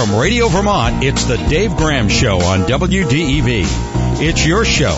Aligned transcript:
From 0.00 0.18
Radio 0.18 0.48
Vermont, 0.48 1.04
it's 1.04 1.24
the 1.24 1.36
Dave 1.36 1.76
Graham 1.76 2.08
Show 2.08 2.38
on 2.40 2.60
WDEV. 2.60 3.64
It's 4.22 4.46
your 4.46 4.64
show 4.64 4.96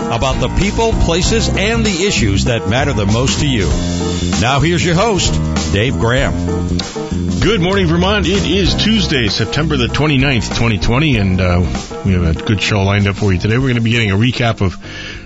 about 0.00 0.40
the 0.40 0.48
people, 0.60 0.90
places, 0.90 1.48
and 1.48 1.86
the 1.86 2.04
issues 2.04 2.46
that 2.46 2.68
matter 2.68 2.92
the 2.92 3.06
most 3.06 3.38
to 3.42 3.48
you. 3.48 3.68
Now 4.40 4.58
here's 4.58 4.84
your 4.84 4.96
host, 4.96 5.32
Dave 5.72 6.00
Graham. 6.00 6.32
Good 7.38 7.60
morning, 7.60 7.86
Vermont. 7.86 8.26
It 8.26 8.44
is 8.44 8.74
Tuesday, 8.74 9.28
September 9.28 9.76
the 9.76 9.86
29th, 9.86 10.48
2020, 10.48 11.16
and 11.16 11.40
uh, 11.40 11.60
we 12.04 12.14
have 12.14 12.36
a 12.36 12.42
good 12.42 12.60
show 12.60 12.82
lined 12.82 13.06
up 13.06 13.14
for 13.14 13.32
you 13.32 13.38
today. 13.38 13.56
We're 13.56 13.68
going 13.68 13.76
to 13.76 13.80
be 13.82 13.92
getting 13.92 14.10
a 14.10 14.16
recap 14.16 14.62
of 14.62 14.74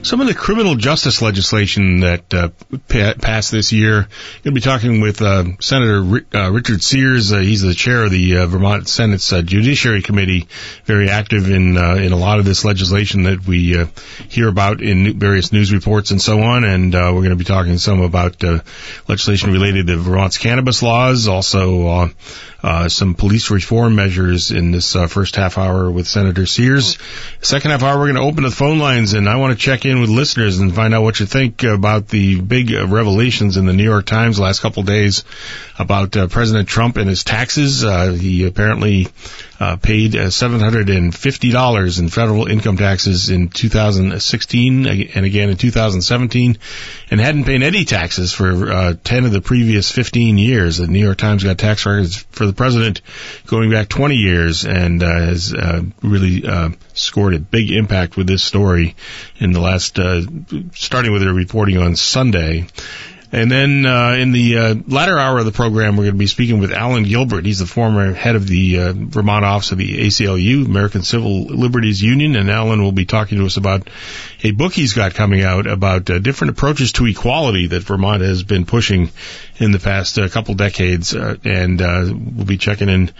some 0.04 0.20
of 0.20 0.26
the 0.26 0.34
criminal 0.34 0.74
justice 0.74 1.22
legislation 1.22 2.00
that 2.00 2.32
uh, 2.34 2.50
pa- 2.88 3.14
passed 3.20 3.50
this 3.50 3.72
year. 3.72 4.02
Going 4.02 4.10
to 4.44 4.52
be 4.52 4.60
talking 4.60 5.00
with 5.00 5.22
uh, 5.22 5.44
Senator 5.60 6.26
uh, 6.34 6.50
Richard 6.52 6.82
Sears. 6.82 7.32
Uh, 7.32 7.38
he's 7.38 7.62
the 7.62 7.74
chair 7.74 8.04
of 8.04 8.10
the 8.10 8.38
uh, 8.38 8.46
Vermont 8.46 8.86
Senate's 8.86 9.32
uh, 9.32 9.40
Judiciary 9.40 10.02
Committee, 10.02 10.46
very 10.84 11.08
active 11.08 11.50
in 11.50 11.64
in 11.74 12.12
a 12.12 12.16
lot 12.16 12.38
of 12.38 12.44
this 12.44 12.64
legislation 12.64 13.22
that 13.24 13.46
we 13.46 13.86
hear 14.28 14.48
about 14.48 14.82
in 14.82 15.18
various 15.18 15.52
news 15.52 15.72
reports 15.72 16.10
and 16.10 16.20
so 16.20 16.40
on. 16.42 16.64
And 16.64 16.92
we're 16.92 17.12
going 17.12 17.30
to 17.30 17.36
be 17.36 17.44
talking 17.44 17.78
some 17.78 18.02
about 18.02 18.42
legislation 19.08 19.52
related 19.52 19.86
to 19.86 19.96
Vermont's 19.96 20.36
cannabis 20.36 20.82
laws, 20.82 21.28
also 21.28 22.10
some 22.88 23.14
police 23.14 23.50
reform 23.50 23.94
measures 23.94 24.50
in 24.50 24.70
this 24.70 24.92
first 24.92 25.36
half 25.36 25.56
hour 25.56 25.90
with 25.90 26.06
Senator 26.06 26.46
Sears. 26.46 26.98
Second 27.40 27.70
half 27.70 27.82
hour, 27.82 27.98
we're 27.98 28.12
going 28.12 28.16
to 28.16 28.22
open 28.22 28.44
the 28.44 28.50
phone 28.50 28.78
lines, 28.78 29.14
and 29.14 29.28
I 29.28 29.36
want 29.36 29.52
to 29.52 29.58
check 29.58 29.84
in 29.84 29.93
with 30.00 30.10
listeners 30.10 30.58
and 30.58 30.74
find 30.74 30.94
out 30.94 31.02
what 31.02 31.20
you 31.20 31.26
think 31.26 31.62
about 31.62 32.08
the 32.08 32.40
big 32.40 32.70
revelations 32.70 33.56
in 33.56 33.66
the 33.66 33.72
New 33.72 33.84
York 33.84 34.06
Times 34.06 34.38
last 34.38 34.60
couple 34.60 34.82
days 34.82 35.24
about 35.78 36.16
uh, 36.16 36.26
President 36.28 36.68
Trump 36.68 36.96
and 36.96 37.08
his 37.08 37.24
taxes. 37.24 37.84
Uh, 37.84 38.12
he 38.12 38.44
apparently 38.44 39.08
uh, 39.60 39.76
paid 39.76 40.12
$750 40.12 41.98
in 41.98 42.08
federal 42.08 42.46
income 42.46 42.76
taxes 42.76 43.30
in 43.30 43.48
2016 43.48 44.86
and 44.86 45.24
again 45.24 45.50
in 45.50 45.56
2017 45.56 46.58
and 47.10 47.20
hadn't 47.20 47.44
paid 47.44 47.62
any 47.62 47.84
taxes 47.84 48.32
for 48.32 48.72
uh, 48.72 48.94
10 49.04 49.24
of 49.24 49.32
the 49.32 49.40
previous 49.40 49.90
15 49.90 50.38
years. 50.38 50.78
The 50.78 50.86
New 50.86 50.98
York 50.98 51.18
Times 51.18 51.44
got 51.44 51.58
tax 51.58 51.86
records 51.86 52.16
for 52.30 52.46
the 52.46 52.52
president 52.52 53.00
going 53.46 53.70
back 53.70 53.88
20 53.88 54.16
years 54.16 54.64
and 54.64 55.02
uh, 55.02 55.06
has 55.06 55.54
uh, 55.54 55.82
really 56.02 56.46
uh, 56.46 56.70
scored 56.94 57.34
a 57.34 57.38
big 57.38 57.70
impact 57.70 58.16
with 58.16 58.26
this 58.26 58.42
story 58.42 58.96
in 59.38 59.52
the 59.52 59.60
last, 59.60 59.83
uh, 59.92 60.22
starting 60.74 61.12
with 61.12 61.22
their 61.22 61.32
reporting 61.34 61.78
on 61.78 61.96
Sunday. 61.96 62.66
And 63.34 63.50
then 63.50 63.84
uh, 63.84 64.12
in 64.12 64.30
the 64.30 64.58
uh, 64.58 64.74
latter 64.86 65.18
hour 65.18 65.40
of 65.40 65.44
the 65.44 65.50
program, 65.50 65.96
we're 65.96 66.04
going 66.04 66.14
to 66.14 66.18
be 66.20 66.28
speaking 66.28 66.60
with 66.60 66.70
Allen 66.70 67.02
Gilbert. 67.02 67.44
He's 67.44 67.58
the 67.58 67.66
former 67.66 68.12
head 68.12 68.36
of 68.36 68.46
the 68.46 68.78
uh, 68.78 68.92
Vermont 68.94 69.44
office 69.44 69.72
of 69.72 69.78
the 69.78 70.06
ACLU, 70.06 70.64
American 70.64 71.02
Civil 71.02 71.46
Liberties 71.46 72.00
Union, 72.00 72.36
and 72.36 72.48
Allen 72.48 72.80
will 72.80 72.92
be 72.92 73.06
talking 73.06 73.38
to 73.38 73.46
us 73.46 73.56
about 73.56 73.90
a 74.44 74.52
book 74.52 74.72
he's 74.72 74.92
got 74.92 75.14
coming 75.14 75.42
out 75.42 75.66
about 75.66 76.08
uh, 76.10 76.20
different 76.20 76.52
approaches 76.52 76.92
to 76.92 77.06
equality 77.06 77.66
that 77.66 77.82
Vermont 77.82 78.22
has 78.22 78.44
been 78.44 78.66
pushing 78.66 79.10
in 79.56 79.72
the 79.72 79.80
past 79.80 80.16
uh, 80.16 80.28
couple 80.28 80.54
decades. 80.54 81.12
Uh, 81.12 81.36
and 81.42 81.80
we'll 81.80 82.46
be 82.46 82.56
checking 82.56 82.88
in 82.88 83.10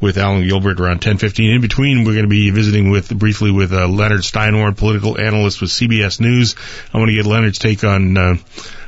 with 0.00 0.18
Allen 0.18 0.46
Gilbert 0.46 0.78
around 0.78 1.00
10:15. 1.00 1.52
In 1.52 1.60
between, 1.60 2.04
we're 2.04 2.12
going 2.12 2.26
to 2.26 2.28
be 2.28 2.50
visiting 2.50 2.90
with 2.90 3.08
briefly 3.18 3.50
with 3.50 3.72
Leonard 3.72 4.20
Steinhorn, 4.20 4.76
political 4.76 5.18
analyst 5.18 5.60
with 5.60 5.70
CBS 5.70 6.20
News. 6.20 6.54
I 6.92 6.98
want 6.98 7.08
to 7.08 7.16
get 7.16 7.26
Leonard's 7.26 7.58
take 7.58 7.82
on 7.82 8.38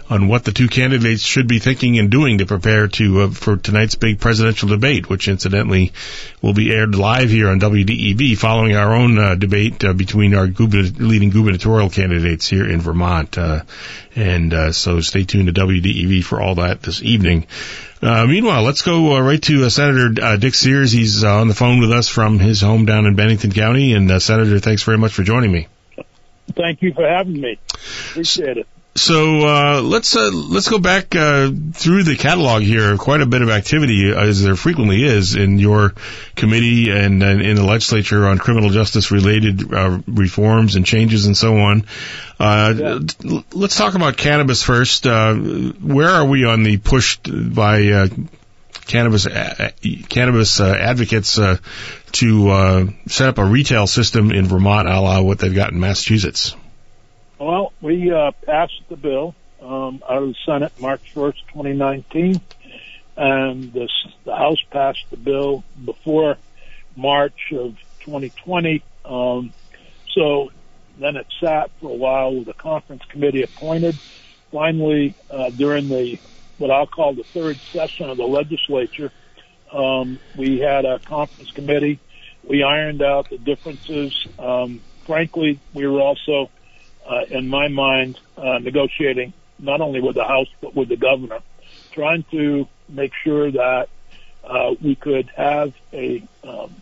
on 0.09 0.29
what 0.29 0.45
the 0.45 0.53
two 0.53 0.69
candidates 0.69 1.23
should 1.23 1.49
be 1.49 1.59
thinking 1.59 1.99
and 1.99 2.11
doing 2.11 2.39
to 2.39 2.47
prepare 2.47 2.87
to 2.89 3.23
uh, 3.23 3.31
for 3.31 3.57
tonight's 3.57 3.97
big 3.97 4.21
presidential 4.21 4.69
debate, 4.69 5.09
which 5.09 5.29
incidentally 5.29 5.93
will 6.41 6.53
be 6.53 6.73
aired 6.73 6.95
live 6.95 7.29
here 7.29 7.49
on 7.49 7.59
WDEV 7.59 8.39
following 8.39 8.77
our 8.77 8.95
own 8.95 9.19
uh, 9.19 9.35
debate 9.35 9.85
uh, 9.85 9.93
between 9.93 10.35
our 10.35 10.47
leading 10.47 11.31
gubernatorial 11.31 11.91
candidates 11.91 12.47
here 12.49 12.69
in 12.69 12.81
Vermont. 12.81 13.37
Uh, 13.37 13.63
and 14.15 14.55
uh, 14.55 14.73
so 14.73 15.01
stay 15.01 15.25
tuned 15.25 15.53
to 15.53 15.61
WDEV 15.61 16.23
for 16.23 16.41
all 16.41 16.57
that 16.57 16.83
this 16.83 17.03
evening. 17.03 17.47
Uh, 18.01 18.27
meanwhile, 18.27 18.63
let's 18.63 18.83
go 18.83 19.19
right 19.19 19.43
to 19.43 19.69
Senator 19.71 20.37
Dick 20.37 20.55
Sears. 20.55 20.93
He's 20.93 21.25
on 21.25 21.49
the 21.49 21.55
phone 21.55 21.81
with 21.81 21.91
us 21.91 22.09
from 22.09 22.39
his 22.39 22.61
home 22.61 22.85
down 22.85 23.07
in 23.07 23.17
Bennington 23.17 23.53
County. 23.53 23.95
And 23.95 24.23
Senator, 24.23 24.59
thanks 24.61 24.83
very 24.83 24.99
much 24.99 25.13
for 25.13 25.23
joining 25.23 25.51
me. 25.51 25.67
Thank 26.55 26.83
you 26.83 26.93
for 26.93 27.07
having 27.09 27.41
me. 27.41 27.59
Appreciate 28.11 28.59
it. 28.59 28.69
So 28.97 29.47
uh, 29.47 29.83
let's 29.83 30.17
uh, 30.17 30.31
let's 30.33 30.69
go 30.69 30.79
back 30.79 31.15
uh, 31.15 31.51
through 31.75 32.05
the 32.05 32.17
catalog 32.17 32.63
here. 32.63 32.97
Quite 32.97 33.21
a 33.21 33.27
bit 33.27 33.43
of 33.43 33.51
activity, 33.51 34.11
as 34.11 34.43
there 34.43 34.57
frequently 34.57 35.05
is 35.05 35.35
in 35.35 35.59
your 35.59 35.93
committee 36.35 36.91
and, 36.91 37.23
and 37.23 37.43
in 37.43 37.57
the 37.57 37.65
legislature 37.65 38.27
on 38.27 38.39
criminal 38.39 38.71
justice 38.71 39.11
related 39.11 39.71
uh, 39.73 40.01
reforms 40.07 40.77
and 40.77 40.87
changes 40.87 41.27
and 41.27 41.37
so 41.37 41.59
on. 41.59 41.85
Uh, 42.41 42.75
yeah. 42.75 43.43
Let's 43.53 43.77
talk 43.77 43.97
about 43.97 44.17
cannabis 44.17 44.63
first. 44.63 45.07
Uh, 45.07 45.35
where 45.35 46.09
are 46.09 46.25
we 46.25 46.47
on 46.47 46.63
the 46.63 46.79
push 46.79 47.19
by 47.19 48.09
cannabis 48.87 49.27
cannabis 50.09 50.59
advocates 50.59 51.39
to 52.13 52.95
set 53.09 53.29
up 53.29 53.37
a 53.37 53.45
retail 53.45 53.87
system 53.87 54.31
in 54.31 54.47
Vermont, 54.47 54.89
a 54.89 54.99
la 54.99 55.21
what 55.21 55.39
they've 55.39 55.55
got 55.55 55.73
in 55.73 55.81
Massachusetts? 55.81 56.57
Well, 57.39 57.75
we 57.83 58.11
uh, 58.11 58.31
passed 58.47 58.81
the 58.89 58.97
bill 58.97 59.35
um, 59.61 60.03
out 60.09 60.23
of 60.23 60.29
the 60.31 60.37
Senate 60.47 60.73
March 60.81 61.03
1st, 61.15 61.37
2019, 61.53 62.41
and 63.17 63.73
the 63.75 63.89
House 64.25 64.63
passed 64.71 65.05
the 65.11 65.19
bill 65.19 65.63
before 65.85 66.39
March 66.97 67.53
of 67.53 67.77
2020. 68.01 68.83
Um, 69.05 69.53
so 70.15 70.51
then 70.99 71.17
it 71.17 71.27
sat 71.39 71.71
for 71.79 71.91
a 71.91 71.95
while 71.95 72.35
with 72.35 72.49
a 72.49 72.55
conference 72.55 73.05
committee 73.05 73.43
appointed. 73.43 73.99
Finally, 74.51 75.15
uh, 75.31 75.51
during 75.51 75.89
the 75.89 76.19
what 76.57 76.71
I'll 76.71 76.87
call 76.87 77.13
the 77.13 77.25
third 77.25 77.59
session 77.71 78.09
of 78.09 78.17
the 78.17 78.25
legislature, 78.25 79.13
um, 79.71 80.19
we 80.37 80.61
had 80.61 80.87
a 80.87 81.01
conference 81.01 81.51
committee. 81.51 81.99
We 82.49 82.63
ironed 82.63 83.03
out 83.03 83.29
the 83.29 83.37
differences. 83.37 84.27
Um, 84.39 84.81
frankly, 85.05 85.61
we 85.75 85.87
were 85.87 86.01
also 86.01 86.49
uh, 87.09 87.25
in 87.29 87.49
my 87.49 87.69
mind, 87.69 88.19
uh, 88.37 88.59
negotiating 88.59 89.33
not 89.59 89.81
only 89.81 90.01
with 90.01 90.15
the 90.15 90.25
House 90.25 90.49
but 90.61 90.75
with 90.75 90.89
the 90.89 90.97
governor, 90.97 91.41
trying 91.93 92.25
to 92.31 92.69
make 92.89 93.13
sure 93.25 93.51
that 93.51 93.89
uh, 94.45 94.75
we 94.81 94.95
could 94.95 95.31
have 95.37 95.73
a 95.93 96.23
um, 96.45 96.75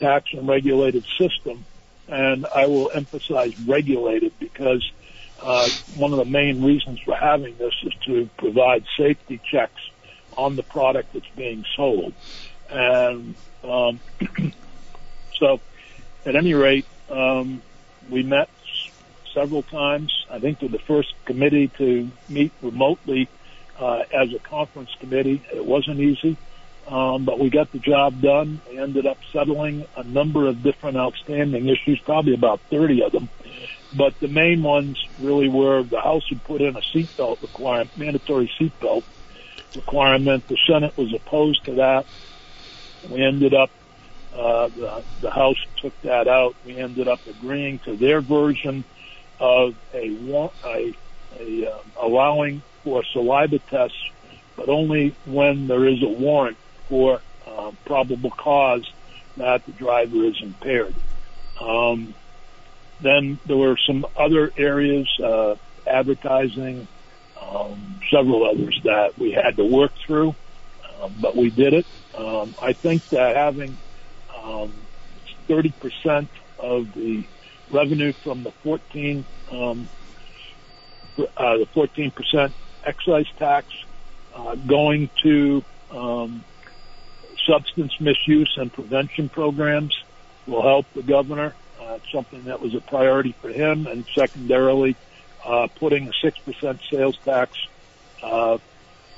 tax 0.00 0.28
and 0.32 0.46
regulated 0.46 1.04
system. 1.18 1.64
And 2.08 2.46
I 2.46 2.66
will 2.66 2.90
emphasize 2.92 3.58
regulated 3.60 4.32
because 4.38 4.90
uh, 5.40 5.68
one 5.96 6.12
of 6.12 6.18
the 6.18 6.24
main 6.24 6.62
reasons 6.62 7.00
for 7.00 7.14
having 7.14 7.56
this 7.56 7.74
is 7.82 7.92
to 8.06 8.28
provide 8.36 8.84
safety 8.96 9.40
checks 9.50 9.80
on 10.36 10.56
the 10.56 10.62
product 10.62 11.12
that's 11.12 11.28
being 11.36 11.64
sold. 11.76 12.12
And 12.68 13.34
um, 13.64 14.00
so, 15.38 15.60
at 16.24 16.36
any 16.36 16.54
rate, 16.54 16.86
um, 17.10 17.62
we 18.10 18.22
met 18.22 18.48
several 19.32 19.62
times. 19.62 20.26
I 20.30 20.38
think 20.38 20.62
we're 20.62 20.68
the 20.68 20.78
first 20.78 21.14
committee 21.24 21.68
to 21.78 22.10
meet 22.28 22.52
remotely 22.62 23.28
uh, 23.78 24.04
as 24.12 24.32
a 24.32 24.38
conference 24.38 24.90
committee. 25.00 25.42
It 25.52 25.64
wasn't 25.64 26.00
easy, 26.00 26.36
um, 26.86 27.24
but 27.24 27.38
we 27.38 27.50
got 27.50 27.72
the 27.72 27.78
job 27.78 28.20
done. 28.20 28.60
We 28.68 28.78
ended 28.78 29.06
up 29.06 29.18
settling 29.32 29.86
a 29.96 30.04
number 30.04 30.46
of 30.46 30.62
different 30.62 30.96
outstanding 30.96 31.68
issues, 31.68 32.00
probably 32.00 32.34
about 32.34 32.60
30 32.70 33.02
of 33.02 33.12
them. 33.12 33.28
But 33.94 34.18
the 34.20 34.28
main 34.28 34.62
ones 34.62 35.04
really 35.20 35.48
were 35.48 35.82
the 35.82 36.00
House 36.00 36.26
had 36.28 36.42
put 36.44 36.62
in 36.62 36.76
a 36.76 36.80
seatbelt 36.80 37.42
requirement, 37.42 37.90
mandatory 37.96 38.50
seatbelt 38.58 39.04
requirement. 39.76 40.48
The 40.48 40.56
Senate 40.66 40.96
was 40.96 41.12
opposed 41.12 41.64
to 41.64 41.74
that. 41.74 42.06
We 43.10 43.22
ended 43.22 43.52
up 43.52 43.70
uh, 44.34 44.68
the, 44.68 45.02
the 45.20 45.30
House 45.30 45.58
took 45.76 46.00
that 46.02 46.26
out. 46.26 46.54
We 46.64 46.78
ended 46.78 47.06
up 47.06 47.20
agreeing 47.26 47.80
to 47.80 47.96
their 47.96 48.20
version 48.22 48.84
of 49.42 49.74
a, 49.92 50.50
a, 50.64 50.94
a 51.40 51.66
um, 51.66 51.92
allowing 52.00 52.62
for 52.84 53.02
saliva 53.12 53.58
tests, 53.58 53.98
but 54.56 54.68
only 54.68 55.16
when 55.26 55.66
there 55.66 55.86
is 55.86 56.00
a 56.02 56.08
warrant 56.08 56.56
for 56.88 57.20
uh, 57.46 57.72
probable 57.84 58.30
cause 58.30 58.88
that 59.36 59.66
the 59.66 59.72
driver 59.72 60.24
is 60.24 60.40
impaired. 60.40 60.94
Um, 61.60 62.14
then 63.00 63.40
there 63.46 63.56
were 63.56 63.76
some 63.84 64.06
other 64.16 64.52
areas, 64.56 65.08
uh, 65.20 65.56
advertising, 65.88 66.86
um, 67.40 68.00
several 68.12 68.48
others 68.48 68.80
that 68.84 69.18
we 69.18 69.32
had 69.32 69.56
to 69.56 69.64
work 69.64 69.90
through, 70.06 70.36
um, 71.00 71.16
but 71.20 71.36
we 71.36 71.50
did 71.50 71.74
it. 71.74 71.86
Um, 72.16 72.54
I 72.62 72.74
think 72.74 73.08
that 73.08 73.34
having 73.34 73.76
um, 74.40 74.72
30% 75.48 76.28
of 76.60 76.92
the 76.94 77.24
revenue 77.72 78.12
from 78.12 78.42
the 78.42 78.50
14 78.50 79.24
um, 79.50 79.88
uh, 81.18 81.58
the 81.58 81.66
14 81.74 82.10
percent 82.10 82.52
excise 82.84 83.26
tax 83.38 83.66
uh, 84.34 84.54
going 84.54 85.10
to 85.22 85.64
um, 85.90 86.44
substance 87.46 88.00
misuse 88.00 88.54
and 88.56 88.72
prevention 88.72 89.28
programs 89.28 90.04
will 90.46 90.62
help 90.62 90.86
the 90.94 91.02
governor. 91.02 91.54
Uh, 91.80 91.94
it's 91.94 92.10
something 92.12 92.44
that 92.44 92.60
was 92.60 92.74
a 92.74 92.80
priority 92.80 93.34
for 93.40 93.48
him, 93.48 93.86
and 93.86 94.06
secondarily, 94.14 94.96
uh, 95.44 95.66
putting 95.76 96.08
a 96.08 96.12
six 96.22 96.38
percent 96.38 96.80
sales 96.90 97.18
tax 97.24 97.58
uh, 98.22 98.58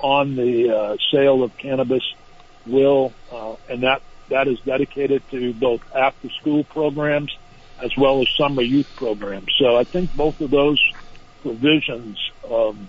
on 0.00 0.34
the 0.36 0.74
uh, 0.74 0.96
sale 1.10 1.42
of 1.42 1.56
cannabis 1.58 2.02
will, 2.66 3.12
uh, 3.30 3.54
and 3.68 3.82
that 3.82 4.02
that 4.30 4.48
is 4.48 4.58
dedicated 4.60 5.22
to 5.30 5.52
both 5.52 5.82
after 5.94 6.30
school 6.30 6.64
programs 6.64 7.36
as 7.82 7.96
well 7.96 8.20
as 8.20 8.28
summer 8.36 8.62
youth 8.62 8.90
programs. 8.96 9.52
So 9.58 9.76
I 9.76 9.84
think 9.84 10.14
both 10.14 10.40
of 10.40 10.50
those 10.50 10.80
provisions 11.42 12.18
um, 12.50 12.88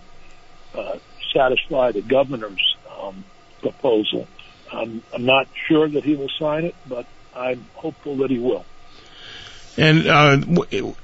uh, 0.74 0.98
satisfy 1.34 1.92
the 1.92 2.02
governor's 2.02 2.78
um, 3.00 3.24
proposal. 3.62 4.28
I'm, 4.72 5.04
I'm 5.14 5.26
not 5.26 5.48
sure 5.68 5.88
that 5.88 6.04
he 6.04 6.16
will 6.16 6.32
sign 6.40 6.66
it, 6.66 6.76
but 6.88 7.06
I'm 7.36 7.66
hopeful 7.76 8.18
that 8.18 8.30
he 8.30 8.40
will. 8.40 8.66
And 9.78 10.08
uh, 10.08 10.38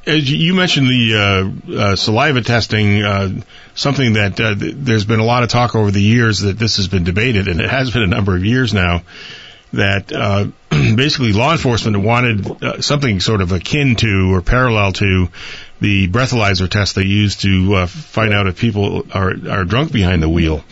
as 0.05 0.31
you 0.31 0.53
mentioned, 0.53 0.87
the 0.87 1.15
uh, 1.67 1.73
uh, 1.73 1.95
saliva 1.97 2.41
testing, 2.41 3.03
uh, 3.03 3.41
something 3.75 4.13
that 4.13 4.39
uh, 4.39 4.55
there's 4.57 5.03
been 5.03 5.19
a 5.19 5.25
lot 5.25 5.43
of 5.43 5.49
talk 5.49 5.75
over 5.75 5.91
the 5.91 6.01
years 6.01 6.39
that 6.39 6.57
this 6.57 6.77
has 6.77 6.87
been 6.87 7.03
debated, 7.03 7.49
and 7.49 7.59
it 7.59 7.69
has 7.69 7.91
been 7.91 8.03
a 8.03 8.07
number 8.07 8.33
of 8.33 8.45
years 8.45 8.73
now. 8.73 9.01
That 9.73 10.11
uh, 10.11 10.47
basically 10.95 11.31
law 11.33 11.51
enforcement 11.53 11.97
wanted 12.01 12.83
something 12.83 13.19
sort 13.19 13.41
of 13.41 13.51
akin 13.51 13.95
to 13.97 14.33
or 14.33 14.41
parallel 14.41 14.91
to 14.93 15.29
the 15.79 16.07
breathalyzer 16.09 16.69
test 16.69 16.95
they 16.95 17.03
use 17.05 17.37
to 17.37 17.73
uh, 17.75 17.87
find 17.87 18.33
out 18.33 18.47
if 18.47 18.59
people 18.59 19.05
are 19.13 19.33
are 19.49 19.65
drunk 19.65 19.91
behind 19.91 20.21
the 20.21 20.29
wheel, 20.29 20.63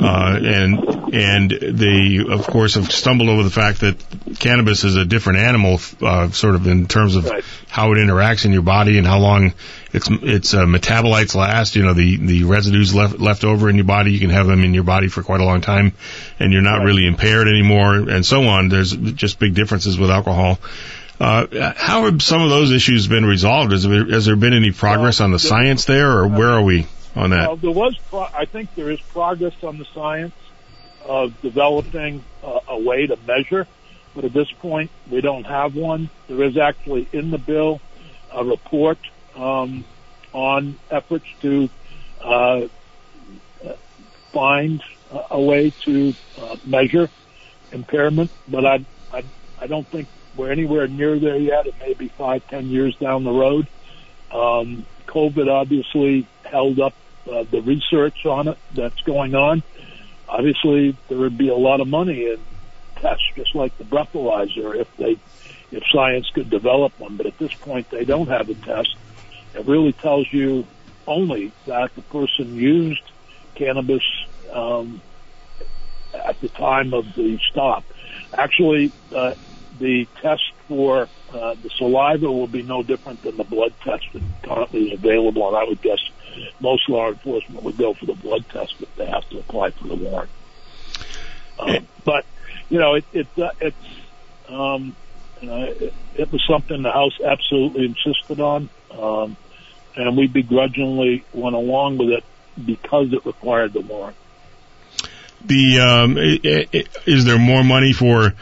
uh, 0.00 0.38
and 0.42 0.78
and 1.14 1.50
they 1.50 2.18
of 2.26 2.46
course 2.46 2.74
have 2.74 2.90
stumbled 2.90 3.28
over 3.28 3.42
the 3.42 3.50
fact 3.50 3.80
that 3.80 3.96
cannabis 4.38 4.84
is 4.84 4.96
a 4.96 5.04
different 5.04 5.40
animal, 5.40 5.80
uh, 6.00 6.30
sort 6.30 6.54
of 6.54 6.66
in 6.66 6.86
terms 6.86 7.16
of 7.16 7.24
Right. 7.26 7.44
how 7.68 7.92
it 7.92 7.96
interacts 7.96 8.44
in 8.44 8.52
your 8.52 8.62
body 8.62 8.96
and 8.98 9.06
how 9.06 9.18
long 9.18 9.52
its 9.96 10.08
its 10.10 10.54
uh, 10.54 10.64
metabolites 10.64 11.34
last. 11.34 11.74
You 11.76 11.82
know, 11.82 11.94
the 11.94 12.16
the 12.16 12.44
residues 12.44 12.94
left 12.94 13.18
left 13.18 13.44
over 13.44 13.68
in 13.68 13.76
your 13.76 13.84
body, 13.84 14.12
you 14.12 14.20
can 14.20 14.30
have 14.30 14.46
them 14.46 14.62
in 14.64 14.74
your 14.74 14.84
body 14.84 15.08
for 15.08 15.22
quite 15.22 15.40
a 15.40 15.44
long 15.44 15.60
time, 15.60 15.92
and 16.38 16.52
you're 16.52 16.62
not 16.62 16.78
Right. 16.78 16.86
really 16.86 17.06
impaired 17.06 17.48
anymore, 17.48 17.94
and 17.96 18.24
so 18.24 18.44
on. 18.44 18.68
There's 18.68 18.92
just 18.92 19.38
big 19.38 19.54
differences 19.54 19.98
with 19.98 20.10
alcohol. 20.10 20.58
Uh, 21.18 21.72
how 21.74 22.04
have 22.04 22.22
some 22.22 22.42
of 22.42 22.50
those 22.50 22.72
issues 22.72 23.06
been 23.08 23.24
resolved? 23.24 23.72
Has 23.72 23.84
there, 23.84 24.04
has 24.04 24.26
there 24.26 24.36
been 24.36 24.52
any 24.52 24.70
progress 24.70 25.22
on 25.22 25.30
the 25.32 25.38
science 25.38 25.86
there, 25.86 26.10
or 26.10 26.28
where 26.28 26.50
are 26.50 26.62
we 26.62 26.86
on 27.14 27.30
that? 27.30 27.48
Well, 27.48 27.56
there 27.56 27.70
was, 27.70 27.96
pro- 28.10 28.28
I 28.34 28.44
think 28.44 28.74
there 28.74 28.90
is 28.90 29.00
progress 29.00 29.54
on 29.64 29.78
the 29.78 29.86
science 29.94 30.34
of 31.02 31.40
developing 31.40 32.22
uh, 32.44 32.60
a 32.68 32.78
way 32.78 33.06
to 33.06 33.16
measure, 33.26 33.66
but 34.14 34.26
at 34.26 34.34
this 34.34 34.52
point 34.52 34.90
we 35.10 35.22
don't 35.22 35.44
have 35.44 35.74
one. 35.74 36.10
There 36.28 36.42
is 36.42 36.58
actually 36.58 37.08
in 37.14 37.30
the 37.30 37.38
bill 37.38 37.80
a 38.30 38.44
report 38.44 38.98
um, 39.36 39.84
on 40.32 40.78
efforts 40.90 41.26
to 41.42 41.68
uh, 42.24 42.60
find 44.32 44.82
a- 45.30 45.40
way 45.40 45.72
to 45.84 46.14
uh, 46.38 46.56
measure 46.64 47.10
impairment, 47.72 48.30
but 48.48 48.64
I, 48.64 48.86
I, 49.10 49.22
I 49.60 49.66
don't 49.66 49.88
think 49.90 50.08
we're 50.36 50.52
anywhere 50.52 50.88
near 50.88 51.18
there 51.18 51.38
yet. 51.38 51.66
It 51.66 51.74
may 51.80 51.94
be 51.94 52.12
five, 52.18 52.42
ten 52.48 52.66
years 52.66 52.96
down 53.00 53.24
the 53.24 53.30
road. 53.30 53.68
Um, 54.30 54.86
COVID 55.08 55.48
obviously 55.50 56.28
held 56.44 56.80
up 56.80 56.92
uh, 57.26 57.44
the 57.50 57.60
research 57.60 58.18
on 58.26 58.48
it 58.48 58.58
that's 58.74 59.00
going 59.06 59.34
on. 59.34 59.62
Obviously, 60.28 60.98
there 61.08 61.18
would 61.18 61.38
be 61.38 61.48
a 61.48 61.54
lot 61.54 61.80
of 61.80 61.88
money 61.88 62.24
in 62.24 62.44
tests, 63.00 63.22
just 63.36 63.54
like 63.54 63.76
the 63.78 63.84
breathalyzer, 63.84 64.74
if 64.80 64.88
they, 64.98 65.16
if 65.70 65.82
science 65.94 66.28
could 66.34 66.50
develop 66.50 66.92
one. 66.98 67.16
But 67.16 67.26
at 67.26 67.38
this 67.38 67.52
point, 67.62 67.86
they 67.90 68.04
don't 68.04 68.28
have 68.28 68.48
a 68.48 68.54
test. 68.54 68.88
It 69.56 69.66
really 69.66 69.94
tells 70.02 70.26
you 70.32 70.64
only 71.06 71.52
that 71.66 71.90
the 71.96 72.02
person 72.02 72.54
used 72.54 73.02
cannabis 73.56 74.02
um, 74.54 75.00
at 76.12 76.36
the 76.40 76.48
time 76.50 76.92
of 76.92 77.04
the 77.16 77.38
stop. 77.50 77.84
Actually, 78.36 78.92
uh, 79.12 79.30
the 79.78 80.06
test 80.22 80.42
for 80.68 81.08
uh, 81.28 81.54
the 81.62 81.70
saliva 81.78 82.26
will 82.26 82.46
be 82.46 82.62
no 82.62 82.82
different 82.82 83.22
than 83.22 83.36
the 83.36 83.44
blood 83.44 83.74
test 83.84 84.04
that 84.12 84.22
currently 84.44 84.80
is 84.80 84.98
available, 84.98 85.48
and 85.48 85.56
I 85.56 85.64
would 85.66 85.82
guess 85.82 85.98
most 86.60 86.88
law 86.88 87.10
enforcement 87.10 87.64
would 87.64 87.78
go 87.78 87.94
for 87.98 88.06
the 88.06 88.14
blood 88.14 88.44
test 88.52 88.74
if 88.78 88.88
they 88.96 89.06
have 89.06 89.28
to 89.30 89.38
apply 89.38 89.70
for 89.80 89.88
the 89.88 89.96
warrant. 89.96 90.30
Um, 91.58 91.88
but 92.04 92.24
you 92.68 92.78
know, 92.78 92.94
it, 92.94 93.04
it 93.12 93.28
uh, 93.38 93.48
it's 93.60 93.76
um, 94.48 94.96
uh, 95.42 95.72
it, 95.80 95.94
it 96.14 96.32
was 96.32 96.42
something 96.50 96.82
the 96.82 96.90
House 96.90 97.18
absolutely 97.24 97.86
insisted 97.86 98.40
on, 98.40 98.70
um, 98.90 99.36
and 99.96 100.16
we 100.16 100.26
begrudgingly 100.26 101.24
went 101.32 101.56
along 101.56 101.98
with 101.98 102.10
it 102.10 102.24
because 102.64 103.12
it 103.12 103.24
required 103.26 103.72
the 103.72 103.80
warrant. 103.80 104.16
The 105.44 105.80
um, 105.80 106.16
is 106.18 107.24
there 107.24 107.38
more 107.38 107.62
money 107.62 107.92
for? 107.92 108.32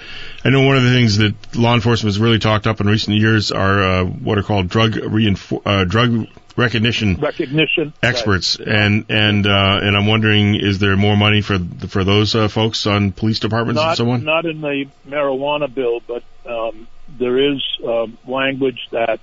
I 0.45 0.51
know 0.51 0.63
one 0.63 0.77
of 0.77 0.85
the 0.85 0.91
things 0.91 1.19
that 1.19 1.35
law 1.55 1.75
enforcement 1.75 2.15
has 2.15 2.21
really 2.21 2.39
talked 2.39 2.67
up 2.67 2.81
in 2.81 2.87
recent 2.87 3.17
years 3.19 3.53
are 3.53 3.83
uh, 3.83 4.05
what 4.05 4.39
are 4.39 4.43
called 4.43 4.69
drug 4.69 4.93
reinfor- 4.93 5.63
uh, 5.67 5.85
drug 5.85 6.29
recognition 6.57 7.17
Recognition 7.17 7.93
experts, 8.03 8.57
and 8.57 9.07
and 9.09 9.47
uh, 9.47 9.79
and 9.83 9.97
I'm 9.97 10.07
wondering, 10.07 10.55
is 10.55 10.79
there 10.79 10.97
more 10.97 11.17
money 11.17 11.41
for 11.41 11.59
for 11.89 12.05
those 12.05 12.35
uh, 12.35 12.49
folks 12.49 12.87
on 12.87 13.13
police 13.13 13.39
departments 13.39 13.83
and 13.83 13.97
so 13.97 14.11
on? 14.11 14.25
not 14.25 14.47
in 14.47 14.61
the 14.61 14.87
marijuana 15.07 15.73
bill, 15.73 16.01
but 16.07 16.23
um, 16.47 16.87
there 17.19 17.53
is 17.53 17.63
um, 17.85 18.17
language 18.27 18.89
that 18.93 19.21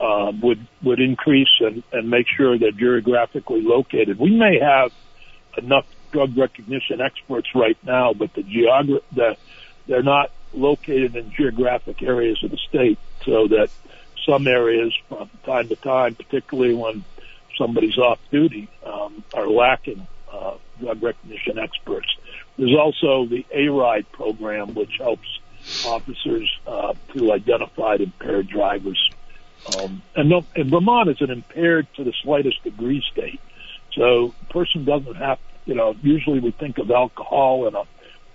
uh, 0.00 0.32
would 0.42 0.66
would 0.82 1.00
increase 1.00 1.48
and, 1.60 1.82
and 1.92 2.10
make 2.10 2.26
sure 2.36 2.58
they're 2.58 2.72
geographically 2.72 3.62
located. 3.62 4.18
We 4.18 4.36
may 4.36 4.58
have 4.60 4.92
enough 5.58 5.86
drug 6.12 6.36
recognition 6.36 7.00
experts 7.00 7.48
right 7.54 7.78
now, 7.82 8.12
but 8.12 8.32
the 8.34 8.42
geogra- 8.42 9.02
the 9.14 9.36
they're 9.86 10.02
not 10.02 10.30
located 10.52 11.16
in 11.16 11.32
geographic 11.32 12.02
areas 12.02 12.42
of 12.42 12.50
the 12.50 12.58
state, 12.68 12.98
so 13.24 13.48
that 13.48 13.70
some 14.26 14.46
areas 14.46 14.94
from 15.08 15.30
time 15.44 15.68
to 15.68 15.76
time, 15.76 16.14
particularly 16.14 16.74
when 16.74 17.04
somebody's 17.56 17.98
off 17.98 18.18
duty, 18.30 18.68
um, 18.84 19.24
are 19.34 19.48
lacking 19.48 20.06
uh, 20.32 20.54
drug 20.80 21.02
recognition 21.02 21.58
experts. 21.58 22.08
There's 22.56 22.76
also 22.76 23.26
the 23.26 23.44
A-RIDE 23.52 24.10
program, 24.12 24.74
which 24.74 24.98
helps 24.98 25.26
officers 25.86 26.50
uh, 26.66 26.94
to 27.14 27.32
identify 27.32 27.96
impaired 27.96 28.48
drivers. 28.48 28.98
Um, 29.66 30.02
and, 30.14 30.28
no, 30.28 30.44
and 30.54 30.70
Vermont 30.70 31.10
is 31.10 31.20
an 31.20 31.30
impaired 31.30 31.86
to 31.96 32.04
the 32.04 32.12
slightest 32.22 32.62
degree 32.64 33.02
state. 33.12 33.40
So 33.94 34.34
a 34.42 34.52
person 34.52 34.84
doesn't 34.84 35.16
have, 35.16 35.38
you 35.66 35.74
know, 35.74 35.94
usually 36.02 36.40
we 36.40 36.52
think 36.52 36.78
of 36.78 36.90
alcohol 36.90 37.66
and 37.66 37.76
a 37.76 37.84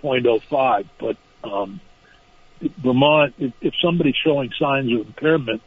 .05, 0.02 0.86
but 0.98 1.16
um, 1.42 1.80
Vermont, 2.60 3.34
if, 3.38 3.52
if 3.60 3.74
somebody's 3.82 4.16
showing 4.22 4.50
signs 4.58 4.92
of 4.92 5.06
impairment, 5.06 5.62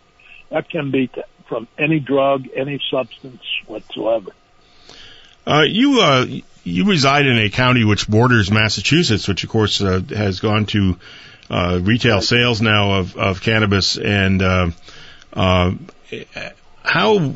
that 0.50 0.70
can 0.70 0.92
be 0.92 1.08
t- 1.08 1.22
from 1.48 1.68
any 1.78 2.00
drug, 2.00 2.48
any 2.56 2.80
substance 2.90 3.42
whatsoever. 3.68 4.32
Uh, 5.46 5.64
you 5.68 6.02
uh, 6.02 6.26
you 6.64 6.86
reside 6.86 7.26
in 7.26 7.38
a 7.38 7.50
county 7.50 7.84
which 7.84 8.08
borders 8.08 8.52
Massachusetts, 8.52 9.28
which 9.28 9.44
of 9.44 9.50
course 9.50 9.82
uh, 9.82 10.02
has 10.10 10.40
gone 10.40 10.66
to 10.68 11.00
uh, 11.50 11.80
retail 11.82 12.22
sales 12.22 12.62
now 12.62 13.00
of, 13.00 13.18
of 13.18 13.42
cannabis. 13.42 13.98
And 13.98 14.42
uh, 15.34 15.74
uh, 16.12 16.50
how 16.84 17.34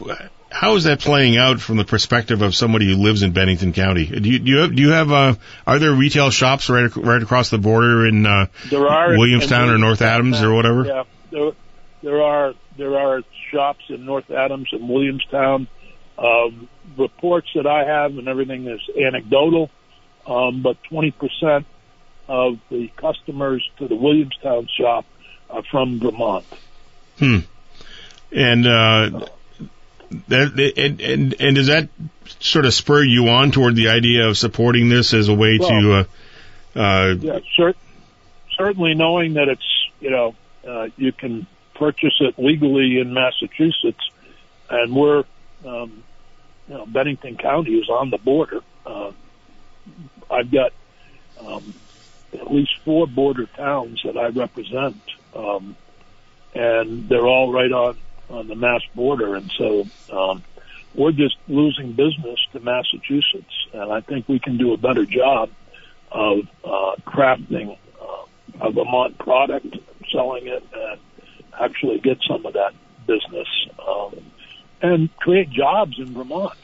how 0.50 0.76
is 0.76 0.84
that 0.84 1.00
playing 1.00 1.38
out 1.38 1.60
from 1.60 1.78
the 1.78 1.84
perspective 1.84 2.42
of 2.42 2.56
somebody 2.56 2.86
who 2.88 3.02
lives 3.02 3.24
in 3.24 3.34
Bennington 3.34 3.74
County? 3.74 4.06
Do 4.06 4.30
you 4.30 4.40
do 4.40 4.52
you 4.52 4.58
have, 4.60 4.76
do 4.76 4.82
you 4.82 4.90
have 4.92 5.12
uh, 5.12 5.36
are 5.66 5.80
there 5.80 5.92
retail 5.92 6.30
shops 6.30 6.70
right 6.70 6.96
right 6.96 7.22
across 7.22 7.50
the 7.50 7.58
border 7.58 8.06
in 8.06 8.26
uh, 8.26 8.48
There 8.70 8.88
are 8.88 9.18
Williamstown 9.18 9.70
or 9.70 9.78
North 9.78 10.02
Adams 10.02 10.42
or 10.42 10.54
whatever? 10.54 10.86
Yeah, 10.86 11.04
there, 11.32 11.52
there 12.02 12.22
are 12.22 12.54
there 12.78 12.98
are 12.98 13.24
shops 13.52 13.86
in 13.90 14.06
North 14.06 14.30
Adams 14.32 14.70
and 14.72 14.88
Williamstown. 14.88 15.68
Um, 16.18 16.70
reports 16.96 17.48
that 17.56 17.66
I 17.66 17.86
have 17.86 18.18
and 18.18 18.28
everything 18.28 18.68
is 18.68 18.82
anecdotal, 18.96 19.72
um, 20.28 20.62
but 20.62 20.78
20% 20.92 21.66
of 22.28 22.60
the 22.70 22.90
customers 22.96 23.68
to 23.80 23.88
the 23.88 23.96
Williamstown 23.96 24.68
shop 24.80 25.06
are 25.50 25.64
from 25.64 26.00
Vermont. 26.00 26.46
Hmm. 27.18 27.40
And 28.36 28.66
uh, 28.66 29.28
that 30.28 30.74
and, 30.78 31.02
and 31.02 31.36
and 31.40 31.56
does 31.56 31.68
that 31.68 31.90
sort 32.40 32.66
of 32.66 32.74
spur 32.74 33.04
you 33.04 33.30
on 33.30 33.52
toward 33.52 33.76
the 33.76 33.90
idea 33.90 34.28
of 34.28 34.38
supporting 34.38 34.90
this 34.90 35.14
as 35.14 35.30
a 35.30 35.34
way 35.34 35.58
to? 35.58 36.06
Uh, 36.76 36.80
uh, 36.80 37.16
Yeah, 37.20 37.40
cer- 37.56 37.76
certainly 38.58 38.96
knowing 38.96 39.36
that 39.36 39.50
it's 39.50 39.90
you 40.00 40.10
know 40.10 40.36
uh, 40.68 40.88
you 40.98 41.12
can 41.12 41.48
purchase 41.76 42.16
it 42.20 42.38
legally 42.38 43.00
in 43.00 43.14
Massachusetts, 43.14 44.10
and 44.70 44.96
we're 44.96 45.24
um, 45.66 46.04
you 46.68 46.74
know 46.76 46.86
Bennington 46.86 47.38
County 47.38 47.76
is 47.76 47.90
on 47.90 48.10
the 48.10 48.18
border. 48.18 48.62
Uh, 48.86 49.12
I've 50.30 50.52
got 50.52 50.74
um, 51.40 51.74
at 52.34 52.52
least 52.52 52.72
four 52.84 53.06
border 53.06 53.46
towns 53.46 54.02
that 54.04 54.18
I 54.18 54.28
represent, 54.30 55.02
um, 55.36 55.76
and 56.56 57.08
they're 57.08 57.28
all 57.28 57.52
right 57.52 57.72
on 57.72 57.98
on 58.30 58.48
the 58.48 58.56
Mass 58.56 58.82
border, 58.96 59.36
and 59.36 59.52
so 59.58 59.86
um, 60.12 60.44
we're 60.96 61.12
just 61.12 61.36
losing 61.48 61.94
business 61.94 62.40
to 62.52 62.60
Massachusetts, 62.60 63.54
and 63.74 63.92
I 63.92 64.02
think 64.02 64.28
we 64.28 64.40
can 64.40 64.58
do 64.58 64.74
a 64.74 64.78
better 64.78 65.06
job 65.06 65.50
of 66.12 66.40
uh, 66.64 66.96
crafting 67.06 67.78
uh, 68.00 68.66
a 68.68 68.72
Vermont 68.72 69.18
product, 69.18 69.76
selling 70.12 70.48
it, 70.48 70.64
and 70.74 71.00
actually 71.60 72.00
get 72.00 72.20
some 72.28 72.46
of 72.46 72.54
that 72.54 72.74
business 73.08 73.48
um, 73.86 74.16
and 74.82 75.16
create 75.18 75.50
jobs 75.50 75.98
in 75.98 76.14
Vermont. 76.14 76.58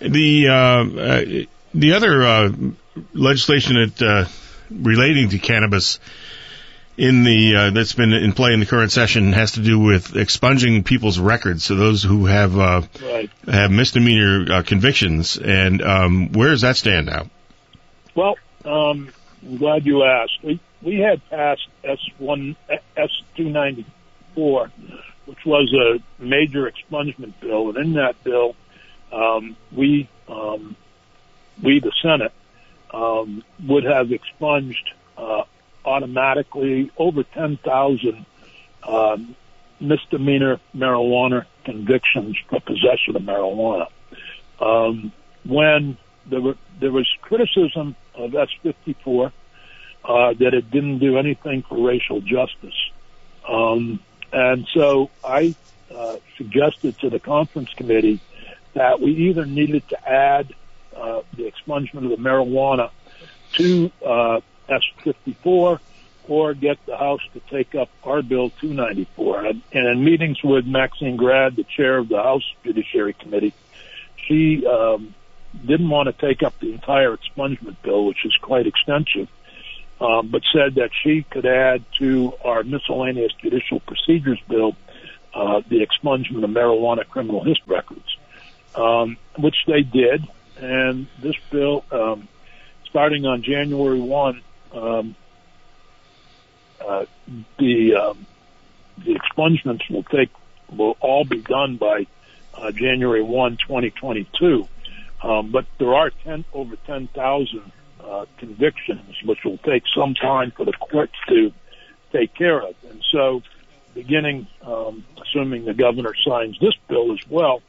The 0.00 0.48
uh, 0.48 0.52
uh, 0.52 1.24
the 1.74 1.92
other 1.92 2.22
uh, 2.22 2.52
legislation 3.12 3.76
that 3.76 4.02
uh, 4.02 4.28
relating 4.70 5.28
to 5.30 5.38
cannabis 5.38 6.00
in 7.00 7.24
the 7.24 7.56
uh, 7.56 7.70
that's 7.70 7.94
been 7.94 8.12
in 8.12 8.34
play 8.34 8.52
in 8.52 8.60
the 8.60 8.66
current 8.66 8.92
session 8.92 9.32
has 9.32 9.52
to 9.52 9.60
do 9.60 9.78
with 9.78 10.16
expunging 10.16 10.84
people's 10.84 11.18
records. 11.18 11.64
So 11.64 11.74
those 11.74 12.02
who 12.02 12.26
have 12.26 12.58
uh, 12.58 12.82
Right. 13.02 13.30
have 13.46 13.70
misdemeanor 13.70 14.52
uh, 14.52 14.62
convictions, 14.62 15.38
and 15.38 15.80
um, 15.80 16.32
where 16.32 16.50
does 16.50 16.60
that 16.60 16.76
stand 16.76 17.06
now? 17.06 17.30
Well, 18.14 18.36
um, 18.66 19.10
I'm 19.42 19.56
glad 19.56 19.86
you 19.86 20.04
asked. 20.04 20.42
We 20.42 20.60
we 20.82 20.96
had 20.96 21.26
passed 21.30 21.66
S 21.82 21.98
one 22.18 22.54
S 22.68 23.10
two 23.34 23.48
ninety 23.48 23.86
four, 24.34 24.70
which 25.24 25.42
was 25.46 25.72
a 25.72 26.22
major 26.22 26.70
expungement 26.70 27.32
bill, 27.40 27.70
and 27.70 27.78
in 27.78 27.92
that 27.94 28.22
bill, 28.22 28.56
um, 29.10 29.56
we 29.72 30.06
um, 30.28 30.76
we 31.62 31.80
the 31.80 31.92
Senate 32.02 32.32
um, 32.92 33.42
would 33.66 33.84
have 33.84 34.12
expunged 34.12 34.90
uh, 35.16 35.44
automatically 35.84 36.90
over 36.96 37.22
ten 37.22 37.56
thousand 37.58 38.26
um, 38.86 39.34
misdemeanor 39.80 40.60
marijuana 40.74 41.46
convictions 41.64 42.36
for 42.48 42.60
possession 42.60 43.16
of 43.16 43.22
marijuana. 43.22 43.88
Um, 44.60 45.12
when 45.44 45.96
there, 46.26 46.40
were, 46.40 46.56
there 46.78 46.92
was 46.92 47.08
criticism 47.22 47.96
of 48.14 48.32
S54 48.32 49.32
uh, 50.04 50.32
that 50.34 50.54
it 50.54 50.70
didn't 50.70 50.98
do 50.98 51.18
anything 51.18 51.62
for 51.62 51.86
racial 51.86 52.20
justice. 52.20 52.90
Um, 53.48 54.00
and 54.32 54.66
so 54.72 55.10
I 55.24 55.54
uh, 55.94 56.16
suggested 56.36 56.98
to 57.00 57.10
the 57.10 57.18
conference 57.18 57.72
committee 57.74 58.20
that 58.74 59.00
we 59.00 59.12
either 59.28 59.46
needed 59.46 59.88
to 59.88 60.08
add 60.08 60.54
uh, 60.96 61.22
the 61.36 61.50
expungement 61.50 62.04
of 62.04 62.10
the 62.10 62.16
marijuana 62.16 62.90
to 63.54 63.90
uh, 64.04 64.40
S54 64.70 65.80
or 66.28 66.54
get 66.54 66.78
the 66.86 66.96
House 66.96 67.22
to 67.34 67.40
take 67.50 67.74
up 67.74 67.88
our 68.04 68.22
bill 68.22 68.50
294. 68.60 69.46
And, 69.46 69.62
in 69.72 70.04
meetings 70.04 70.42
with 70.42 70.64
Maxine 70.64 71.16
Grad, 71.16 71.56
the 71.56 71.64
chair 71.64 71.98
of 71.98 72.08
the 72.08 72.22
House 72.22 72.44
Judiciary 72.62 73.14
Committee, 73.14 73.52
she 74.28 74.64
um, 74.66 75.14
didn't 75.66 75.88
want 75.88 76.06
to 76.06 76.26
take 76.26 76.42
up 76.42 76.58
the 76.60 76.72
entire 76.72 77.16
expungement 77.16 77.76
bill, 77.82 78.06
which 78.06 78.24
is 78.24 78.32
quite 78.40 78.66
extensive, 78.66 79.28
um, 80.00 80.28
but 80.28 80.42
said 80.52 80.76
that 80.76 80.90
she 81.02 81.24
could 81.24 81.46
add 81.46 81.84
to 81.98 82.32
our 82.44 82.62
miscellaneous 82.62 83.32
judicial 83.42 83.80
procedures 83.80 84.40
bill 84.48 84.76
uh, 85.34 85.62
the 85.68 85.84
expungement 85.84 86.44
of 86.44 86.50
marijuana 86.50 87.06
criminal 87.06 87.42
history 87.44 87.74
records, 87.74 88.16
um, 88.74 89.16
which 89.38 89.56
they 89.66 89.82
did. 89.82 90.26
And 90.58 91.06
this 91.20 91.36
bill, 91.50 91.84
um, 91.90 92.28
starting 92.88 93.26
on 93.26 93.42
January 93.42 94.00
1, 94.00 94.42
um, 94.72 95.16
uh, 96.80 97.04
the 97.58 97.94
um, 97.94 98.26
the 98.98 99.14
expungements 99.14 99.88
will 99.90 100.04
take 100.04 100.30
will 100.70 100.96
all 101.00 101.24
be 101.24 101.40
done 101.40 101.76
by 101.76 102.06
uh, 102.54 102.70
January 102.72 103.22
1, 103.22 103.56
2022. 103.58 104.68
Um, 105.22 105.50
but 105.50 105.66
there 105.78 105.94
are 105.94 106.10
10, 106.24 106.44
over 106.52 106.76
10,000 106.86 107.72
uh, 108.02 108.26
convictions, 108.38 109.16
which 109.24 109.44
will 109.44 109.58
take 109.58 109.84
some 109.94 110.14
time 110.14 110.50
for 110.52 110.64
the 110.64 110.72
courts 110.72 111.14
to 111.28 111.52
take 112.12 112.34
care 112.34 112.60
of. 112.60 112.74
And 112.88 113.04
so, 113.10 113.42
beginning, 113.94 114.46
um, 114.62 115.04
assuming 115.20 115.64
the 115.64 115.74
governor 115.74 116.14
signs 116.26 116.58
this 116.60 116.74
bill 116.88 117.12
as 117.12 117.20
well, 117.28 117.62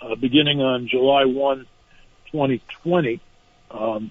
uh, 0.00 0.14
beginning 0.14 0.60
on 0.60 0.88
July 0.88 1.24
1, 1.24 1.66
2020, 2.30 3.20
um, 3.70 4.10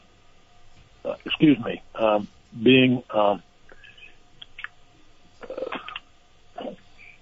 uh, 1.06 1.16
excuse 1.26 1.60
me, 1.60 1.82
um, 1.96 2.28
being 2.62 3.04
um, 3.10 3.42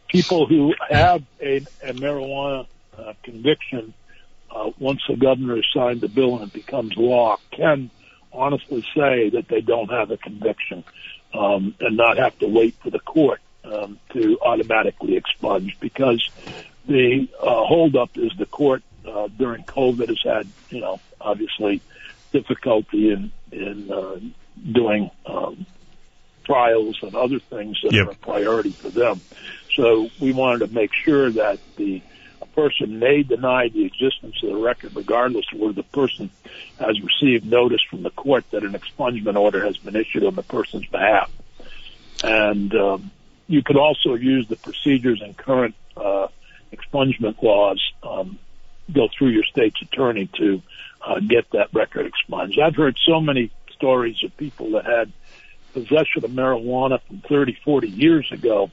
people 0.08 0.48
who 0.48 0.74
have 0.90 1.24
a, 1.40 1.58
a 1.84 1.94
marijuana 1.94 2.66
uh, 2.98 3.14
conviction 3.24 3.94
uh, 4.52 4.72
once 4.80 5.02
the 5.08 5.16
governor 5.16 5.56
has 5.56 5.66
signed 5.74 6.02
the 6.02 6.08
bill 6.08 6.38
and 6.38 6.48
it 6.48 6.54
becomes 6.54 6.96
law, 6.98 7.38
can 7.52 7.90
honestly 8.34 8.82
say 8.96 9.30
that 9.30 9.48
they 9.48 9.62
don't 9.62 9.90
have 9.90 10.12
a 10.12 10.18
conviction 10.18 10.84
um, 11.34 11.76
and 11.80 11.98
not 11.98 12.18
have 12.18 12.38
to 12.40 12.48
wait 12.48 12.76
for 12.82 12.90
the 12.90 13.00
court 13.00 13.40
um, 13.64 14.00
to 14.12 14.40
automatically 14.42 15.16
expunge 15.16 15.78
because 15.80 16.28
the 16.88 17.28
uh, 17.40 17.64
holdup 17.66 18.18
is 18.18 18.32
the 18.38 18.46
court 18.46 18.82
uh, 19.06 19.28
during 19.38 19.64
COVID 19.64 20.08
has 20.10 20.22
had, 20.24 20.48
you 20.70 20.82
know, 20.82 21.00
obviously 21.22 21.82
difficulty 22.32 23.12
in 23.12 23.32
in 23.52 23.92
uh, 23.92 24.20
doing 24.72 25.10
um, 25.26 25.66
trials 26.46 26.98
and 27.02 27.16
other 27.16 27.40
things 27.50 27.78
that 27.84 27.94
Yep. 27.94 28.08
are 28.08 28.12
a 28.12 28.16
priority 28.16 28.72
for 28.72 28.90
them. 28.90 29.22
So 29.78 30.10
we 30.20 30.34
wanted 30.34 30.68
to 30.68 30.74
make 30.74 30.92
sure 31.06 31.32
that 31.32 31.60
the 31.78 32.02
a 32.42 32.46
person 32.46 33.00
may 33.00 33.24
deny 33.24 33.68
the 33.68 33.86
existence 33.86 34.36
of 34.44 34.50
the 34.50 34.56
record 34.58 34.96
regardless 34.96 35.46
of 35.54 35.60
whether 35.60 35.74
the 35.74 35.84
person 35.84 36.30
has 36.78 36.96
received 37.02 37.46
notice 37.46 37.82
from 37.90 38.04
the 38.04 38.10
court 38.12 38.46
that 38.52 38.64
an 38.64 38.74
expungement 38.74 39.36
order 39.36 39.66
has 39.66 39.78
been 39.78 39.96
issued 39.96 40.24
on 40.24 40.36
the 40.36 40.44
person's 40.44 40.86
behalf. 40.86 41.30
And 42.24 42.74
um, 42.74 43.12
you 43.48 43.62
could 43.64 43.78
also 43.78 44.14
use 44.16 44.48
the 44.48 44.56
procedures 44.56 45.22
in 45.26 45.34
current 45.34 45.76
uh, 45.98 46.28
expungement 46.72 47.42
laws, 47.42 47.82
um, 48.04 48.40
go 48.94 49.08
through 49.18 49.30
your 49.30 49.44
state's 49.44 49.82
attorney 49.82 50.30
to 50.38 50.62
uh, 51.02 51.20
get 51.20 51.50
that 51.52 51.74
record 51.74 52.06
expunged. 52.06 52.60
I've 52.60 52.76
heard 52.76 52.98
so 53.06 53.22
many 53.22 53.52
stories 53.72 54.18
of 54.24 54.36
people 54.38 54.72
that 54.72 54.86
had 54.86 55.12
possession 55.74 56.24
of 56.24 56.32
marijuana 56.32 57.00
from 57.08 57.22
30, 57.28 57.58
40 57.64 57.88
years 57.88 58.32
ago. 58.32 58.70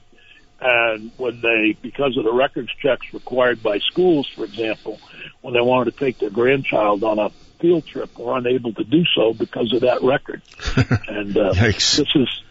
And 0.59 1.11
when 1.17 1.39
they, 1.41 1.77
because 1.81 2.17
of 2.17 2.23
the 2.23 2.33
records 2.33 2.69
checks 2.81 3.13
required 3.13 3.61
by 3.61 3.77
schools, 3.77 4.27
for 4.35 4.43
example, 4.43 4.99
when 5.41 5.53
they 5.53 5.61
wanted 5.61 5.91
to 5.91 5.99
take 5.99 6.17
their 6.17 6.31
grandchild 6.31 7.03
on 7.03 7.19
a 7.19 7.29
field 7.59 7.85
trip, 7.85 8.17
were 8.17 8.37
unable 8.37 8.73
to 8.73 8.83
do 8.83 9.03
so 9.15 9.33
because 9.33 9.71
of 9.73 9.81
that 9.81 10.01
record. 10.01 10.41
and 11.07 11.37
uh, 11.37 11.53
Yikes. 11.53 11.97
this 11.97 12.15
is, 12.15 12.41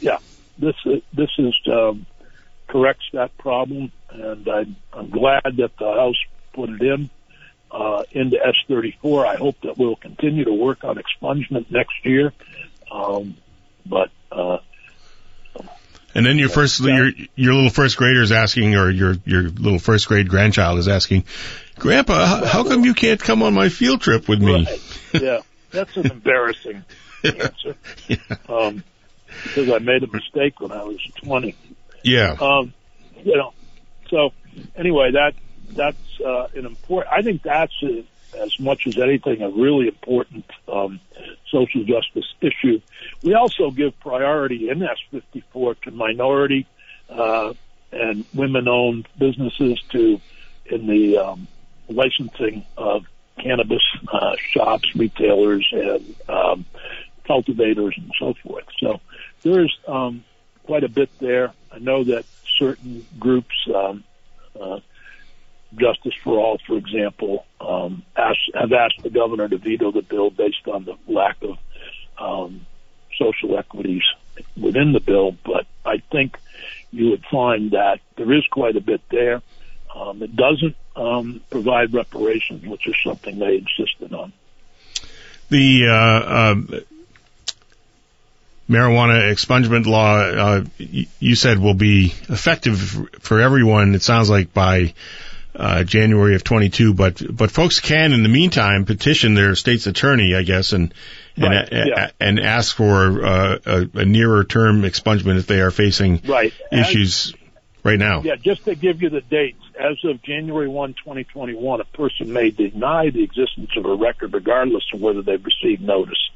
yeah, 0.00 0.18
this 0.58 0.74
is 0.84 1.02
this 1.12 1.30
is 1.38 1.54
um, 1.72 2.06
corrects 2.68 3.06
that 3.12 3.36
problem, 3.38 3.92
and 4.10 4.48
I, 4.48 4.66
I'm 4.92 5.10
glad 5.10 5.44
that 5.44 5.76
the 5.78 5.92
House 5.92 6.18
put 6.52 6.70
it 6.70 6.82
in 6.82 7.08
uh, 7.74 8.04
into 8.12 8.36
S34. 8.36 9.26
I 9.26 9.36
hope 9.36 9.56
that 9.62 9.76
we'll 9.76 9.96
continue 9.96 10.44
to 10.44 10.52
work 10.52 10.84
on 10.84 10.96
expungement 10.96 11.70
next 11.70 11.94
year. 12.04 12.32
Um, 12.90 13.36
but 13.84 14.10
uh, 14.30 14.58
And 16.14 16.24
then 16.24 16.38
your 16.38 16.48
first, 16.48 16.80
your 16.80 17.10
your 17.34 17.54
little 17.54 17.70
first 17.70 17.96
grader 17.96 18.22
is 18.22 18.30
asking, 18.30 18.76
or 18.76 18.88
your 18.90 19.16
your 19.24 19.42
little 19.42 19.80
first 19.80 20.06
grade 20.06 20.28
grandchild 20.28 20.78
is 20.78 20.86
asking, 20.86 21.24
Grandpa, 21.76 22.44
how, 22.46 22.62
come 22.62 22.84
you 22.84 22.94
can't 22.94 23.20
come 23.20 23.42
on 23.42 23.52
my 23.52 23.68
field 23.68 24.00
trip 24.00 24.28
with 24.28 24.40
me? 24.40 24.64
Right. 24.64 25.22
yeah, 25.22 25.40
that's 25.70 25.96
an 25.96 26.10
embarrassing 26.10 26.84
answer. 27.24 27.76
Yeah. 28.08 28.16
Um, 28.48 28.84
because 29.42 29.68
I 29.68 29.78
made 29.78 30.04
a 30.04 30.06
mistake 30.06 30.60
when 30.60 30.70
I 30.70 30.84
was 30.84 31.00
20. 31.16 31.56
Yeah. 32.04 32.36
Um, 32.40 32.72
you 33.24 33.36
know, 33.36 33.52
so 34.08 34.30
anyway, 34.76 35.10
that 35.12 35.32
that's 35.70 36.20
uh, 36.24 36.48
an 36.54 36.66
important. 36.66 37.12
I 37.12 37.22
think 37.22 37.42
that's 37.42 37.74
a, 37.82 38.04
as 38.38 38.58
much 38.58 38.86
as 38.86 38.98
anything 38.98 39.42
a 39.42 39.50
really 39.50 39.88
important 39.88 40.44
um, 40.68 41.00
social 41.50 41.84
justice 41.84 42.32
issue. 42.40 42.80
We 43.22 43.34
also 43.34 43.70
give 43.70 43.98
priority 44.00 44.68
in 44.68 44.80
S54 44.80 45.80
to 45.82 45.90
minority 45.90 46.66
uh, 47.08 47.54
and 47.92 48.24
women-owned 48.34 49.08
businesses 49.18 49.80
to 49.90 50.20
in 50.66 50.86
the 50.86 51.18
um, 51.18 51.46
licensing 51.88 52.64
of 52.76 53.04
cannabis 53.38 53.82
uh, 54.12 54.36
shops, 54.38 54.94
retailers, 54.94 55.66
and 55.72 56.14
um, 56.28 56.64
cultivators, 57.26 57.94
and 57.96 58.10
so 58.18 58.34
forth. 58.42 58.64
So 58.78 59.00
there's 59.42 59.76
um, 59.86 60.24
quite 60.64 60.84
a 60.84 60.88
bit 60.88 61.10
there. 61.18 61.52
I 61.70 61.78
know 61.78 62.04
that 62.04 62.24
certain 62.58 63.06
groups, 63.18 63.54
um, 63.74 64.04
uh, 64.58 64.80
Justice 65.78 66.14
for 66.22 66.38
All, 66.38 66.58
for 66.66 66.76
example, 66.76 67.44
um, 67.60 68.02
have 68.14 68.72
asked 68.72 69.02
the 69.02 69.10
governor 69.10 69.48
to 69.48 69.58
veto 69.58 69.92
the 69.92 70.02
bill 70.02 70.30
based 70.30 70.66
on 70.66 70.84
the 70.84 70.96
lack 71.06 71.36
of 71.42 71.58
um, 72.18 72.66
social 73.18 73.58
equities 73.58 74.02
within 74.56 74.92
the 74.92 75.00
bill, 75.00 75.36
but 75.44 75.66
I 75.84 76.02
think 76.10 76.38
you 76.90 77.10
would 77.10 77.24
find 77.30 77.72
that 77.72 78.00
there 78.16 78.32
is 78.32 78.46
quite 78.50 78.76
a 78.76 78.80
bit 78.80 79.02
there. 79.10 79.42
Um, 79.94 80.22
it 80.22 80.34
doesn't 80.34 80.76
um, 80.96 81.40
provide 81.50 81.94
reparations, 81.94 82.66
which 82.66 82.86
is 82.86 82.94
something 83.04 83.38
they 83.38 83.56
insisted 83.56 84.12
on. 84.12 84.32
The 85.50 85.86
uh, 85.88 85.94
uh, 85.94 86.54
marijuana 88.68 89.30
expungement 89.32 89.86
law, 89.86 90.18
uh, 90.18 90.64
you 90.78 91.34
said, 91.34 91.58
will 91.58 91.74
be 91.74 92.14
effective 92.28 93.08
for 93.20 93.40
everyone. 93.40 93.94
It 93.94 94.02
sounds 94.02 94.30
like 94.30 94.52
by 94.52 94.94
uh, 95.56 95.84
January 95.84 96.34
of 96.34 96.44
22, 96.44 96.94
but 96.94 97.22
but 97.30 97.50
folks 97.50 97.80
can 97.80 98.12
in 98.12 98.22
the 98.22 98.28
meantime 98.28 98.84
petition 98.84 99.34
their 99.34 99.54
state's 99.54 99.86
attorney, 99.86 100.34
I 100.34 100.42
guess, 100.42 100.72
and 100.72 100.92
and 101.36 101.44
right, 101.44 101.68
yeah. 101.72 102.10
and 102.20 102.40
ask 102.40 102.76
for 102.76 103.24
uh, 103.24 103.58
a, 103.64 103.88
a, 103.94 104.04
nearer 104.04 104.44
term 104.44 104.82
expungement 104.82 105.38
if 105.38 105.46
they 105.46 105.60
are 105.60 105.70
facing 105.70 106.20
right. 106.26 106.52
issues 106.70 107.34
as, 107.34 107.40
right 107.82 107.98
now. 107.98 108.22
Yeah, 108.22 108.36
just 108.36 108.64
to 108.64 108.74
give 108.74 109.02
you 109.02 109.10
the 109.10 109.20
dates, 109.20 109.62
as 109.78 109.96
of 110.04 110.22
January 110.22 110.68
1, 110.68 110.94
2021, 110.94 111.80
a 111.80 111.84
person 111.84 112.32
may 112.32 112.50
deny 112.50 113.10
the 113.10 113.22
existence 113.22 113.70
of 113.76 113.84
a 113.84 113.94
record 113.94 114.32
regardless 114.32 114.84
of 114.92 115.00
whether 115.00 115.22
they've 115.22 115.44
received 115.44 115.82
notice. 115.82 116.30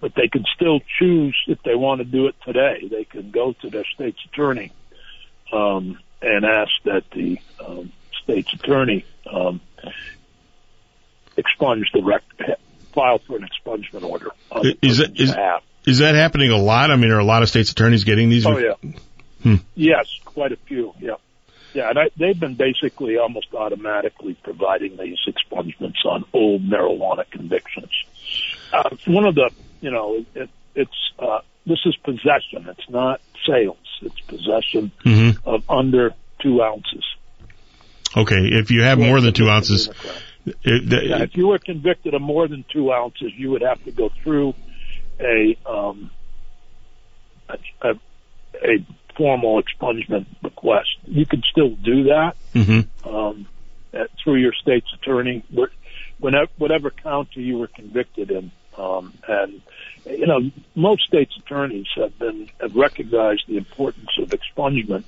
But 0.00 0.14
they 0.14 0.28
can 0.28 0.44
still 0.54 0.80
choose 0.98 1.36
if 1.46 1.62
they 1.62 1.74
want 1.74 2.00
to 2.00 2.04
do 2.04 2.26
it 2.26 2.34
today. 2.44 2.86
They 2.90 3.04
can 3.04 3.30
go 3.30 3.54
to 3.62 3.70
their 3.70 3.86
state's 3.94 4.22
attorney 4.26 4.72
um, 5.50 5.98
and 6.20 6.44
ask 6.44 6.72
that 6.84 7.04
the 7.12 7.40
um, 7.64 7.92
state's 8.26 8.52
attorney 8.54 9.04
um, 9.32 9.60
expunge 11.36 11.90
the 11.94 12.02
rec- 12.02 12.58
file 12.92 13.18
for 13.18 13.36
an 13.36 13.46
expungement 13.46 14.02
order. 14.02 14.30
Is 14.82 14.98
that 14.98 15.18
is, 15.18 15.34
is 15.86 15.98
that 15.98 16.14
happening 16.14 16.50
a 16.50 16.56
lot? 16.56 16.90
I 16.90 16.96
mean, 16.96 17.10
are 17.12 17.18
a 17.18 17.24
lot 17.24 17.42
of 17.42 17.48
states 17.48 17.70
attorneys 17.70 18.04
getting 18.04 18.28
these? 18.28 18.46
Oh 18.46 18.58
yeah. 18.58 18.74
Hmm. 19.42 19.56
Yes, 19.74 20.06
quite 20.24 20.52
a 20.52 20.56
few. 20.56 20.92
Yeah. 20.98 21.14
Yeah, 21.74 21.90
and 21.90 21.98
I, 21.98 22.04
they've 22.16 22.38
been 22.38 22.54
basically 22.54 23.18
almost 23.18 23.48
automatically 23.52 24.34
providing 24.42 24.96
these 24.96 25.18
expungements 25.28 26.06
on 26.06 26.24
old 26.32 26.62
marijuana 26.62 27.30
convictions. 27.30 27.90
Uh, 28.72 28.88
one 29.06 29.26
of 29.26 29.34
the, 29.34 29.50
you 29.82 29.90
know, 29.90 30.24
it, 30.34 30.48
it's 30.74 31.12
uh, 31.18 31.40
this 31.66 31.80
is 31.84 31.94
possession. 31.96 32.66
It's 32.68 32.88
not 32.88 33.20
sales. 33.46 33.76
It's 34.00 34.18
possession 34.20 34.90
mm-hmm. 35.04 35.46
of 35.46 35.68
under 35.68 36.14
two 36.40 36.62
ounces. 36.62 37.04
Okay, 38.16 38.48
if 38.52 38.70
you 38.70 38.82
have 38.82 38.98
more 38.98 39.20
than 39.20 39.34
two 39.34 39.48
ounces, 39.48 39.88
it, 40.46 40.88
the, 40.88 41.04
yeah, 41.04 41.22
if 41.22 41.36
you 41.36 41.48
were 41.48 41.58
convicted 41.58 42.14
of 42.14 42.22
more 42.22 42.48
than 42.48 42.64
two 42.72 42.92
ounces, 42.92 43.32
you 43.36 43.50
would 43.50 43.62
have 43.62 43.82
to 43.84 43.92
go 43.92 44.10
through 44.22 44.54
a 45.20 45.56
um, 45.66 46.10
a, 47.48 47.58
a, 47.82 47.90
a 48.62 48.86
formal 49.16 49.62
expungement 49.62 50.26
request. 50.42 50.88
You 51.04 51.26
can 51.26 51.42
still 51.50 51.70
do 51.70 52.04
that 52.04 52.36
mm-hmm. 52.54 53.08
um, 53.08 53.46
at, 53.92 54.08
through 54.22 54.36
your 54.36 54.52
state's 54.52 54.92
attorney, 54.94 55.44
whenever, 56.18 56.50
whatever 56.58 56.90
county 56.90 57.42
you 57.42 57.58
were 57.58 57.68
convicted 57.68 58.30
in. 58.30 58.50
Um, 58.78 59.14
and 59.26 59.60
you 60.04 60.26
know, 60.26 60.50
most 60.74 61.04
states' 61.04 61.36
attorneys 61.38 61.86
have 61.96 62.18
been 62.18 62.48
have 62.60 62.74
recognized 62.74 63.44
the 63.48 63.56
importance 63.56 64.10
of 64.18 64.30
expungement 64.30 65.04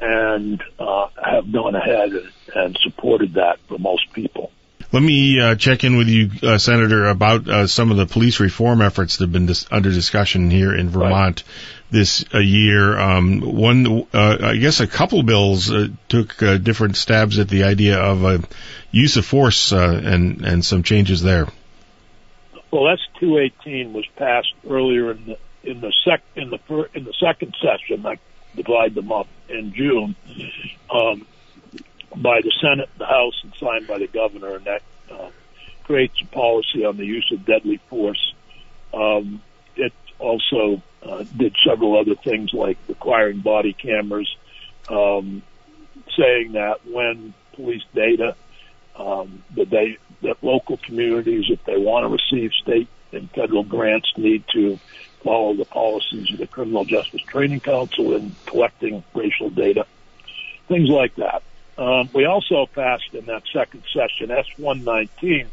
and 0.00 0.62
uh, 0.78 1.08
have 1.22 1.52
gone 1.52 1.74
ahead 1.74 2.10
and, 2.10 2.32
and 2.54 2.78
supported 2.82 3.34
that 3.34 3.58
for 3.68 3.78
most 3.78 4.12
people. 4.12 4.50
Let 4.92 5.02
me 5.04 5.40
uh, 5.40 5.54
check 5.54 5.84
in 5.84 5.96
with 5.96 6.08
you, 6.08 6.30
uh, 6.42 6.58
Senator, 6.58 7.06
about 7.06 7.48
uh, 7.48 7.66
some 7.68 7.92
of 7.92 7.96
the 7.96 8.06
police 8.06 8.40
reform 8.40 8.82
efforts 8.82 9.18
that 9.18 9.24
have 9.24 9.32
been 9.32 9.46
dis- 9.46 9.66
under 9.70 9.90
discussion 9.90 10.50
here 10.50 10.74
in 10.74 10.90
Vermont 10.90 11.44
right. 11.46 11.92
this 11.92 12.24
uh, 12.34 12.38
year. 12.38 12.98
Um, 12.98 13.40
one, 13.40 14.08
uh, 14.12 14.38
I 14.40 14.56
guess, 14.56 14.80
a 14.80 14.88
couple 14.88 15.22
bills 15.22 15.70
uh, 15.70 15.88
took 16.08 16.36
different 16.38 16.96
stabs 16.96 17.38
at 17.38 17.48
the 17.48 17.64
idea 17.64 18.00
of 18.00 18.24
a 18.24 18.42
use 18.90 19.16
of 19.16 19.24
force 19.24 19.70
and 19.70 20.44
and 20.44 20.64
some 20.64 20.82
changes 20.82 21.22
there. 21.22 21.46
Well, 22.72 22.88
S 22.88 22.98
two 23.20 23.38
eighteen 23.38 23.92
was 23.92 24.06
passed 24.16 24.52
earlier 24.68 25.12
in 25.12 25.24
the 25.24 25.38
in 25.62 25.80
the 25.80 25.92
sec 26.04 26.22
in 26.34 26.50
the 26.50 26.88
in 26.94 27.04
the 27.04 27.14
second 27.20 27.54
session. 27.60 28.04
I 28.06 28.18
divide 28.54 28.94
them 28.94 29.12
up 29.12 29.28
in 29.48 29.72
June. 29.72 30.16
Um, 30.90 31.26
by 32.16 32.40
the 32.40 32.52
Senate, 32.60 32.88
the 32.98 33.06
House, 33.06 33.38
and 33.42 33.52
signed 33.54 33.86
by 33.86 33.98
the 33.98 34.08
governor, 34.08 34.56
and 34.56 34.64
that 34.64 34.82
uh, 35.10 35.30
creates 35.84 36.20
a 36.20 36.26
policy 36.26 36.84
on 36.84 36.96
the 36.96 37.04
use 37.04 37.30
of 37.32 37.44
deadly 37.44 37.78
force. 37.88 38.34
Um, 38.92 39.42
it 39.76 39.92
also 40.18 40.82
uh, 41.02 41.24
did 41.36 41.56
several 41.64 41.98
other 41.98 42.16
things 42.16 42.52
like 42.52 42.78
requiring 42.88 43.40
body 43.40 43.72
cameras, 43.72 44.28
um, 44.88 45.42
saying 46.16 46.52
that 46.52 46.86
when 46.86 47.32
police 47.52 47.84
data, 47.94 48.34
um, 48.96 49.42
that 49.56 49.70
they 49.70 49.98
that 50.22 50.42
local 50.42 50.76
communities, 50.76 51.44
if 51.48 51.64
they 51.64 51.78
want 51.78 52.04
to 52.04 52.08
receive 52.08 52.52
state 52.54 52.88
and 53.12 53.30
federal 53.30 53.64
grants, 53.64 54.08
need 54.16 54.44
to 54.52 54.78
follow 55.22 55.54
the 55.54 55.64
policies 55.64 56.32
of 56.32 56.38
the 56.38 56.46
Criminal 56.46 56.84
Justice 56.84 57.22
Training 57.22 57.60
Council 57.60 58.14
in 58.16 58.34
collecting 58.46 59.04
racial 59.14 59.50
data, 59.50 59.86
things 60.68 60.88
like 60.88 61.14
that. 61.16 61.42
Um, 61.78 62.10
we 62.12 62.26
also 62.26 62.66
passed 62.66 63.14
in 63.14 63.26
that 63.26 63.42
second 63.52 63.82
session 63.92 64.28
S119, 64.28 65.46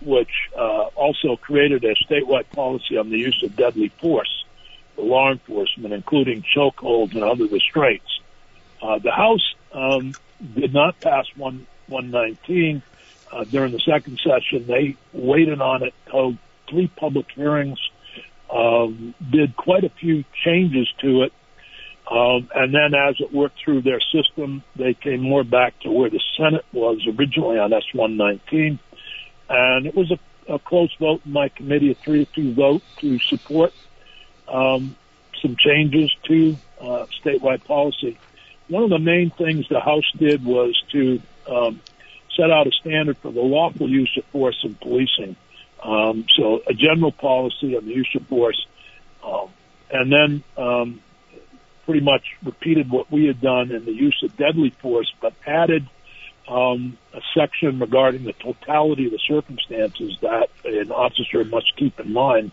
which 0.00 0.30
uh, 0.56 0.84
also 0.94 1.36
created 1.36 1.84
a 1.84 1.94
statewide 1.96 2.48
policy 2.50 2.96
on 2.96 3.10
the 3.10 3.18
use 3.18 3.42
of 3.44 3.56
deadly 3.56 3.88
force 4.00 4.44
for 4.96 5.04
law 5.04 5.30
enforcement, 5.30 5.92
including 5.92 6.42
chokeholds 6.42 7.14
and 7.14 7.22
other 7.22 7.46
restraints. 7.46 8.20
Uh, 8.80 8.98
the 8.98 9.10
House 9.10 9.54
um, 9.72 10.14
did 10.54 10.72
not 10.72 10.98
pass 11.00 11.26
one, 11.36 11.66
119 11.88 12.82
uh, 13.30 13.44
during 13.44 13.72
the 13.72 13.80
second 13.80 14.20
session. 14.24 14.66
They 14.66 14.96
waited 15.12 15.60
on 15.60 15.82
it, 15.82 15.94
held 16.10 16.38
three 16.68 16.88
public 16.88 17.30
hearings, 17.32 17.78
um, 18.50 19.14
did 19.30 19.56
quite 19.56 19.84
a 19.84 19.90
few 19.90 20.24
changes 20.44 20.88
to 21.00 21.22
it, 21.22 21.32
um, 22.10 22.48
and 22.54 22.74
then 22.74 22.94
as 22.94 23.16
it 23.20 23.32
worked 23.32 23.58
through 23.62 23.82
their 23.82 24.00
system, 24.00 24.62
they 24.76 24.94
came 24.94 25.20
more 25.20 25.44
back 25.44 25.78
to 25.80 25.90
where 25.90 26.08
the 26.08 26.20
Senate 26.36 26.64
was 26.72 27.06
originally 27.06 27.58
on 27.58 27.72
S-119. 27.72 28.78
And 29.50 29.86
it 29.86 29.94
was 29.94 30.10
a, 30.10 30.18
a 30.52 30.58
close 30.58 30.94
vote 30.98 31.20
in 31.26 31.32
my 31.32 31.50
committee, 31.50 31.90
a 31.90 31.94
3-2 31.94 32.54
vote 32.54 32.82
to 32.98 33.18
support 33.18 33.74
um, 34.46 34.96
some 35.42 35.56
changes 35.56 36.10
to 36.24 36.56
uh, 36.80 37.06
statewide 37.22 37.64
policy. 37.64 38.18
One 38.68 38.84
of 38.84 38.90
the 38.90 38.98
main 38.98 39.30
things 39.30 39.68
the 39.68 39.80
House 39.80 40.10
did 40.16 40.44
was 40.44 40.82
to 40.92 41.20
um, 41.46 41.80
set 42.34 42.50
out 42.50 42.66
a 42.66 42.72
standard 42.72 43.18
for 43.18 43.32
the 43.32 43.40
lawful 43.40 43.88
use 43.88 44.14
of 44.16 44.24
force 44.26 44.58
in 44.62 44.74
policing. 44.76 45.36
Um, 45.82 46.26
so 46.36 46.60
a 46.68 46.74
general 46.74 47.12
policy 47.12 47.76
on 47.76 47.86
the 47.86 47.92
use 47.92 48.10
of 48.16 48.26
force. 48.28 48.66
Um, 49.24 49.50
and 49.90 50.12
then 50.12 50.44
um, 50.56 51.00
pretty 51.84 52.00
much 52.00 52.22
repeated 52.44 52.90
what 52.90 53.10
we 53.10 53.26
had 53.26 53.40
done 53.40 53.70
in 53.70 53.84
the 53.84 53.92
use 53.92 54.22
of 54.22 54.36
deadly 54.36 54.74
force, 54.82 55.10
but 55.22 55.32
added 55.46 55.88
um, 56.48 56.98
a 57.14 57.20
section 57.34 57.78
regarding 57.78 58.24
the 58.24 58.32
totality 58.34 59.06
of 59.06 59.12
the 59.12 59.20
circumstances 59.26 60.16
that 60.22 60.48
an 60.64 60.90
officer 60.90 61.44
must 61.44 61.72
keep 61.76 61.98
in 62.00 62.12
mind 62.12 62.52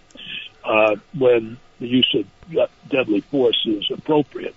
uh, 0.63 0.95
when 1.17 1.57
the 1.79 1.87
use 1.87 2.15
of 2.17 2.69
deadly 2.89 3.21
force 3.31 3.59
is 3.65 3.85
appropriate. 3.95 4.55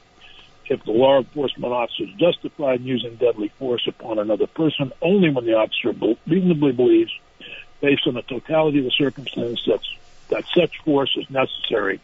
If 0.71 0.85
the 0.85 0.93
law 0.93 1.19
enforcement 1.19 1.73
officer 1.73 2.05
is 2.05 2.11
justified 2.19 2.81
in 2.81 2.87
using 2.87 3.17
deadly 3.17 3.51
force 3.59 3.89
upon 3.89 4.19
another 4.19 4.47
person, 4.47 4.93
only 5.01 5.31
when 5.31 5.47
the 5.47 5.55
officer 5.55 5.93
reasonably 6.27 6.73
believes, 6.73 7.11
based 7.81 8.07
on 8.07 8.15
the 8.15 8.23
totality 8.23 8.79
of 8.79 8.85
the 8.85 8.91
circumstances, 8.91 9.63
that, 9.67 9.81
that 10.31 10.45
such 10.55 10.79
force 10.85 11.17
is 11.17 11.29
necessary 11.31 12.01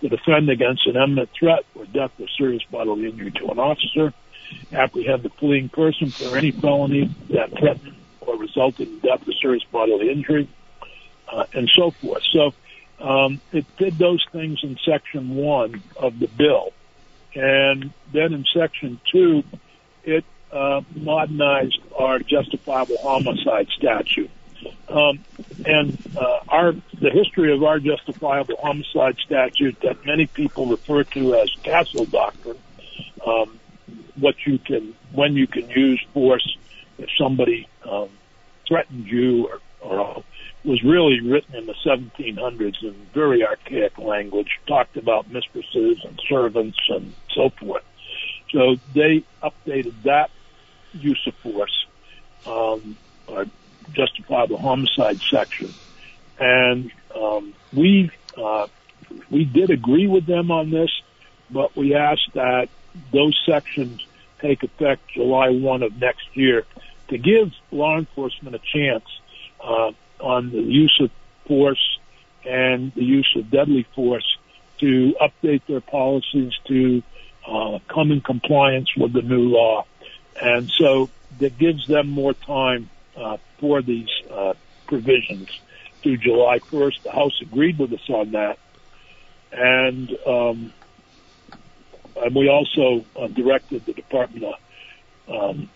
to 0.00 0.08
defend 0.08 0.50
against 0.50 0.86
an 0.86 0.96
imminent 0.96 1.30
threat 1.30 1.64
or 1.74 1.86
death 1.86 2.12
or 2.18 2.26
serious 2.36 2.62
bodily 2.70 3.08
injury 3.08 3.30
to 3.30 3.48
an 3.48 3.58
officer, 3.58 4.12
apprehend 4.72 5.22
the 5.22 5.30
fleeing 5.30 5.68
person 5.68 6.10
for 6.10 6.36
any 6.36 6.50
felony 6.50 7.14
that 7.30 7.50
threatened 7.58 7.94
or 8.20 8.36
resulted 8.36 8.88
in 8.88 8.98
death 8.98 9.26
or 9.26 9.32
serious 9.40 9.64
bodily 9.64 10.10
injury, 10.10 10.48
uh, 11.32 11.44
and 11.54 11.68
so 11.72 11.90
forth. 11.90 12.22
So 12.32 12.52
um, 13.00 13.40
it 13.52 13.64
did 13.76 13.98
those 13.98 14.24
things 14.32 14.60
in 14.62 14.78
Section 14.84 15.34
1 15.36 15.82
of 15.96 16.18
the 16.18 16.28
bill. 16.28 16.72
And 17.34 17.92
then 18.12 18.32
in 18.32 18.44
Section 18.52 19.00
2, 19.10 19.42
it 20.04 20.24
uh, 20.52 20.82
modernized 20.94 21.78
our 21.98 22.18
justifiable 22.18 22.98
homicide 22.98 23.68
statute. 23.76 24.30
Um, 24.88 25.24
and 25.64 25.98
uh, 26.16 26.40
our 26.48 26.72
the 27.00 27.10
history 27.10 27.54
of 27.54 27.62
our 27.62 27.78
justifiable 27.78 28.56
homicide 28.60 29.16
statute 29.24 29.78
that 29.82 30.04
many 30.04 30.26
people 30.26 30.66
refer 30.66 31.04
to 31.04 31.34
as 31.36 31.50
castle 31.62 32.04
doctrine, 32.04 32.58
um, 33.26 33.58
what 34.16 34.34
you 34.46 34.58
can 34.58 34.94
when 35.12 35.34
you 35.34 35.46
can 35.46 35.68
use 35.70 36.04
force 36.12 36.56
if 36.98 37.08
somebody 37.18 37.68
um, 37.88 38.08
threatens 38.66 39.06
you 39.06 39.48
or, 39.48 39.60
or 39.80 40.24
was 40.64 40.82
really 40.84 41.20
written 41.20 41.56
in 41.56 41.66
the 41.66 41.74
1700s 41.84 42.82
in 42.82 42.94
very 43.12 43.44
archaic 43.44 43.98
language, 43.98 44.60
talked 44.66 44.96
about 44.96 45.30
mistresses 45.30 45.98
and 46.04 46.20
servants 46.28 46.78
and 46.88 47.12
so 47.34 47.50
forth. 47.50 47.82
So 48.52 48.76
they 48.94 49.24
updated 49.42 49.94
that 50.04 50.30
use 50.92 51.20
of 51.26 51.34
force, 51.36 51.86
um, 52.46 52.96
or 53.26 53.46
justifiable 53.92 54.58
homicide 54.58 55.20
section, 55.30 55.72
and 56.38 56.90
um, 57.14 57.54
we 57.72 58.10
uh, 58.36 58.66
we 59.30 59.44
did 59.44 59.70
agree 59.70 60.06
with 60.06 60.26
them 60.26 60.50
on 60.50 60.70
this, 60.70 60.90
but 61.50 61.76
we 61.76 61.94
asked 61.94 62.32
that 62.34 62.68
those 63.12 63.38
sections 63.46 64.04
take 64.40 64.62
effect 64.62 65.02
July 65.14 65.50
1 65.50 65.82
of 65.82 65.96
next 66.00 66.26
year 66.34 66.64
to 67.08 67.18
give 67.18 67.52
law 67.70 67.98
enforcement 67.98 68.56
a 68.56 68.58
chance 68.58 69.04
uh, 69.62 69.92
on 70.20 70.50
the 70.50 70.60
use 70.60 70.98
of 71.00 71.10
force 71.46 71.98
and 72.44 72.92
the 72.94 73.04
use 73.04 73.30
of 73.36 73.50
deadly 73.50 73.86
force 73.94 74.36
to 74.78 75.14
update 75.20 75.62
their 75.66 75.80
policies 75.80 76.52
to 76.66 77.02
uh, 77.46 77.78
come 77.88 78.10
in 78.10 78.20
compliance 78.20 78.88
with 78.96 79.12
the 79.12 79.22
new 79.22 79.48
law. 79.48 79.84
And 80.40 80.70
so 80.70 81.10
that 81.38 81.58
gives 81.58 81.86
them 81.86 82.08
more 82.08 82.34
time 82.34 82.90
uh, 83.16 83.36
for 83.58 83.82
these 83.82 84.08
uh, 84.30 84.54
provisions 84.86 85.48
through 86.02 86.18
July 86.18 86.58
1st. 86.58 87.02
The 87.04 87.12
House 87.12 87.40
agreed 87.40 87.78
with 87.78 87.92
us 87.92 88.08
on 88.08 88.32
that. 88.32 88.58
And, 89.52 90.10
um, 90.26 90.72
and 92.16 92.34
we 92.34 92.48
also 92.48 93.04
uh, 93.18 93.28
directed 93.28 93.84
the 93.86 93.92
Department 93.92 94.44
of 94.44 94.54
um, 95.28 95.70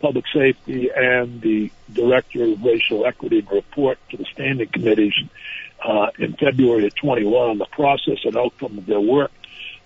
Public 0.00 0.24
Safety 0.34 0.90
and 0.94 1.40
the 1.40 1.70
Director 1.92 2.44
of 2.44 2.62
Racial 2.62 3.06
Equity 3.06 3.42
to 3.42 3.54
report 3.54 3.98
to 4.10 4.16
the 4.16 4.24
standing 4.32 4.68
committees 4.68 5.14
uh, 5.84 6.08
in 6.18 6.34
February 6.34 6.86
of 6.86 6.94
21 6.96 7.50
on 7.50 7.58
the 7.58 7.66
process 7.66 8.18
and 8.24 8.36
outcome 8.36 8.78
of 8.78 8.86
their 8.86 9.00
work 9.00 9.30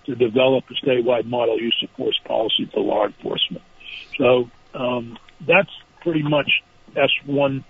to 0.05 0.15
develop 0.15 0.63
a 0.69 0.73
statewide 0.85 1.25
model 1.25 1.59
use 1.59 1.77
of 1.83 1.89
force 1.91 2.19
policy 2.25 2.65
for 2.73 2.79
law 2.79 3.05
enforcement. 3.05 3.63
So 4.17 4.49
um, 4.73 5.17
that's 5.41 5.71
pretty 6.01 6.23
much 6.23 6.63
S119. 6.97 7.63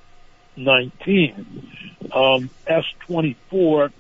Um, 2.14 2.50
S24 2.68 3.92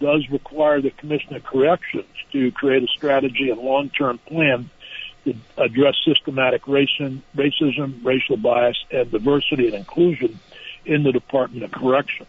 does 0.00 0.28
require 0.30 0.80
the 0.80 0.90
Commissioner 0.90 1.38
of 1.38 1.44
Corrections 1.44 2.06
to 2.32 2.50
create 2.52 2.82
a 2.82 2.88
strategy 2.88 3.50
and 3.50 3.60
long-term 3.60 4.18
plan 4.18 4.70
to 5.24 5.34
address 5.56 5.94
systematic 6.04 6.62
racism, 6.62 7.22
racism, 7.36 8.04
racial 8.04 8.36
bias, 8.36 8.84
and 8.90 9.10
diversity 9.10 9.66
and 9.66 9.74
inclusion 9.74 10.38
in 10.84 11.02
the 11.04 11.12
Department 11.12 11.64
of 11.64 11.72
Corrections. 11.72 12.28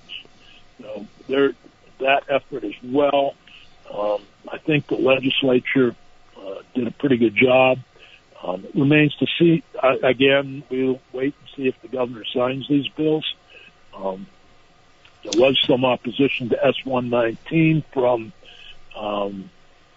There, 1.28 1.54
that 2.00 2.24
effort 2.30 2.64
as 2.64 2.74
well. 2.84 3.36
Um, 3.92 4.22
I 4.52 4.58
think 4.58 4.88
the 4.88 4.96
legislature 4.96 5.96
uh, 6.38 6.56
did 6.76 6.88
a 6.88 6.92
pretty 6.92 7.18
good 7.18 7.36
job. 7.36 7.80
Um, 8.44 8.66
it 8.66 8.76
remains 8.76 9.16
to 9.16 9.28
see. 9.40 9.64
Uh, 9.82 9.96
again, 10.04 10.64
we'll 10.70 11.00
wait 11.14 11.34
and 11.40 11.50
see 11.56 11.68
if 11.68 11.82
the 11.82 11.88
governor 11.88 12.26
signs 12.34 12.68
these 12.68 12.88
bills. 12.90 13.26
Um, 13.96 14.28
there 15.24 15.40
was 15.40 15.58
some 15.66 15.86
opposition 15.86 16.50
to 16.50 16.58
S119 16.58 17.86
from 17.94 18.34
um, 18.98 19.50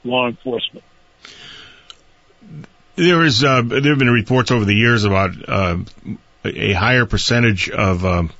law 0.04 0.28
enforcement. 0.28 0.84
There 2.94 3.24
is 3.24 3.42
uh, 3.42 3.62
there 3.62 3.82
have 3.82 3.98
been 3.98 4.10
reports 4.10 4.50
over 4.50 4.64
the 4.64 4.74
years 4.74 5.04
about 5.04 5.48
uh, 5.48 5.78
a 6.44 6.72
higher 6.72 7.04
percentage 7.04 7.68
of 7.68 8.04
um, 8.04 8.30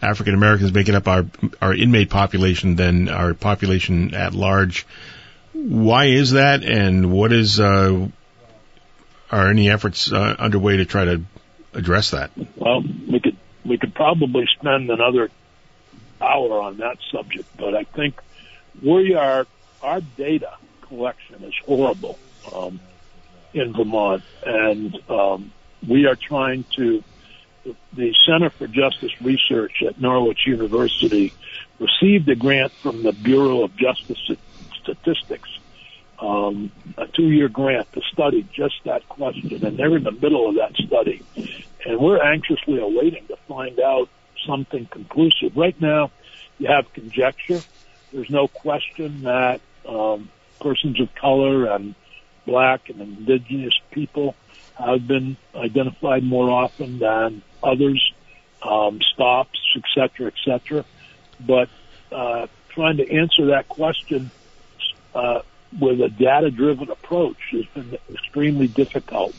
African 0.00 0.34
Americans 0.34 0.72
making 0.72 0.94
up 0.94 1.08
our 1.08 1.26
our 1.60 1.74
inmate 1.74 2.10
population 2.10 2.76
than 2.76 3.08
our 3.08 3.34
population 3.34 4.14
at 4.14 4.34
large. 4.34 4.86
Why 5.52 6.06
is 6.06 6.32
that, 6.32 6.62
and 6.62 7.10
what 7.10 7.32
is 7.32 7.58
uh, 7.58 8.08
are 9.30 9.50
any 9.50 9.70
efforts 9.70 10.12
uh, 10.12 10.36
underway 10.38 10.78
to 10.78 10.84
try 10.84 11.04
to 11.04 11.22
address 11.74 12.10
that? 12.10 12.30
Well, 12.56 12.82
we 12.82 13.20
could 13.20 13.36
we 13.64 13.78
could 13.78 13.94
probably 13.94 14.46
spend 14.58 14.90
another 14.90 15.30
hour 16.20 16.60
on 16.62 16.78
that 16.78 16.98
subject, 17.12 17.48
but 17.56 17.74
I 17.74 17.84
think 17.84 18.20
we 18.82 19.14
are 19.14 19.46
our 19.82 20.00
data 20.16 20.56
collection 20.82 21.44
is 21.44 21.54
horrible 21.64 22.18
um, 22.54 22.80
in 23.52 23.72
Vermont, 23.72 24.22
and 24.44 24.96
um, 25.08 25.52
we 25.86 26.06
are 26.06 26.16
trying 26.16 26.64
to. 26.76 27.02
The 27.92 28.14
Center 28.26 28.48
for 28.48 28.66
Justice 28.66 29.20
Research 29.20 29.82
at 29.86 30.00
Norwich 30.00 30.46
University 30.46 31.34
received 31.78 32.26
a 32.30 32.34
grant 32.34 32.72
from 32.72 33.02
the 33.02 33.12
Bureau 33.12 33.62
of 33.62 33.76
Justice 33.76 34.18
Statistics, 34.80 35.50
um, 36.20 36.70
a 36.96 37.06
two-year 37.06 37.48
grant 37.48 37.92
to 37.92 38.00
study 38.12 38.46
just 38.52 38.74
that 38.84 39.08
question, 39.08 39.64
and 39.64 39.76
they're 39.76 39.96
in 39.96 40.04
the 40.04 40.12
middle 40.12 40.48
of 40.48 40.56
that 40.56 40.74
study, 40.76 41.22
and 41.84 41.98
we're 41.98 42.22
anxiously 42.22 42.80
awaiting 42.80 43.26
to 43.28 43.36
find 43.48 43.78
out 43.80 44.08
something 44.46 44.86
conclusive. 44.86 45.56
Right 45.56 45.80
now, 45.80 46.10
you 46.58 46.68
have 46.68 46.92
conjecture. 46.92 47.60
There's 48.12 48.30
no 48.30 48.48
question 48.48 49.22
that 49.22 49.60
um, 49.86 50.30
persons 50.60 51.00
of 51.00 51.14
color 51.14 51.66
and 51.66 51.94
black 52.46 52.88
and 52.88 53.00
indigenous 53.00 53.78
people 53.90 54.34
have 54.76 55.06
been 55.06 55.36
identified 55.54 56.22
more 56.22 56.50
often 56.50 56.98
than 56.98 57.42
others, 57.62 58.12
um, 58.62 59.00
stops, 59.12 59.58
et 59.76 59.82
cetera, 59.94 60.28
et 60.28 60.38
cetera. 60.44 60.84
But 61.46 61.68
uh, 62.10 62.46
trying 62.70 62.96
to 62.98 63.10
answer 63.10 63.46
that 63.46 63.68
question 63.68 64.30
uh, 65.14 65.42
with 65.78 66.00
a 66.00 66.08
data-driven 66.08 66.90
approach 66.90 67.36
has 67.52 67.66
been 67.74 67.98
extremely 68.10 68.68
difficult. 68.68 69.34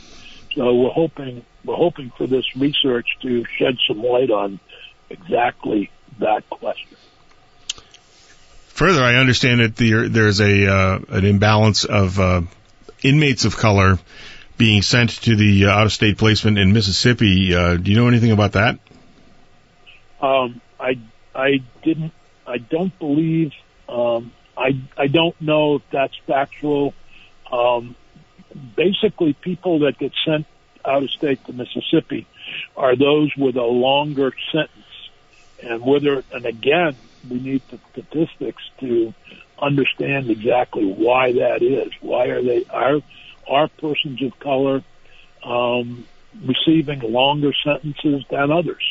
So 0.55 0.73
we're 0.75 0.89
hoping 0.89 1.45
we're 1.63 1.75
hoping 1.75 2.11
for 2.17 2.27
this 2.27 2.55
research 2.55 3.07
to 3.21 3.45
shed 3.45 3.77
some 3.87 4.01
light 4.01 4.31
on 4.31 4.59
exactly 5.09 5.91
that 6.19 6.49
question. 6.49 6.97
Further, 8.69 9.03
I 9.03 9.15
understand 9.15 9.59
that 9.59 9.75
there, 9.75 10.07
there's 10.07 10.39
a 10.39 10.67
uh, 10.71 10.99
an 11.09 11.25
imbalance 11.25 11.83
of 11.83 12.19
uh, 12.19 12.41
inmates 13.03 13.45
of 13.45 13.57
color 13.57 13.99
being 14.57 14.81
sent 14.81 15.09
to 15.23 15.35
the 15.35 15.65
uh, 15.65 15.69
out-of-state 15.69 16.17
placement 16.17 16.57
in 16.57 16.73
Mississippi. 16.73 17.53
Uh, 17.53 17.75
do 17.77 17.91
you 17.91 17.97
know 17.97 18.07
anything 18.07 18.31
about 18.31 18.53
that? 18.53 18.79
Um, 20.21 20.61
I 20.79 20.99
I 21.35 21.61
didn't. 21.83 22.13
I 22.47 22.57
don't 22.57 22.97
believe. 22.99 23.51
Um, 23.87 24.31
I 24.59 24.81
I 24.97 25.07
don't 25.07 25.39
know 25.41 25.75
if 25.75 25.81
that's 25.91 26.15
factual. 26.27 26.93
Um, 27.51 27.95
basically, 28.75 29.33
people 29.33 29.79
that 29.79 29.97
get 29.97 30.11
sent 30.25 30.45
out 30.85 31.03
of 31.03 31.09
state 31.11 31.43
to 31.45 31.53
Mississippi 31.53 32.27
are 32.75 32.95
those 32.95 33.31
with 33.37 33.55
a 33.55 33.63
longer 33.63 34.33
sentence, 34.51 35.09
and 35.63 35.81
whether 35.81 36.23
and 36.33 36.45
again 36.45 36.95
we 37.29 37.39
need 37.39 37.61
the 37.71 37.79
statistics 37.91 38.63
to 38.79 39.13
understand 39.61 40.29
exactly 40.29 40.85
why 40.85 41.33
that 41.33 41.61
is. 41.61 41.91
Why 42.01 42.25
are 42.27 42.43
they 42.43 42.65
are 42.69 42.99
are 43.47 43.67
persons 43.79 44.21
of 44.21 44.37
color 44.39 44.83
um, 45.43 46.05
receiving 46.45 46.99
longer 46.99 47.51
sentences 47.63 48.23
than 48.29 48.51
others 48.51 48.83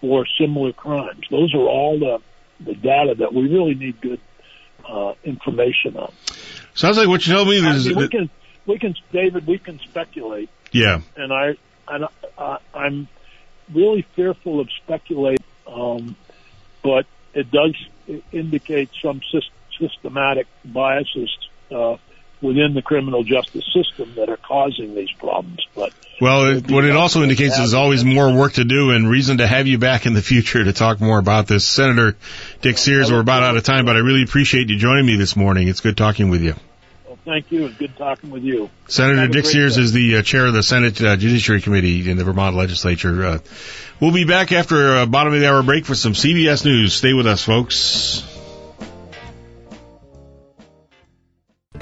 for 0.00 0.26
similar 0.38 0.72
crimes? 0.72 1.26
Those 1.30 1.54
are 1.54 1.58
all 1.58 1.98
the 1.98 2.18
the 2.64 2.74
data 2.74 3.14
that 3.18 3.32
we 3.32 3.48
really 3.48 3.74
need 3.74 4.00
good 4.02 4.20
uh, 4.90 5.14
information 5.24 5.96
on. 5.96 6.12
Sounds 6.74 6.96
like 6.96 7.08
what 7.08 7.26
you 7.26 7.34
told 7.34 7.48
me 7.48 7.56
is 7.56 7.86
I 7.86 7.90
mean, 7.90 7.98
we 7.98 8.08
can 8.08 8.30
we 8.66 8.78
can 8.78 8.94
David 9.12 9.46
we 9.46 9.58
can 9.58 9.78
speculate. 9.80 10.50
Yeah, 10.72 11.00
and 11.16 11.32
I 11.32 11.56
and 11.88 12.06
uh, 12.38 12.58
I'm 12.74 13.08
really 13.72 14.06
fearful 14.14 14.60
of 14.60 14.68
speculating, 14.84 15.44
um, 15.66 16.16
but 16.82 17.06
it 17.34 17.50
does 17.50 17.74
indicate 18.32 18.90
some 19.02 19.20
systematic 19.78 20.46
biases 20.64 21.30
uh, 21.70 21.96
within 22.40 22.74
the 22.74 22.82
criminal 22.82 23.22
justice 23.22 23.68
system 23.72 24.14
that 24.16 24.28
are 24.28 24.36
causing 24.36 24.94
these 24.94 25.12
problems. 25.12 25.60
But 25.74 25.92
well, 26.20 26.56
it, 26.56 26.70
what 26.70 26.84
it 26.84 26.94
also 26.94 27.22
indicates 27.22 27.54
is 27.54 27.58
there's 27.58 27.74
always 27.74 28.04
more 28.04 28.32
work 28.32 28.54
to 28.54 28.64
do 28.64 28.90
and 28.90 29.08
reason 29.08 29.38
to 29.38 29.46
have 29.46 29.66
you 29.66 29.78
back 29.78 30.06
in 30.06 30.12
the 30.12 30.22
future 30.22 30.62
to 30.62 30.72
talk 30.72 31.00
more 31.00 31.18
about 31.18 31.46
this. 31.46 31.66
Senator 31.66 32.16
Dick 32.60 32.78
Sears, 32.78 33.10
we're 33.10 33.20
about 33.20 33.42
out 33.42 33.56
of 33.56 33.64
time, 33.64 33.86
but 33.86 33.96
I 33.96 34.00
really 34.00 34.22
appreciate 34.22 34.68
you 34.68 34.78
joining 34.78 35.06
me 35.06 35.16
this 35.16 35.36
morning. 35.36 35.68
It's 35.68 35.80
good 35.80 35.96
talking 35.96 36.28
with 36.30 36.42
you. 36.42 36.54
Well, 37.06 37.18
thank 37.24 37.50
you, 37.50 37.66
and 37.66 37.76
good 37.78 37.96
talking 37.96 38.30
with 38.30 38.42
you. 38.42 38.70
Senator 38.86 39.28
Dick 39.28 39.46
Sears 39.46 39.76
day. 39.76 39.82
is 39.82 39.92
the 39.92 40.16
uh, 40.18 40.22
chair 40.22 40.46
of 40.46 40.52
the 40.52 40.62
Senate 40.62 41.00
uh, 41.02 41.16
Judiciary 41.16 41.62
Committee 41.62 42.10
in 42.10 42.16
the 42.16 42.24
Vermont 42.24 42.54
Legislature. 42.54 43.24
Uh, 43.24 43.38
we'll 44.00 44.12
be 44.12 44.24
back 44.24 44.52
after 44.52 44.98
a 44.98 45.06
bottom 45.06 45.32
of 45.32 45.40
the 45.40 45.48
hour 45.48 45.62
break 45.62 45.86
for 45.86 45.94
some 45.94 46.12
CBS 46.12 46.64
News. 46.64 46.94
Stay 46.94 47.12
with 47.14 47.26
us, 47.26 47.42
folks. 47.42 48.29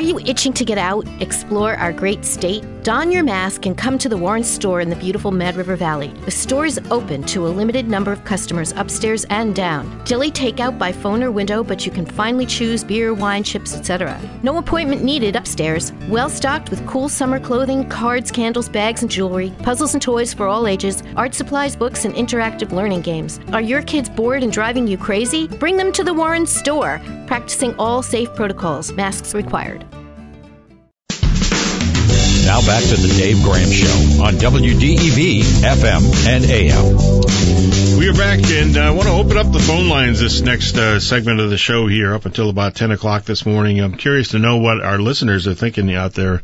You 0.04 0.20
itching 0.20 0.52
to 0.52 0.64
get 0.64 0.78
out, 0.78 1.06
explore 1.20 1.74
our 1.74 1.92
great 1.92 2.24
state? 2.24 2.64
Don 2.84 3.10
your 3.10 3.24
mask 3.24 3.66
and 3.66 3.76
come 3.76 3.98
to 3.98 4.08
the 4.08 4.16
Warren 4.16 4.44
store 4.44 4.80
in 4.80 4.88
the 4.88 4.96
beautiful 4.96 5.32
Mad 5.32 5.56
River 5.56 5.74
Valley. 5.74 6.08
The 6.24 6.30
store 6.30 6.66
is 6.66 6.80
open 6.90 7.24
to 7.24 7.46
a 7.46 7.50
limited 7.50 7.88
number 7.88 8.12
of 8.12 8.24
customers 8.24 8.72
upstairs 8.76 9.26
and 9.28 9.54
down. 9.56 10.02
Deli 10.04 10.30
takeout 10.30 10.78
by 10.78 10.92
phone 10.92 11.22
or 11.22 11.32
window, 11.32 11.64
but 11.64 11.84
you 11.84 11.90
can 11.90 12.06
finally 12.06 12.46
choose 12.46 12.84
beer, 12.84 13.12
wine, 13.12 13.42
chips, 13.42 13.74
etc. 13.74 14.18
No 14.44 14.58
appointment 14.58 15.02
needed 15.02 15.34
upstairs. 15.34 15.92
Well 16.08 16.30
stocked 16.30 16.70
with 16.70 16.86
cool 16.86 17.08
summer 17.08 17.40
clothing, 17.40 17.88
cards, 17.88 18.30
candles, 18.30 18.68
bags, 18.68 19.02
and 19.02 19.10
jewelry, 19.10 19.52
puzzles 19.64 19.94
and 19.94 20.02
toys 20.02 20.32
for 20.32 20.46
all 20.46 20.68
ages, 20.68 21.02
art 21.16 21.34
supplies, 21.34 21.74
books, 21.74 22.04
and 22.04 22.14
interactive 22.14 22.70
learning 22.70 23.02
games. 23.02 23.40
Are 23.52 23.60
your 23.60 23.82
kids 23.82 24.08
bored 24.08 24.44
and 24.44 24.52
driving 24.52 24.86
you 24.86 24.96
crazy? 24.96 25.48
Bring 25.48 25.76
them 25.76 25.92
to 25.92 26.04
the 26.04 26.14
Warren 26.14 26.46
store, 26.46 27.00
practicing 27.26 27.74
all 27.80 28.00
safe 28.00 28.32
protocols, 28.36 28.92
masks 28.92 29.34
required. 29.34 29.84
Now 32.48 32.64
back 32.64 32.82
to 32.82 32.96
the 32.96 33.08
Dave 33.08 33.42
Graham 33.42 33.70
Show 33.70 34.24
on 34.24 34.36
WDEV 34.36 35.42
FM 35.42 36.26
and 36.26 36.44
AM. 36.46 37.98
We 37.98 38.08
are 38.08 38.14
back, 38.14 38.40
and 38.42 38.74
I 38.78 38.90
want 38.92 39.06
to 39.06 39.12
open 39.12 39.36
up 39.36 39.52
the 39.52 39.58
phone 39.58 39.90
lines 39.90 40.18
this 40.18 40.40
next 40.40 40.74
uh, 40.78 40.98
segment 40.98 41.40
of 41.40 41.50
the 41.50 41.58
show 41.58 41.86
here 41.88 42.14
up 42.14 42.24
until 42.24 42.48
about 42.48 42.74
10 42.74 42.90
o'clock 42.90 43.24
this 43.24 43.44
morning. 43.44 43.80
I'm 43.80 43.98
curious 43.98 44.28
to 44.28 44.38
know 44.38 44.56
what 44.56 44.80
our 44.80 44.98
listeners 44.98 45.46
are 45.46 45.52
thinking 45.52 45.94
out 45.94 46.14
there 46.14 46.40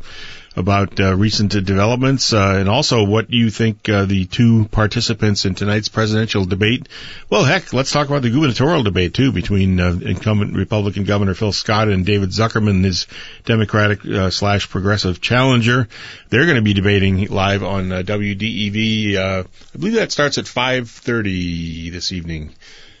about 0.55 0.99
uh, 0.99 1.15
recent 1.15 1.51
developments 1.51 2.33
uh, 2.33 2.55
and 2.57 2.69
also 2.69 3.03
what 3.03 3.29
you 3.29 3.49
think 3.49 3.87
uh, 3.89 4.05
the 4.05 4.25
two 4.25 4.65
participants 4.65 5.45
in 5.45 5.55
tonight's 5.55 5.89
presidential 5.89 6.45
debate. 6.45 6.87
Well, 7.29 7.43
heck, 7.43 7.73
let's 7.73 7.91
talk 7.91 8.07
about 8.07 8.21
the 8.21 8.29
gubernatorial 8.29 8.83
debate 8.83 9.13
too 9.13 9.31
between 9.31 9.79
uh, 9.79 9.99
incumbent 10.01 10.55
Republican 10.55 11.03
Governor 11.03 11.33
Phil 11.33 11.51
Scott 11.51 11.89
and 11.89 12.05
David 12.05 12.29
Zuckerman, 12.29 12.83
his 12.83 13.07
Democratic 13.43 14.05
uh, 14.05 14.29
slash 14.29 14.69
progressive 14.69 15.19
challenger. 15.19 15.87
They're 16.29 16.45
going 16.45 16.55
to 16.55 16.61
be 16.61 16.73
debating 16.73 17.27
live 17.27 17.63
on 17.63 17.91
uh, 17.91 18.01
WDEV. 18.01 19.17
I 19.17 19.43
believe 19.77 19.95
that 19.95 20.11
starts 20.11 20.37
at 20.37 20.45
5:30 20.45 21.91
this 21.91 22.11
evening 22.11 22.55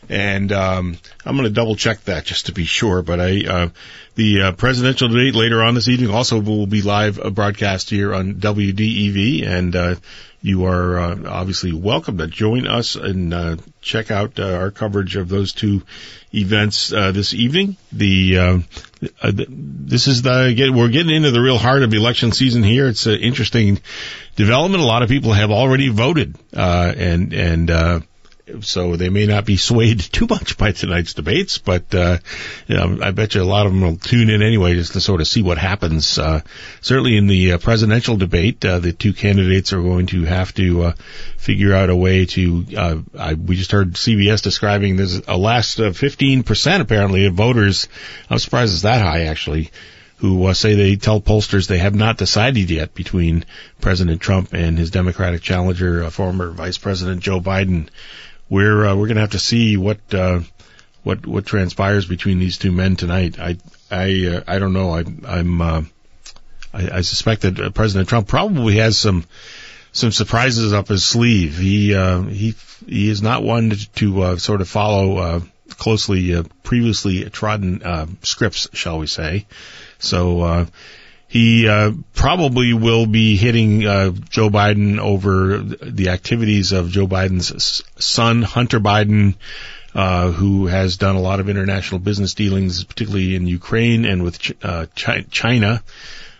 and 0.09 0.51
um, 0.51 0.97
I'm 1.25 1.35
going 1.35 1.47
to 1.47 1.53
double 1.53 1.75
check 1.75 2.01
that 2.05 2.25
just 2.25 2.47
to 2.47 2.51
be 2.51 2.65
sure. 2.65 3.01
But 3.01 3.19
I, 3.19 3.43
uh, 3.47 3.69
the 4.15 4.41
uh, 4.41 4.51
presidential 4.53 5.07
debate 5.09 5.35
later 5.35 5.63
on 5.63 5.75
this 5.75 5.87
evening 5.87 6.09
also 6.09 6.39
will 6.39 6.67
be 6.67 6.81
live 6.81 7.19
uh, 7.19 7.29
broadcast 7.29 7.89
here 7.89 8.13
on 8.13 8.35
WDEV, 8.35 9.45
and 9.45 9.75
uh, 9.75 9.95
you 10.41 10.65
are 10.65 10.99
uh, 10.99 11.17
obviously 11.27 11.73
welcome 11.73 12.17
to 12.19 12.27
join 12.27 12.67
us 12.67 12.95
and 12.95 13.33
uh, 13.33 13.57
check 13.81 14.11
out 14.11 14.39
our 14.39 14.71
coverage 14.71 15.15
of 15.15 15.27
those 15.29 15.53
two 15.53 15.81
events 16.33 16.89
this 16.89 17.33
evening. 17.33 17.77
The 17.91 18.63
this 19.21 20.07
is 20.07 20.21
the 20.21 20.71
we're 20.73 20.89
getting 20.89 21.15
into 21.15 21.31
the 21.31 21.41
real 21.41 21.57
heart 21.57 21.83
of 21.83 21.93
election 21.93 22.31
season 22.31 22.63
here. 22.63 22.87
It's 22.87 23.05
an 23.05 23.19
interesting 23.19 23.79
development. 24.35 24.83
A 24.83 24.85
lot 24.85 25.03
of 25.03 25.09
people 25.09 25.33
have 25.33 25.51
already 25.51 25.89
voted, 25.89 26.35
and 26.53 27.33
and 27.33 28.03
so 28.61 28.95
they 28.95 29.09
may 29.09 29.25
not 29.25 29.45
be 29.45 29.57
swayed 29.57 29.99
too 30.11 30.27
much 30.29 30.57
by 30.57 30.71
tonight's 30.71 31.13
debates, 31.13 31.57
but 31.57 31.93
uh, 31.93 32.17
you 32.67 32.75
know, 32.75 32.99
I 33.01 33.11
bet 33.11 33.35
you 33.35 33.41
a 33.41 33.43
lot 33.43 33.65
of 33.65 33.71
them 33.71 33.81
will 33.81 33.97
tune 33.97 34.29
in 34.29 34.41
anyway 34.41 34.75
just 34.75 34.93
to 34.93 35.01
sort 35.01 35.21
of 35.21 35.27
see 35.27 35.41
what 35.41 35.57
happens. 35.57 36.17
Uh, 36.17 36.41
certainly 36.81 37.17
in 37.17 37.27
the 37.27 37.53
uh, 37.53 37.57
presidential 37.57 38.17
debate, 38.17 38.63
uh, 38.63 38.79
the 38.79 38.93
two 38.93 39.13
candidates 39.13 39.73
are 39.73 39.81
going 39.81 40.07
to 40.07 40.23
have 40.23 40.53
to 40.55 40.83
uh, 40.83 40.93
figure 41.37 41.73
out 41.73 41.89
a 41.89 41.95
way 41.95 42.25
to. 42.25 42.65
Uh, 42.75 42.97
I, 43.17 43.33
we 43.33 43.55
just 43.55 43.71
heard 43.71 43.93
CBS 43.93 44.41
describing 44.41 44.97
there's 44.97 45.27
a 45.27 45.37
last 45.37 45.79
uh, 45.79 45.89
15% 45.89 46.81
apparently 46.81 47.25
of 47.25 47.33
voters. 47.33 47.87
I'm 48.29 48.39
surprised 48.39 48.73
it's 48.73 48.83
that 48.83 49.01
high 49.01 49.23
actually 49.23 49.71
who 50.17 50.45
uh, 50.45 50.53
say 50.53 50.75
they 50.75 50.95
tell 50.95 51.19
pollsters 51.19 51.67
they 51.67 51.77
have 51.77 51.93
not 51.93 52.17
decided 52.17 52.69
yet 52.69 52.93
between 52.93 53.45
President 53.81 54.21
Trump 54.21 54.53
and 54.53 54.77
his 54.77 54.89
Democratic 54.89 55.41
challenger, 55.41 56.03
uh, 56.03 56.09
former 56.09 56.51
Vice 56.51 56.77
President 56.77 57.21
Joe 57.21 57.41
Biden 57.41 57.89
we're 58.49 58.85
uh, 58.85 58.95
we're 58.95 59.07
going 59.07 59.15
to 59.15 59.21
have 59.21 59.31
to 59.31 59.39
see 59.39 59.77
what 59.77 59.99
uh, 60.13 60.41
what 61.03 61.25
what 61.25 61.45
transpires 61.45 62.05
between 62.05 62.39
these 62.39 62.57
two 62.57 62.71
men 62.71 62.95
tonight. 62.95 63.39
I 63.39 63.57
I 63.91 64.27
uh, 64.27 64.43
I 64.47 64.59
don't 64.59 64.73
know. 64.73 64.91
I, 64.91 65.03
I'm 65.27 65.61
uh, 65.61 65.83
I, 66.73 66.97
I 66.97 67.01
suspect 67.01 67.43
that 67.43 67.59
uh, 67.59 67.69
President 67.69 68.09
Trump 68.09 68.27
probably 68.27 68.77
has 68.77 68.97
some 68.97 69.25
some 69.91 70.11
surprises 70.11 70.73
up 70.73 70.87
his 70.87 71.05
sleeve. 71.05 71.57
He 71.57 71.95
uh, 71.95 72.23
he 72.23 72.55
he 72.85 73.09
is 73.09 73.21
not 73.21 73.43
one 73.43 73.69
to, 73.69 73.91
to 73.93 74.21
uh, 74.21 74.37
sort 74.37 74.61
of 74.61 74.67
follow 74.67 75.17
uh, 75.17 75.39
closely 75.69 76.35
uh, 76.35 76.43
previously 76.63 77.29
trodden 77.29 77.83
uh, 77.83 78.07
scripts, 78.23 78.67
shall 78.73 78.99
we 78.99 79.07
say? 79.07 79.47
So. 79.99 80.41
Uh, 80.41 80.65
he 81.35 81.67
uh, 81.67 81.91
probably 82.13 82.71
will 82.71 83.05
be 83.05 83.35
hitting 83.35 83.85
uh, 83.85 84.11
Joe 84.29 84.49
Biden 84.49 84.99
over 84.99 85.57
the 85.57 86.07
activities 86.07 86.71
of 86.71 86.89
Joe 86.89 87.07
Biden's 87.07 87.83
son, 88.01 88.41
Hunter 88.41 88.79
Biden, 88.79 89.35
uh, 89.93 90.31
who 90.31 90.67
has 90.67 90.95
done 90.95 91.17
a 91.17 91.19
lot 91.19 91.41
of 91.41 91.49
international 91.49 91.99
business 91.99 92.35
dealings, 92.35 92.85
particularly 92.85 93.35
in 93.35 93.47
Ukraine 93.47 94.05
and 94.05 94.23
with 94.23 94.53
uh, 94.63 94.85
China. 94.95 95.83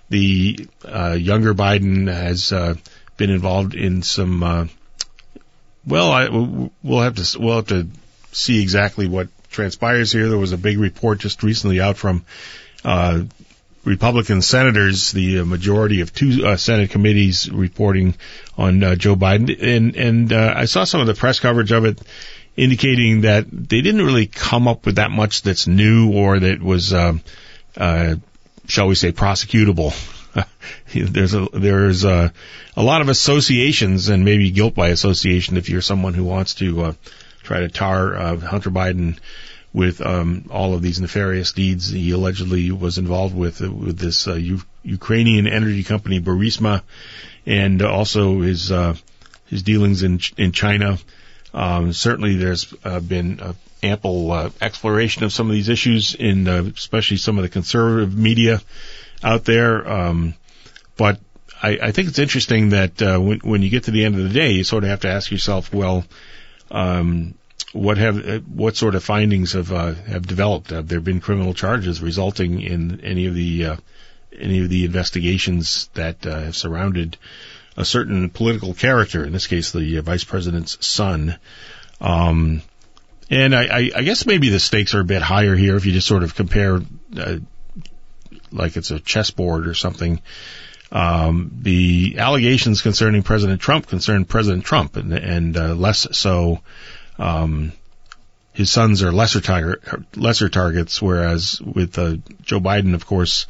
The 0.07 0.65
uh, 0.85 1.17
younger 1.19 1.53
Biden 1.53 2.07
has 2.07 2.53
uh, 2.53 2.75
been 3.17 3.31
involved 3.31 3.75
in 3.75 4.01
some. 4.01 4.69
well, 5.85 6.09
I, 6.09 6.29
we'll 6.83 7.01
have 7.01 7.15
to 7.15 7.37
we'll 7.37 7.57
have 7.57 7.67
to 7.67 7.89
see 8.31 8.61
exactly 8.61 9.09
what 9.09 9.27
transpires 9.49 10.13
here. 10.13 10.29
There 10.29 10.37
was 10.37 10.53
a 10.53 10.57
big 10.57 10.79
report 10.79 11.19
just 11.19 11.43
recently 11.43 11.81
out 11.81 11.97
from 11.97 12.23
uh, 12.85 13.23
Republican 13.85 14.41
senators, 14.41 15.11
the 15.11 15.39
uh, 15.39 15.45
majority 15.45 16.01
of 16.01 16.11
two 16.13 16.45
uh, 16.45 16.57
Senate 16.57 16.89
committees 16.89 17.49
reporting 17.51 18.15
on 18.57 18.83
uh, 18.83 18.95
Joe 18.95 19.15
Biden, 19.15 19.55
and 19.61 19.95
and 19.95 20.33
uh, 20.33 20.53
I 20.57 20.65
saw 20.65 20.83
some 20.83 21.01
of 21.01 21.07
the 21.07 21.13
press 21.13 21.39
coverage 21.39 21.71
of 21.71 21.85
it, 21.85 22.01
indicating 22.57 23.21
that 23.21 23.45
they 23.49 23.81
didn't 23.81 24.03
really 24.03 24.25
come 24.25 24.67
up 24.67 24.85
with 24.85 24.95
that 24.95 25.11
much 25.11 25.43
that's 25.43 25.67
new 25.67 26.13
or 26.13 26.39
that 26.39 26.61
was, 26.61 26.93
um, 26.93 27.21
uh, 27.77 28.15
shall 28.67 28.87
we 28.87 28.95
say, 28.95 29.11
prosecutable. 29.11 29.93
there's 30.93 31.35
a 31.35 31.47
there's 31.53 32.03
a, 32.03 32.33
a 32.75 32.83
lot 32.83 33.01
of 33.01 33.09
associations 33.09 34.09
and 34.09 34.25
maybe 34.25 34.49
guilt 34.49 34.73
by 34.73 34.89
association 34.89 35.57
if 35.57 35.69
you're 35.69 35.81
someone 35.81 36.15
who 36.15 36.23
wants 36.23 36.55
to 36.55 36.81
uh, 36.81 36.93
try 37.43 37.59
to 37.59 37.69
tar 37.69 38.15
Hunter 38.37 38.71
Biden 38.71 39.19
with 39.75 39.99
um, 39.99 40.45
all 40.49 40.73
of 40.73 40.81
these 40.81 41.01
nefarious 41.01 41.51
deeds 41.51 41.89
he 41.89 42.11
allegedly 42.11 42.71
was 42.71 42.97
involved 42.97 43.35
with 43.35 43.61
uh, 43.61 43.69
with 43.69 43.99
this 43.99 44.25
uh, 44.25 44.35
U- 44.35 44.61
Ukrainian 44.83 45.47
energy 45.47 45.83
company 45.83 46.21
Burisma, 46.21 46.81
and 47.45 47.81
also 47.81 48.39
his 48.39 48.71
uh, 48.71 48.95
his 49.47 49.63
dealings 49.63 50.01
in 50.01 50.21
in 50.37 50.53
China. 50.53 50.97
Um, 51.53 51.91
certainly, 51.91 52.37
there's 52.37 52.73
uh, 52.85 53.01
been 53.01 53.41
ample 53.83 54.31
uh, 54.31 54.49
exploration 54.61 55.25
of 55.25 55.33
some 55.33 55.49
of 55.49 55.53
these 55.53 55.67
issues 55.67 56.15
in 56.15 56.47
uh, 56.47 56.63
especially 56.77 57.17
some 57.17 57.37
of 57.37 57.43
the 57.43 57.49
conservative 57.49 58.17
media 58.17 58.61
out 59.23 59.43
there. 59.43 59.85
Um, 59.85 60.35
but 60.95 61.19
I, 61.61 61.77
I, 61.83 61.91
think 61.91 62.07
it's 62.07 62.19
interesting 62.19 62.69
that 62.69 63.01
when, 63.01 63.39
when 63.39 63.61
you 63.61 63.69
get 63.69 63.83
to 63.85 63.91
the 63.91 64.05
end 64.05 64.15
of 64.15 64.23
the 64.23 64.33
day, 64.33 64.51
you 64.51 64.63
sort 64.63 64.85
of 64.85 64.89
have 64.89 65.01
to 65.01 65.09
ask 65.09 65.31
yourself, 65.31 65.73
well. 65.73 66.05
Um, 66.71 67.35
what 67.75 67.97
have 67.97 68.27
uh, 68.27 68.39
what 68.39 68.77
sort 68.77 68.95
of 68.95 69.03
findings 69.03 69.51
have 69.51 69.71
uh, 69.71 69.93
have 69.93 70.25
developed? 70.25 70.69
Have 70.69 70.87
there 70.87 71.01
been 71.01 71.19
criminal 71.19 71.53
charges 71.53 72.01
resulting 72.01 72.61
in 72.61 73.01
any 73.01 73.27
of 73.27 73.35
the 73.35 73.65
uh, 73.65 73.75
any 74.37 74.61
of 74.61 74.69
the 74.69 74.85
investigations 74.85 75.89
that 75.93 76.25
uh, 76.25 76.39
have 76.39 76.55
surrounded 76.55 77.17
a 77.75 77.83
certain 77.83 78.29
political 78.29 78.73
character? 78.73 79.25
In 79.25 79.33
this 79.33 79.47
case, 79.47 79.71
the 79.71 79.97
uh, 79.97 80.01
vice 80.01 80.23
president's 80.23 80.85
son. 80.85 81.37
Um, 81.99 82.61
and 83.29 83.53
I, 83.53 83.63
I, 83.63 83.91
I, 83.95 84.03
guess 84.03 84.25
maybe 84.25 84.49
the 84.49 84.59
stakes 84.59 84.93
are 84.93 84.99
a 84.99 85.05
bit 85.05 85.21
higher 85.21 85.55
here 85.55 85.75
if 85.75 85.85
you 85.85 85.93
just 85.93 86.07
sort 86.07 86.23
of 86.23 86.35
compare, 86.35 86.79
uh, 87.17 87.37
like 88.51 88.77
it's 88.77 88.91
a 88.91 88.99
chessboard 88.99 89.67
or 89.67 89.73
something. 89.73 90.21
Um, 90.91 91.51
the 91.61 92.15
allegations 92.19 92.81
concerning 92.81 93.23
President 93.23 93.61
Trump 93.61 93.87
concern 93.87 94.25
President 94.25 94.63
Trump, 94.63 94.97
and, 94.97 95.13
and 95.13 95.79
less 95.79 96.07
so 96.11 96.59
um, 97.17 97.71
his 98.53 98.71
sons 98.71 99.03
are 99.03 99.11
lesser 99.11 99.41
target, 99.41 99.81
lesser 100.17 100.49
targets, 100.49 101.01
whereas 101.01 101.61
with 101.61 101.97
uh, 101.99 102.15
Joe 102.41 102.61
Biden, 102.61 102.93
of 102.93 103.05
course, 103.05 103.47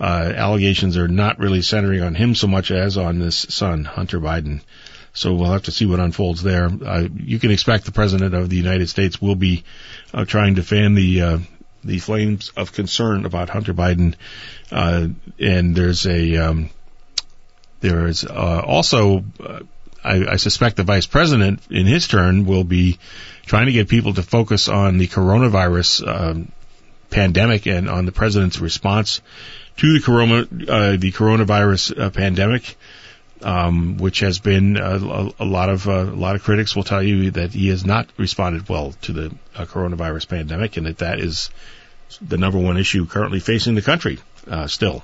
uh, 0.00 0.32
allegations 0.34 0.96
are 0.96 1.08
not 1.08 1.38
really 1.38 1.62
centering 1.62 2.02
on 2.02 2.14
him 2.14 2.34
so 2.34 2.48
much 2.48 2.70
as 2.70 2.96
on 2.96 3.18
this 3.18 3.36
son, 3.36 3.84
Hunter 3.84 4.18
Biden. 4.18 4.60
So 5.12 5.34
we'll 5.34 5.52
have 5.52 5.64
to 5.64 5.72
see 5.72 5.86
what 5.86 6.00
unfolds 6.00 6.42
there. 6.42 6.66
Uh, 6.66 7.08
you 7.16 7.38
can 7.38 7.50
expect 7.50 7.84
the 7.84 7.92
president 7.92 8.34
of 8.34 8.48
the 8.48 8.56
United 8.56 8.88
States 8.88 9.20
will 9.20 9.34
be 9.34 9.64
uh, 10.14 10.24
trying 10.24 10.56
to 10.56 10.62
fan 10.62 10.94
the 10.94 11.22
uh, 11.22 11.38
the 11.82 11.98
flames 11.98 12.50
of 12.56 12.72
concern 12.72 13.24
about 13.24 13.48
Hunter 13.50 13.72
Biden, 13.72 14.14
uh, 14.70 15.08
and 15.38 15.74
there's 15.74 16.06
a 16.06 16.36
um, 16.36 16.70
there 17.80 18.06
is 18.06 18.24
also 18.24 19.24
I, 20.02 20.32
I 20.32 20.36
suspect 20.36 20.76
the 20.76 20.84
vice 20.84 21.06
president, 21.06 21.60
in 21.70 21.86
his 21.86 22.08
turn, 22.08 22.46
will 22.46 22.64
be 22.64 22.98
trying 23.46 23.66
to 23.66 23.72
get 23.72 23.88
people 23.88 24.14
to 24.14 24.22
focus 24.22 24.68
on 24.68 24.98
the 24.98 25.08
coronavirus 25.08 26.06
um, 26.06 26.52
pandemic 27.10 27.66
and 27.66 27.88
on 27.88 28.06
the 28.06 28.12
president's 28.12 28.60
response 28.60 29.20
to 29.76 29.92
the 29.92 30.00
corona 30.00 30.42
uh, 30.42 30.96
the 30.96 31.12
coronavirus 31.12 31.98
uh, 31.98 32.10
pandemic, 32.10 32.76
um, 33.42 33.96
which 33.98 34.20
has 34.20 34.38
been 34.38 34.76
a, 34.76 34.96
a, 34.96 35.30
a 35.40 35.44
lot 35.44 35.68
of 35.68 35.88
uh, 35.88 35.92
a 35.92 36.20
lot 36.26 36.36
of 36.36 36.42
critics 36.42 36.76
will 36.76 36.84
tell 36.84 37.02
you 37.02 37.30
that 37.32 37.52
he 37.52 37.68
has 37.68 37.84
not 37.84 38.08
responded 38.16 38.68
well 38.68 38.92
to 39.02 39.12
the 39.12 39.34
uh, 39.56 39.64
coronavirus 39.64 40.28
pandemic, 40.28 40.76
and 40.76 40.86
that 40.86 40.98
that 40.98 41.20
is 41.20 41.50
the 42.20 42.38
number 42.38 42.58
one 42.58 42.76
issue 42.76 43.06
currently 43.06 43.40
facing 43.40 43.74
the 43.74 43.82
country 43.82 44.18
uh, 44.48 44.66
still 44.66 45.02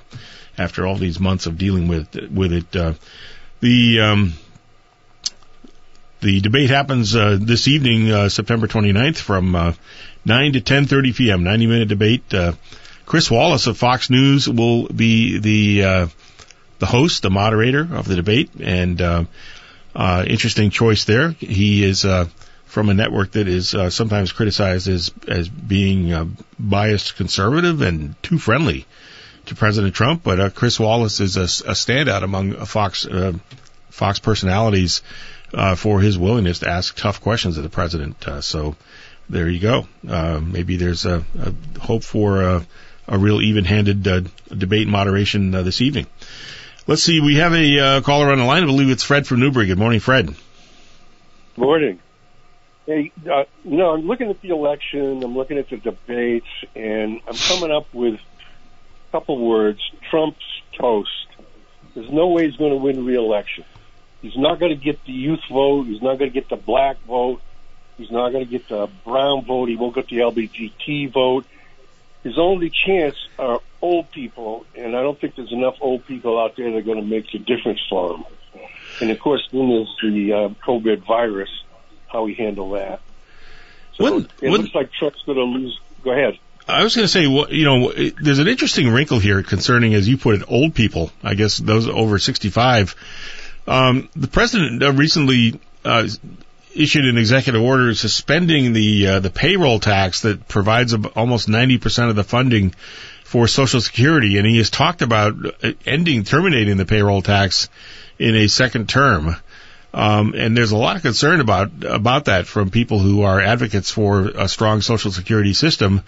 after 0.57 0.85
all 0.85 0.95
these 0.95 1.19
months 1.19 1.45
of 1.45 1.57
dealing 1.57 1.87
with 1.87 2.15
with 2.31 2.53
it. 2.53 2.75
Uh, 2.75 2.93
the 3.59 3.99
um, 4.01 4.33
the 6.19 6.41
debate 6.41 6.69
happens 6.69 7.15
uh, 7.15 7.37
this 7.39 7.67
evening, 7.67 8.11
uh, 8.11 8.29
September 8.29 8.67
29th, 8.67 9.17
from 9.17 9.55
uh, 9.55 9.73
9 10.25 10.53
to 10.53 10.61
10:30 10.61 11.15
p.m. 11.15 11.43
90 11.43 11.67
minute 11.67 11.87
debate. 11.87 12.33
Uh, 12.33 12.53
Chris 13.05 13.29
Wallace 13.29 13.67
of 13.67 13.77
Fox 13.77 14.09
News 14.09 14.49
will 14.49 14.87
be 14.87 15.39
the 15.39 15.83
uh, 15.83 16.07
the 16.79 16.85
host, 16.85 17.21
the 17.21 17.29
moderator 17.29 17.87
of 17.91 18.07
the 18.07 18.15
debate, 18.15 18.49
and 18.59 19.01
uh, 19.01 19.25
interesting 20.27 20.69
choice 20.69 21.05
there. 21.05 21.31
He 21.31 21.83
is 21.83 22.03
uh, 22.03 22.27
from 22.65 22.89
a 22.89 22.93
network 22.93 23.31
that 23.31 23.47
is 23.47 23.69
sometimes 23.89 24.31
criticized 24.31 24.87
as 24.87 25.11
as 25.27 25.47
being 25.47 26.37
biased 26.59 27.15
conservative 27.15 27.81
and 27.81 28.21
too 28.23 28.39
friendly 28.39 28.85
to 29.45 29.55
President 29.55 29.95
Trump, 29.95 30.23
but 30.23 30.39
uh, 30.39 30.49
Chris 30.49 30.79
Wallace 30.79 31.19
is 31.19 31.37
a, 31.37 31.43
a 31.43 31.73
standout 31.73 32.23
among 32.23 32.53
Fox 32.65 33.07
Fox 33.89 34.19
personalities 34.19 35.01
uh, 35.53 35.75
for 35.75 35.99
his 35.99 36.17
willingness 36.17 36.59
to 36.59 36.69
ask 36.69 36.95
tough 36.95 37.21
questions 37.21 37.57
of 37.57 37.63
the 37.63 37.69
president. 37.69 38.27
Uh, 38.27 38.41
so 38.41 38.75
there 39.29 39.49
you 39.49 39.59
go. 39.59 39.87
Uh, 40.07 40.39
maybe 40.41 40.77
there's 40.77 41.05
a, 41.05 41.23
a 41.39 41.79
hope 41.79 42.03
for 42.03 42.41
a, 42.41 42.65
a 43.07 43.17
real 43.17 43.41
even-handed 43.41 44.07
uh, 44.07 44.21
debate 44.49 44.87
moderation 44.87 45.53
uh, 45.53 45.63
this 45.63 45.81
evening. 45.81 46.07
Let's 46.87 47.03
see. 47.03 47.19
We 47.19 47.35
have 47.35 47.53
a 47.53 47.79
uh, 47.79 48.01
caller 48.01 48.31
on 48.31 48.37
the 48.37 48.45
line. 48.45 48.63
I 48.63 48.65
believe 48.65 48.89
it's 48.89 49.03
Fred 49.03 49.27
from 49.27 49.41
Newbury. 49.41 49.67
Good 49.67 49.77
morning, 49.77 49.99
Fred. 49.99 50.33
Morning. 51.57 51.99
Hey, 52.85 53.11
you 53.25 53.51
know, 53.65 53.91
I'm 53.91 54.07
looking 54.07 54.29
at 54.29 54.41
the 54.41 54.49
election, 54.49 55.21
I'm 55.21 55.35
looking 55.35 55.57
at 55.57 55.69
the 55.69 55.75
debates, 55.75 56.47
and 56.73 57.19
I'm 57.27 57.35
coming 57.35 57.69
up 57.69 57.93
with 57.93 58.13
a 58.13 59.11
couple 59.11 59.45
words. 59.45 59.81
Trump's 60.09 60.45
toast. 60.79 61.27
There's 61.93 62.09
no 62.09 62.27
way 62.27 62.47
he's 62.47 62.55
going 62.55 62.71
to 62.71 62.77
win 62.77 63.03
re-election. 63.05 63.65
He's 64.21 64.35
not 64.37 64.59
going 64.59 64.77
to 64.77 64.83
get 64.83 65.03
the 65.05 65.11
youth 65.13 65.41
vote. 65.49 65.83
He's 65.83 66.01
not 66.01 66.17
going 66.17 66.31
to 66.31 66.33
get 66.33 66.49
the 66.49 66.55
black 66.55 66.97
vote. 67.05 67.41
He's 67.97 68.11
not 68.11 68.31
going 68.31 68.45
to 68.45 68.49
get 68.49 68.67
the 68.67 68.89
brown 69.05 69.45
vote. 69.45 69.69
He 69.69 69.75
won't 69.75 69.95
get 69.95 70.07
the 70.07 70.17
LGBT 70.17 71.11
vote. 71.11 71.45
His 72.23 72.37
only 72.37 72.69
chance 72.69 73.15
are 73.39 73.61
old 73.81 74.11
people, 74.11 74.65
and 74.75 74.95
I 74.95 75.01
don't 75.01 75.19
think 75.19 75.35
there's 75.35 75.51
enough 75.51 75.77
old 75.81 76.05
people 76.05 76.39
out 76.39 76.55
there 76.55 76.71
that 76.71 76.77
are 76.77 76.81
going 76.81 76.99
to 76.99 77.05
make 77.05 77.31
the 77.31 77.39
difference 77.39 77.79
for 77.89 78.15
him. 78.15 78.23
And 79.01 79.11
of 79.11 79.19
course, 79.19 79.47
then 79.51 79.69
there's 79.69 79.95
the 80.01 80.33
uh, 80.33 80.49
COVID 80.65 81.05
virus, 81.05 81.49
how 82.07 82.23
we 82.23 82.33
handle 82.33 82.71
that. 82.71 83.01
So 83.93 84.03
When- 84.03 84.27
it 84.41 84.49
looks 84.49 84.73
like 84.73 84.91
Trump's 84.91 85.21
going 85.25 85.37
to 85.37 85.43
lose. 85.43 85.79
Go 86.03 86.11
ahead. 86.11 86.37
I 86.67 86.83
was 86.83 86.95
going 86.95 87.05
to 87.05 87.11
say, 87.11 87.23
you 87.23 87.63
know, 87.63 87.93
there's 87.93 88.39
an 88.39 88.47
interesting 88.49 88.89
wrinkle 88.89 89.19
here 89.19 89.41
concerning, 89.41 89.93
as 89.93 90.07
you 90.07 90.17
put 90.17 90.35
it, 90.35 90.43
old 90.49 90.75
people. 90.75 91.11
I 91.23 91.33
guess 91.33 91.57
those 91.57 91.87
over 91.87 92.19
65. 92.19 92.93
Um, 93.67 94.09
the 94.15 94.27
president 94.27 94.81
uh, 94.81 94.93
recently 94.93 95.59
uh, 95.83 96.07
issued 96.73 97.05
an 97.05 97.17
executive 97.17 97.61
order 97.61 97.93
suspending 97.93 98.73
the 98.73 99.07
uh, 99.07 99.19
the 99.19 99.29
payroll 99.29 99.79
tax 99.79 100.21
that 100.21 100.47
provides 100.47 100.93
almost 101.15 101.49
90 101.49 101.77
percent 101.79 102.09
of 102.09 102.15
the 102.15 102.23
funding 102.23 102.73
for 103.23 103.47
Social 103.47 103.81
Security, 103.81 104.37
and 104.37 104.47
he 104.47 104.57
has 104.57 104.69
talked 104.69 105.01
about 105.01 105.35
uh, 105.63 105.73
ending, 105.85 106.23
terminating 106.23 106.77
the 106.77 106.85
payroll 106.85 107.21
tax 107.21 107.67
in 108.17 108.35
a 108.35 108.47
second 108.47 108.87
term. 108.87 109.35
Um, 109.97 110.35
and 110.37 110.55
there's 110.55 110.69
a 110.69 110.77
lot 110.77 110.95
of 110.95 111.01
concern 111.01 111.39
about 111.39 111.71
about 111.83 112.25
that 112.25 112.45
from 112.45 112.69
people 112.69 112.99
who 112.99 113.23
are 113.23 113.41
advocates 113.41 113.89
for 113.89 114.27
a 114.27 114.47
strong 114.47 114.81
Social 114.81 115.11
Security 115.11 115.53
system. 115.53 116.03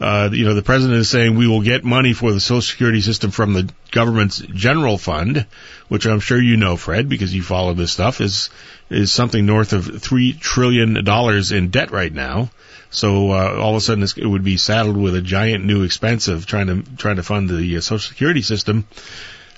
Uh, 0.00 0.30
you 0.32 0.44
know, 0.44 0.54
the 0.54 0.62
president 0.62 1.00
is 1.00 1.10
saying 1.10 1.36
we 1.36 1.48
will 1.48 1.60
get 1.60 1.82
money 1.82 2.12
for 2.12 2.30
the 2.30 2.38
Social 2.38 2.62
Security 2.62 3.00
system 3.00 3.32
from 3.32 3.52
the 3.52 3.68
government's 3.90 4.38
general 4.38 4.96
fund, 4.96 5.44
which 5.88 6.06
I'm 6.06 6.20
sure 6.20 6.40
you 6.40 6.56
know, 6.56 6.76
Fred, 6.76 7.08
because 7.08 7.34
you 7.34 7.42
follow 7.42 7.74
this 7.74 7.90
stuff. 7.90 8.20
is 8.20 8.48
is 8.90 9.10
something 9.10 9.44
north 9.44 9.72
of 9.72 10.00
three 10.00 10.34
trillion 10.34 11.02
dollars 11.04 11.50
in 11.50 11.70
debt 11.70 11.90
right 11.90 12.14
now. 12.14 12.48
So 12.90 13.32
uh, 13.32 13.56
all 13.58 13.70
of 13.70 13.78
a 13.78 13.80
sudden, 13.80 14.04
it 14.04 14.26
would 14.26 14.44
be 14.44 14.56
saddled 14.56 14.96
with 14.96 15.16
a 15.16 15.22
giant 15.22 15.64
new 15.64 15.82
expense 15.82 16.28
of 16.28 16.46
trying 16.46 16.68
to 16.68 16.96
trying 16.96 17.16
to 17.16 17.24
fund 17.24 17.48
the 17.48 17.76
uh, 17.76 17.80
Social 17.80 18.08
Security 18.08 18.42
system. 18.42 18.86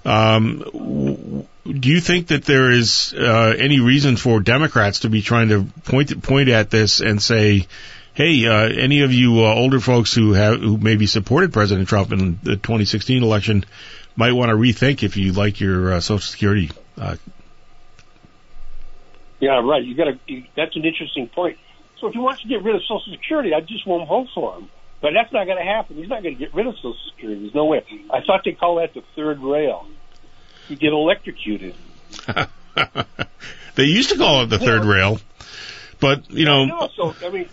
Um, 0.05 1.47
do 1.65 1.89
you 1.89 2.01
think 2.01 2.29
that 2.29 2.45
there 2.45 2.71
is 2.71 3.15
uh, 3.15 3.55
any 3.59 3.81
reason 3.81 4.17
for 4.17 4.41
Democrats 4.41 5.01
to 5.01 5.09
be 5.09 5.23
trying 5.23 5.49
to 5.49 5.65
point 5.85 6.23
point 6.23 6.49
at 6.51 6.71
this 6.71 7.01
and 7.01 7.23
say, 7.23 7.67
"Hey, 8.13 8.47
uh, 8.47 8.69
any 8.69 9.01
of 9.03 9.13
you 9.13 9.45
uh, 9.45 9.55
older 9.55 9.81
folks 9.81 10.13
who 10.13 10.35
have 10.35 10.61
who 10.61 10.77
maybe 10.77 11.07
supported 11.07 11.53
President 11.53 11.89
Trump 11.89 12.13
in 12.13 12.39
the 12.43 12.57
2016 12.57 13.23
election 13.23 13.65
might 14.15 14.33
want 14.33 14.51
to 14.51 14.57
rethink 14.57 15.03
if 15.03 15.17
you 15.17 15.33
like 15.33 15.61
your 15.61 15.95
uh, 15.95 16.01
Social 16.01 16.21
Security." 16.21 16.71
Uh, 16.99 17.17
Yeah, 19.41 19.61
right. 19.65 19.83
You 19.83 19.95
got 19.95 20.05
to. 20.05 20.43
That's 20.55 20.77
an 20.77 20.85
interesting 20.85 21.29
point. 21.29 21.59
So 21.99 22.09
if 22.09 22.13
he 22.13 22.19
wants 22.19 22.43
to 22.43 22.49
get 22.49 22.63
rid 22.63 22.75
of 22.75 22.83
Social 22.83 23.13
Security, 23.13 23.55
I 23.55 23.61
just 23.61 23.87
won't 23.87 24.07
vote 24.07 24.29
for 24.35 24.59
him. 24.59 24.69
But 25.05 25.13
that's 25.13 25.31
not 25.35 25.45
going 25.45 25.59
to 25.59 25.63
happen. 25.63 25.97
He's 25.97 26.09
not 26.09 26.23
going 26.23 26.35
to 26.35 26.39
get 26.39 26.55
rid 26.55 26.67
of 26.67 26.77
Social 26.77 26.97
Security. 27.11 27.43
There's 27.43 27.55
no 27.55 27.67
way. 27.67 27.85
I 28.11 28.23
thought 28.23 28.41
they 28.43 28.53
call 28.53 28.77
that 28.77 28.95
the 28.95 29.03
third 29.15 29.39
rail. 29.39 29.87
You 30.71 30.77
get 30.77 30.95
electrocuted. 30.95 31.75
they 33.75 33.83
used 33.83 34.09
to 34.09 34.17
call 34.17 34.45
it 34.45 34.47
the 34.47 34.59
third 34.59 34.87
rail, 34.87 35.21
but 36.01 36.31
you 36.31 36.47
know, 36.47 36.65
No, 36.65 36.89
so 36.97 37.15
I 37.23 37.29
mean, 37.29 37.51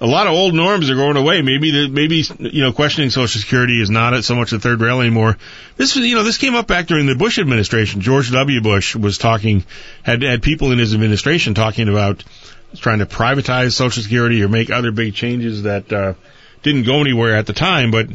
a 0.00 0.06
lot 0.06 0.28
of 0.28 0.34
old 0.34 0.54
norms 0.54 0.88
are 0.88 0.94
going 0.94 1.16
away. 1.16 1.42
Maybe 1.42 1.72
the, 1.72 1.88
maybe 1.88 2.22
you 2.38 2.62
know 2.62 2.72
questioning 2.72 3.10
Social 3.10 3.40
Security 3.40 3.82
is 3.82 3.90
not 3.90 4.22
so 4.22 4.36
much 4.36 4.52
the 4.52 4.60
third 4.60 4.80
rail 4.80 5.00
anymore. 5.00 5.36
This 5.76 5.96
was 5.96 6.06
you 6.06 6.14
know 6.14 6.22
this 6.22 6.38
came 6.38 6.54
up 6.54 6.68
back 6.68 6.86
during 6.86 7.06
the 7.06 7.16
Bush 7.16 7.40
administration. 7.40 8.02
George 8.02 8.30
W. 8.30 8.60
Bush 8.60 8.94
was 8.94 9.18
talking 9.18 9.64
had 10.04 10.22
had 10.22 10.44
people 10.44 10.70
in 10.70 10.78
his 10.78 10.94
administration 10.94 11.54
talking 11.54 11.88
about 11.88 12.22
trying 12.76 13.00
to 13.00 13.06
privatize 13.06 13.72
Social 13.72 14.02
Security 14.02 14.42
or 14.42 14.48
make 14.48 14.70
other 14.70 14.92
big 14.92 15.14
changes 15.14 15.64
that 15.64 15.92
uh, 15.92 16.14
didn't 16.62 16.84
go 16.84 17.00
anywhere 17.00 17.36
at 17.36 17.46
the 17.46 17.52
time. 17.52 17.90
But 17.90 18.08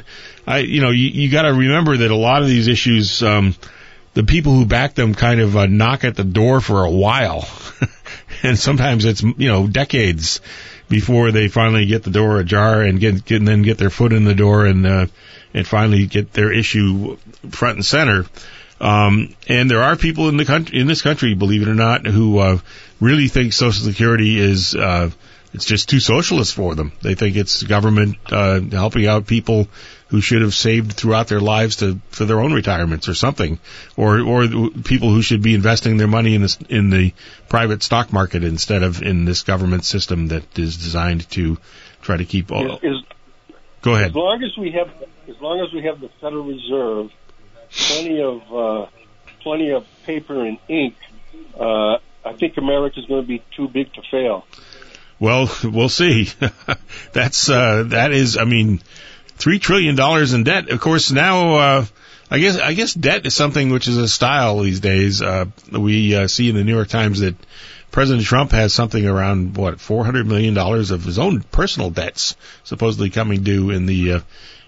I 0.45 0.59
you 0.59 0.81
know 0.81 0.91
you, 0.91 1.07
you 1.07 1.31
got 1.31 1.43
to 1.43 1.53
remember 1.53 1.97
that 1.97 2.11
a 2.11 2.15
lot 2.15 2.41
of 2.41 2.47
these 2.47 2.67
issues. 2.67 3.23
Um, 3.23 3.55
the 4.15 4.23
people 4.23 4.53
who 4.53 4.65
back 4.65 4.95
them 4.95 5.13
kind 5.13 5.39
of 5.39 5.55
uh, 5.55 5.67
knock 5.67 6.03
at 6.03 6.15
the 6.15 6.23
door 6.23 6.61
for 6.61 6.83
a 6.83 6.89
while, 6.89 7.47
and 8.43 8.57
sometimes 8.57 9.05
it's 9.05 9.21
you 9.21 9.47
know 9.47 9.67
decades 9.67 10.41
before 10.89 11.31
they 11.31 11.47
finally 11.47 11.85
get 11.85 12.03
the 12.03 12.09
door 12.09 12.39
ajar 12.39 12.81
and 12.81 12.99
get, 12.99 13.23
get 13.23 13.37
and 13.37 13.47
then 13.47 13.61
get 13.61 13.77
their 13.77 13.91
foot 13.91 14.11
in 14.11 14.23
the 14.23 14.33
door 14.33 14.65
and 14.65 14.85
uh, 14.85 15.05
and 15.53 15.67
finally 15.67 16.07
get 16.07 16.33
their 16.33 16.51
issue 16.51 17.17
front 17.49 17.75
and 17.75 17.85
center. 17.85 18.25
Um, 18.81 19.35
and 19.47 19.69
there 19.69 19.83
are 19.83 19.95
people 19.95 20.29
in 20.29 20.37
the 20.37 20.45
country 20.45 20.79
in 20.79 20.87
this 20.87 21.01
country, 21.01 21.33
believe 21.33 21.61
it 21.61 21.67
or 21.67 21.75
not, 21.75 22.05
who 22.05 22.39
uh, 22.39 22.59
really 23.01 23.27
think 23.27 23.53
Social 23.53 23.83
Security 23.83 24.39
is 24.39 24.73
uh, 24.73 25.09
it's 25.53 25.65
just 25.65 25.89
too 25.89 25.99
socialist 25.99 26.53
for 26.53 26.75
them. 26.75 26.91
They 27.01 27.15
think 27.15 27.35
it's 27.35 27.63
government 27.63 28.17
uh, 28.31 28.61
helping 28.61 29.07
out 29.07 29.25
people 29.25 29.67
who 30.07 30.21
should 30.21 30.41
have 30.41 30.53
saved 30.53 30.93
throughout 30.93 31.27
their 31.27 31.39
lives 31.39 31.77
to 31.77 31.99
for 32.09 32.25
their 32.25 32.39
own 32.39 32.53
retirements 32.53 33.09
or 33.09 33.15
something, 33.15 33.59
or 33.97 34.19
or 34.19 34.47
people 34.83 35.09
who 35.09 35.21
should 35.21 35.41
be 35.41 35.55
investing 35.55 35.97
their 35.97 36.07
money 36.07 36.35
in 36.35 36.41
this 36.41 36.57
in 36.69 36.89
the 36.89 37.13
private 37.47 37.81
stock 37.83 38.13
market 38.13 38.43
instead 38.43 38.83
of 38.83 39.01
in 39.01 39.25
this 39.25 39.41
government 39.41 39.85
system 39.85 40.27
that 40.27 40.57
is 40.57 40.77
designed 40.77 41.29
to 41.31 41.57
try 42.01 42.17
to 42.17 42.25
keep 42.25 42.51
all. 42.51 42.75
as, 42.75 43.03
Go 43.81 43.95
ahead. 43.95 44.09
as 44.09 44.15
long 44.15 44.43
as 44.43 44.57
we 44.57 44.71
have, 44.71 44.89
as 45.27 45.41
long 45.41 45.61
as 45.61 45.73
we 45.73 45.83
have 45.83 46.01
the 46.01 46.09
Federal 46.21 46.43
Reserve, 46.43 47.11
plenty 47.71 48.21
of 48.21 48.53
uh, 48.53 48.85
plenty 49.41 49.71
of 49.71 49.85
paper 50.05 50.45
and 50.45 50.57
ink, 50.67 50.95
uh, 51.59 51.97
I 52.25 52.33
think 52.37 52.57
America's 52.57 53.05
going 53.05 53.21
to 53.21 53.27
be 53.27 53.43
too 53.55 53.67
big 53.67 53.93
to 53.93 54.01
fail. 54.09 54.45
Well, 55.19 55.51
we'll 55.63 55.89
see. 55.89 56.29
That's 57.13 57.49
uh, 57.49 57.83
that 57.87 58.11
is, 58.11 58.37
I 58.37 58.45
mean, 58.45 58.81
three 59.37 59.59
trillion 59.59 59.95
dollars 59.95 60.33
in 60.33 60.43
debt. 60.43 60.69
Of 60.69 60.79
course, 60.81 61.11
now 61.11 61.55
uh, 61.55 61.85
I 62.31 62.39
guess 62.39 62.57
I 62.57 62.73
guess 62.73 62.93
debt 62.93 63.25
is 63.25 63.33
something 63.33 63.71
which 63.71 63.87
is 63.87 63.97
a 63.97 64.07
style 64.07 64.59
these 64.59 64.79
days. 64.79 65.21
Uh, 65.21 65.45
we 65.71 66.15
uh, 66.15 66.27
see 66.27 66.49
in 66.49 66.55
the 66.55 66.63
New 66.63 66.75
York 66.75 66.89
Times 66.89 67.21
that 67.21 67.35
President 67.91 68.25
Trump 68.25 68.51
has 68.51 68.71
something 68.73 69.05
around 69.05 69.57
what 69.57 69.79
four 69.79 70.05
hundred 70.05 70.27
million 70.27 70.53
dollars 70.53 70.91
of 70.91 71.03
his 71.03 71.17
own 71.17 71.41
personal 71.41 71.89
debts 71.89 72.35
supposedly 72.63 73.09
coming 73.09 73.43
due 73.43 73.71
in 73.71 73.87
the 73.87 74.13
uh, 74.13 74.19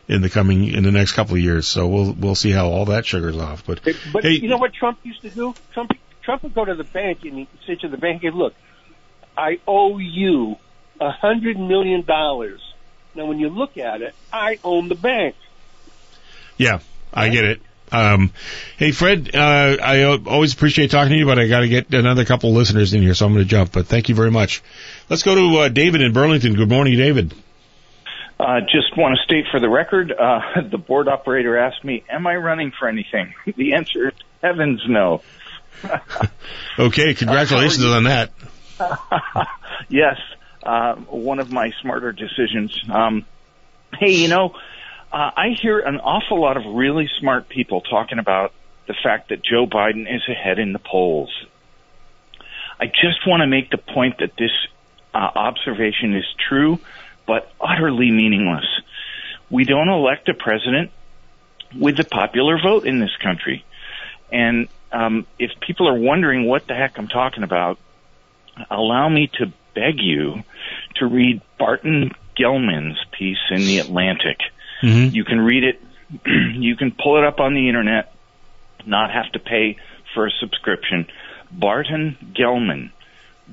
in 0.08 0.22
the 0.22 0.30
coming 0.30 0.68
in 0.68 0.84
the 0.84 0.92
next 0.92 1.14
couple 1.14 1.36
of 1.36 1.42
years. 1.42 1.68
So 1.68 1.88
we'll 1.88 2.14
we'll 2.14 2.36
see 2.36 2.52
how 2.52 2.68
all 2.68 2.86
that 2.86 3.06
sugars 3.06 3.38
off. 3.38 3.66
But 3.66 3.82
But 4.12 4.24
hey, 4.24 4.32
you 4.32 4.50
know 4.50 4.58
what 4.58 4.74
Trump 4.74 5.00
used 5.04 5.22
to 5.22 5.30
do? 5.30 5.54
Trump 5.74 5.92
Trump 6.24 6.44
would 6.44 6.54
go 6.54 6.66
to 6.66 6.76
the 6.76 6.84
bank 6.84 7.20
and 7.24 7.38
he'd 7.40 7.48
say 7.66 7.76
to 7.76 7.88
the 7.88 7.98
bank, 7.98 8.22
hey, 8.22 8.32
"Look, 8.32 8.54
I 9.38 9.60
owe 9.68 9.98
you 9.98 10.58
a 11.00 11.12
hundred 11.12 11.58
million 11.58 12.04
dollars." 12.04 12.62
Now, 13.14 13.26
when 13.26 13.40
you 13.40 13.50
look 13.50 13.78
at 13.78 14.02
it, 14.02 14.16
I 14.32 14.60
own 14.64 14.88
the 14.88 14.96
bank. 14.96 15.36
Yeah, 16.58 16.80
I 17.14 17.30
get 17.30 17.44
it. 17.44 17.62
Um, 17.92 18.32
hey, 18.78 18.92
Fred, 18.92 19.36
uh, 19.36 19.78
I 19.84 20.04
always 20.04 20.54
appreciate 20.54 20.92
talking 20.92 21.12
to 21.12 21.18
you, 21.18 21.26
but 21.26 21.38
I 21.38 21.48
got 21.48 21.60
to 21.60 21.68
get 21.68 21.94
another 21.94 22.24
couple 22.24 22.54
listeners 22.54 22.94
in 22.94 23.02
here, 23.02 23.14
so 23.14 23.26
I'm 23.26 23.34
going 23.34 23.44
to 23.44 23.50
jump. 23.50 23.74
But 23.74 23.88
thank 23.88 24.08
you 24.08 24.16
very 24.16 24.32
much. 24.32 24.64
Let's 25.10 25.24
go 25.24 25.36
to 25.36 25.58
uh, 25.58 25.70
David 25.70 26.02
in 26.02 26.14
Burlington. 26.14 26.54
Good 26.54 26.70
morning, 26.70 26.98
David. 26.98 27.34
Uh, 28.42 28.60
just 28.62 28.98
want 28.98 29.16
to 29.16 29.24
state 29.24 29.46
for 29.52 29.60
the 29.60 29.70
record, 29.70 30.12
uh, 30.12 30.62
the 30.72 30.80
board 30.80 31.08
operator 31.08 31.60
asked 31.60 31.84
me, 31.84 32.04
"Am 32.10 32.26
I 32.26 32.36
running 32.38 32.72
for 32.72 32.88
anything?" 32.88 33.36
The 33.56 33.74
answer 33.74 34.08
is 34.08 34.14
heavens 34.42 34.82
no. 34.88 35.22
okay, 36.80 37.14
congratulations 37.14 37.86
on 37.86 38.06
that. 38.06 38.32
yes, 39.90 40.18
uh, 40.64 40.96
one 40.96 41.40
of 41.40 41.52
my 41.52 41.72
smarter 41.82 42.12
decisions. 42.12 42.76
Um, 42.92 43.26
hey, 44.00 44.14
you 44.14 44.28
know, 44.28 44.56
uh, 45.12 45.32
I 45.36 45.50
hear 45.62 45.80
an 45.80 45.98
awful 45.98 46.42
lot 46.42 46.58
of 46.58 46.64
really 46.66 47.08
smart 47.20 47.48
people 47.48 47.82
talking 47.82 48.18
about 48.18 48.54
the 48.88 48.96
fact 49.04 49.30
that 49.30 49.44
Joe 49.44 49.68
Biden 49.68 50.02
is 50.14 50.22
ahead 50.28 50.58
in 50.58 50.74
the 50.74 50.80
polls. 50.80 51.30
I 52.80 52.88
just 52.88 53.28
want 53.28 53.42
to 53.42 53.48
make 53.48 53.70
the 53.70 53.78
point 53.78 54.18
that 54.18 54.32
this 54.36 54.52
uh, 55.14 55.18
observation 55.18 56.16
is 56.16 56.26
true, 56.50 56.80
but 57.32 57.50
utterly 57.62 58.12
meaningless. 58.12 58.66
We 59.50 59.64
don't 59.64 59.88
elect 59.88 60.28
a 60.28 60.34
president 60.34 60.92
with 61.74 61.96
the 61.96 62.04
popular 62.04 62.60
vote 62.62 62.86
in 62.86 63.00
this 63.00 63.16
country. 63.24 63.64
And 64.34 64.68
um, 64.92 65.26
if 65.40 65.52
people 65.66 65.88
are 65.88 65.98
wondering 65.98 66.46
what 66.46 66.68
the 66.68 66.74
heck 66.74 66.98
I'm 66.98 67.08
talking 67.08 67.44
about, 67.44 67.80
allow 68.70 69.08
me 69.08 69.32
to 69.36 69.46
beg 69.74 70.02
you 70.02 70.44
to 70.98 71.06
read 71.06 71.42
Barton 71.58 72.12
Gellman's 72.38 73.00
piece 73.18 73.46
in 73.50 73.60
the 73.60 73.80
Atlantic. 73.80 74.40
Mm-hmm. 74.84 75.16
You 75.16 75.24
can 75.24 75.40
read 75.40 75.64
it. 75.64 75.82
you 76.62 76.76
can 76.76 76.92
pull 76.92 77.18
it 77.18 77.24
up 77.24 77.40
on 77.40 77.54
the 77.54 77.70
internet, 77.70 78.14
not 78.86 79.10
have 79.10 79.32
to 79.32 79.40
pay 79.40 79.78
for 80.14 80.28
a 80.28 80.32
subscription. 80.42 81.08
Barton 81.50 82.34
Gellman 82.38 82.92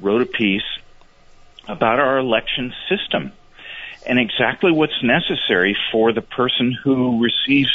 wrote 0.01 0.23
a 0.23 0.27
piece 0.27 0.67
about 1.69 2.01
our 2.01 2.19
election 2.19 2.73
system 2.89 3.31
and 4.09 4.19
exactly 4.19 4.73
what's 4.73 5.03
necessary 5.03 5.77
for 5.93 6.13
the 6.13 6.23
person 6.23 6.73
who 6.73 7.23
receives 7.23 7.71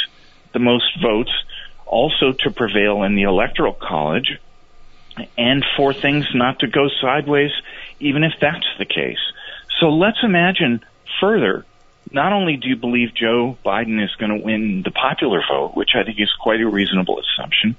the 0.51 0.59
most 0.59 0.99
votes 1.01 1.31
also 1.85 2.31
to 2.31 2.49
prevail 2.49 3.03
in 3.03 3.15
the 3.15 3.23
electoral 3.23 3.73
college 3.73 4.39
and 5.37 5.63
for 5.77 5.93
things 5.93 6.25
not 6.33 6.59
to 6.59 6.67
go 6.67 6.89
sideways 6.99 7.51
even 7.99 8.23
if 8.23 8.33
that's 8.41 8.65
the 8.79 8.85
case. 8.85 9.19
So 9.79 9.89
let's 9.89 10.17
imagine 10.23 10.83
further 11.21 11.65
not 12.11 12.33
only 12.33 12.57
do 12.57 12.67
you 12.67 12.75
believe 12.75 13.13
Joe 13.13 13.57
Biden 13.63 14.03
is 14.03 14.13
going 14.15 14.37
to 14.37 14.43
win 14.43 14.81
the 14.83 14.91
popular 14.91 15.41
vote, 15.47 15.75
which 15.75 15.91
I 15.95 16.03
think 16.03 16.19
is 16.19 16.31
quite 16.39 16.61
a 16.61 16.67
reasonable 16.67 17.19
assumption, 17.19 17.75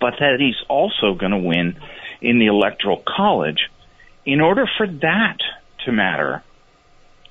but 0.00 0.14
that 0.20 0.36
he's 0.38 0.60
also 0.68 1.14
going 1.14 1.32
to 1.32 1.38
win 1.38 1.76
in 2.20 2.38
the 2.38 2.46
electoral 2.46 3.02
college. 3.06 3.68
In 4.24 4.40
order 4.40 4.68
for 4.76 4.86
that 4.86 5.38
to 5.84 5.92
matter, 5.92 6.42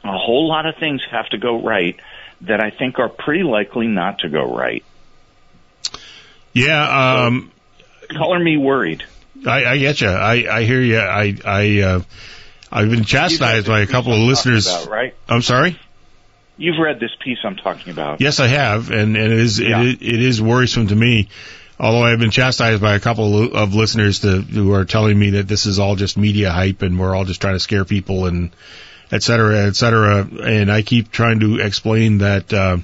a 0.03 0.17
whole 0.17 0.47
lot 0.47 0.65
of 0.65 0.75
things 0.77 1.01
have 1.11 1.27
to 1.29 1.37
go 1.37 1.61
right 1.61 1.99
that 2.41 2.61
I 2.63 2.71
think 2.71 2.99
are 2.99 3.09
pretty 3.09 3.43
likely 3.43 3.87
not 3.87 4.19
to 4.19 4.29
go 4.29 4.55
right. 4.55 4.83
Yeah, 6.53 7.25
um, 7.25 7.51
so, 8.09 8.17
color 8.17 8.39
me 8.39 8.57
worried. 8.57 9.03
I, 9.45 9.65
I 9.65 9.77
get 9.77 10.01
you. 10.01 10.09
I, 10.09 10.57
I 10.57 10.63
hear 10.63 10.81
you. 10.81 10.99
I, 10.99 11.35
I, 11.45 11.81
uh, 11.81 12.01
I've 12.71 12.89
been 12.89 13.03
chastised 13.03 13.67
by 13.67 13.81
a 13.81 13.87
couple 13.87 14.13
of 14.13 14.19
listeners. 14.19 14.67
About, 14.67 14.89
right? 14.89 15.15
I'm 15.27 15.41
sorry. 15.41 15.79
You've 16.57 16.79
read 16.79 16.99
this 16.99 17.11
piece 17.23 17.37
I'm 17.43 17.55
talking 17.55 17.91
about. 17.91 18.19
Yes, 18.19 18.39
I 18.39 18.47
have, 18.47 18.91
and, 18.91 19.15
and 19.15 19.31
it 19.31 19.39
is 19.39 19.59
yeah. 19.59 19.81
it, 19.81 20.01
it 20.01 20.21
is 20.21 20.41
worrisome 20.41 20.87
to 20.87 20.95
me. 20.95 21.29
Although 21.79 22.03
I've 22.03 22.19
been 22.19 22.31
chastised 22.31 22.81
by 22.81 22.95
a 22.95 22.99
couple 22.99 23.55
of 23.55 23.73
listeners 23.73 24.19
to, 24.19 24.41
who 24.41 24.73
are 24.73 24.83
telling 24.83 25.17
me 25.17 25.29
that 25.31 25.47
this 25.47 25.65
is 25.65 25.79
all 25.79 25.95
just 25.95 26.17
media 26.17 26.51
hype 26.51 26.81
and 26.81 26.99
we're 26.99 27.15
all 27.15 27.23
just 27.23 27.39
trying 27.39 27.55
to 27.55 27.59
scare 27.59 27.85
people 27.85 28.25
and 28.25 28.51
et 29.11 29.23
cetera, 29.23 29.67
et 29.67 29.75
cetera. 29.75 30.27
And 30.43 30.71
I 30.71 30.81
keep 30.81 31.11
trying 31.11 31.39
to 31.41 31.59
explain 31.59 32.19
that, 32.19 32.53
uh, 32.53 32.77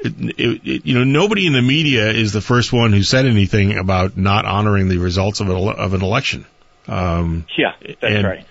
it, 0.00 0.14
it, 0.38 0.86
you 0.86 0.94
know, 0.94 1.04
nobody 1.04 1.46
in 1.46 1.52
the 1.52 1.62
media 1.62 2.10
is 2.10 2.32
the 2.32 2.40
first 2.40 2.72
one 2.72 2.92
who 2.92 3.02
said 3.02 3.26
anything 3.26 3.76
about 3.76 4.16
not 4.16 4.44
honoring 4.44 4.88
the 4.88 4.98
results 4.98 5.40
of, 5.40 5.48
a, 5.48 5.54
of 5.54 5.94
an 5.94 6.02
election. 6.02 6.46
Um, 6.86 7.46
yeah, 7.56 7.72
that's 7.80 7.96
and, 8.02 8.26
right. 8.26 8.46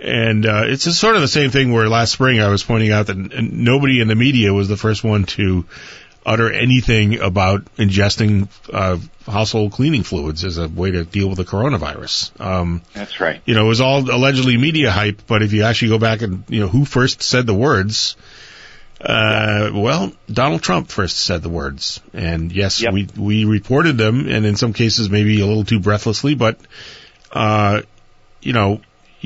And 0.00 0.46
uh, 0.46 0.62
it's 0.66 0.84
sort 0.96 1.14
of 1.14 1.20
the 1.20 1.28
same 1.28 1.50
thing 1.50 1.72
where 1.72 1.88
last 1.88 2.12
spring 2.12 2.40
I 2.40 2.48
was 2.48 2.64
pointing 2.64 2.90
out 2.90 3.06
that 3.06 3.16
nobody 3.16 4.00
in 4.00 4.08
the 4.08 4.16
media 4.16 4.52
was 4.52 4.68
the 4.68 4.76
first 4.76 5.04
one 5.04 5.24
to 5.26 5.64
utter 6.24 6.52
anything 6.52 7.20
about 7.20 7.64
ingesting 7.76 8.48
uh, 8.72 8.98
household 9.30 9.72
cleaning 9.72 10.02
fluids 10.02 10.44
as 10.44 10.58
a 10.58 10.68
way 10.68 10.92
to 10.92 11.04
deal 11.04 11.28
with 11.28 11.38
the 11.38 11.44
coronavirus. 11.44 12.40
Um, 12.40 12.82
That's 12.94 13.20
right. 13.20 13.40
You 13.44 13.54
know, 13.54 13.64
it 13.66 13.68
was 13.68 13.80
all 13.80 13.98
allegedly 14.10 14.56
media 14.56 14.90
hype, 14.90 15.22
but 15.26 15.42
if 15.42 15.52
you 15.52 15.64
actually 15.64 15.88
go 15.88 15.98
back 15.98 16.22
and 16.22 16.44
you 16.48 16.60
know 16.60 16.68
who 16.68 16.84
first 16.84 17.22
said 17.22 17.46
the 17.46 17.54
words, 17.54 18.16
uh, 19.00 19.70
well, 19.74 20.12
Donald 20.30 20.62
Trump 20.62 20.88
first 20.88 21.18
said 21.18 21.42
the 21.42 21.48
words, 21.48 22.00
and 22.12 22.52
yes, 22.52 22.80
yep. 22.80 22.92
we 22.92 23.08
we 23.16 23.44
reported 23.44 23.98
them, 23.98 24.28
and 24.28 24.46
in 24.46 24.56
some 24.56 24.72
cases 24.72 25.10
maybe 25.10 25.40
a 25.40 25.46
little 25.46 25.64
too 25.64 25.80
breathlessly, 25.80 26.34
but 26.34 26.58
uh, 27.32 27.82
you 28.40 28.52
know, 28.52 28.80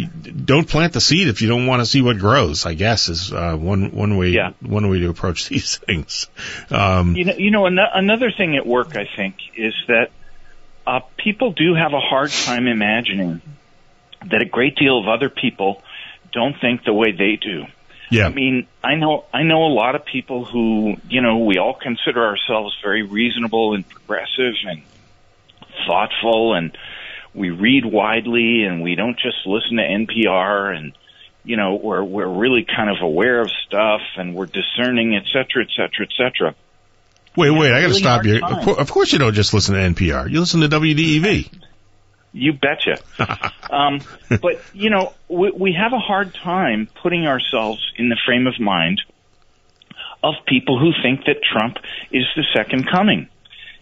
don't 0.05 0.68
plant 0.68 0.92
the 0.92 1.01
seed 1.01 1.28
if 1.28 1.40
you 1.40 1.49
don't 1.49 1.66
want 1.66 1.80
to 1.80 1.86
see 1.86 2.03
what 2.03 2.18
grows. 2.18 2.66
I 2.66 2.74
guess 2.74 3.09
is 3.09 3.32
uh, 3.32 3.57
one 3.57 3.92
one 3.92 4.16
way 4.16 4.28
yeah. 4.28 4.53
one 4.61 4.88
way 4.90 5.01
to 5.01 5.09
approach 5.09 5.49
these 5.49 5.78
things. 5.78 6.28
Um, 6.70 7.16
you 7.16 7.24
know, 7.24 7.34
you 7.34 7.51
know, 7.51 7.66
an- 7.66 7.78
another 7.78 8.30
thing 8.30 8.57
at 8.57 8.66
work, 8.66 8.97
I 8.97 9.09
think, 9.16 9.36
is 9.57 9.74
that 9.88 10.11
uh, 10.86 11.01
people 11.16 11.53
do 11.53 11.74
have 11.74 11.92
a 11.92 12.01
hard 12.01 12.30
time 12.30 12.66
imagining 12.66 13.40
that 14.30 14.42
a 14.42 14.47
great 14.47 14.76
deal 14.76 14.99
of 14.99 15.09
other 15.09 15.30
people 15.30 15.82
don't 16.32 16.55
think 16.61 16.84
the 16.84 16.92
way 16.92 17.12
they 17.12 17.36
do. 17.36 17.64
Yeah. 18.11 18.26
I 18.26 18.28
mean, 18.30 18.66
I 18.84 18.94
know 18.94 19.24
I 19.32 19.42
know 19.42 19.64
a 19.64 19.72
lot 19.72 19.94
of 19.94 20.05
people 20.05 20.44
who, 20.44 20.97
you 21.09 21.22
know, 21.22 21.38
we 21.38 21.59
all 21.59 21.74
consider 21.74 22.24
ourselves 22.24 22.76
very 22.82 23.03
reasonable 23.03 23.74
and 23.74 23.88
progressive 23.88 24.55
and 24.66 24.82
thoughtful 25.86 26.55
and 26.55 26.76
we 27.37 27.51
read 27.51 27.84
widely 27.84 28.64
and 28.64 28.82
we 28.82 28.95
don't 28.95 29.16
just 29.18 29.47
listen 29.47 29.76
to 29.76 29.82
NPR 29.82 30.74
and 30.74 30.93
you 31.45 31.57
know 31.57 31.76
we're 31.76 32.03
we're 32.03 32.28
really 32.28 32.64
kind 32.64 32.91
of 32.91 32.97
aware 33.03 33.41
of 33.41 33.51
stuff 33.66 34.01
and 34.16 34.34
we're 34.34 34.47
discerning 34.47 35.14
et 35.14 35.24
cetera 35.32 35.62
et 35.62 35.70
cetera 35.76 36.07
et 36.07 36.12
cetera. 36.16 36.55
Wait 37.37 37.51
wait 37.51 37.72
i 37.72 37.82
got 37.82 37.89
to 37.89 37.89
really 37.89 38.01
stop 38.01 38.24
you. 38.24 38.43
of 38.43 38.91
course 38.91 39.12
you 39.12 39.18
don't 39.18 39.34
just 39.34 39.53
listen 39.53 39.74
to 39.74 39.80
npr 39.80 40.30
you 40.30 40.41
listen 40.41 40.62
to 40.62 40.68
wdev 40.68 41.51
you 42.32 42.53
betcha. 42.53 42.99
Um, 43.68 44.01
but 44.28 44.62
you 44.74 44.91
know 44.91 45.12
we, 45.28 45.51
we 45.51 45.72
have 45.72 45.93
a 45.93 45.99
hard 45.99 46.32
time 46.32 46.89
putting 47.03 47.26
ourselves 47.26 47.80
in 47.97 48.09
the 48.09 48.16
frame 48.24 48.47
of 48.47 48.61
mind 48.61 49.03
of 50.22 50.34
people 50.47 50.78
who 50.78 50.93
think 51.03 51.24
that 51.24 51.43
trump 51.43 51.78
is 52.12 52.24
the 52.37 52.45
second 52.55 52.89
coming. 52.89 53.28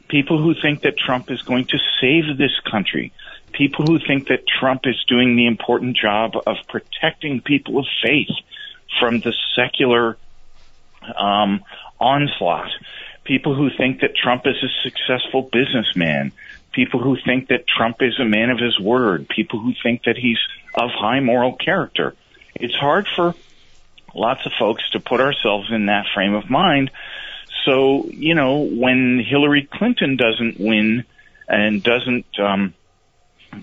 People 0.08 0.42
who 0.42 0.54
think 0.54 0.80
that 0.82 0.96
trump 0.96 1.30
is 1.30 1.42
going 1.42 1.66
to 1.66 1.78
save 2.00 2.38
this 2.38 2.58
country 2.70 3.12
people 3.54 3.86
who 3.86 3.98
think 3.98 4.28
that 4.28 4.46
Trump 4.46 4.82
is 4.84 5.02
doing 5.08 5.36
the 5.36 5.46
important 5.46 5.96
job 5.96 6.32
of 6.46 6.56
protecting 6.68 7.40
people 7.40 7.78
of 7.78 7.86
faith 8.02 8.28
from 9.00 9.20
the 9.20 9.32
secular 9.56 10.18
um, 11.16 11.64
onslaught, 12.00 12.70
people 13.24 13.54
who 13.54 13.70
think 13.70 14.00
that 14.00 14.16
Trump 14.16 14.46
is 14.46 14.56
a 14.62 14.68
successful 14.82 15.42
businessman, 15.42 16.32
people 16.72 17.00
who 17.00 17.16
think 17.24 17.48
that 17.48 17.66
Trump 17.66 17.96
is 18.00 18.18
a 18.20 18.24
man 18.24 18.50
of 18.50 18.58
his 18.58 18.78
word, 18.78 19.28
people 19.28 19.60
who 19.60 19.72
think 19.82 20.02
that 20.04 20.16
he's 20.16 20.38
of 20.74 20.90
high 20.90 21.20
moral 21.20 21.54
character. 21.54 22.14
It's 22.54 22.74
hard 22.74 23.06
for 23.14 23.34
lots 24.14 24.44
of 24.46 24.52
folks 24.58 24.88
to 24.90 25.00
put 25.00 25.20
ourselves 25.20 25.70
in 25.70 25.86
that 25.86 26.06
frame 26.12 26.34
of 26.34 26.50
mind. 26.50 26.90
So, 27.64 28.06
you 28.06 28.34
know, 28.34 28.58
when 28.58 29.24
Hillary 29.24 29.68
Clinton 29.72 30.16
doesn't 30.16 30.60
win 30.60 31.04
and 31.48 31.82
doesn't 31.82 32.26
um, 32.38 32.74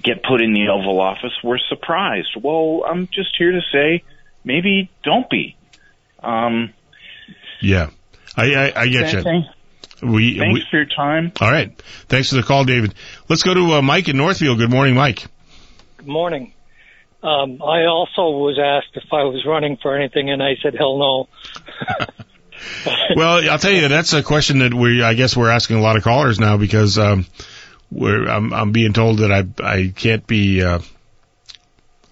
get 0.03 0.23
put 0.23 0.41
in 0.41 0.53
the 0.53 0.69
Oval 0.69 0.99
Office, 0.99 1.33
we're 1.43 1.59
surprised. 1.69 2.29
Well, 2.41 2.83
I'm 2.87 3.07
just 3.07 3.35
here 3.37 3.51
to 3.51 3.61
say, 3.71 4.03
maybe 4.43 4.89
don't 5.03 5.29
be. 5.29 5.55
Um, 6.21 6.73
yeah, 7.61 7.89
I, 8.35 8.53
I, 8.53 8.81
I 8.81 8.87
get 8.87 9.13
you. 9.13 9.43
We, 10.03 10.39
Thanks 10.39 10.53
we, 10.53 10.65
for 10.69 10.77
your 10.77 10.85
time. 10.85 11.31
All 11.39 11.51
right. 11.51 11.79
Thanks 12.07 12.29
for 12.29 12.35
the 12.35 12.43
call, 12.43 12.65
David. 12.65 12.95
Let's 13.29 13.43
go 13.43 13.53
to 13.53 13.73
uh, 13.75 13.81
Mike 13.83 14.09
in 14.09 14.17
Northfield. 14.17 14.57
Good 14.57 14.71
morning, 14.71 14.95
Mike. 14.95 15.27
Good 15.97 16.07
morning. 16.07 16.53
Um, 17.21 17.61
I 17.61 17.85
also 17.85 18.31
was 18.31 18.57
asked 18.59 18.97
if 18.97 19.13
I 19.13 19.23
was 19.25 19.45
running 19.45 19.77
for 19.77 19.95
anything, 19.95 20.31
and 20.31 20.41
I 20.41 20.55
said, 20.63 20.73
hell 20.75 20.97
no. 20.97 21.27
well, 23.15 23.47
I'll 23.49 23.59
tell 23.59 23.71
you, 23.71 23.87
that's 23.87 24.13
a 24.13 24.23
question 24.23 24.59
that 24.59 24.73
we, 24.73 25.03
I 25.03 25.13
guess 25.13 25.35
we're 25.35 25.49
asking 25.49 25.77
a 25.77 25.81
lot 25.81 25.97
of 25.97 26.03
callers 26.03 26.39
now 26.39 26.57
because, 26.57 26.97
um, 26.97 27.25
where 27.91 28.23
I'm, 28.27 28.53
I'm 28.53 28.71
being 28.71 28.93
told 28.93 29.19
that 29.19 29.31
I 29.31 29.43
I 29.63 29.93
can't 29.95 30.25
be. 30.25 30.63
Uh, 30.63 30.79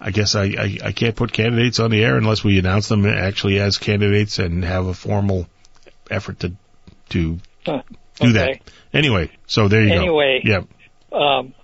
I 0.02 0.12
guess 0.12 0.34
I, 0.34 0.44
I, 0.44 0.78
I 0.84 0.92
can't 0.92 1.14
put 1.14 1.30
candidates 1.30 1.78
on 1.78 1.90
the 1.90 2.02
air 2.02 2.16
unless 2.16 2.42
we 2.42 2.58
announce 2.58 2.88
them 2.88 3.04
actually 3.04 3.58
as 3.60 3.76
candidates 3.76 4.38
and 4.38 4.64
have 4.64 4.86
a 4.86 4.94
formal 4.94 5.46
effort 6.10 6.40
to 6.40 6.52
to 7.10 7.38
Huh. 7.66 7.82
Do 8.18 8.28
Okay. 8.30 8.32
that. 8.32 8.60
Anyway, 8.92 9.30
so 9.46 9.68
there 9.68 9.82
you 9.82 9.92
Anyway. 9.92 10.40
go. 10.44 10.50
Yeah. 11.12 11.38
um, 11.38 11.54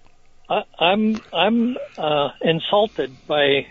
I, 0.49 0.63
I'm 0.79 1.21
I'm 1.33 1.77
uh, 1.97 2.29
insulted 2.43 3.17
by 3.27 3.67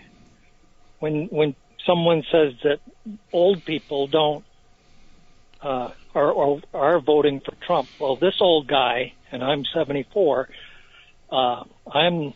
when 0.98 1.26
when 1.30 1.54
someone 1.86 2.22
says 2.32 2.54
that 2.64 2.78
old 3.32 3.64
people 3.64 4.08
don't 4.08 4.44
uh, 5.62 5.90
are, 6.14 6.34
are 6.34 6.60
are 6.74 7.00
voting 7.00 7.40
for 7.40 7.54
Trump. 7.66 7.88
Well, 8.00 8.16
this 8.16 8.34
old 8.40 8.66
guy, 8.66 9.12
and 9.32 9.42
I'm 9.42 9.64
74. 9.74 10.48
Uh, 11.30 11.64
I'm 11.92 12.34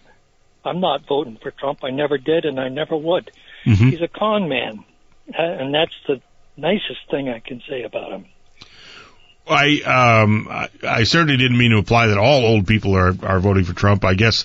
I'm 0.65 0.81
not 0.81 1.07
voting 1.09 1.39
for 1.43 1.51
Trump. 1.51 1.85
I 1.85 1.91
never 1.91 2.19
did, 2.19 2.45
and 2.45 2.61
I 2.61 2.69
never 2.69 2.97
would. 2.97 3.31
Mhm. 3.65 3.91
He's 3.91 4.03
a 4.03 4.09
con 4.09 4.49
man, 4.49 4.85
uh, 5.29 5.43
and 5.43 5.75
that's 5.75 5.95
the 6.07 6.21
nicest 6.57 7.01
thing 7.11 7.29
I 7.29 7.39
can 7.41 7.63
say 7.69 7.83
about 7.83 8.13
him. 8.13 8.27
I 9.49 9.81
um 9.81 10.49
I, 10.51 10.69
I 10.87 11.05
certainly 11.05 11.37
didn't 11.37 11.59
mean 11.59 11.73
to 11.73 11.79
imply 11.79 12.09
that 12.09 12.19
all 12.19 12.45
old 12.45 12.67
people 12.67 12.95
are 12.97 13.15
are 13.23 13.41
voting 13.41 13.65
for 13.65 13.73
Trump. 13.75 14.05
I 14.05 14.15
guess 14.15 14.45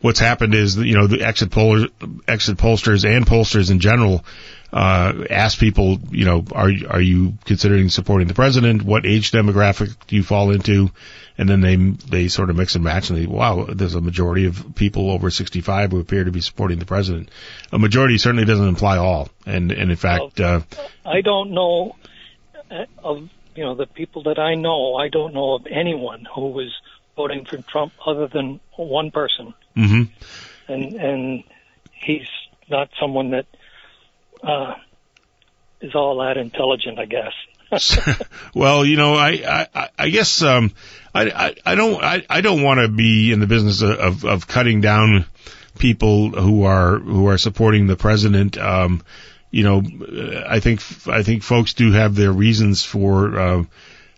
what's 0.00 0.20
happened 0.20 0.54
is 0.54 0.76
you 0.76 0.96
know 0.96 1.06
the 1.06 1.22
exit 1.22 1.50
pollers, 1.50 1.88
exit 2.28 2.58
pollsters 2.58 3.04
and 3.04 3.26
pollsters 3.26 3.70
in 3.70 3.80
general 3.80 4.24
uh 4.76 5.24
ask 5.30 5.58
people 5.58 5.98
you 6.10 6.26
know 6.26 6.44
are 6.52 6.70
are 6.90 7.00
you 7.00 7.32
considering 7.46 7.88
supporting 7.88 8.28
the 8.28 8.34
president? 8.34 8.82
What 8.82 9.06
age 9.06 9.32
demographic 9.32 9.96
do 10.06 10.16
you 10.16 10.22
fall 10.22 10.50
into? 10.50 10.90
And 11.38 11.48
then 11.48 11.60
they 11.62 11.76
they 11.76 12.28
sort 12.28 12.50
of 12.50 12.56
mix 12.56 12.74
and 12.74 12.84
match 12.84 13.08
and 13.08 13.18
they 13.18 13.26
wow 13.26 13.64
there's 13.64 13.94
a 13.94 14.02
majority 14.02 14.44
of 14.44 14.74
people 14.74 15.10
over 15.10 15.30
65 15.30 15.92
who 15.92 16.00
appear 16.00 16.24
to 16.24 16.30
be 16.30 16.42
supporting 16.42 16.78
the 16.78 16.84
president. 16.84 17.30
A 17.72 17.78
majority 17.78 18.18
certainly 18.18 18.44
doesn't 18.44 18.68
imply 18.68 18.98
all. 18.98 19.30
And 19.46 19.72
and 19.72 19.90
in 19.90 19.96
fact 19.96 20.40
uh 20.40 20.60
I 21.06 21.22
don't 21.22 21.52
know 21.52 21.96
uh, 22.70 22.84
of 23.02 23.30
you 23.54 23.64
know 23.64 23.74
the 23.74 23.86
people 23.86 24.24
that 24.24 24.38
I 24.38 24.56
know. 24.56 24.96
I 24.96 25.08
don't 25.08 25.32
know 25.32 25.54
of 25.54 25.66
anyone 25.70 26.26
who 26.34 26.48
was 26.48 26.70
voting 27.16 27.46
for 27.46 27.56
Trump 27.56 27.94
other 28.04 28.28
than 28.28 28.60
one 28.76 29.10
person, 29.10 29.54
mhm 29.74 30.10
and 30.68 30.94
and 30.94 31.44
he's 31.92 32.28
not 32.68 32.90
someone 33.00 33.30
that 33.30 33.46
uh, 34.42 34.74
is 35.80 35.94
all 35.94 36.18
that 36.18 36.36
intelligent, 36.36 36.98
I 36.98 37.06
guess. 37.06 37.32
well, 38.54 38.84
you 38.84 38.96
know, 38.96 39.14
I, 39.14 39.66
I, 39.74 39.88
I 39.98 40.08
guess, 40.10 40.42
um, 40.42 40.72
I, 41.14 41.30
I, 41.30 41.54
I 41.64 41.74
don't, 41.74 42.02
I, 42.02 42.24
I 42.28 42.40
don't 42.40 42.62
want 42.62 42.80
to 42.80 42.88
be 42.88 43.32
in 43.32 43.40
the 43.40 43.46
business 43.46 43.82
of, 43.82 44.24
of, 44.24 44.46
cutting 44.46 44.80
down 44.80 45.26
people 45.78 46.30
who 46.30 46.64
are, 46.64 46.98
who 46.98 47.28
are 47.28 47.38
supporting 47.38 47.86
the 47.86 47.96
president. 47.96 48.56
Um, 48.56 49.02
you 49.50 49.64
know, 49.64 49.82
I 50.46 50.60
think, 50.60 50.80
I 51.08 51.22
think 51.22 51.42
folks 51.42 51.74
do 51.74 51.92
have 51.92 52.14
their 52.14 52.32
reasons 52.32 52.84
for, 52.84 53.38
uh, 53.38 53.64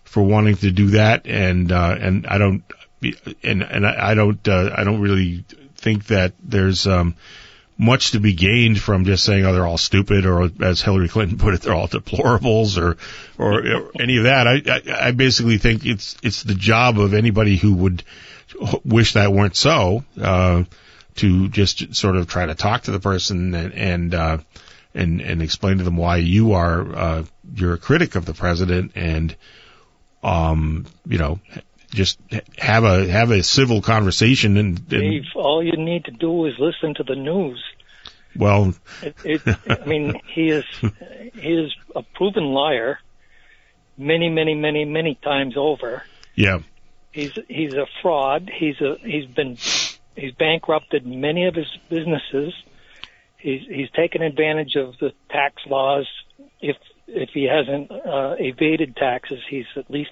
for 0.03 0.23
wanting 0.23 0.57
to 0.57 0.71
do 0.71 0.87
that. 0.91 1.25
And, 1.25 1.71
uh, 1.71 1.95
and 1.99 2.27
I 2.27 2.37
don't, 2.37 2.63
and, 3.43 3.63
and 3.63 3.87
I 3.87 4.11
I 4.11 4.13
don't, 4.13 4.47
uh, 4.47 4.71
I 4.75 4.83
don't 4.83 5.01
really 5.01 5.45
think 5.75 6.07
that 6.07 6.33
there's, 6.43 6.85
um, 6.85 7.15
much 7.81 8.11
to 8.11 8.19
be 8.19 8.33
gained 8.33 8.77
from 8.77 9.05
just 9.05 9.23
saying, 9.23 9.45
oh, 9.45 9.53
they're 9.53 9.65
all 9.65 9.77
stupid, 9.77 10.25
or 10.25 10.49
as 10.61 10.81
Hillary 10.81 11.07
Clinton 11.07 11.37
put 11.37 11.53
it, 11.53 11.61
they're 11.61 11.73
all 11.73 11.87
deplorables, 11.87 12.77
or, 12.77 12.97
or, 13.37 13.65
or 13.65 13.91
any 13.97 14.17
of 14.17 14.25
that. 14.25 14.47
I, 14.47 14.61
I, 14.67 15.07
I 15.07 15.11
basically 15.11 15.57
think 15.59 15.85
it's, 15.85 16.17
it's 16.21 16.43
the 16.43 16.55
job 16.55 16.99
of 16.99 17.13
anybody 17.13 17.55
who 17.55 17.73
would 17.75 18.03
wish 18.83 19.13
that 19.13 19.31
weren't 19.31 19.55
so, 19.55 20.03
uh, 20.21 20.65
to 21.15 21.47
just 21.47 21.95
sort 21.95 22.17
of 22.17 22.27
try 22.27 22.45
to 22.45 22.55
talk 22.55 22.83
to 22.83 22.91
the 22.91 22.99
person 22.99 23.55
and, 23.55 23.73
and, 23.73 24.13
uh, 24.13 24.37
and, 24.93 25.21
and 25.21 25.41
explain 25.41 25.77
to 25.77 25.85
them 25.85 25.95
why 25.95 26.17
you 26.17 26.53
are, 26.53 26.95
uh, 26.95 27.23
you're 27.55 27.75
a 27.75 27.77
critic 27.77 28.15
of 28.15 28.25
the 28.25 28.33
president 28.33 28.91
and, 28.95 29.37
um, 30.21 30.85
you 31.07 31.17
know, 31.17 31.39
just 31.89 32.19
have 32.57 32.83
a, 32.83 33.07
have 33.07 33.31
a 33.31 33.43
civil 33.43 33.81
conversation 33.81 34.57
and, 34.57 34.77
and 34.77 34.89
Dave, 34.89 35.23
all 35.35 35.63
you 35.63 35.77
need 35.77 36.05
to 36.05 36.11
do 36.11 36.45
is 36.45 36.53
listen 36.59 36.93
to 36.95 37.03
the 37.03 37.15
news. 37.15 37.63
well, 38.35 38.73
It, 39.01 39.15
it, 39.23 39.41
I 39.69 39.85
mean, 39.85 40.19
he 40.33 40.49
is 40.49 40.65
he 41.33 41.53
is 41.53 41.71
a 41.95 42.03
proven 42.03 42.45
liar, 42.45 42.99
many, 43.97 44.29
many, 44.29 44.55
many, 44.55 44.85
many 44.85 45.15
times 45.15 45.55
over. 45.57 46.03
yeah. 46.35 46.59
He's 47.11 47.31
he's 47.47 47.73
a 47.73 47.87
fraud. 48.03 48.51
He's 48.55 48.79
a 48.81 48.97
he's 49.01 49.25
been 49.25 49.57
he's 50.15 50.31
bankrupted 50.37 51.07
many 51.07 51.47
of 51.47 51.55
his 51.55 51.65
businesses. 51.89 52.53
He's 53.37 53.61
he's 53.67 53.89
taken 53.91 54.21
advantage 54.21 54.75
of 54.75 54.93
the 54.99 55.11
tax 55.31 55.55
laws. 55.65 56.07
If 56.61 56.77
if 57.07 57.29
he 57.33 57.45
hasn't 57.45 57.89
uh, 57.91 58.35
evaded 58.37 58.95
taxes, 58.95 59.39
he's 59.49 59.65
at 59.75 59.89
least 59.89 60.11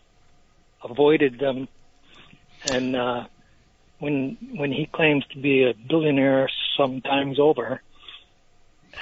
avoided 0.90 1.40
them. 1.40 1.68
And 2.66 2.96
uh, 2.96 3.26
when 4.00 4.38
when 4.56 4.72
he 4.72 4.90
claims 4.92 5.26
to 5.32 5.40
be 5.40 5.64
a 5.64 5.74
billionaire 5.74 6.50
sometimes 6.78 7.40
over, 7.40 7.82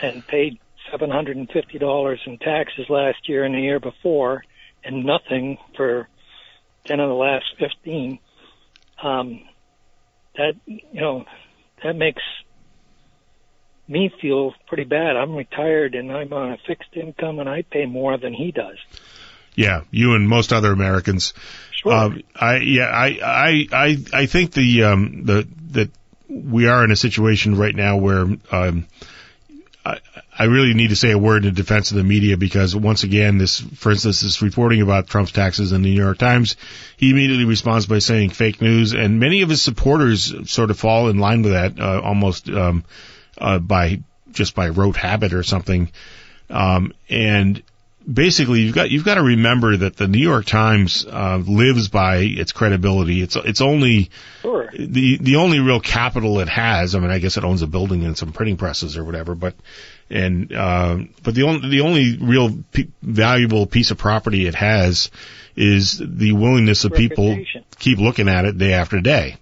and 0.01 0.25
paid 0.27 0.59
seven 0.91 1.09
hundred 1.09 1.37
and 1.37 1.49
fifty 1.49 1.79
dollars 1.79 2.21
in 2.25 2.37
taxes 2.37 2.85
last 2.89 3.27
year 3.27 3.43
and 3.43 3.55
the 3.55 3.61
year 3.61 3.79
before, 3.79 4.43
and 4.83 5.05
nothing 5.05 5.57
for 5.75 6.07
ten 6.85 6.99
of 6.99 7.09
the 7.09 7.15
last 7.15 7.45
fifteen. 7.59 8.19
Um, 9.01 9.41
that 10.35 10.53
you 10.65 11.01
know 11.01 11.25
that 11.83 11.95
makes 11.95 12.21
me 13.87 14.11
feel 14.21 14.53
pretty 14.67 14.83
bad. 14.83 15.15
I'm 15.15 15.35
retired 15.35 15.95
and 15.95 16.11
I'm 16.11 16.33
on 16.33 16.51
a 16.51 16.57
fixed 16.65 16.95
income 16.95 17.39
and 17.39 17.47
I 17.47 17.61
pay 17.61 17.85
more 17.85 18.17
than 18.17 18.33
he 18.33 18.51
does. 18.51 18.77
Yeah, 19.55 19.81
you 19.91 20.15
and 20.15 20.27
most 20.27 20.53
other 20.53 20.71
Americans. 20.71 21.33
Sure. 21.71 21.93
Um, 21.93 22.21
I 22.35 22.57
yeah, 22.57 22.87
I 22.87 23.19
I 23.23 23.67
I 23.71 23.97
I 24.13 24.25
think 24.25 24.51
the 24.51 24.83
um 24.83 25.23
the 25.23 25.47
that 25.71 25.91
we 26.27 26.67
are 26.67 26.83
in 26.83 26.91
a 26.91 26.95
situation 26.95 27.55
right 27.57 27.75
now 27.75 27.97
where 27.97 28.27
um 28.51 28.87
I 29.85 29.99
I 30.37 30.45
really 30.45 30.73
need 30.73 30.89
to 30.89 30.95
say 30.95 31.11
a 31.11 31.17
word 31.17 31.45
in 31.45 31.53
defense 31.53 31.91
of 31.91 31.97
the 31.97 32.03
media 32.03 32.35
because 32.37 32.75
once 32.75 33.03
again 33.03 33.37
this 33.37 33.59
for 33.59 33.91
instance 33.91 34.21
this 34.21 34.41
reporting 34.41 34.81
about 34.81 35.07
Trump's 35.07 35.31
taxes 35.31 35.71
in 35.71 35.81
the 35.81 35.89
New 35.89 36.01
York 36.01 36.17
Times 36.17 36.57
he 36.97 37.11
immediately 37.11 37.45
responds 37.45 37.85
by 37.85 37.99
saying 37.99 38.31
fake 38.31 38.61
news 38.61 38.93
and 38.93 39.19
many 39.19 39.43
of 39.43 39.49
his 39.49 39.61
supporters 39.61 40.51
sort 40.51 40.71
of 40.71 40.79
fall 40.79 41.09
in 41.09 41.19
line 41.19 41.43
with 41.43 41.53
that 41.53 41.79
uh, 41.79 42.01
almost 42.01 42.49
um 42.49 42.83
uh 43.37 43.59
by 43.59 44.01
just 44.31 44.55
by 44.55 44.69
rote 44.69 44.97
habit 44.97 45.33
or 45.33 45.43
something 45.43 45.91
um 46.49 46.91
and 47.09 47.63
basically 48.11 48.61
you've 48.61 48.75
got 48.75 48.89
you've 48.91 49.05
got 49.05 49.15
to 49.15 49.23
remember 49.23 49.77
that 49.77 49.95
the 49.97 50.07
New 50.07 50.19
York 50.19 50.45
Times 50.45 51.05
uh, 51.05 51.37
lives 51.37 51.87
by 51.89 52.17
its 52.17 52.51
credibility. 52.51 53.21
It's 53.21 53.35
it's 53.35 53.61
only 53.61 54.09
Sure. 54.41 54.69
the 54.77 55.17
the 55.17 55.35
only 55.37 55.59
real 55.59 55.79
capital 55.79 56.39
it 56.39 56.49
has. 56.49 56.95
I 56.95 56.99
mean, 56.99 57.11
I 57.11 57.19
guess 57.19 57.37
it 57.37 57.43
owns 57.43 57.61
a 57.61 57.67
building 57.67 58.03
and 58.05 58.17
some 58.17 58.31
printing 58.31 58.57
presses 58.57 58.97
or 58.97 59.03
whatever, 59.03 59.35
but 59.35 59.55
and 60.09 60.53
uh, 60.53 60.99
but 61.23 61.33
the 61.35 61.43
only 61.43 61.69
the 61.69 61.81
only 61.81 62.17
real 62.17 62.63
p- 62.71 62.91
valuable 63.01 63.65
piece 63.65 63.91
of 63.91 63.97
property 63.97 64.45
it 64.47 64.55
has 64.55 65.09
is 65.55 65.97
the 66.03 66.33
willingness 66.33 66.83
of 66.83 66.93
people 66.93 67.29
Reputation. 67.29 67.63
keep 67.79 67.97
looking 67.97 68.27
at 68.29 68.45
it 68.45 68.57
day 68.57 68.73
after 68.73 68.99
day. 69.01 69.37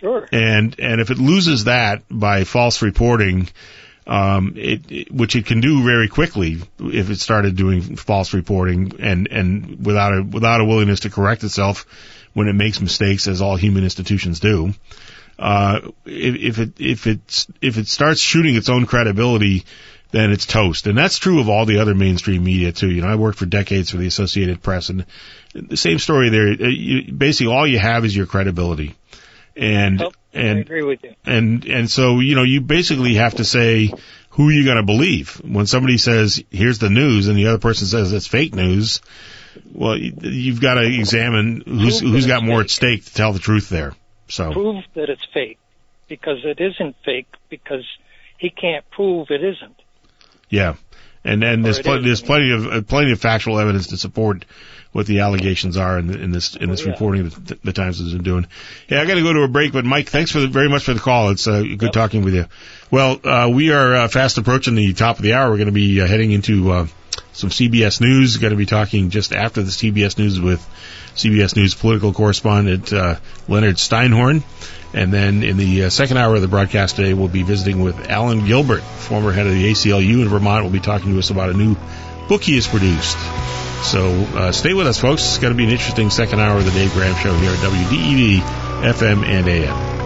Sure. 0.00 0.28
And 0.32 0.74
and 0.80 1.00
if 1.00 1.10
it 1.10 1.18
loses 1.18 1.64
that 1.64 2.02
by 2.10 2.44
false 2.44 2.82
reporting, 2.82 3.48
um, 4.06 4.54
it, 4.56 4.90
it 4.90 5.12
which 5.12 5.36
it 5.36 5.46
can 5.46 5.60
do 5.60 5.84
very 5.84 6.08
quickly 6.08 6.58
if 6.78 7.10
it 7.10 7.20
started 7.20 7.56
doing 7.56 7.96
false 7.96 8.34
reporting 8.34 8.94
and 9.00 9.28
and 9.28 9.84
without 9.84 10.18
a 10.18 10.22
without 10.22 10.60
a 10.60 10.64
willingness 10.64 11.00
to 11.00 11.10
correct 11.10 11.44
itself 11.44 11.86
when 12.34 12.48
it 12.48 12.54
makes 12.54 12.80
mistakes, 12.80 13.28
as 13.28 13.42
all 13.42 13.56
human 13.56 13.84
institutions 13.84 14.40
do. 14.40 14.72
Uh, 15.38 15.80
if, 16.04 16.36
if 16.36 16.58
it 16.58 16.80
if 16.80 17.06
it 17.06 17.46
if 17.60 17.78
it 17.78 17.88
starts 17.88 18.20
shooting 18.20 18.54
its 18.54 18.68
own 18.68 18.86
credibility, 18.86 19.64
then 20.10 20.30
it's 20.30 20.46
toast. 20.46 20.86
And 20.86 20.96
that's 20.96 21.18
true 21.18 21.40
of 21.40 21.48
all 21.48 21.66
the 21.66 21.78
other 21.78 21.94
mainstream 21.94 22.44
media 22.44 22.72
too. 22.72 22.90
You 22.90 23.02
know, 23.02 23.08
I 23.08 23.16
worked 23.16 23.38
for 23.38 23.46
decades 23.46 23.90
for 23.90 23.96
the 23.96 24.06
Associated 24.06 24.62
Press, 24.62 24.88
and 24.88 25.06
the 25.54 25.76
same 25.76 25.98
story 25.98 26.28
there. 26.28 26.48
Uh, 26.48 26.68
You, 26.68 27.12
basically, 27.12 27.52
all 27.52 27.66
you 27.66 27.78
have 27.78 28.04
is 28.04 28.14
your 28.14 28.26
credibility, 28.26 28.94
and 29.56 30.02
I 30.02 30.08
and 30.34 30.58
agree 30.60 30.82
with 30.82 31.02
you. 31.04 31.14
and 31.26 31.64
and 31.66 31.90
so 31.90 32.20
you 32.20 32.34
know 32.34 32.42
you 32.42 32.60
basically 32.62 33.14
have 33.14 33.34
to 33.36 33.44
say 33.44 33.92
who 34.30 34.48
are 34.48 34.52
you're 34.52 34.64
going 34.64 34.78
to 34.78 34.82
believe 34.82 35.40
when 35.44 35.66
somebody 35.66 35.98
says 35.98 36.42
here's 36.50 36.78
the 36.78 36.88
news 36.90 37.28
and 37.28 37.36
the 37.36 37.46
other 37.48 37.58
person 37.58 37.86
says 37.86 38.12
it's 38.12 38.26
fake 38.26 38.54
news. 38.54 39.00
Well, 39.72 39.98
you- 39.98 40.14
you've 40.22 40.60
got 40.62 40.74
to 40.74 40.82
examine 40.86 41.62
who's 41.66 42.00
Prove 42.00 42.12
who's 42.12 42.26
got 42.26 42.42
more 42.42 42.60
fake. 42.60 42.64
at 42.64 42.70
stake 42.70 43.04
to 43.04 43.14
tell 43.14 43.32
the 43.34 43.38
truth 43.38 43.68
there. 43.68 43.94
So 44.28 44.52
Prove 44.52 44.84
that 44.94 45.10
it's 45.10 45.24
fake 45.34 45.58
because 46.08 46.38
it 46.44 46.60
isn't 46.60 46.96
fake 47.04 47.26
because 47.50 47.84
he 48.38 48.48
can't 48.48 48.88
prove 48.90 49.30
it 49.30 49.44
isn't. 49.44 49.76
yeah, 50.48 50.74
and 51.24 51.44
and 51.44 51.62
there's 51.64 51.78
it 51.80 51.84
pl- 51.84 52.00
there's 52.02 52.22
plenty 52.22 52.52
of 52.52 52.66
uh, 52.66 52.80
plenty 52.82 53.12
of 53.12 53.20
factual 53.20 53.58
evidence 53.58 53.88
to 53.88 53.98
support 53.98 54.46
what 54.92 55.06
the 55.06 55.20
allegations 55.20 55.76
are 55.76 55.98
in, 55.98 56.14
in 56.14 56.30
this 56.32 56.54
in 56.54 56.70
this 56.70 56.82
Oh, 56.82 56.84
yeah. 56.86 56.90
reporting 56.92 57.28
that 57.28 57.62
the 57.62 57.72
Times 57.72 57.98
has 57.98 58.12
been 58.12 58.22
doing. 58.22 58.46
Yeah, 58.88 59.00
I 59.00 59.06
got 59.06 59.14
to 59.14 59.22
go 59.22 59.32
to 59.32 59.42
a 59.42 59.48
break, 59.48 59.72
but 59.72 59.84
Mike, 59.84 60.08
thanks 60.08 60.30
for 60.30 60.40
the, 60.40 60.48
very 60.48 60.68
much 60.68 60.84
for 60.84 60.94
the 60.94 61.00
call. 61.00 61.30
It's 61.30 61.48
uh, 61.48 61.62
good 61.78 61.92
talking 61.92 62.22
with 62.22 62.34
you. 62.34 62.46
Well, 62.90 63.20
uh, 63.24 63.48
we 63.52 63.72
are 63.72 63.94
uh, 63.94 64.08
fast 64.08 64.36
approaching 64.38 64.74
the 64.74 64.92
top 64.92 65.16
of 65.16 65.22
the 65.22 65.32
hour. 65.32 65.50
We're 65.50 65.56
going 65.56 65.66
to 65.66 65.72
be 65.72 66.00
uh, 66.00 66.06
heading 66.06 66.32
into 66.32 66.70
uh, 66.70 66.86
some 67.32 67.48
CBS 67.50 68.00
News. 68.00 68.36
Going 68.36 68.50
to 68.50 68.56
be 68.56 68.66
talking 68.66 69.08
just 69.10 69.32
after 69.32 69.62
the 69.62 69.70
CBS 69.70 70.18
News 70.18 70.38
with 70.38 70.60
CBS 71.14 71.56
News 71.56 71.74
political 71.74 72.12
correspondent 72.12 72.92
uh, 72.92 73.16
Leonard 73.48 73.76
Steinhorn. 73.76 74.42
And 74.94 75.10
then 75.10 75.42
in 75.42 75.56
the 75.56 75.84
uh, 75.84 75.88
second 75.90 76.18
hour 76.18 76.34
of 76.34 76.42
the 76.42 76.48
broadcast 76.48 76.96
today, 76.96 77.14
we'll 77.14 77.28
be 77.28 77.42
visiting 77.44 77.80
with 77.80 78.10
Allen 78.10 78.44
Gilbert, 78.44 78.82
former 78.82 79.32
head 79.32 79.46
of 79.46 79.52
the 79.54 79.70
ACLU 79.72 80.20
in 80.20 80.28
Vermont. 80.28 80.64
Will 80.64 80.70
be 80.70 80.80
talking 80.80 81.12
to 81.14 81.18
us 81.18 81.30
about 81.30 81.48
a 81.48 81.54
new 81.54 81.76
book 82.28 82.42
he 82.42 82.56
has 82.56 82.68
produced. 82.68 83.16
So 83.82 84.10
uh, 84.34 84.52
stay 84.52 84.74
with 84.74 84.86
us, 84.86 85.00
folks. 85.00 85.22
It's 85.24 85.38
going 85.38 85.52
to 85.52 85.56
be 85.56 85.64
an 85.64 85.70
interesting 85.70 86.10
second 86.10 86.40
hour 86.40 86.58
of 86.58 86.64
the 86.64 86.70
Dave 86.70 86.92
Graham 86.92 87.16
Show 87.16 87.34
here 87.34 87.50
at 87.50 87.58
WDEV, 87.58 88.38
FM, 88.92 89.24
and 89.24 89.48
AM. 89.48 90.01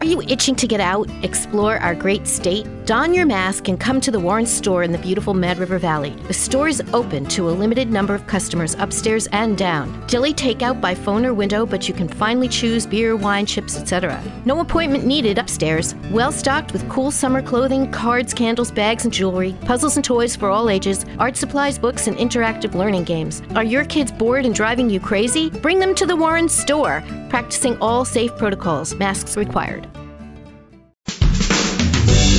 Are 0.00 0.06
you 0.06 0.22
itching 0.22 0.56
to 0.56 0.66
get 0.66 0.80
out, 0.80 1.10
explore 1.22 1.76
our 1.76 1.94
great 1.94 2.26
state? 2.26 2.66
Don 2.86 3.12
your 3.12 3.26
mask 3.26 3.68
and 3.68 3.78
come 3.78 4.00
to 4.00 4.10
the 4.10 4.18
Warren 4.18 4.46
store 4.46 4.82
in 4.82 4.92
the 4.92 4.98
beautiful 4.98 5.34
Mad 5.34 5.58
River 5.58 5.78
Valley. 5.78 6.16
The 6.26 6.32
store 6.32 6.68
is 6.68 6.82
open 6.94 7.26
to 7.26 7.50
a 7.50 7.52
limited 7.52 7.92
number 7.92 8.14
of 8.14 8.26
customers 8.26 8.74
upstairs 8.78 9.28
and 9.32 9.58
down. 9.58 10.06
Dilly 10.06 10.32
takeout 10.32 10.80
by 10.80 10.94
phone 10.94 11.26
or 11.26 11.34
window, 11.34 11.66
but 11.66 11.86
you 11.86 11.92
can 11.92 12.08
finally 12.08 12.48
choose 12.48 12.86
beer, 12.86 13.14
wine, 13.14 13.44
chips, 13.44 13.78
etc. 13.78 14.22
No 14.46 14.60
appointment 14.60 15.04
needed 15.04 15.36
upstairs. 15.36 15.94
Well 16.10 16.32
stocked 16.32 16.72
with 16.72 16.88
cool 16.88 17.10
summer 17.10 17.42
clothing, 17.42 17.92
cards, 17.92 18.32
candles, 18.32 18.70
bags, 18.70 19.04
and 19.04 19.12
jewelry, 19.12 19.54
puzzles 19.66 19.96
and 19.96 20.04
toys 20.04 20.34
for 20.34 20.48
all 20.48 20.70
ages, 20.70 21.04
art 21.18 21.36
supplies, 21.36 21.78
books, 21.78 22.06
and 22.06 22.16
interactive 22.16 22.74
learning 22.74 23.04
games. 23.04 23.42
Are 23.54 23.64
your 23.64 23.84
kids 23.84 24.10
bored 24.10 24.46
and 24.46 24.54
driving 24.54 24.88
you 24.88 24.98
crazy? 24.98 25.50
Bring 25.50 25.78
them 25.78 25.94
to 25.96 26.06
the 26.06 26.16
Warren 26.16 26.48
store, 26.48 27.04
practicing 27.30 27.78
all 27.78 28.04
safe 28.04 28.36
protocols, 28.36 28.94
masks 28.96 29.36
required. 29.36 29.88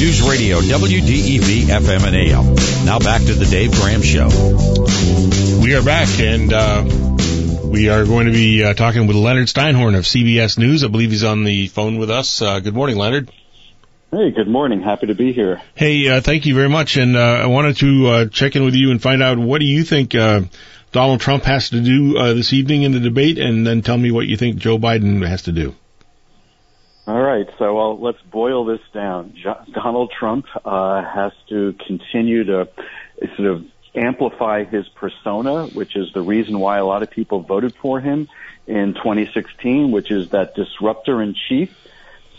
News 0.01 0.21
Radio, 0.23 0.59
WDEV, 0.59 1.65
FM, 1.65 2.07
and 2.07 2.15
AM. 2.15 2.85
Now 2.85 2.99
back 2.99 3.21
to 3.21 3.33
the 3.33 3.45
Dave 3.45 3.71
Graham 3.71 4.01
Show. 4.01 4.27
We 5.61 5.75
are 5.75 5.83
back, 5.83 6.09
and 6.19 6.51
uh, 6.51 6.83
we 7.65 7.89
are 7.89 8.03
going 8.03 8.25
to 8.25 8.31
be 8.31 8.63
uh, 8.63 8.73
talking 8.73 9.05
with 9.07 9.15
Leonard 9.15 9.47
Steinhorn 9.47 9.95
of 9.95 10.05
CBS 10.05 10.57
News. 10.57 10.83
I 10.83 10.87
believe 10.87 11.11
he's 11.11 11.23
on 11.23 11.43
the 11.43 11.67
phone 11.67 11.99
with 11.99 12.09
us. 12.09 12.41
Uh, 12.41 12.59
good 12.59 12.73
morning, 12.73 12.97
Leonard. 12.97 13.31
Hey, 14.11 14.31
good 14.31 14.47
morning. 14.47 14.81
Happy 14.81 15.07
to 15.07 15.15
be 15.15 15.31
here. 15.31 15.61
Hey, 15.75 16.09
uh, 16.09 16.19
thank 16.19 16.45
you 16.45 16.53
very 16.53 16.67
much. 16.67 16.97
And 16.97 17.15
uh, 17.15 17.19
I 17.19 17.45
wanted 17.45 17.77
to 17.77 18.07
uh, 18.07 18.25
check 18.25 18.55
in 18.55 18.65
with 18.65 18.75
you 18.75 18.91
and 18.91 19.01
find 19.01 19.23
out 19.23 19.37
what 19.37 19.59
do 19.59 19.65
you 19.65 19.83
think 19.83 20.15
uh, 20.15 20.41
Donald 20.91 21.21
Trump 21.21 21.43
has 21.43 21.69
to 21.69 21.79
do 21.79 22.17
uh, 22.17 22.33
this 22.33 22.51
evening 22.51 22.83
in 22.83 22.91
the 22.91 22.99
debate, 22.99 23.37
and 23.37 23.65
then 23.65 23.81
tell 23.81 23.97
me 23.97 24.11
what 24.11 24.27
you 24.27 24.35
think 24.35 24.57
Joe 24.57 24.77
Biden 24.77 25.25
has 25.25 25.43
to 25.43 25.51
do. 25.51 25.73
All 27.07 27.21
right, 27.21 27.47
so 27.57 27.75
well, 27.75 27.99
let's 27.99 28.21
boil 28.21 28.65
this 28.65 28.81
down. 28.93 29.33
Jo- 29.41 29.63
Donald 29.73 30.11
Trump 30.17 30.45
uh, 30.63 31.03
has 31.03 31.31
to 31.49 31.73
continue 31.87 32.43
to 32.43 32.69
sort 33.35 33.47
of 33.47 33.65
amplify 33.95 34.63
his 34.63 34.87
persona, 34.89 35.67
which 35.67 35.95
is 35.95 36.13
the 36.13 36.21
reason 36.21 36.59
why 36.59 36.77
a 36.77 36.85
lot 36.85 37.03
of 37.03 37.09
people 37.09 37.39
voted 37.39 37.73
for 37.75 37.99
him 37.99 38.27
in 38.67 38.93
2016, 38.93 39.91
which 39.91 40.11
is 40.11 40.29
that 40.29 40.55
disruptor 40.55 41.21
in 41.21 41.35
chief, 41.49 41.75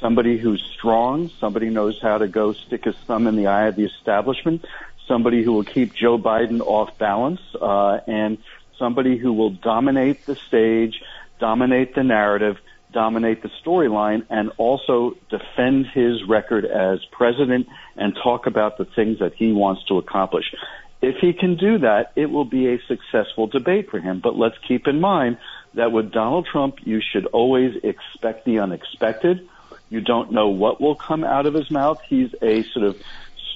somebody 0.01 0.39
who's 0.39 0.63
strong, 0.77 1.31
somebody 1.41 1.69
knows 1.71 2.01
how 2.01 2.19
to 2.19 2.29
go 2.29 2.53
stick 2.53 2.85
his 2.85 2.97
thumb 3.07 3.27
in 3.27 3.37
the 3.37 3.47
eye 3.47 3.67
of 3.67 3.77
the 3.77 3.85
establishment, 3.85 4.65
somebody 5.13 5.45
who 5.45 5.53
will 5.53 5.65
keep 5.65 5.93
Joe 5.93 6.17
Biden 6.17 6.61
off 6.63 6.97
balance, 6.97 7.41
uh, 7.61 7.99
and 8.07 8.39
somebody 8.79 9.19
who 9.19 9.35
will 9.35 9.51
dominate 9.51 10.25
the 10.25 10.37
stage, 10.37 11.03
dominate 11.39 11.95
the 11.95 12.03
narrative, 12.03 12.57
dominate 12.93 13.43
the 13.43 13.51
storyline 13.63 14.25
and 14.31 14.53
also 14.57 15.17
defend 15.29 15.87
his 15.87 16.25
record 16.27 16.65
as 16.65 16.99
president 17.11 17.67
and 17.97 18.15
talk 18.23 18.47
about 18.47 18.79
the 18.79 18.87
things 18.87 19.19
that 19.19 19.35
he 19.35 19.53
wants 19.53 19.85
to 19.85 19.99
accomplish. 19.99 20.47
If 21.03 21.17
he 21.21 21.35
can 21.35 21.57
do 21.57 21.79
that, 21.79 22.13
it 22.17 22.27
will 22.27 22.45
be 22.45 22.69
a 22.69 22.79
successful 22.87 23.49
debate 23.49 23.91
for 23.91 23.99
him. 23.99 24.21
But 24.21 24.37
let's 24.37 24.57
keep 24.67 24.87
in 24.87 25.01
mind 25.01 25.39
that 25.75 25.93
with 25.93 26.11
Donald 26.11 26.47
Trump, 26.51 26.77
you 26.85 27.01
should 27.01 27.27
always 27.27 27.77
expect 27.83 28.47
the 28.47 28.61
unexpected. 28.61 29.49
You 29.91 30.01
don't 30.01 30.33
know 30.33 30.49
what 30.49 30.81
will 30.81 30.95
come 30.95 31.23
out 31.23 31.45
of 31.45 31.53
his 31.53 31.71
mouth. 31.71 32.01
He's 32.09 32.35
a 32.41 32.63
sort 32.63 32.87
of 32.87 33.03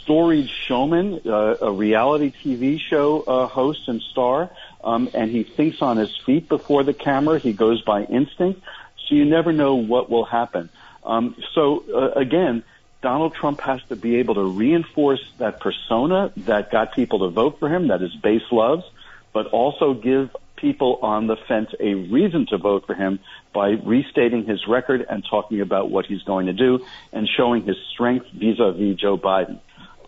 storied 0.06 0.48
showman, 0.48 1.20
uh, 1.26 1.56
a 1.60 1.72
reality 1.72 2.32
TV 2.32 2.78
show 2.78 3.22
uh, 3.22 3.46
host 3.48 3.88
and 3.88 4.00
star, 4.00 4.50
um, 4.84 5.10
and 5.14 5.32
he 5.32 5.42
thinks 5.42 5.82
on 5.82 5.96
his 5.96 6.16
feet 6.24 6.48
before 6.48 6.84
the 6.84 6.94
camera. 6.94 7.40
He 7.40 7.52
goes 7.52 7.82
by 7.82 8.04
instinct. 8.04 8.62
So 9.08 9.16
you 9.16 9.24
never 9.24 9.52
know 9.52 9.74
what 9.74 10.08
will 10.08 10.24
happen. 10.24 10.68
Um, 11.02 11.34
so 11.54 11.84
uh, 11.92 12.12
again, 12.20 12.62
Donald 13.02 13.34
Trump 13.34 13.60
has 13.62 13.82
to 13.88 13.96
be 13.96 14.16
able 14.16 14.36
to 14.36 14.44
reinforce 14.44 15.24
that 15.38 15.60
persona 15.60 16.32
that 16.36 16.70
got 16.70 16.94
people 16.94 17.18
to 17.20 17.28
vote 17.28 17.58
for 17.58 17.68
him, 17.68 17.88
that 17.88 18.00
his 18.00 18.14
base 18.14 18.46
loves, 18.52 18.84
but 19.32 19.46
also 19.48 19.92
give 19.92 20.34
people 20.54 21.00
on 21.02 21.26
the 21.26 21.36
fence 21.48 21.70
a 21.80 21.94
reason 21.94 22.46
to 22.46 22.58
vote 22.58 22.86
for 22.86 22.94
him 22.94 23.18
by 23.52 23.70
restating 23.70 24.44
his 24.44 24.66
record 24.68 25.04
and 25.08 25.24
talking 25.28 25.60
about 25.60 25.90
what 25.90 26.06
he's 26.06 26.22
going 26.22 26.46
to 26.46 26.52
do 26.52 26.84
and 27.12 27.28
showing 27.28 27.62
his 27.64 27.76
strength 27.92 28.26
vis-a-vis 28.32 28.96
Joe 28.96 29.18
Biden. 29.18 29.58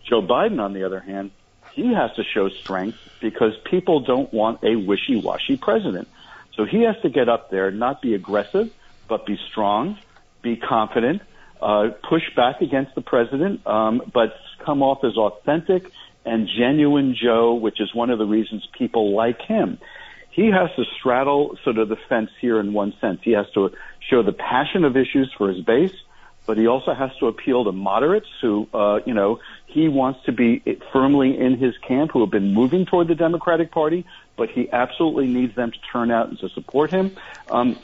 Joe 0.09 0.21
Biden, 0.21 0.59
on 0.59 0.73
the 0.73 0.83
other 0.83 0.99
hand, 0.99 1.31
he 1.73 1.93
has 1.93 2.11
to 2.15 2.23
show 2.23 2.49
strength 2.49 2.97
because 3.21 3.53
people 3.69 4.01
don't 4.01 4.33
want 4.33 4.63
a 4.63 4.75
wishy-washy 4.75 5.57
president. 5.57 6.07
So 6.55 6.65
he 6.65 6.83
has 6.83 6.95
to 7.03 7.09
get 7.09 7.29
up 7.29 7.51
there, 7.51 7.71
not 7.71 8.01
be 8.01 8.15
aggressive, 8.15 8.73
but 9.07 9.25
be 9.25 9.39
strong, 9.49 9.97
be 10.41 10.57
confident, 10.57 11.21
uh, 11.61 11.89
push 12.07 12.23
back 12.35 12.61
against 12.61 12.95
the 12.95 13.01
president, 13.01 13.65
um, 13.67 14.01
but 14.11 14.35
come 14.65 14.81
off 14.81 15.03
as 15.03 15.15
authentic 15.15 15.91
and 16.25 16.47
genuine 16.47 17.15
Joe, 17.15 17.53
which 17.53 17.79
is 17.79 17.93
one 17.93 18.09
of 18.09 18.19
the 18.19 18.25
reasons 18.25 18.67
people 18.77 19.15
like 19.15 19.41
him. 19.41 19.77
He 20.31 20.47
has 20.47 20.69
to 20.75 20.83
straddle 20.97 21.57
sort 21.63 21.77
of 21.77 21.89
the 21.89 21.97
fence 22.07 22.29
here 22.39 22.59
in 22.59 22.73
one 22.73 22.93
sense. 23.01 23.19
He 23.23 23.31
has 23.31 23.49
to 23.53 23.71
show 24.09 24.23
the 24.23 24.31
passion 24.31 24.85
of 24.85 24.95
issues 24.95 25.33
for 25.37 25.49
his 25.49 25.63
base, 25.63 25.93
but 26.45 26.57
he 26.57 26.67
also 26.67 26.93
has 26.93 27.11
to 27.19 27.27
appeal 27.27 27.63
to 27.65 27.71
moderates 27.71 28.27
who, 28.41 28.67
uh, 28.73 28.99
you 29.05 29.13
know, 29.13 29.39
he 29.69 29.87
wants 29.87 30.23
to 30.25 30.31
be 30.31 30.63
firmly 30.91 31.37
in 31.37 31.57
his 31.57 31.77
camp 31.77 32.11
who 32.11 32.21
have 32.21 32.31
been 32.31 32.53
moving 32.53 32.85
toward 32.85 33.07
the 33.07 33.15
Democratic 33.15 33.71
Party, 33.71 34.03
but 34.35 34.49
he 34.49 34.69
absolutely 34.71 35.27
needs 35.27 35.55
them 35.55 35.71
to 35.71 35.77
turn 35.91 36.09
out 36.09 36.29
and 36.29 36.39
to 36.39 36.49
support 36.49 36.89
him. 36.89 37.15
Um, 37.51 37.77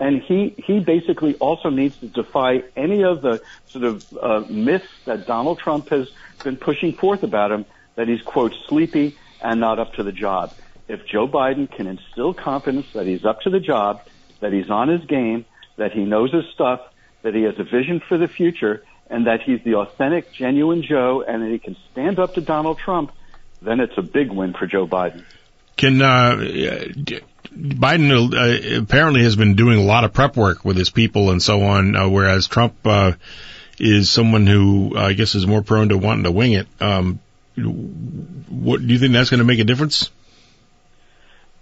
and 0.00 0.22
he 0.22 0.54
he 0.64 0.80
basically 0.80 1.34
also 1.34 1.70
needs 1.70 1.96
to 1.98 2.06
defy 2.06 2.62
any 2.76 3.02
of 3.04 3.20
the 3.20 3.42
sort 3.66 3.84
of 3.84 4.06
uh, 4.20 4.44
myths 4.48 4.88
that 5.04 5.26
Donald 5.26 5.58
Trump 5.58 5.90
has 5.90 6.08
been 6.44 6.56
pushing 6.56 6.92
forth 6.92 7.22
about 7.22 7.50
him 7.50 7.66
that 7.96 8.08
he's 8.08 8.22
quote 8.22 8.54
sleepy 8.68 9.18
and 9.42 9.60
not 9.60 9.78
up 9.78 9.92
to 9.94 10.02
the 10.02 10.12
job. 10.12 10.54
If 10.86 11.04
Joe 11.04 11.28
Biden 11.28 11.70
can 11.70 11.86
instill 11.86 12.32
confidence 12.32 12.86
that 12.94 13.06
he's 13.06 13.24
up 13.24 13.42
to 13.42 13.50
the 13.50 13.60
job, 13.60 14.00
that 14.40 14.52
he's 14.52 14.70
on 14.70 14.88
his 14.88 15.04
game, 15.04 15.44
that 15.76 15.92
he 15.92 16.04
knows 16.04 16.32
his 16.32 16.46
stuff, 16.54 16.80
that 17.22 17.34
he 17.34 17.42
has 17.42 17.58
a 17.58 17.64
vision 17.64 18.00
for 18.00 18.16
the 18.16 18.28
future, 18.28 18.84
and 19.10 19.26
that 19.26 19.42
he's 19.42 19.62
the 19.64 19.76
authentic, 19.76 20.32
genuine 20.32 20.82
Joe, 20.82 21.24
and 21.26 21.42
that 21.42 21.50
he 21.50 21.58
can 21.58 21.76
stand 21.92 22.18
up 22.18 22.34
to 22.34 22.40
Donald 22.40 22.78
Trump, 22.78 23.12
then 23.62 23.80
it's 23.80 23.96
a 23.96 24.02
big 24.02 24.30
win 24.30 24.52
for 24.52 24.66
Joe 24.66 24.86
Biden. 24.86 25.24
Can 25.76 26.02
uh, 26.02 26.36
Biden 27.52 28.34
uh, 28.34 28.82
apparently 28.82 29.22
has 29.22 29.36
been 29.36 29.54
doing 29.54 29.78
a 29.78 29.82
lot 29.82 30.04
of 30.04 30.12
prep 30.12 30.36
work 30.36 30.64
with 30.64 30.76
his 30.76 30.90
people 30.90 31.30
and 31.30 31.42
so 31.42 31.62
on, 31.62 31.96
uh, 31.96 32.08
whereas 32.08 32.46
Trump 32.46 32.74
uh, 32.84 33.12
is 33.78 34.10
someone 34.10 34.46
who 34.46 34.92
uh, 34.96 35.00
I 35.00 35.12
guess 35.12 35.34
is 35.34 35.46
more 35.46 35.62
prone 35.62 35.88
to 35.90 35.98
wanting 35.98 36.24
to 36.24 36.32
wing 36.32 36.52
it. 36.52 36.66
Um, 36.80 37.20
what 37.56 38.80
do 38.80 38.92
you 38.92 38.98
think 38.98 39.12
that's 39.12 39.30
going 39.30 39.38
to 39.38 39.44
make 39.44 39.60
a 39.60 39.64
difference? 39.64 40.10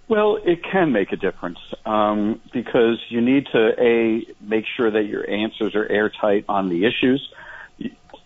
Well, 0.08 0.38
it 0.44 0.62
can 0.62 0.92
make 0.92 1.12
a 1.12 1.16
difference 1.16 1.58
um, 1.84 2.40
because 2.52 2.98
you 3.08 3.20
need 3.20 3.46
to 3.52 3.74
a 3.78 4.24
make 4.40 4.64
sure 4.76 4.90
that 4.90 5.04
your 5.04 5.28
answers 5.28 5.74
are 5.74 5.84
airtight 5.84 6.44
on 6.48 6.68
the 6.68 6.86
issues. 6.86 7.28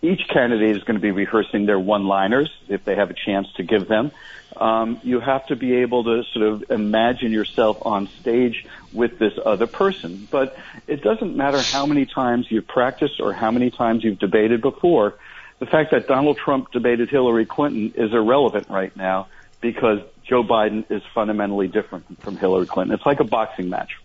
Each 0.03 0.27
candidate 0.27 0.75
is 0.77 0.83
going 0.83 0.95
to 0.95 1.01
be 1.01 1.11
rehearsing 1.11 1.65
their 1.65 1.79
one-liners 1.79 2.51
if 2.67 2.85
they 2.85 2.95
have 2.95 3.09
a 3.09 3.15
chance 3.15 3.47
to 3.57 3.63
give 3.63 3.87
them 3.87 4.11
um, 4.57 4.99
you 5.03 5.19
have 5.19 5.45
to 5.47 5.55
be 5.55 5.75
able 5.77 6.03
to 6.03 6.23
sort 6.33 6.45
of 6.45 6.71
imagine 6.71 7.31
yourself 7.31 7.77
on 7.81 8.09
stage 8.19 8.65
with 8.93 9.17
this 9.17 9.33
other 9.43 9.67
person. 9.67 10.27
But 10.29 10.57
it 10.87 11.01
doesn't 11.01 11.35
matter 11.35 11.61
how 11.61 11.85
many 11.85 12.05
times 12.05 12.47
you've 12.49 12.67
practiced 12.67 13.19
or 13.19 13.33
how 13.33 13.51
many 13.51 13.71
times 13.71 14.03
you've 14.03 14.19
debated 14.19 14.61
before. 14.61 15.15
The 15.59 15.65
fact 15.67 15.91
that 15.91 16.07
Donald 16.07 16.37
Trump 16.37 16.71
debated 16.71 17.09
Hillary 17.09 17.45
Clinton 17.45 17.93
is 17.95 18.13
irrelevant 18.13 18.67
right 18.69 18.95
now 18.95 19.27
because 19.61 19.99
Joe 20.31 20.43
Biden 20.43 20.89
is 20.89 21.03
fundamentally 21.13 21.67
different 21.67 22.21
from 22.21 22.37
Hillary 22.37 22.65
Clinton. 22.65 22.95
It's 22.95 23.05
like 23.05 23.19
a 23.19 23.25
boxing 23.25 23.69
match. 23.69 23.97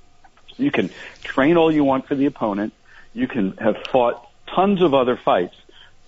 You 0.57 0.73
can 0.73 0.91
train 1.23 1.57
all 1.57 1.71
you 1.71 1.85
want 1.85 2.09
for 2.09 2.17
the 2.17 2.27
opponent. 2.27 2.73
You 3.15 3.29
can 3.29 3.57
have 3.59 3.77
fought 3.93 4.29
tons 4.53 4.83
of 4.83 4.93
other 4.93 5.17
fights 5.17 5.55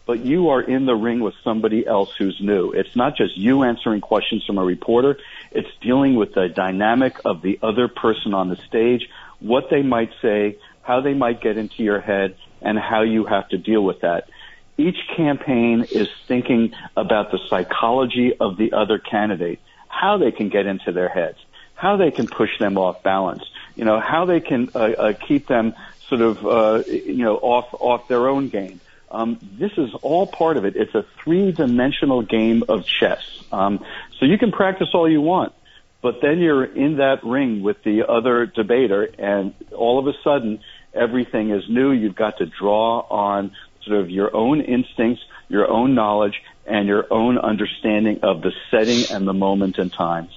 but 0.08 0.24
you 0.24 0.48
are 0.48 0.62
in 0.62 0.86
the 0.86 0.94
ring 0.94 1.20
with 1.20 1.34
somebody 1.44 1.86
else 1.86 2.10
who's 2.16 2.40
new. 2.40 2.72
It's 2.72 2.96
not 2.96 3.14
just 3.14 3.36
you 3.36 3.62
answering 3.62 4.00
questions 4.00 4.42
from 4.46 4.56
a 4.56 4.64
reporter. 4.64 5.18
It's 5.52 5.68
dealing 5.82 6.14
with 6.14 6.32
the 6.32 6.48
dynamic 6.48 7.20
of 7.26 7.42
the 7.42 7.58
other 7.62 7.88
person 7.88 8.32
on 8.32 8.48
the 8.48 8.56
stage, 8.56 9.06
what 9.38 9.68
they 9.68 9.82
might 9.82 10.10
say, 10.22 10.56
how 10.80 11.02
they 11.02 11.12
might 11.12 11.42
get 11.42 11.58
into 11.58 11.82
your 11.82 12.00
head, 12.00 12.36
and 12.62 12.78
how 12.78 13.02
you 13.02 13.26
have 13.26 13.50
to 13.50 13.58
deal 13.58 13.84
with 13.84 14.00
that. 14.00 14.30
each 14.78 14.96
campaign 15.14 15.84
is 15.90 16.08
thinking 16.26 16.72
about 16.96 17.30
the 17.30 17.38
psychology 17.50 18.32
of 18.40 18.56
the 18.56 18.72
other 18.72 18.98
candidate, 18.98 19.60
how 20.00 20.18
they 20.18 20.30
can 20.30 20.48
get 20.48 20.66
into 20.66 20.92
their 20.92 21.08
heads, 21.08 21.38
how 21.74 21.96
they 21.96 22.10
can 22.10 22.26
push 22.26 22.50
them 22.58 22.78
off 22.78 23.02
balance, 23.02 23.42
you 23.74 23.84
know, 23.84 24.00
how 24.00 24.24
they 24.26 24.40
can 24.40 24.70
uh, 24.74 24.78
uh, 24.78 25.12
keep 25.26 25.46
them 25.46 25.74
sort 26.08 26.20
of, 26.20 26.46
uh, 26.46 26.82
you 26.86 27.24
know, 27.24 27.36
off 27.36 27.68
off 27.72 28.08
their 28.08 28.28
own 28.28 28.48
game. 28.48 28.80
Um, 29.10 29.38
this 29.58 29.72
is 29.76 29.90
all 30.02 30.26
part 30.26 30.56
of 30.56 30.64
it. 30.66 30.76
It's 30.76 30.94
a 30.94 31.04
three-dimensional 31.24 32.22
game 32.22 32.62
of 32.68 32.84
chess. 32.84 33.22
Um, 33.50 33.82
so 34.18 34.26
you 34.26 34.36
can 34.36 34.52
practice 34.52 34.88
all 34.92 35.08
you 35.08 35.22
want, 35.22 35.54
but 36.02 36.20
then 36.20 36.38
you're 36.38 36.64
in 36.64 36.98
that 36.98 37.24
ring 37.24 37.62
with 37.62 37.82
the 37.84 38.06
other 38.06 38.44
debater, 38.46 39.08
and 39.18 39.54
all 39.72 39.98
of 39.98 40.06
a 40.06 40.12
sudden 40.22 40.60
everything 40.92 41.50
is 41.50 41.64
new. 41.68 41.90
You've 41.90 42.16
got 42.16 42.38
to 42.38 42.46
draw 42.46 43.00
on 43.00 43.52
sort 43.84 44.00
of 44.00 44.10
your 44.10 44.34
own 44.36 44.60
instincts, 44.60 45.22
your 45.48 45.70
own 45.70 45.94
knowledge, 45.94 46.42
and 46.68 46.86
your 46.86 47.06
own 47.10 47.38
understanding 47.38 48.20
of 48.22 48.42
the 48.42 48.52
setting 48.70 49.04
and 49.14 49.26
the 49.26 49.32
moment 49.32 49.78
and 49.78 49.92
time. 49.92 50.28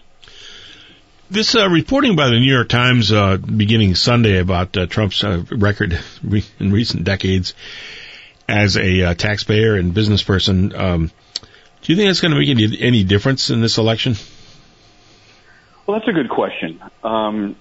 This 1.29 1.55
uh, 1.55 1.69
reporting 1.69 2.15
by 2.15 2.27
the 2.27 2.39
New 2.39 2.53
York 2.53 2.67
Times 2.67 3.11
uh, 3.11 3.37
beginning 3.37 3.95
Sunday 3.95 4.39
about 4.39 4.75
uh, 4.75 4.85
Trump's 4.85 5.23
uh, 5.23 5.43
record 5.49 5.97
re- 6.23 6.43
in 6.59 6.71
recent 6.71 7.03
decades 7.03 7.53
as 8.49 8.75
a 8.75 9.03
uh, 9.03 9.13
taxpayer 9.13 9.75
and 9.75 9.93
business 9.93 10.23
person, 10.23 10.75
um, 10.75 11.11
do 11.81 11.91
you 11.91 11.95
think 11.95 12.09
that's 12.09 12.19
going 12.19 12.33
to 12.33 12.37
make 12.37 12.49
any, 12.49 12.79
any 12.81 13.03
difference 13.03 13.49
in 13.49 13.61
this 13.61 13.77
election? 13.77 14.15
Well, 15.87 15.97
that's 15.97 16.09
a 16.09 16.13
good 16.13 16.29
question. 16.29 16.81
Um, 17.03 17.55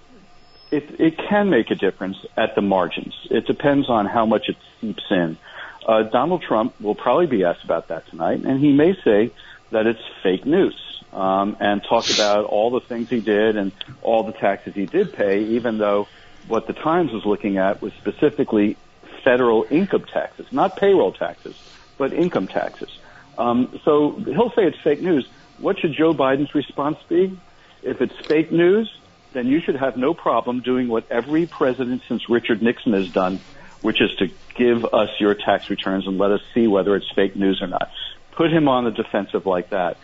it, 0.70 1.00
it 1.00 1.18
can 1.28 1.48
make 1.48 1.70
a 1.70 1.74
difference 1.74 2.16
at 2.36 2.54
the 2.54 2.60
margins. 2.60 3.14
It 3.30 3.46
depends 3.46 3.88
on 3.88 4.06
how 4.06 4.26
much 4.26 4.48
it 4.48 4.56
seeps 4.80 5.04
in. 5.10 5.38
Uh, 5.86 6.02
Donald 6.04 6.42
Trump 6.42 6.78
will 6.80 6.94
probably 6.94 7.26
be 7.26 7.44
asked 7.44 7.64
about 7.64 7.88
that 7.88 8.06
tonight, 8.08 8.44
and 8.44 8.60
he 8.60 8.72
may 8.72 8.94
say 9.02 9.32
that 9.70 9.86
it's 9.86 10.00
fake 10.22 10.44
news 10.44 10.76
um, 11.12 11.56
and 11.60 11.82
talk 11.82 12.10
about 12.10 12.44
all 12.44 12.70
the 12.70 12.80
things 12.80 13.08
he 13.08 13.20
did 13.20 13.56
and 13.56 13.72
all 14.02 14.22
the 14.22 14.32
taxes 14.32 14.74
he 14.74 14.86
did 14.86 15.12
pay, 15.12 15.42
even 15.44 15.78
though 15.78 16.06
what 16.48 16.66
the 16.66 16.72
Times 16.72 17.12
was 17.12 17.24
looking 17.24 17.58
at 17.58 17.80
was 17.80 17.92
specifically 17.94 18.76
federal 19.24 19.66
income 19.70 20.04
taxes, 20.04 20.46
not 20.50 20.76
payroll 20.76 21.12
taxes, 21.12 21.56
but 21.98 22.12
income 22.12 22.46
taxes. 22.46 22.90
Um, 23.38 23.80
so 23.84 24.12
he'll 24.12 24.50
say 24.50 24.64
it's 24.64 24.80
fake 24.82 25.00
news. 25.00 25.28
What 25.58 25.78
should 25.78 25.92
Joe 25.92 26.14
Biden's 26.14 26.54
response 26.54 26.98
be? 27.08 27.38
If 27.82 28.00
it's 28.00 28.16
fake 28.26 28.52
news, 28.52 28.90
then 29.32 29.46
you 29.46 29.60
should 29.60 29.76
have 29.76 29.96
no 29.96 30.14
problem 30.14 30.60
doing 30.60 30.88
what 30.88 31.10
every 31.10 31.46
president 31.46 32.02
since 32.08 32.28
Richard 32.28 32.62
Nixon 32.62 32.92
has 32.92 33.08
done, 33.10 33.40
which 33.82 34.00
is 34.00 34.14
to 34.16 34.30
give 34.54 34.84
us 34.84 35.08
your 35.18 35.34
tax 35.34 35.70
returns 35.70 36.06
and 36.06 36.18
let 36.18 36.30
us 36.30 36.40
see 36.54 36.66
whether 36.66 36.96
it's 36.96 37.10
fake 37.14 37.36
news 37.36 37.62
or 37.62 37.66
not. 37.66 37.90
Put 38.32 38.52
him 38.52 38.68
on 38.68 38.84
the 38.84 38.90
defensive 38.90 39.46
like 39.46 39.70
that. 39.70 39.96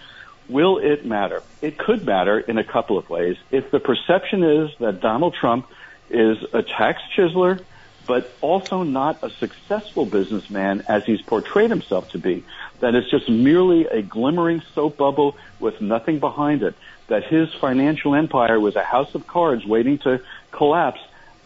Will 0.49 0.79
it 0.79 1.05
matter? 1.05 1.43
It 1.61 1.77
could 1.77 2.05
matter 2.07 2.39
in 2.39 2.59
a 2.59 2.65
couple 2.65 2.99
of 2.99 3.11
ways. 3.11 3.37
If 3.51 3.71
the 3.71 3.81
perception 3.81 4.45
is 4.45 4.71
that 4.79 5.01
Donald 5.01 5.35
Trump 5.35 5.67
is 6.09 6.39
a 6.53 6.63
tax 6.63 7.03
chiseler, 7.17 7.61
but 8.07 8.33
also 8.41 8.85
not 8.85 9.19
a 9.23 9.31
successful 9.31 10.07
businessman 10.07 10.85
as 10.89 11.05
he's 11.05 11.21
portrayed 11.23 11.71
himself 11.71 12.09
to 12.11 12.19
be, 12.19 12.45
that 12.79 12.95
it's 12.95 13.11
just 13.11 13.29
merely 13.29 13.87
a 13.87 14.03
glimmering 14.03 14.63
soap 14.75 14.97
bubble 14.97 15.37
with 15.59 15.81
nothing 15.81 16.21
behind 16.21 16.63
it, 16.63 16.75
that 17.09 17.25
his 17.25 17.53
financial 17.55 18.15
empire 18.15 18.61
was 18.61 18.77
a 18.77 18.85
house 18.85 19.15
of 19.15 19.27
cards 19.27 19.67
waiting 19.67 19.99
to 19.99 20.21
collapse, 20.53 21.01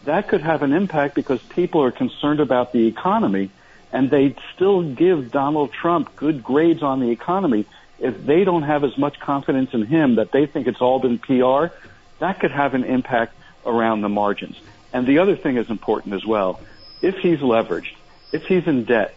that 0.05 0.27
could 0.27 0.41
have 0.41 0.63
an 0.63 0.73
impact 0.73 1.15
because 1.15 1.41
people 1.41 1.83
are 1.83 1.91
concerned 1.91 2.39
about 2.39 2.71
the 2.71 2.87
economy 2.87 3.51
and 3.91 4.09
they 4.09 4.35
still 4.55 4.83
give 4.83 5.31
Donald 5.31 5.71
Trump 5.73 6.15
good 6.15 6.43
grades 6.43 6.81
on 6.81 6.99
the 6.99 7.11
economy. 7.11 7.65
If 7.99 8.25
they 8.25 8.43
don't 8.43 8.63
have 8.63 8.83
as 8.83 8.97
much 8.97 9.19
confidence 9.19 9.73
in 9.73 9.85
him 9.85 10.15
that 10.15 10.31
they 10.31 10.45
think 10.45 10.67
it's 10.67 10.81
all 10.81 10.99
been 10.99 11.19
PR, 11.19 11.73
that 12.19 12.39
could 12.39 12.51
have 12.51 12.73
an 12.73 12.83
impact 12.83 13.35
around 13.65 14.01
the 14.01 14.09
margins. 14.09 14.59
And 14.93 15.05
the 15.05 15.19
other 15.19 15.35
thing 15.35 15.57
is 15.57 15.69
important 15.69 16.13
as 16.15 16.25
well. 16.25 16.59
If 17.01 17.17
he's 17.17 17.39
leveraged, 17.39 17.93
if 18.31 18.43
he's 18.45 18.65
in 18.65 18.85
debt, 18.85 19.15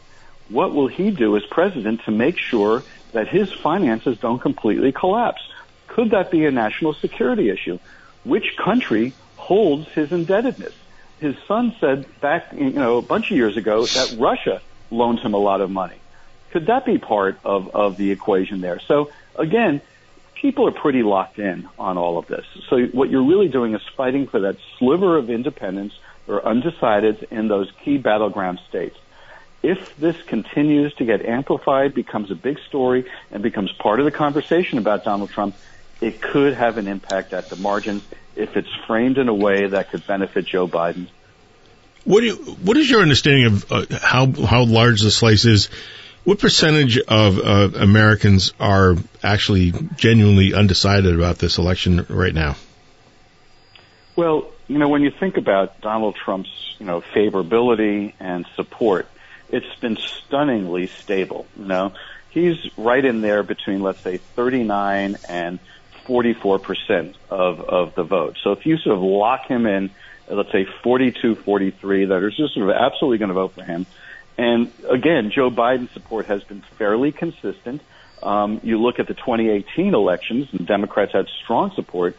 what 0.49 0.75
will 0.75 0.89
he 0.89 1.11
do 1.11 1.37
as 1.37 1.45
president 1.47 2.03
to 2.05 2.11
make 2.11 2.37
sure 2.37 2.83
that 3.13 3.29
his 3.29 3.53
finances 3.53 4.19
don't 4.19 4.41
completely 4.41 4.93
collapse? 4.93 5.41
Could 5.87 6.11
that 6.11 6.31
be 6.31 6.45
a 6.45 6.51
national 6.51 6.95
security 6.95 7.49
issue? 7.49 7.79
Which 8.25 8.57
country 8.57 9.15
holds 9.45 9.87
his 9.89 10.11
indebtedness? 10.11 10.73
His 11.21 11.37
son 11.47 11.75
said 11.79 12.07
back, 12.21 12.53
you 12.53 12.71
know, 12.71 12.97
a 12.97 13.03
bunch 13.03 13.31
of 13.31 13.37
years 13.37 13.57
ago 13.57 13.85
that 13.85 14.17
Russia 14.19 14.63
loaned 14.91 15.21
him 15.21 15.35
a 15.35 15.39
lot 15.39 15.61
of 15.61 15.71
money. 15.71 15.97
Could 16.51 16.67
that 16.67 16.87
be 16.87 16.99
part 16.99 17.39
of, 17.45 17.75
of 17.75 17.97
the 17.97 18.11
equation 18.11 18.61
there? 18.63 18.81
So 18.81 19.11
again, 19.37 19.83
people 20.35 20.67
are 20.67 20.73
pretty 20.73 21.03
locked 21.03 21.39
in 21.39 21.69
on 21.79 21.99
all 21.99 22.17
of 22.17 22.27
this. 22.27 22.47
So 22.71 22.87
what 22.87 23.11
you're 23.11 23.25
really 23.25 23.49
doing 23.49 23.75
is 23.75 23.83
fighting 23.97 24.27
for 24.27 24.41
that 24.41 24.57
sliver 24.79 25.17
of 25.19 25.29
independence 25.29 25.93
or 26.27 26.45
undecided 26.45 27.29
in 27.31 27.49
those 27.49 27.71
key 27.85 27.99
battleground 27.99 28.61
states. 28.69 28.97
If 29.63 29.97
this 29.97 30.17
continues 30.23 30.95
to 30.95 31.05
get 31.05 31.25
amplified, 31.25 31.95
becomes 31.95 32.31
a 32.31 32.35
big 32.35 32.59
story, 32.69 33.05
and 33.31 33.43
becomes 33.43 33.73
part 33.73 33.99
of 33.99 34.05
the 34.05 34.11
conversation 34.11 34.79
about 34.79 35.05
Donald 35.05 35.31
Trump, 35.31 35.55
it 36.01 36.21
could 36.21 36.55
have 36.55 36.77
an 36.79 36.87
impact 36.87 37.33
at 37.33 37.49
the 37.49 37.57
margins 37.57 38.03
if 38.37 38.57
it's 38.57 38.73
framed 38.87 39.19
in 39.19 39.29
a 39.29 39.35
way 39.35 39.67
that 39.67 39.91
could 39.91 40.07
benefit 40.07 40.47
Joe 40.47 40.69
Biden. 40.69 41.07
What 42.05 42.21
do 42.21 42.27
you, 42.27 42.35
what 42.37 42.77
is 42.77 42.89
your 42.91 43.01
understanding 43.01 43.47
of 43.47 43.73
uh, 43.73 43.87
how 43.99 44.31
how 44.31 44.65
large 44.65 45.01
the 45.01 45.11
slice 45.11 45.45
is? 45.45 45.69
What 46.25 46.39
percentage 46.39 46.99
of 46.99 47.39
uh, 47.39 47.71
Americans 47.79 48.53
are 48.59 48.97
actually 49.23 49.73
genuinely 49.97 50.55
undecided 50.55 51.15
about 51.15 51.39
this 51.39 51.59
election 51.59 52.07
right 52.09 52.33
now? 52.33 52.57
Well, 54.17 54.51
you 54.67 54.79
know, 54.79 54.89
when 54.89 55.03
you 55.03 55.11
think 55.11 55.37
about 55.37 55.81
Donald 55.81 56.17
Trump's, 56.17 56.77
you 56.79 56.87
know, 56.87 57.01
favorability 57.01 58.15
and 58.21 58.47
support, 58.55 59.07
it's 59.51 59.75
been 59.81 59.97
stunningly 59.97 60.87
stable. 60.87 61.47
You 61.59 61.67
know, 61.67 61.93
he's 62.31 62.57
right 62.77 63.05
in 63.05 63.21
there 63.21 63.43
between, 63.43 63.83
let's 63.83 64.01
say, 64.01 64.17
39 64.19 65.17
and 65.29 65.59
44 66.07 66.59
percent 66.59 67.17
of 67.31 67.61
of 67.61 67.95
the 67.95 68.03
vote. 68.03 68.37
So 68.43 68.53
if 68.53 68.67
you 68.67 68.77
sort 68.79 68.97
of 68.97 69.03
lock 69.03 69.47
him 69.47 69.67
in, 69.67 69.91
let's 70.29 70.53
say 70.53 70.67
42, 70.83 71.37
43, 71.37 72.07
that 72.07 72.15
are 72.15 72.31
just 72.31 72.55
sort 72.55 72.69
of 72.69 72.77
absolutely 72.77 73.19
going 73.19 73.29
to 73.29 73.35
vote 73.35 73.53
for 73.53 73.63
him. 73.63 73.87
And 74.37 74.71
again, 74.89 75.31
Joe 75.31 75.51
Biden's 75.51 75.93
support 75.93 76.27
has 76.27 76.43
been 76.45 76.63
fairly 76.77 77.13
consistent. 77.13 77.83
Um, 78.23 78.61
you 78.63 78.81
look 78.81 78.99
at 78.99 79.07
the 79.07 79.15
2018 79.15 79.95
elections, 79.95 80.49
and 80.53 80.67
Democrats 80.67 81.13
had 81.13 81.27
strong 81.43 81.73
support. 81.75 82.17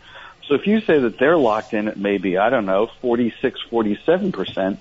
So 0.48 0.54
if 0.54 0.68
you 0.68 0.80
say 0.82 1.00
that 1.00 1.18
they're 1.18 1.38
locked 1.38 1.74
in 1.74 1.88
at 1.88 1.98
maybe, 1.98 2.38
I 2.38 2.50
don't 2.50 2.66
know, 2.66 2.88
46, 3.02 3.60
47 3.70 4.32
percent, 4.32 4.80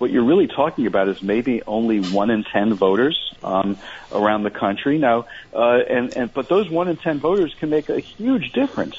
what 0.00 0.10
you're 0.10 0.24
really 0.24 0.46
talking 0.46 0.86
about 0.86 1.08
is 1.08 1.22
maybe 1.22 1.62
only 1.66 2.00
one 2.00 2.30
in 2.30 2.42
ten 2.42 2.74
voters 2.74 3.18
um, 3.42 3.78
around 4.10 4.44
the 4.44 4.50
country. 4.50 4.96
Now, 4.96 5.26
uh, 5.54 5.78
and 5.88 6.16
and 6.16 6.32
but 6.32 6.48
those 6.48 6.70
one 6.70 6.88
in 6.88 6.96
ten 6.96 7.20
voters 7.20 7.54
can 7.60 7.68
make 7.68 7.90
a 7.90 8.00
huge 8.00 8.52
difference 8.52 8.96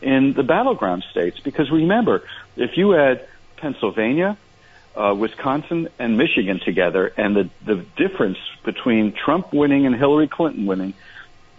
in 0.00 0.32
the 0.34 0.42
battleground 0.42 1.04
states 1.10 1.38
because 1.40 1.70
remember, 1.70 2.22
if 2.56 2.78
you 2.78 2.96
add 2.96 3.28
Pennsylvania, 3.58 4.38
uh, 4.96 5.14
Wisconsin, 5.14 5.90
and 5.98 6.16
Michigan 6.16 6.58
together, 6.64 7.12
and 7.18 7.36
the 7.36 7.50
the 7.66 7.84
difference 7.96 8.38
between 8.64 9.12
Trump 9.12 9.52
winning 9.52 9.84
and 9.84 9.94
Hillary 9.94 10.28
Clinton 10.28 10.64
winning, 10.64 10.94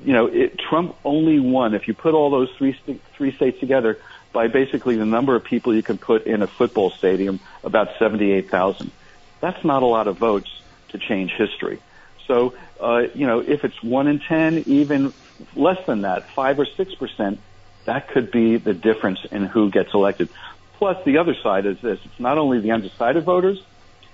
you 0.04 0.14
know, 0.14 0.26
it, 0.26 0.58
Trump 0.58 0.96
only 1.06 1.40
won. 1.40 1.76
If 1.76 1.88
you 1.88 1.94
put 1.94 2.16
all 2.16 2.32
those 2.32 2.50
three 2.58 2.76
three 3.16 3.36
states 3.36 3.60
together 3.60 4.00
by 4.34 4.48
basically 4.48 4.96
the 4.96 5.06
number 5.06 5.36
of 5.36 5.44
people 5.44 5.76
you 5.76 5.84
can 5.84 5.98
put 5.98 6.26
in 6.26 6.42
a 6.42 6.48
football 6.48 6.92
stadium, 6.92 7.40
about 7.64 7.90
78,000. 8.00 8.92
That's 9.40 9.64
not 9.64 9.84
a 9.84 9.86
lot 9.86 10.08
of 10.08 10.18
votes 10.18 10.50
to 10.90 10.98
change 10.98 11.32
history. 11.32 11.82
So, 12.28 12.54
uh, 12.80 13.04
you 13.14 13.28
know, 13.28 13.40
if 13.40 13.64
it's 13.64 13.82
one 13.84 14.08
in 14.08 14.20
10, 14.20 14.64
even 14.68 15.14
less 15.56 15.86
than 15.86 16.02
that, 16.02 16.30
five 16.30 16.60
or 16.60 16.66
six 16.66 16.94
percent, 16.96 17.40
that 17.86 18.10
could 18.10 18.32
be 18.32 18.58
the 18.58 18.74
difference 18.74 19.20
in 19.32 19.46
who 19.46 19.72
gets 19.72 19.94
elected. 19.94 20.30
Plus, 20.78 21.04
the 21.04 21.18
other 21.18 21.36
side 21.36 21.66
is 21.66 21.80
this: 21.82 22.00
it's 22.06 22.20
not 22.20 22.38
only 22.38 22.60
the 22.60 22.72
undecided 22.72 23.24
voters, 23.24 23.62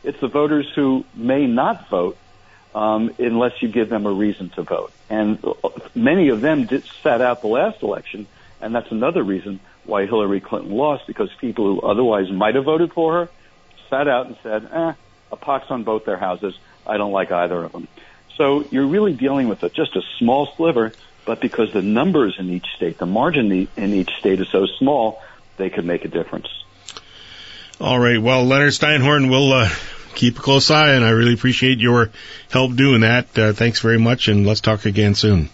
it's 0.04 0.20
the 0.20 0.28
voters 0.28 0.72
who 0.74 1.06
may 1.14 1.46
not 1.48 1.90
vote 1.90 2.18
um, 2.74 3.14
unless 3.20 3.62
you 3.62 3.68
give 3.68 3.90
them 3.90 4.06
a 4.06 4.12
reason 4.12 4.50
to 4.50 4.64
vote. 4.64 4.92
And 5.10 5.44
many 5.96 6.30
of 6.30 6.42
them 6.42 6.66
did, 6.66 6.84
sat 7.04 7.22
out 7.22 7.42
the 7.42 7.48
last 7.48 7.82
election, 7.82 8.28
and 8.62 8.74
that's 8.74 8.92
another 8.92 9.24
reason 9.24 9.60
why 9.88 10.06
Hillary 10.06 10.42
Clinton 10.42 10.72
lost 10.72 11.08
because 11.08 11.30
people 11.40 11.66
who 11.66 11.82
otherwise 11.82 12.30
might 12.30 12.56
have 12.56 12.66
voted 12.66 12.94
for 12.94 13.14
her 13.14 13.30
sat 13.90 14.08
out 14.08 14.28
and 14.28 14.38
said, 14.44 14.70
eh, 14.72 14.94
a 15.32 15.36
pox 15.36 15.70
on 15.70 15.84
both 15.84 16.06
their 16.06 16.18
houses. 16.18 16.58
I 16.86 16.98
don't 16.98 17.12
like 17.12 17.32
either 17.32 17.64
of 17.64 17.72
them. 17.72 17.88
So 18.36 18.66
you're 18.72 18.88
really 18.88 19.14
dealing 19.14 19.48
with 19.48 19.64
a, 19.64 19.70
just 19.70 19.96
a 19.96 20.02
small 20.20 20.48
sliver, 20.56 20.94
but 21.26 21.42
because 21.42 21.74
the 21.74 21.82
numbers 21.82 22.36
in 22.38 22.50
each 22.50 22.68
state, 22.76 22.98
the 22.98 23.06
margin 23.06 23.68
in 23.76 23.94
each 23.94 24.12
state 24.20 24.40
is 24.40 24.48
so 24.50 24.66
small, 24.66 25.22
they 25.58 25.70
could 25.70 25.86
make 25.86 26.06
a 26.06 26.08
difference. 26.08 26.48
All 27.80 28.00
right. 28.00 28.22
Well, 28.22 28.46
Leonard 28.46 28.74
Steinhorn, 28.74 29.30
we'll 29.30 29.54
uh, 29.54 29.70
keep 30.16 30.38
a 30.40 30.42
close 30.42 30.72
eye, 30.72 30.94
and 30.94 31.04
I 31.04 31.10
really 31.10 31.34
appreciate 31.34 31.80
your 31.80 32.12
help 32.50 32.76
doing 32.76 33.02
that. 33.02 33.38
Uh, 33.38 33.54
thanks 33.54 33.80
very 33.82 34.00
much, 34.00 34.28
and 34.28 34.46
let's 34.46 34.62
talk 34.62 34.86
again 34.86 35.16
soon. 35.16 35.50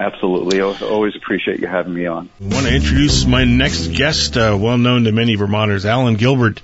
Absolutely. 0.00 0.62
Always 0.62 1.14
appreciate 1.14 1.60
you 1.60 1.66
having 1.66 1.92
me 1.92 2.06
on. 2.06 2.30
I 2.40 2.44
want 2.54 2.66
to 2.66 2.74
introduce 2.74 3.26
my 3.26 3.44
next 3.44 3.88
guest, 3.88 4.34
uh, 4.34 4.56
well 4.58 4.78
known 4.78 5.04
to 5.04 5.12
many 5.12 5.34
Vermonters. 5.34 5.84
Allen 5.84 6.14
Gilbert 6.14 6.62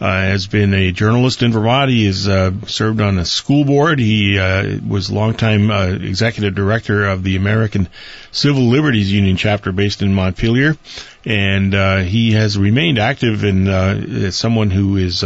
uh, 0.00 0.06
has 0.06 0.46
been 0.46 0.72
a 0.72 0.92
journalist 0.92 1.42
in 1.42 1.50
Vermont. 1.50 1.90
He 1.90 2.06
has 2.06 2.28
uh, 2.28 2.52
served 2.68 3.00
on 3.00 3.18
a 3.18 3.24
school 3.24 3.64
board. 3.64 3.98
He 3.98 4.38
uh, 4.38 4.78
was 4.86 5.10
longtime 5.10 5.68
uh, 5.68 5.86
executive 5.94 6.54
director 6.54 7.08
of 7.08 7.24
the 7.24 7.34
American 7.34 7.88
Civil 8.30 8.62
Liberties 8.62 9.10
Union 9.10 9.36
chapter 9.36 9.72
based 9.72 10.00
in 10.00 10.14
Montpelier. 10.14 10.76
And 11.24 11.74
uh, 11.74 11.96
he 12.02 12.34
has 12.34 12.56
remained 12.56 13.00
active 13.00 13.42
and 13.42 13.68
as 13.68 14.36
someone 14.36 14.70
who 14.70 14.96
is 14.96 15.24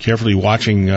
carefully 0.00 0.34
watching 0.34 0.90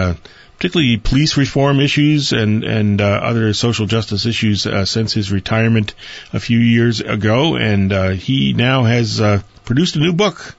particularly 0.58 0.98
police 0.98 1.38
reform 1.38 1.80
issues 1.80 2.34
and 2.34 2.64
and 2.64 3.00
uh, 3.00 3.06
other 3.06 3.54
social 3.54 3.86
justice 3.86 4.26
issues 4.26 4.66
uh, 4.66 4.86
since 4.86 5.14
his 5.14 5.32
retirement 5.32 5.94
a 6.34 6.40
few 6.40 6.58
years 6.58 7.00
ago, 7.00 7.56
and 7.56 7.94
uh, 7.94 8.10
he 8.10 8.54
now 8.54 8.84
has 8.84 9.22
uh, 9.22 9.42
produced 9.66 9.96
a 9.96 10.00
new 10.00 10.14
book. 10.14 10.56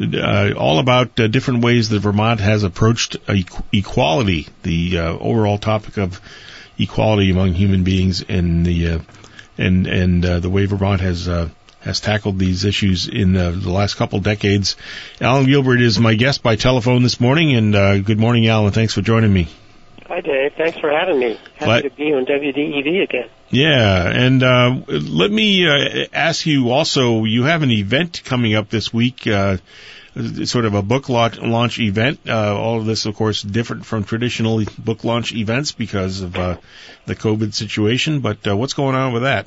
Uh, 0.00 0.52
all 0.56 0.78
about 0.78 1.20
uh, 1.20 1.28
different 1.28 1.62
ways 1.62 1.90
that 1.90 2.00
Vermont 2.00 2.40
has 2.40 2.64
approached 2.64 3.16
equality, 3.72 4.48
the 4.62 4.98
overall 4.98 5.58
topic 5.58 5.96
of 5.96 6.20
equality 6.78 7.30
among 7.30 7.52
human 7.52 7.84
beings, 7.84 8.24
and 8.28 8.66
the 8.66 9.00
and 9.58 9.86
and 9.86 10.24
the 10.24 10.50
way 10.50 10.66
Vermont 10.66 11.00
has 11.02 11.28
has 11.82 12.00
tackled 12.00 12.38
these 12.38 12.64
issues 12.64 13.08
in 13.08 13.32
the, 13.32 13.50
the 13.50 13.70
last 13.70 13.94
couple 13.94 14.20
decades. 14.20 14.76
Allen 15.20 15.46
Gilbert 15.46 15.80
is 15.80 15.98
my 15.98 16.14
guest 16.14 16.42
by 16.42 16.56
telephone 16.56 17.02
this 17.02 17.20
morning, 17.20 17.54
and 17.54 17.74
uh, 17.74 17.98
good 17.98 18.18
morning, 18.18 18.46
Allen. 18.48 18.72
Thanks 18.72 18.94
for 18.94 19.02
joining 19.02 19.32
me. 19.32 19.48
Hi, 20.06 20.20
Dave. 20.20 20.52
Thanks 20.58 20.78
for 20.78 20.90
having 20.90 21.18
me. 21.18 21.40
Happy 21.54 21.66
but, 21.66 21.82
to 21.82 21.90
be 21.90 22.12
on 22.12 22.26
WDEV 22.26 23.02
again. 23.02 23.30
Yeah, 23.50 24.08
and 24.08 24.42
uh, 24.42 24.80
let 24.88 25.30
me 25.30 25.66
uh, 25.66 26.06
ask 26.12 26.46
you 26.46 26.70
also. 26.70 27.24
You 27.24 27.44
have 27.44 27.62
an 27.62 27.70
event 27.70 28.22
coming 28.24 28.54
up 28.54 28.68
this 28.68 28.92
week. 28.92 29.26
Uh, 29.26 29.56
sort 30.44 30.66
of 30.66 30.74
a 30.74 30.82
book 30.82 31.08
launch, 31.08 31.38
launch 31.38 31.78
event. 31.78 32.20
Uh, 32.28 32.54
all 32.54 32.78
of 32.78 32.86
this, 32.86 33.06
of 33.06 33.14
course, 33.14 33.42
different 33.42 33.86
from 33.86 34.04
traditional 34.04 34.62
book 34.78 35.04
launch 35.04 35.32
events 35.32 35.72
because 35.72 36.20
of 36.20 36.36
uh, 36.36 36.56
the 37.06 37.16
COVID 37.16 37.54
situation. 37.54 38.20
But 38.20 38.46
uh, 38.46 38.56
what's 38.56 38.74
going 38.74 38.94
on 38.94 39.12
with 39.12 39.22
that? 39.22 39.46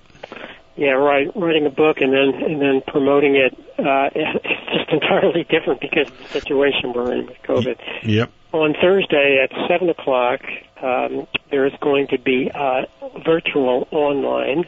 Yeah, 0.76 0.91
right. 0.91 1.28
Writing 1.36 1.65
a 1.65 1.69
book 1.69 1.97
and 2.01 2.11
then 2.11 2.41
and 2.43 2.61
then 2.61 2.82
promoting 2.86 3.36
it 3.36 3.53
uh, 3.80 4.09
it's 4.15 4.71
just 4.73 4.91
entirely 4.91 5.43
different 5.43 5.80
because 5.80 6.07
of 6.07 6.17
the 6.17 6.28
situation 6.34 6.93
we're 6.93 7.13
in 7.13 7.28
with 7.28 7.38
COVID. 7.43 7.78
Yep. 8.03 8.32
On 8.53 8.73
Thursday 8.82 9.43
at 9.43 9.51
seven 9.69 9.89
o'clock, 9.89 10.41
um, 10.82 11.28
there 11.51 11.65
is 11.65 11.73
going 11.82 12.07
to 12.07 12.19
be 12.19 12.49
a 12.53 12.84
virtual 13.26 13.88
online 13.91 14.65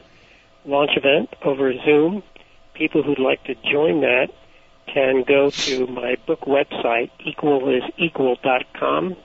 launch 0.66 0.91
event 0.95 1.30
over 1.43 1.74
Zoom. 1.86 2.24
People 2.74 3.01
who'd 3.01 3.20
like 3.20 3.43
to 3.45 3.55
join 3.55 4.01
that 4.01 4.28
can 4.93 5.24
go 5.28 5.49
to 5.49 5.88
my 5.88 6.16
book 6.26 6.41
website, 6.41 7.12
equalisequal.com. 7.26 9.16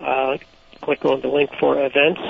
Uh, 0.00 0.38
click 0.80 1.04
on 1.04 1.20
the 1.20 1.28
link 1.28 1.50
for 1.58 1.84
events 1.84 2.20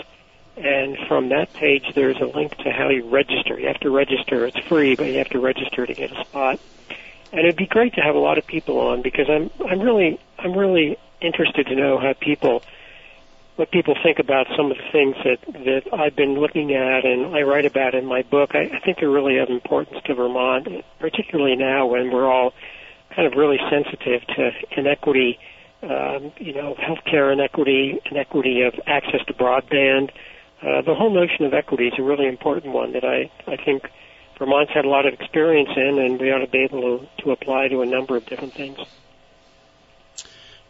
and 0.63 0.99
from 1.09 1.31
that 1.31 1.53
page, 1.55 1.85
there's 1.95 2.19
a 2.21 2.27
link 2.27 2.55
to 2.59 2.71
how 2.71 2.91
you 2.91 3.09
register. 3.09 3.59
You 3.59 3.69
have 3.69 3.81
to 3.81 3.91
register. 3.91 4.45
It's 4.45 4.59
free, 4.69 4.95
but 4.95 5.07
you 5.07 5.17
have 5.17 5.31
to 5.31 5.41
register 5.41 5.87
to 5.87 5.95
get 5.95 6.13
a 6.13 6.25
spot. 6.25 6.61
And 7.33 7.41
it'd 7.41 7.57
be 7.57 7.67
great 7.67 7.95
to 7.95 8.03
have 8.03 8.15
a 8.15 8.19
lot 8.19 8.37
of 8.37 8.47
people 8.47 8.79
on 8.79 9.01
because 9.01 9.31
I'm 9.31 9.51
I'm 9.67 9.81
really 9.81 10.21
I'm 10.39 10.53
really 10.53 10.99
interested 11.23 11.67
to 11.69 11.75
know 11.75 11.99
how 11.99 12.13
people 12.13 12.63
what 13.57 13.71
people 13.71 13.95
think 14.03 14.19
about 14.19 14.49
some 14.55 14.71
of 14.71 14.77
the 14.77 14.93
things 14.93 15.17
that 15.25 15.39
that 15.65 15.99
I've 15.99 16.15
been 16.15 16.35
looking 16.35 16.75
at 16.75 17.07
and 17.07 17.35
I 17.35 17.43
write 17.43 17.65
about 17.65 17.95
in 17.95 18.05
my 18.05 18.23
book. 18.23 18.55
I, 18.55 18.65
I 18.65 18.81
think 18.81 18.99
they're 18.99 19.09
really 19.09 19.39
of 19.39 19.49
importance 19.49 20.03
to 20.05 20.15
Vermont, 20.15 20.69
particularly 20.99 21.57
now 21.57 21.87
when 21.87 22.11
we're 22.11 22.31
all 22.31 22.53
kind 23.15 23.27
of 23.27 23.39
really 23.39 23.59
sensitive 23.71 24.27
to 24.37 24.51
inequity, 24.77 25.39
um, 25.83 26.33
you 26.39 26.53
know, 26.53 26.75
healthcare 26.75 27.33
inequity, 27.33 27.99
inequity 28.11 28.63
of 28.63 28.75
access 28.87 29.25
to 29.27 29.33
broadband 29.33 30.11
uh, 30.11 30.13
the 30.63 30.95
whole 30.95 31.13
notion 31.13 31.45
of 31.47 31.55
equity 31.55 31.89
is 31.89 31.95
a 31.99 32.03
really 32.03 32.27
important 32.27 32.75
one 32.75 32.93
that 32.93 33.05
I, 33.05 33.31
I 33.47 33.57
think 33.57 33.83
Vermont's 34.39 34.73
had 34.73 34.85
a 34.85 34.89
lot 34.89 35.07
of 35.07 35.15
experience 35.15 35.71
in, 35.77 35.99
and 35.99 36.21
we 36.21 36.31
ought 36.31 36.45
to 36.45 36.51
be 36.51 36.65
able 36.65 36.99
to, 36.99 37.23
to 37.25 37.31
apply 37.31 37.69
to 37.69 37.83
a 37.83 37.87
number 37.87 38.17
of 38.17 38.27
different 38.27 38.55
things. 38.55 38.79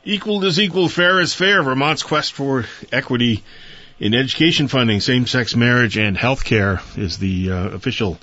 Equal 0.05 0.43
is 0.45 0.59
equal, 0.59 0.89
fair 0.89 1.21
is 1.21 1.35
fair. 1.35 1.63
Vermont's 1.63 2.03
quest 2.03 2.33
for 2.33 2.65
equity 2.91 3.45
in 3.99 4.15
education 4.15 4.67
funding, 4.67 5.01
same-sex 5.01 5.55
marriage, 5.55 5.99
and 5.99 6.17
health 6.17 6.43
care 6.43 6.81
is 6.97 7.19
the 7.19 7.53
uh, 7.53 7.69
official 7.69 8.19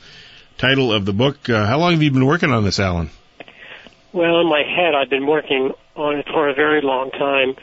title 0.57 0.91
of 0.91 1.05
the 1.05 1.13
book. 1.13 1.49
Uh, 1.49 1.65
how 1.65 1.78
long 1.78 1.91
have 1.91 2.01
you 2.01 2.11
been 2.11 2.26
working 2.26 2.51
on 2.51 2.63
this, 2.63 2.80
Allen? 2.80 3.09
Well, 4.11 4.41
in 4.41 4.47
my 4.47 4.63
head, 4.63 4.95
I've 4.95 5.09
been 5.09 5.28
working 5.28 5.72
on 5.95 6.15
it 6.18 6.26
for 6.28 6.49
a 6.49 6.53
very 6.55 6.82
long 6.82 7.11
time 7.11 7.55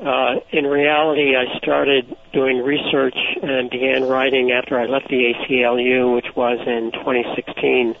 uh, 0.00 0.40
in 0.50 0.66
reality, 0.66 1.34
I 1.36 1.56
started 1.58 2.16
doing 2.32 2.58
research 2.58 3.16
and 3.42 3.70
began 3.70 4.04
writing 4.04 4.52
after 4.52 4.78
I 4.78 4.86
left 4.86 5.08
the 5.08 5.32
ACLU, 5.32 6.14
which 6.14 6.36
was 6.36 6.58
in 6.66 6.92
2016. 6.92 7.96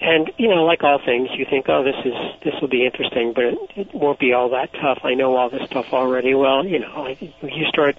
And 0.00 0.30
you 0.36 0.48
know, 0.48 0.64
like 0.64 0.84
all 0.84 0.98
things, 1.04 1.30
you 1.32 1.46
think, 1.48 1.68
"Oh, 1.68 1.82
this 1.82 1.96
is 2.04 2.14
this 2.44 2.54
will 2.60 2.68
be 2.68 2.84
interesting," 2.84 3.32
but 3.32 3.44
it, 3.44 3.58
it 3.76 3.94
won't 3.94 4.18
be 4.18 4.34
all 4.34 4.50
that 4.50 4.72
tough. 4.74 5.00
I 5.04 5.14
know 5.14 5.36
all 5.36 5.48
this 5.48 5.66
stuff 5.70 5.92
already. 5.92 6.34
Well, 6.34 6.66
you 6.66 6.80
know, 6.80 7.16
you 7.42 7.66
start 7.68 7.96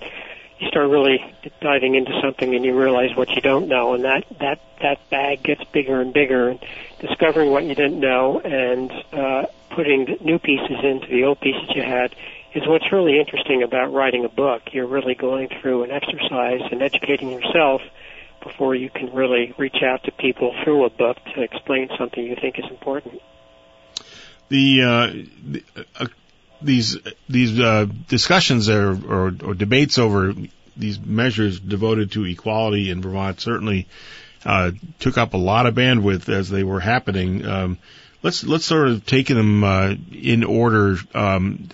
you 0.60 0.68
start 0.68 0.90
really 0.90 1.20
diving 1.60 1.96
into 1.96 2.12
something, 2.22 2.54
and 2.54 2.64
you 2.64 2.80
realize 2.80 3.16
what 3.16 3.32
you 3.32 3.42
don't 3.42 3.68
know, 3.68 3.96
and 3.96 4.04
that 4.04 4.26
that 4.40 4.60
that 4.82 5.10
bag 5.10 5.42
gets 5.42 5.64
bigger 5.66 6.00
and 6.00 6.14
bigger. 6.14 6.50
And 6.50 6.60
discovering 7.00 7.52
what 7.52 7.64
you 7.64 7.76
didn't 7.76 8.00
know 8.00 8.40
and 8.40 8.92
uh, 9.14 9.46
putting 9.72 10.18
new 10.22 10.40
pieces 10.40 10.78
into 10.84 11.08
the 11.08 11.24
old 11.24 11.40
pieces 11.40 11.70
you 11.76 11.82
had 11.82 12.16
is 12.58 12.68
what's 12.68 12.92
really 12.92 13.20
interesting 13.20 13.62
about 13.62 13.94
writing 13.94 14.26
a 14.26 14.30
book. 14.30 14.64
You're 14.72 14.88
really 14.88 15.16
going 15.16 15.50
through 15.62 15.84
an 15.84 15.92
exercise 15.92 16.62
and 16.72 16.82
educating 16.82 17.30
yourself 17.30 17.82
before 18.44 18.74
you 18.74 18.90
can 18.90 19.14
really 19.14 19.54
reach 19.58 19.78
out 19.84 20.04
to 20.06 20.12
people 20.12 20.56
through 20.64 20.86
a 20.86 20.90
book 20.90 21.18
to 21.36 21.42
explain 21.42 21.90
something 21.98 22.24
you 22.24 22.36
think 22.36 22.58
is 22.58 22.66
important. 22.70 23.22
The, 24.50 24.82
uh, 24.84 25.26
the 25.46 25.64
uh, 25.96 26.08
these 26.62 26.98
these 27.30 27.60
uh, 27.60 27.86
discussions 28.08 28.70
or, 28.70 28.92
or, 28.92 29.36
or 29.44 29.54
debates 29.54 30.00
over 30.00 30.34
these 30.76 31.00
measures 31.00 31.60
devoted 31.60 32.14
to 32.14 32.26
equality 32.26 32.90
in 32.90 33.02
Vermont 33.02 33.40
certainly 33.40 33.88
uh, 34.46 34.72
took 35.00 35.18
up 35.18 35.34
a 35.34 35.38
lot 35.38 35.68
of 35.68 35.76
bandwidth 35.76 36.30
as 36.30 36.50
they 36.50 36.64
were 36.64 36.80
happening. 36.80 37.46
Um, 37.46 37.78
let's 38.24 38.44
let's 38.44 38.66
sort 38.66 38.88
of 38.88 39.06
take 39.06 39.28
them 39.28 39.64
uh, 39.64 39.94
in 40.12 40.44
order. 40.44 40.98
Um, 41.14 41.70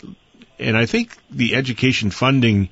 and 0.63 0.77
I 0.77 0.85
think 0.85 1.15
the 1.29 1.55
education 1.55 2.11
funding 2.11 2.69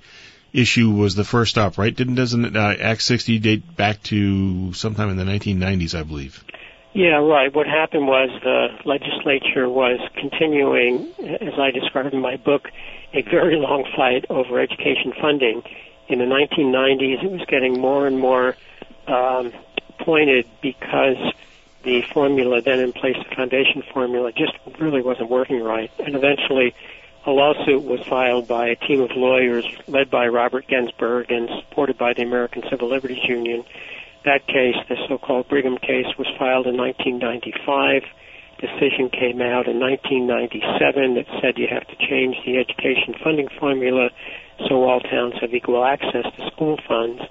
issue 0.53 0.89
was 0.89 1.15
the 1.15 1.23
first 1.23 1.51
stop, 1.51 1.77
right? 1.77 1.95
Didn't 1.95 2.15
doesn't 2.15 2.55
uh, 2.55 2.75
Act 2.79 3.01
60 3.01 3.39
date 3.39 3.75
back 3.75 4.01
to 4.03 4.73
sometime 4.73 5.09
in 5.09 5.17
the 5.17 5.23
1990s, 5.23 5.97
I 5.97 6.03
believe? 6.03 6.43
Yeah, 6.93 7.23
right. 7.23 7.53
What 7.53 7.67
happened 7.67 8.05
was 8.05 8.29
the 8.43 8.67
legislature 8.83 9.69
was 9.69 9.99
continuing, 10.15 11.13
as 11.39 11.53
I 11.57 11.71
described 11.71 12.13
in 12.13 12.19
my 12.19 12.35
book, 12.35 12.67
a 13.13 13.21
very 13.21 13.55
long 13.55 13.85
fight 13.95 14.25
over 14.29 14.59
education 14.59 15.13
funding. 15.21 15.63
In 16.09 16.19
the 16.19 16.25
1990s, 16.25 17.23
it 17.23 17.31
was 17.31 17.45
getting 17.47 17.79
more 17.79 18.07
and 18.07 18.19
more 18.19 18.57
um, 19.07 19.53
pointed 19.99 20.47
because 20.61 21.15
the 21.83 22.01
formula 22.13 22.61
then 22.61 22.79
in 22.79 22.91
place, 22.91 23.15
the 23.17 23.35
foundation 23.35 23.83
formula, 23.93 24.33
just 24.33 24.53
really 24.79 25.01
wasn't 25.01 25.29
working 25.29 25.61
right. 25.61 25.89
And 25.99 26.15
eventually, 26.15 26.75
a 27.25 27.31
lawsuit 27.31 27.83
was 27.83 27.99
filed 28.07 28.47
by 28.47 28.67
a 28.67 28.75
team 28.75 29.01
of 29.01 29.11
lawyers 29.15 29.65
led 29.87 30.09
by 30.09 30.27
Robert 30.27 30.67
Gensburg 30.67 31.29
and 31.29 31.49
supported 31.61 31.97
by 31.97 32.13
the 32.13 32.23
American 32.23 32.63
Civil 32.69 32.89
Liberties 32.89 33.23
Union. 33.27 33.63
That 34.25 34.47
case, 34.47 34.75
the 34.89 34.97
so-called 35.07 35.47
Brigham 35.47 35.77
case, 35.77 36.07
was 36.17 36.27
filed 36.37 36.67
in 36.67 36.77
1995. 36.77 38.03
Decision 38.57 39.09
came 39.09 39.41
out 39.41 39.67
in 39.67 39.79
1997 39.79 41.15
that 41.15 41.25
said 41.41 41.57
you 41.57 41.67
have 41.67 41.87
to 41.87 41.95
change 41.95 42.37
the 42.45 42.57
education 42.57 43.15
funding 43.23 43.49
formula 43.59 44.09
so 44.67 44.83
all 44.83 44.99
towns 44.99 45.33
have 45.41 45.53
equal 45.53 45.83
access 45.83 46.25
to 46.37 46.51
school 46.53 46.77
funds. 46.87 47.21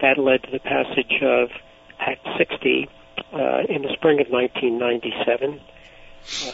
That 0.00 0.18
led 0.18 0.42
to 0.44 0.50
the 0.50 0.60
passage 0.60 1.22
of 1.22 1.50
Act 1.98 2.26
60 2.38 2.88
uh, 3.32 3.62
in 3.68 3.82
the 3.82 3.92
spring 3.94 4.20
of 4.20 4.28
1997. 4.28 5.60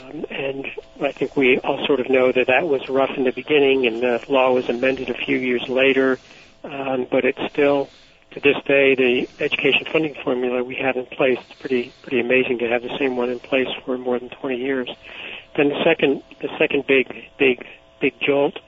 Um, 0.00 0.24
and 0.30 0.66
I 1.00 1.12
think 1.12 1.36
we 1.36 1.58
all 1.58 1.84
sort 1.86 2.00
of 2.00 2.10
know 2.10 2.30
that 2.32 2.46
that 2.48 2.68
was 2.68 2.88
rough 2.88 3.16
in 3.16 3.24
the 3.24 3.32
beginning, 3.32 3.86
and 3.86 4.02
the 4.02 4.20
law 4.28 4.52
was 4.52 4.68
amended 4.68 5.08
a 5.08 5.14
few 5.14 5.38
years 5.38 5.66
later. 5.68 6.18
Um, 6.64 7.06
but 7.10 7.24
it's 7.24 7.40
still, 7.50 7.88
to 8.32 8.40
this 8.40 8.56
day, 8.66 8.94
the 8.94 9.28
education 9.40 9.86
funding 9.90 10.14
formula 10.22 10.62
we 10.62 10.76
have 10.76 10.96
in 10.96 11.06
place. 11.06 11.38
It's 11.48 11.58
pretty 11.60 11.92
pretty 12.02 12.20
amazing 12.20 12.58
to 12.58 12.68
have 12.68 12.82
the 12.82 12.96
same 12.98 13.16
one 13.16 13.30
in 13.30 13.40
place 13.40 13.68
for 13.84 13.98
more 13.98 14.18
than 14.18 14.28
20 14.28 14.56
years. 14.56 14.88
Then 15.56 15.70
the 15.70 15.82
second 15.84 16.22
the 16.40 16.48
second 16.58 16.86
big 16.86 17.06
big 17.38 17.66
big 18.00 18.14
jolt 18.20 18.58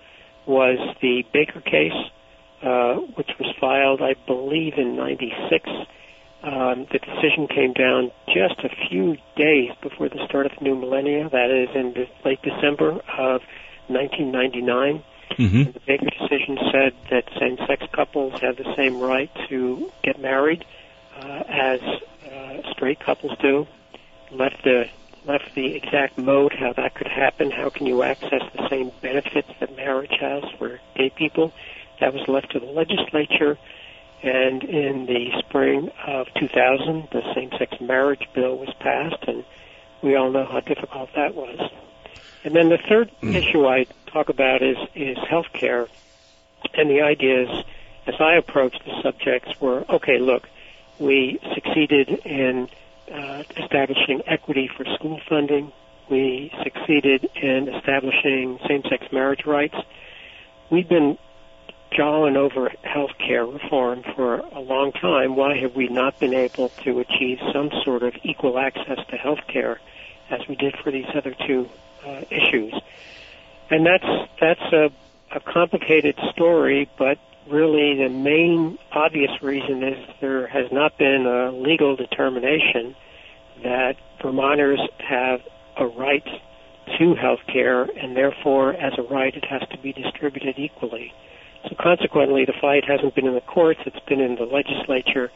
was 0.47 0.79
the 1.01 1.25
Baker 1.33 1.61
case, 1.61 2.11
uh, 2.63 2.95
which 3.17 3.31
was 3.39 3.55
filed, 3.61 4.03
I 4.03 4.15
believe, 4.27 4.75
in 4.77 4.97
'96. 4.97 5.69
Um, 6.45 6.87
the 6.93 6.99
decision 6.99 7.49
came 7.49 7.73
down 7.73 8.13
just 8.27 8.61
a 8.65 8.89
few 8.89 9.17
days 9.35 9.71
before 9.81 10.11
the 10.11 10.23
start 10.27 10.45
of 10.45 10.53
the 10.59 10.65
new 10.65 10.75
millennia. 10.75 11.31
That 11.31 11.51
is 11.51 11.75
in 11.75 11.95
the 11.95 12.07
late 12.23 12.43
December 12.43 13.01
of 13.17 13.41
1999. 13.89 15.03
Mm-hmm. 15.39 15.73
The 15.73 15.81
Baker 15.87 16.11
decision 16.11 16.59
said 16.71 16.93
that 17.11 17.25
same-sex 17.41 17.87
couples 17.93 18.39
have 18.43 18.59
the 18.59 18.75
same 18.77 19.01
right 19.01 19.31
to 19.49 19.91
get 20.03 20.21
married 20.21 20.67
uh, 21.17 21.45
as 21.49 21.81
uh, 22.31 22.73
straight 22.73 23.01
couples 23.01 23.37
do. 23.41 23.67
Left 24.31 24.63
the 24.65 24.91
left 25.25 25.55
the 25.55 25.75
exact 25.75 26.19
mode 26.19 26.53
how 26.53 26.75
that 26.75 26.95
could 26.95 27.09
happen. 27.09 27.51
How 27.51 27.71
can 27.71 27.87
you 27.87 28.03
access 28.03 28.43
the 28.55 28.69
same 28.69 28.93
benefits 29.01 29.49
that 29.61 29.75
marriage 29.75 30.15
has 30.21 30.45
for 30.59 30.79
gay 30.95 31.09
people? 31.09 31.53
That 32.01 32.13
was 32.13 32.29
left 32.29 32.51
to 32.53 32.61
the 32.61 32.67
legislature. 32.67 33.57
And 34.25 34.65
in 34.65 35.05
the 35.05 35.33
spring 35.41 35.91
of 36.07 36.29
2000, 36.41 37.09
the 37.13 37.21
same-sex 37.35 37.79
marriage 37.79 38.27
bill 38.35 38.57
was 38.57 38.73
passed, 38.81 39.23
and 39.29 39.45
we 40.03 40.17
all 40.17 40.31
know 40.31 40.47
how 40.47 40.61
difficult 40.61 41.11
that 41.15 41.35
was. 41.35 41.59
And 42.43 42.57
then 42.57 42.71
the 42.71 42.79
third 42.89 43.11
issue 43.21 43.67
I 43.67 43.85
talk 44.07 44.31
about 44.31 44.63
is 44.63 44.79
is 44.95 45.19
healthcare, 45.19 45.89
and 46.73 46.89
the 46.89 47.03
idea 47.03 47.43
is, 47.43 47.65
as 48.07 48.15
I 48.19 48.37
approached 48.37 48.83
the 48.87 49.03
subjects, 49.03 49.61
were 49.61 49.85
okay. 49.91 50.19
Look, 50.19 50.49
we 50.99 51.39
succeeded 51.53 52.09
in 52.25 52.71
uh, 53.13 53.43
establishing 53.59 54.23
equity 54.27 54.71
for 54.75 54.87
school 54.95 55.21
funding. 55.29 55.71
We 56.09 56.51
succeeded 56.63 57.29
in 57.35 57.69
establishing 57.69 58.59
same-sex 58.67 59.13
marriage 59.13 59.45
rights. 59.45 59.77
We've 60.71 60.89
been 60.89 61.19
jawing 61.95 62.37
over 62.37 62.71
health 62.83 63.13
care 63.19 63.47
reform 63.47 64.03
for 64.15 64.37
a 64.37 64.61
long 64.61 64.93
time. 64.93 65.37
Why 65.37 65.57
have 65.59 65.75
we 65.75 65.89
not 65.89 66.19
been 66.19 66.35
able 66.35 66.69
to 66.85 67.01
achieve 67.01 67.39
some 67.53 67.71
sort 67.85 68.03
of 68.03 68.15
equal 68.23 68.59
access 68.59 68.99
to 69.09 69.17
health 69.17 69.41
care 69.49 69.81
as 70.31 70.41
we 70.49 70.57
did 70.57 70.75
for 70.83 70.91
these 70.91 71.07
other 71.15 71.35
two 71.47 71.69
uh, 72.05 72.23
issues? 72.31 72.75
And 73.71 73.87
that's 73.87 74.31
that's 74.41 74.73
a, 74.73 74.91
a 75.31 75.41
complicated 75.41 76.19
story, 76.33 76.91
but 76.99 77.19
really 77.49 77.97
the 77.97 78.09
main 78.09 78.79
obvious 78.93 79.31
reason 79.43 79.83
is 79.83 80.09
there 80.21 80.47
has 80.47 80.71
not 80.73 80.99
been 80.99 81.27
a 81.27 81.51
legal 81.53 81.97
determination 81.97 82.95
that 83.63 83.97
Vermonters 84.23 84.81
have 84.99 85.41
a 85.77 85.87
right 85.87 86.27
to 86.99 87.15
health 87.15 87.41
care, 87.47 87.83
and 87.83 88.17
therefore, 88.17 88.73
as 88.75 88.93
a 88.99 89.03
right, 89.03 89.35
it 89.35 89.45
has 89.45 89.63
to 89.71 89.79
be 89.79 89.93
distributed 89.93 90.59
equally. 90.59 91.13
So 91.69 91.75
consequently, 91.81 92.45
the 92.45 92.53
fight 92.61 92.85
hasn't 92.85 93.15
been 93.15 93.27
in 93.27 93.35
the 93.35 93.41
courts; 93.41 93.81
it's 93.87 94.05
been 94.07 94.21
in 94.21 94.37
the 94.37 94.45
legislature. 94.45 95.31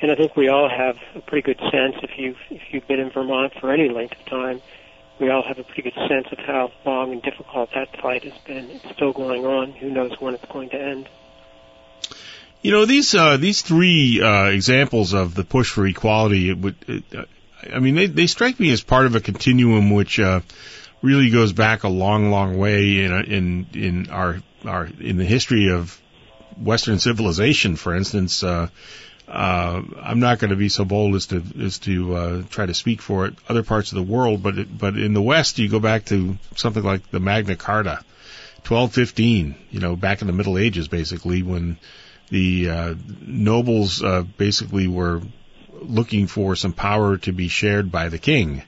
And 0.00 0.10
I 0.10 0.14
think 0.14 0.36
we 0.36 0.48
all 0.48 0.68
have 0.68 0.98
a 1.14 1.20
pretty 1.20 1.42
good 1.42 1.58
sense 1.70 1.96
if 2.02 2.10
you've 2.18 2.36
if 2.50 2.62
you've 2.70 2.86
been 2.86 3.00
in 3.00 3.10
Vermont 3.10 3.54
for 3.60 3.72
any 3.72 3.88
length 3.88 4.18
of 4.20 4.26
time, 4.26 4.60
we 5.18 5.30
all 5.30 5.42
have 5.42 5.58
a 5.58 5.64
pretty 5.64 5.82
good 5.82 5.94
sense 6.08 6.26
of 6.30 6.38
how 6.38 6.70
long 6.84 7.12
and 7.12 7.22
difficult 7.22 7.70
that 7.74 8.00
fight 8.00 8.24
has 8.24 8.34
been. 8.46 8.70
It's 8.70 8.94
still 8.94 9.12
going 9.12 9.46
on. 9.46 9.72
Who 9.72 9.88
knows 9.88 10.12
when 10.20 10.34
it's 10.34 10.44
going 10.44 10.70
to 10.70 10.80
end? 10.80 11.08
You 12.60 12.72
know 12.72 12.84
these 12.84 13.14
uh, 13.14 13.36
these 13.38 13.62
three 13.62 14.20
uh, 14.20 14.46
examples 14.46 15.14
of 15.14 15.34
the 15.34 15.44
push 15.44 15.70
for 15.70 15.86
equality. 15.86 16.50
It 16.50 16.58
would, 16.58 16.76
it, 16.86 17.04
uh, 17.14 17.24
I 17.72 17.78
mean, 17.78 17.94
they 17.94 18.06
they 18.06 18.26
strike 18.26 18.60
me 18.60 18.70
as 18.72 18.82
part 18.82 19.06
of 19.06 19.14
a 19.14 19.20
continuum 19.20 19.90
which 19.90 20.20
uh, 20.20 20.40
really 21.00 21.30
goes 21.30 21.52
back 21.52 21.84
a 21.84 21.88
long, 21.88 22.30
long 22.30 22.58
way 22.58 23.04
in 23.04 23.12
in 23.12 23.66
in 23.72 24.10
our 24.10 24.42
our 24.66 24.88
in 25.00 25.16
the 25.16 25.24
history 25.24 25.70
of 25.70 26.00
Western 26.56 26.98
civilization. 26.98 27.76
For 27.76 27.94
instance, 27.94 28.42
uh, 28.42 28.68
uh, 29.28 29.82
I'm 30.02 30.20
not 30.20 30.38
going 30.38 30.50
to 30.50 30.56
be 30.56 30.68
so 30.68 30.84
bold 30.84 31.14
as 31.14 31.26
to 31.26 31.42
as 31.60 31.78
to 31.80 32.14
uh, 32.14 32.42
try 32.50 32.66
to 32.66 32.74
speak 32.74 33.02
for 33.02 33.26
it, 33.26 33.34
other 33.48 33.62
parts 33.62 33.92
of 33.92 33.96
the 33.96 34.12
world, 34.12 34.42
but 34.42 34.58
it, 34.58 34.78
but 34.78 34.96
in 34.96 35.14
the 35.14 35.22
West, 35.22 35.58
you 35.58 35.68
go 35.68 35.80
back 35.80 36.04
to 36.06 36.38
something 36.54 36.82
like 36.82 37.10
the 37.10 37.20
Magna 37.20 37.56
Carta, 37.56 38.04
1215. 38.66 39.56
You 39.70 39.80
know, 39.80 39.96
back 39.96 40.20
in 40.20 40.26
the 40.26 40.32
Middle 40.32 40.58
Ages, 40.58 40.88
basically 40.88 41.42
when 41.42 41.78
the 42.28 42.70
uh, 42.70 42.94
nobles 43.20 44.02
uh, 44.02 44.22
basically 44.22 44.86
were 44.86 45.22
looking 45.80 46.26
for 46.26 46.56
some 46.56 46.72
power 46.72 47.16
to 47.18 47.32
be 47.32 47.48
shared 47.48 47.90
by 47.90 48.08
the 48.08 48.18
king, 48.18 48.62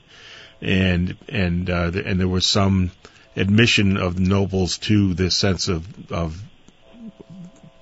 and 0.61 1.15
and 1.29 1.69
uh, 1.69 1.91
and 1.93 2.19
there 2.19 2.27
was 2.27 2.45
some 2.45 2.91
admission 3.39 3.97
of 3.97 4.19
nobles 4.19 4.77
to 4.77 5.13
this 5.13 5.35
sense 5.35 5.67
of 5.67 6.11
of 6.11 6.41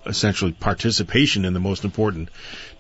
essentially 0.05 0.53
participation 0.53 1.45
in 1.45 1.53
the 1.53 1.59
most 1.59 1.83
important 1.83 2.29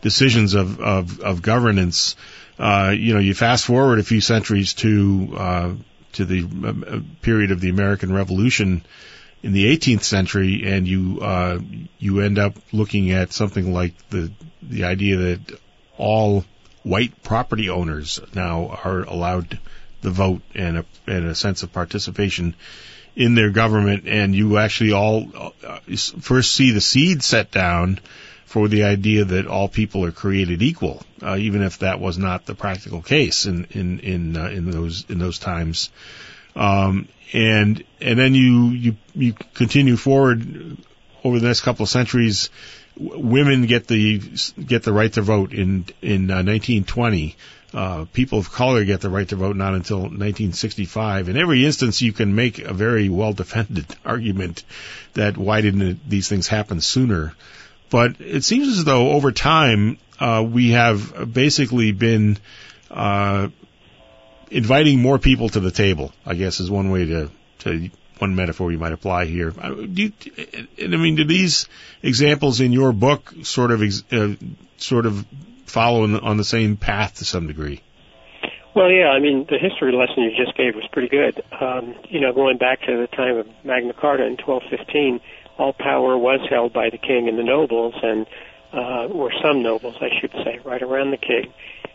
decisions 0.01 0.53
of 0.53 0.79
of, 0.79 1.19
of 1.19 1.41
governance. 1.41 2.15
Uh, 2.59 2.93
you 2.95 3.13
know, 3.13 3.19
you 3.19 3.33
fast 3.33 3.65
forward 3.65 3.99
a 3.99 4.03
few 4.03 4.21
centuries 4.21 4.73
to 4.73 5.33
uh, 5.37 5.73
to 6.13 6.25
the 6.25 6.43
uh, 6.43 6.99
period 7.21 7.51
of 7.51 7.59
the 7.61 7.69
American 7.69 8.11
Revolution 8.11 8.83
in 9.43 9.53
the 9.53 9.77
18th 9.77 10.03
century, 10.03 10.63
and 10.65 10.87
you 10.87 11.19
uh, 11.21 11.59
you 11.99 12.21
end 12.21 12.39
up 12.39 12.55
looking 12.71 13.11
at 13.11 13.33
something 13.33 13.73
like 13.73 13.93
the 14.09 14.31
the 14.61 14.85
idea 14.85 15.17
that 15.17 15.59
all 15.97 16.45
white 16.83 17.21
property 17.23 17.69
owners 17.69 18.19
now 18.33 18.79
are 18.83 19.01
allowed 19.01 19.59
the 20.07 20.13
vote 20.13 20.41
and 20.55 20.79
a, 20.79 20.85
and 21.05 21.25
a 21.27 21.35
sense 21.35 21.63
of 21.63 21.73
participation 21.73 22.55
in 23.15 23.35
their 23.35 23.49
government, 23.49 24.07
and 24.07 24.33
you 24.33 24.57
actually 24.57 24.93
all 24.93 25.27
uh, 25.35 25.79
first 26.21 26.51
see 26.51 26.71
the 26.71 26.81
seed 26.81 27.23
set 27.23 27.51
down 27.51 27.99
for 28.45 28.69
the 28.69 28.83
idea 28.83 29.25
that 29.25 29.47
all 29.47 29.67
people 29.67 30.05
are 30.05 30.11
created 30.11 30.61
equal, 30.61 31.03
uh, 31.21 31.35
even 31.35 31.61
if 31.61 31.79
that 31.79 31.99
was 31.99 32.17
not 32.17 32.45
the 32.45 32.55
practical 32.55 33.01
case 33.01 33.45
in 33.45 33.65
in 33.71 33.99
in, 33.99 34.37
uh, 34.37 34.47
in 34.47 34.71
those 34.71 35.05
in 35.09 35.19
those 35.19 35.39
times. 35.39 35.89
Um, 36.55 37.09
and 37.33 37.83
and 37.99 38.17
then 38.17 38.35
you 38.35 38.69
you 38.69 38.95
you 39.13 39.33
continue 39.53 39.97
forward 39.97 40.77
over 41.23 41.39
the 41.39 41.47
next 41.47 41.61
couple 41.61 41.83
of 41.83 41.89
centuries. 41.89 42.49
Women 42.95 43.65
get 43.65 43.87
the 43.87 44.21
get 44.63 44.83
the 44.83 44.93
right 44.93 45.11
to 45.13 45.21
vote 45.21 45.53
in 45.53 45.85
in 46.01 46.31
uh, 46.31 46.43
1920. 46.43 47.35
Uh, 47.73 48.05
people 48.13 48.39
of 48.39 48.49
color 48.49 48.85
get 48.85 49.01
the 49.01 49.09
right 49.09 49.27
to 49.27 49.35
vote 49.35 49.57
not 49.57 49.73
until 49.73 49.99
1965. 49.99 51.27
In 51.27 51.35
every 51.35 51.65
instance, 51.65 52.01
you 52.01 52.13
can 52.13 52.33
make 52.33 52.59
a 52.59 52.73
very 52.73 53.09
well 53.09 53.33
defended 53.33 53.85
argument 54.05 54.63
that 55.13 55.37
why 55.37 55.61
didn't 55.61 56.09
these 56.09 56.29
things 56.29 56.47
happen 56.47 56.79
sooner? 56.79 57.33
But 57.89 58.21
it 58.21 58.43
seems 58.43 58.67
as 58.69 58.85
though 58.85 59.11
over 59.11 59.31
time 59.31 59.97
uh, 60.19 60.45
we 60.49 60.71
have 60.71 61.33
basically 61.33 61.91
been 61.91 62.37
uh, 62.89 63.49
inviting 64.49 64.99
more 64.99 65.19
people 65.19 65.49
to 65.49 65.59
the 65.59 65.71
table. 65.71 66.13
I 66.25 66.35
guess 66.35 66.59
is 66.59 66.71
one 66.71 66.89
way 66.89 67.05
to 67.05 67.31
to 67.59 67.89
one 68.19 68.35
metaphor 68.35 68.71
you 68.71 68.77
might 68.77 68.93
apply 68.93 69.25
here. 69.25 69.53
Uh, 69.59 69.69
do 69.69 70.03
you, 70.03 70.11
I 70.81 70.87
mean, 70.87 71.15
do 71.15 71.25
these 71.25 71.67
examples 72.01 72.61
in 72.61 72.71
your 72.71 72.93
book 72.93 73.33
sort 73.43 73.71
of 73.71 73.81
uh, 74.11 74.35
sort 74.77 75.05
of 75.05 75.25
follow 75.67 76.03
on 76.03 76.37
the 76.37 76.43
same 76.43 76.77
path 76.77 77.15
to 77.15 77.25
some 77.25 77.47
degree? 77.47 77.81
Well, 78.75 78.91
yeah. 78.91 79.09
I 79.09 79.19
mean, 79.19 79.47
the 79.49 79.57
history 79.57 79.91
lesson 79.91 80.23
you 80.23 80.31
just 80.37 80.55
gave 80.55 80.75
was 80.75 80.87
pretty 80.91 81.09
good. 81.09 81.41
Um, 81.59 81.95
you 82.09 82.19
know, 82.19 82.31
going 82.31 82.57
back 82.57 82.81
to 82.81 82.95
the 82.95 83.07
time 83.07 83.37
of 83.37 83.47
Magna 83.63 83.93
Carta 83.93 84.23
in 84.23 84.37
1215, 84.37 85.19
all 85.57 85.73
power 85.73 86.15
was 86.15 86.41
held 86.47 86.73
by 86.73 86.91
the 86.91 86.99
king 86.99 87.27
and 87.27 87.39
the 87.39 87.43
nobles, 87.43 87.95
and 88.03 88.27
uh, 88.73 89.07
or 89.07 89.31
some 89.41 89.63
nobles, 89.63 89.95
I 89.99 90.09
should 90.19 90.31
say, 90.43 90.59
right 90.63 90.83
around 90.83 91.11
the 91.11 91.17
king, 91.17 91.51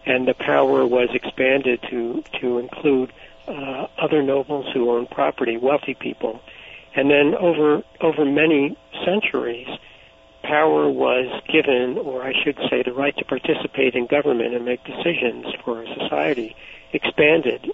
and 0.07 0.27
the 0.27 0.35
power 0.35 0.85
was 0.87 1.09
expanded 1.15 1.81
to 1.91 2.25
to 2.41 2.59
include 2.59 3.13
uh, 3.47 3.87
other 3.99 4.23
nobles 4.23 4.67
who 4.73 4.91
owned 4.91 5.11
property, 5.11 5.57
wealthy 5.57 5.95
people, 5.95 6.41
and 6.97 7.11
then 7.11 7.35
over 7.39 7.83
over 8.01 8.25
many 8.25 8.77
centuries, 9.05 9.69
power 10.43 10.91
was 10.91 11.43
given, 11.51 11.99
or 11.99 12.23
I 12.23 12.33
should 12.45 12.57
say, 12.71 12.83
the 12.83 12.93
right 12.93 13.17
to 13.17 13.25
participate 13.25 13.95
in 13.95 14.07
government 14.07 14.55
and 14.55 14.65
make 14.65 14.85
decisions 14.85 15.47
for 15.65 15.83
a 15.83 15.87
society 15.95 16.57
expanded 16.93 17.71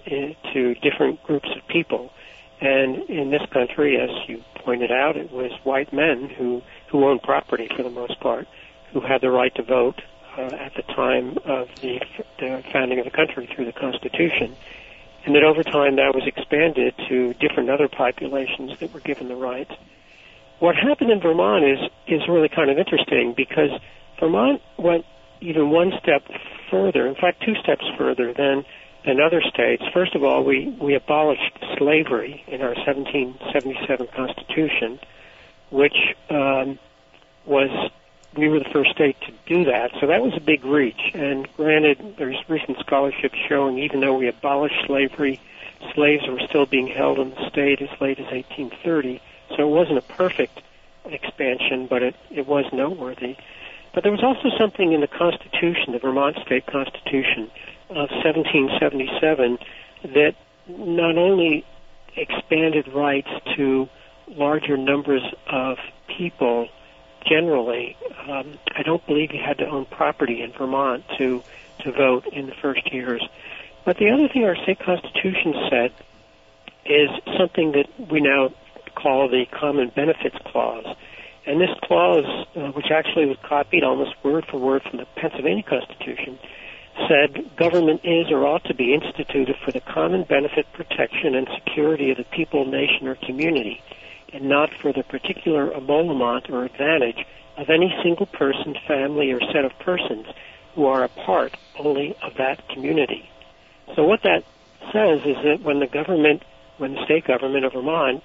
to 0.53 0.75
different 0.75 1.21
groups 1.23 1.49
of 1.55 1.67
people. 1.67 2.11
And 2.61 3.09
in 3.09 3.31
this 3.31 3.45
country, 3.51 3.99
as 3.99 4.09
you 4.27 4.43
pointed 4.55 4.91
out, 4.91 5.17
it 5.17 5.31
was 5.31 5.51
white 5.63 5.93
men 5.93 6.29
who 6.29 6.61
who 6.87 7.05
owned 7.05 7.21
property 7.23 7.69
for 7.75 7.83
the 7.83 7.89
most 7.89 8.19
part, 8.19 8.47
who 8.91 8.99
had 8.99 9.21
the 9.21 9.29
right 9.29 9.53
to 9.55 9.63
vote 9.63 10.01
uh, 10.37 10.41
at 10.41 10.73
the 10.75 10.81
time 10.81 11.37
of 11.45 11.69
the, 11.81 12.01
the 12.39 12.63
founding 12.71 12.99
of 12.99 13.05
the 13.05 13.11
country 13.11 13.47
through 13.53 13.65
the 13.65 13.73
Constitution 13.73 14.55
and 15.25 15.35
that 15.35 15.43
over 15.43 15.63
time 15.63 15.97
that 15.97 16.15
was 16.15 16.25
expanded 16.25 16.93
to 17.07 17.33
different 17.35 17.69
other 17.69 17.87
populations 17.87 18.79
that 18.79 18.93
were 18.93 18.99
given 18.99 19.27
the 19.27 19.35
right. 19.35 19.69
What 20.59 20.75
happened 20.75 21.11
in 21.11 21.21
Vermont 21.21 21.65
is 21.65 21.79
is 22.07 22.27
really 22.27 22.49
kind 22.49 22.69
of 22.69 22.77
interesting 22.77 23.33
because 23.35 23.71
Vermont 24.19 24.61
went 24.77 25.05
even 25.41 25.69
one 25.69 25.93
step 26.01 26.23
further, 26.69 27.07
in 27.07 27.15
fact, 27.15 27.41
two 27.43 27.55
steps 27.63 27.85
further 27.97 28.33
than 28.33 28.65
than 29.05 29.21
other 29.21 29.41
states. 29.41 29.83
First 29.93 30.15
of 30.15 30.23
all, 30.23 30.43
we 30.43 30.75
we 30.81 30.95
abolished 30.95 31.57
slavery 31.77 32.43
in 32.47 32.61
our 32.61 32.73
1777 32.75 34.07
Constitution. 34.07 34.99
which 35.71 36.15
um, 36.29 36.79
was 37.45 37.91
we 38.35 38.47
were 38.47 38.59
the 38.59 38.69
first 38.71 38.91
state 38.91 39.19
to 39.21 39.31
do 39.47 39.65
that. 39.65 39.91
So 39.99 40.07
that 40.07 40.21
was 40.21 40.33
a 40.35 40.39
big 40.39 40.63
reach. 40.63 41.11
And 41.13 41.47
granted, 41.55 42.15
there's 42.17 42.37
recent 42.47 42.77
scholarship 42.79 43.33
showing 43.47 43.79
even 43.79 44.01
though 44.01 44.17
we 44.17 44.27
abolished 44.27 44.85
slavery, 44.85 45.39
slaves 45.95 46.27
were 46.27 46.39
still 46.47 46.65
being 46.65 46.87
held 46.87 47.17
in 47.19 47.31
the 47.31 47.49
state 47.49 47.81
as 47.81 47.89
late 47.99 48.19
as 48.19 48.31
1830. 48.31 49.21
So 49.55 49.67
it 49.67 49.71
wasn't 49.71 49.97
a 49.97 50.01
perfect 50.01 50.61
expansion, 51.05 51.87
but 51.87 52.03
it, 52.03 52.15
it 52.29 52.47
was 52.47 52.65
noteworthy. 52.71 53.37
But 53.93 54.03
there 54.03 54.11
was 54.11 54.23
also 54.23 54.49
something 54.57 54.91
in 54.91 55.01
the 55.01 55.07
Constitution, 55.07 55.93
the 55.93 55.99
Vermont 55.99 56.37
State 56.45 56.65
Constitution 56.67 57.49
of 57.89 58.09
1777, 58.11 59.57
that 60.13 60.35
not 60.67 61.17
only 61.17 61.65
expanded 62.15 62.87
rights 62.89 63.29
to 63.55 63.89
larger 64.27 64.77
numbers 64.77 65.23
of 65.47 65.77
people 66.07 66.67
generally. 67.25 67.97
Um, 68.27 68.59
I 68.75 68.83
don't 68.83 69.05
believe 69.05 69.33
you 69.33 69.41
had 69.43 69.57
to 69.59 69.65
own 69.67 69.85
property 69.85 70.41
in 70.41 70.51
Vermont 70.51 71.03
to 71.17 71.43
to 71.79 71.91
vote 71.93 72.27
in 72.27 72.47
the 72.47 72.55
first 72.61 72.91
years. 72.91 73.25
But 73.85 73.97
the 73.97 74.09
other 74.09 74.27
thing 74.27 74.43
our 74.43 74.55
state 74.55 74.79
constitution 74.79 75.55
said 75.69 75.93
is 76.85 77.09
something 77.37 77.71
that 77.71 77.87
we 78.11 78.19
now 78.19 78.51
call 78.95 79.29
the 79.29 79.45
Common 79.51 79.91
Benefits 79.95 80.37
Clause. 80.45 80.95
And 81.45 81.59
this 81.59 81.69
clause, 81.83 82.47
uh, 82.55 82.71
which 82.71 82.91
actually 82.91 83.25
was 83.25 83.37
copied 83.43 83.83
almost 83.83 84.13
word 84.23 84.45
for 84.49 84.57
word 84.59 84.83
from 84.83 84.99
the 84.99 85.05
Pennsylvania 85.15 85.63
Constitution, 85.63 86.37
said 87.07 87.55
government 87.55 88.01
is 88.03 88.29
or 88.29 88.45
ought 88.45 88.65
to 88.65 88.75
be 88.75 88.93
instituted 88.93 89.55
for 89.63 89.71
the 89.71 89.79
common 89.79 90.23
benefit, 90.23 90.65
protection, 90.73 91.33
and 91.33 91.47
security 91.63 92.11
of 92.11 92.17
the 92.17 92.25
people, 92.25 92.65
nation, 92.65 93.07
or 93.07 93.15
community 93.15 93.81
and 94.33 94.47
not 94.47 94.69
for 94.81 94.93
the 94.93 95.03
particular 95.03 95.71
emolument 95.73 96.49
or 96.49 96.65
advantage 96.65 97.25
of 97.57 97.69
any 97.69 97.93
single 98.03 98.25
person, 98.25 98.75
family, 98.87 99.31
or 99.31 99.39
set 99.51 99.65
of 99.65 99.77
persons 99.79 100.25
who 100.75 100.85
are 100.85 101.03
a 101.03 101.09
part 101.09 101.55
only 101.77 102.15
of 102.21 102.33
that 102.37 102.67
community. 102.69 103.29
So 103.95 104.03
what 104.03 104.21
that 104.23 104.43
says 104.93 105.19
is 105.25 105.35
that 105.43 105.61
when 105.61 105.79
the 105.79 105.87
government, 105.87 106.43
when 106.77 106.93
the 106.93 107.03
state 107.05 107.25
government 107.25 107.65
of 107.65 107.73
Vermont 107.73 108.23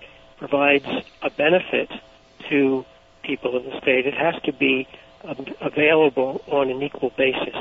provides 0.49 0.85
a 1.23 1.31
benefit 1.31 1.89
to 2.51 2.85
people 3.23 3.57
in 3.57 3.65
the 3.65 3.81
state, 3.81 4.07
it 4.07 4.13
has 4.13 4.35
to 4.43 4.53
be 4.53 4.87
available 5.63 6.43
on 6.49 6.71
an 6.71 6.83
equal 6.83 7.11
basis. 7.17 7.57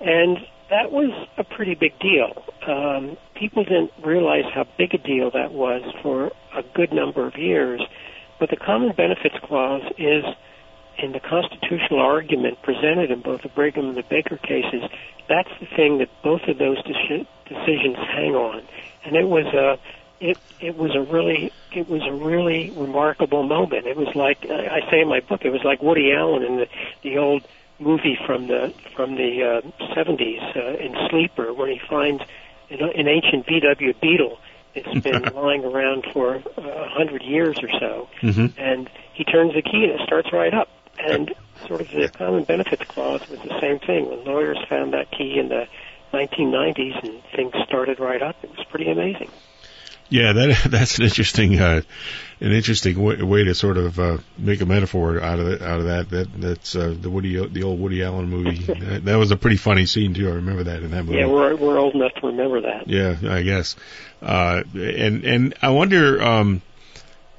And 0.00 0.36
that 0.68 0.92
was 0.92 1.10
a 1.38 1.44
pretty 1.44 1.74
big 1.74 1.98
deal. 1.98 2.44
Um, 2.66 3.16
people 3.34 3.64
didn't 3.64 3.92
realize 4.04 4.44
how 4.52 4.66
big 4.76 4.92
a 4.92 4.98
deal 4.98 5.30
that 5.30 5.52
was 5.52 5.82
for 6.02 6.32
a 6.54 6.62
good 6.74 6.92
number 6.92 7.26
of 7.26 7.38
years. 7.38 7.80
But 8.38 8.50
the 8.50 8.56
Common 8.56 8.92
Benefits 8.94 9.36
Clause 9.42 9.90
is, 9.96 10.24
in 10.98 11.12
the 11.12 11.20
constitutional 11.20 12.00
argument 12.00 12.60
presented 12.62 13.10
in 13.10 13.22
both 13.22 13.40
the 13.40 13.48
Brigham 13.48 13.88
and 13.88 13.96
the 13.96 14.02
Baker 14.02 14.36
cases, 14.36 14.82
that's 15.30 15.48
the 15.60 15.66
thing 15.74 15.96
that 15.98 16.10
both 16.22 16.42
of 16.46 16.58
those 16.58 16.82
de- 16.82 17.26
decisions 17.48 17.96
hang 17.96 18.34
on. 18.34 18.62
And 19.06 19.16
it 19.16 19.28
was 19.28 19.46
a 19.46 19.78
it 20.20 20.38
it 20.60 20.76
was 20.76 20.94
a 20.94 21.00
really 21.00 21.52
it 21.72 21.88
was 21.88 22.02
a 22.06 22.12
really 22.12 22.70
remarkable 22.70 23.42
moment. 23.42 23.86
It 23.86 23.96
was 23.96 24.14
like 24.14 24.44
I 24.48 24.80
say 24.90 25.00
in 25.00 25.08
my 25.08 25.20
book, 25.20 25.44
it 25.44 25.50
was 25.50 25.62
like 25.64 25.82
Woody 25.82 26.12
Allen 26.12 26.42
in 26.42 26.56
the 26.56 26.68
the 27.02 27.18
old 27.18 27.46
movie 27.78 28.18
from 28.26 28.46
the 28.46 28.72
from 28.94 29.16
the 29.16 29.62
uh, 29.62 29.94
70s 29.94 30.56
uh, 30.56 30.76
in 30.78 30.96
Sleeper, 31.10 31.52
where 31.52 31.68
he 31.70 31.80
finds 31.88 32.22
an, 32.70 32.80
an 32.80 33.08
ancient 33.08 33.46
VW 33.46 34.00
Beetle. 34.00 34.38
It's 34.74 35.00
been 35.02 35.22
lying 35.34 35.64
around 35.64 36.06
for 36.12 36.36
uh, 36.36 36.62
a 36.62 36.88
hundred 36.88 37.22
years 37.22 37.58
or 37.62 37.68
so, 37.78 38.08
mm-hmm. 38.22 38.58
and 38.58 38.90
he 39.14 39.24
turns 39.24 39.54
the 39.54 39.62
key 39.62 39.84
and 39.84 39.92
it 39.92 40.00
starts 40.04 40.32
right 40.32 40.54
up. 40.54 40.68
And 40.98 41.34
sort 41.66 41.82
of 41.82 41.90
the 41.90 42.08
common 42.08 42.44
benefits 42.44 42.84
clause 42.84 43.28
was 43.28 43.40
the 43.40 43.60
same 43.60 43.78
thing. 43.80 44.08
When 44.08 44.24
lawyers 44.24 44.58
found 44.68 44.94
that 44.94 45.10
key 45.10 45.38
in 45.38 45.48
the 45.48 45.68
1990s 46.14 47.02
and 47.04 47.22
things 47.34 47.52
started 47.66 48.00
right 48.00 48.22
up, 48.22 48.36
it 48.42 48.50
was 48.56 48.64
pretty 48.70 48.90
amazing. 48.90 49.30
Yeah, 50.08 50.32
that 50.32 50.64
that's 50.70 50.98
an 50.98 51.04
interesting 51.04 51.58
uh, 51.60 51.82
an 52.40 52.52
interesting 52.52 53.02
way, 53.02 53.22
way 53.22 53.44
to 53.44 53.54
sort 53.54 53.76
of 53.76 53.98
uh, 53.98 54.18
make 54.38 54.60
a 54.60 54.66
metaphor 54.66 55.20
out 55.20 55.38
of 55.38 55.48
it, 55.48 55.62
out 55.62 55.80
of 55.80 55.86
that. 55.86 56.10
That 56.10 56.40
that's 56.40 56.76
uh, 56.76 56.94
the 56.98 57.10
Woody 57.10 57.44
the 57.48 57.62
old 57.62 57.80
Woody 57.80 58.02
Allen 58.02 58.28
movie. 58.28 58.58
that, 58.84 59.04
that 59.04 59.16
was 59.16 59.30
a 59.30 59.36
pretty 59.36 59.56
funny 59.56 59.86
scene 59.86 60.14
too. 60.14 60.28
I 60.28 60.34
remember 60.34 60.64
that 60.64 60.82
in 60.82 60.90
that 60.92 61.04
movie. 61.04 61.18
Yeah, 61.18 61.26
we're 61.26 61.56
we're 61.56 61.78
old 61.78 61.94
enough 61.94 62.14
to 62.20 62.26
remember 62.26 62.60
that. 62.62 62.88
Yeah, 62.88 63.16
I 63.28 63.42
guess. 63.42 63.76
Uh, 64.22 64.62
and 64.74 65.24
and 65.24 65.54
I 65.62 65.70
wonder. 65.70 66.22
Um, 66.22 66.62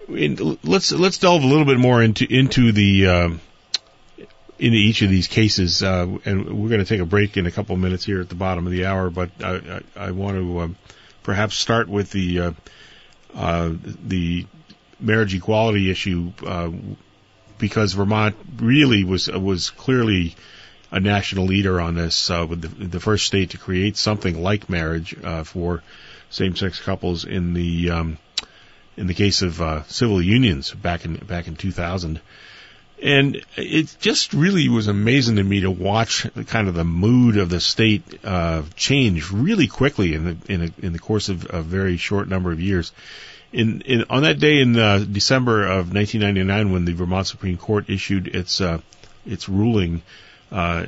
in, 0.10 0.58
let's 0.64 0.92
let's 0.94 1.18
delve 1.18 1.44
a 1.44 1.48
little 1.48 1.66
bit 1.66 1.78
more 1.78 2.02
into 2.02 2.26
into 2.30 2.72
the. 2.72 3.08
Um, 3.08 3.42
into 4.60 4.76
each 4.76 5.04
of 5.04 5.10
these 5.12 5.28
cases, 5.28 5.84
uh, 5.84 6.08
and 6.26 6.46
we're 6.60 6.70
going 6.70 6.84
to 6.84 6.86
take 6.86 7.00
a 7.00 7.06
break 7.06 7.38
in 7.38 7.46
a 7.46 7.52
couple 7.52 7.76
of 7.76 7.80
minutes 7.80 8.04
here 8.04 8.22
at 8.22 8.28
the 8.28 8.34
bottom 8.34 8.66
of 8.66 8.72
the 8.72 8.88
hour. 8.88 9.12
But 9.12 9.30
I, 9.40 9.82
I, 9.96 10.08
I 10.08 10.12
want 10.12 10.38
to 10.38 10.60
um, 10.62 10.76
perhaps 11.28 11.58
start 11.58 11.90
with 11.90 12.10
the 12.12 12.40
uh, 12.40 12.52
uh, 13.36 13.74
the 13.84 14.46
marriage 14.98 15.36
equality 15.36 15.92
issue 15.92 16.32
uh, 16.46 16.72
because 17.58 17.92
Vermont 17.92 18.38
really 18.56 19.04
was 19.04 19.28
was 19.28 19.70
clearly 19.72 20.36
a 20.90 21.02
national 21.02 21.44
leader 21.44 21.82
on 21.82 21.96
this, 21.96 22.32
uh, 22.32 22.46
with 22.50 22.62
the, 22.62 22.70
the 22.86 23.00
first 23.02 23.26
state 23.26 23.50
to 23.50 23.58
create 23.58 23.98
something 23.98 24.42
like 24.42 24.70
marriage 24.70 25.18
uh, 25.22 25.44
for 25.44 25.84
same-sex 26.30 26.80
couples 26.80 27.26
in 27.26 27.54
the 27.54 27.92
um, 27.92 28.18
in 28.96 29.08
the 29.08 29.14
case 29.14 29.42
of 29.42 29.62
uh, 29.62 29.84
civil 29.84 30.22
unions 30.22 30.74
back 30.74 31.04
in 31.04 31.18
back 31.18 31.48
in 31.48 31.58
2000. 31.58 32.22
And 33.02 33.44
it 33.56 33.96
just 34.00 34.34
really 34.34 34.70
was 34.70 34.88
amazing 34.88 35.36
to 35.36 35.44
me 35.44 35.62
to 35.62 35.70
watch 35.70 36.24
the, 36.36 36.44
kind 36.44 36.68
of 36.68 36.74
the 36.74 36.84
mood 36.84 37.38
of 37.38 37.50
the 37.50 37.60
state 37.60 38.02
uh, 38.24 38.64
change 38.76 39.32
really 39.32 39.68
quickly 39.68 40.16
in 40.16 40.24
the 40.26 40.38
in, 40.52 40.62
a, 40.64 40.86
in 40.86 40.94
the 40.94 41.00
course 41.00 41.30
of 41.30 41.46
a 41.50 41.62
very 41.62 41.98
short 41.98 42.28
number 42.28 42.52
of 42.52 42.60
years. 42.60 42.92
In, 43.54 43.82
in 43.82 44.06
on 44.10 44.24
that 44.24 44.40
day 44.40 44.60
in 44.62 44.78
uh, 44.78 45.06
December 45.10 45.64
of 45.64 45.94
1999, 45.94 46.72
when 46.72 46.86
the 46.86 46.94
Vermont 46.94 47.28
Supreme 47.28 47.58
Court 47.58 47.88
issued 47.88 48.30
its 48.30 48.62
uh, 48.62 48.80
its 49.28 49.48
ruling, 49.48 50.02
uh, 50.52 50.88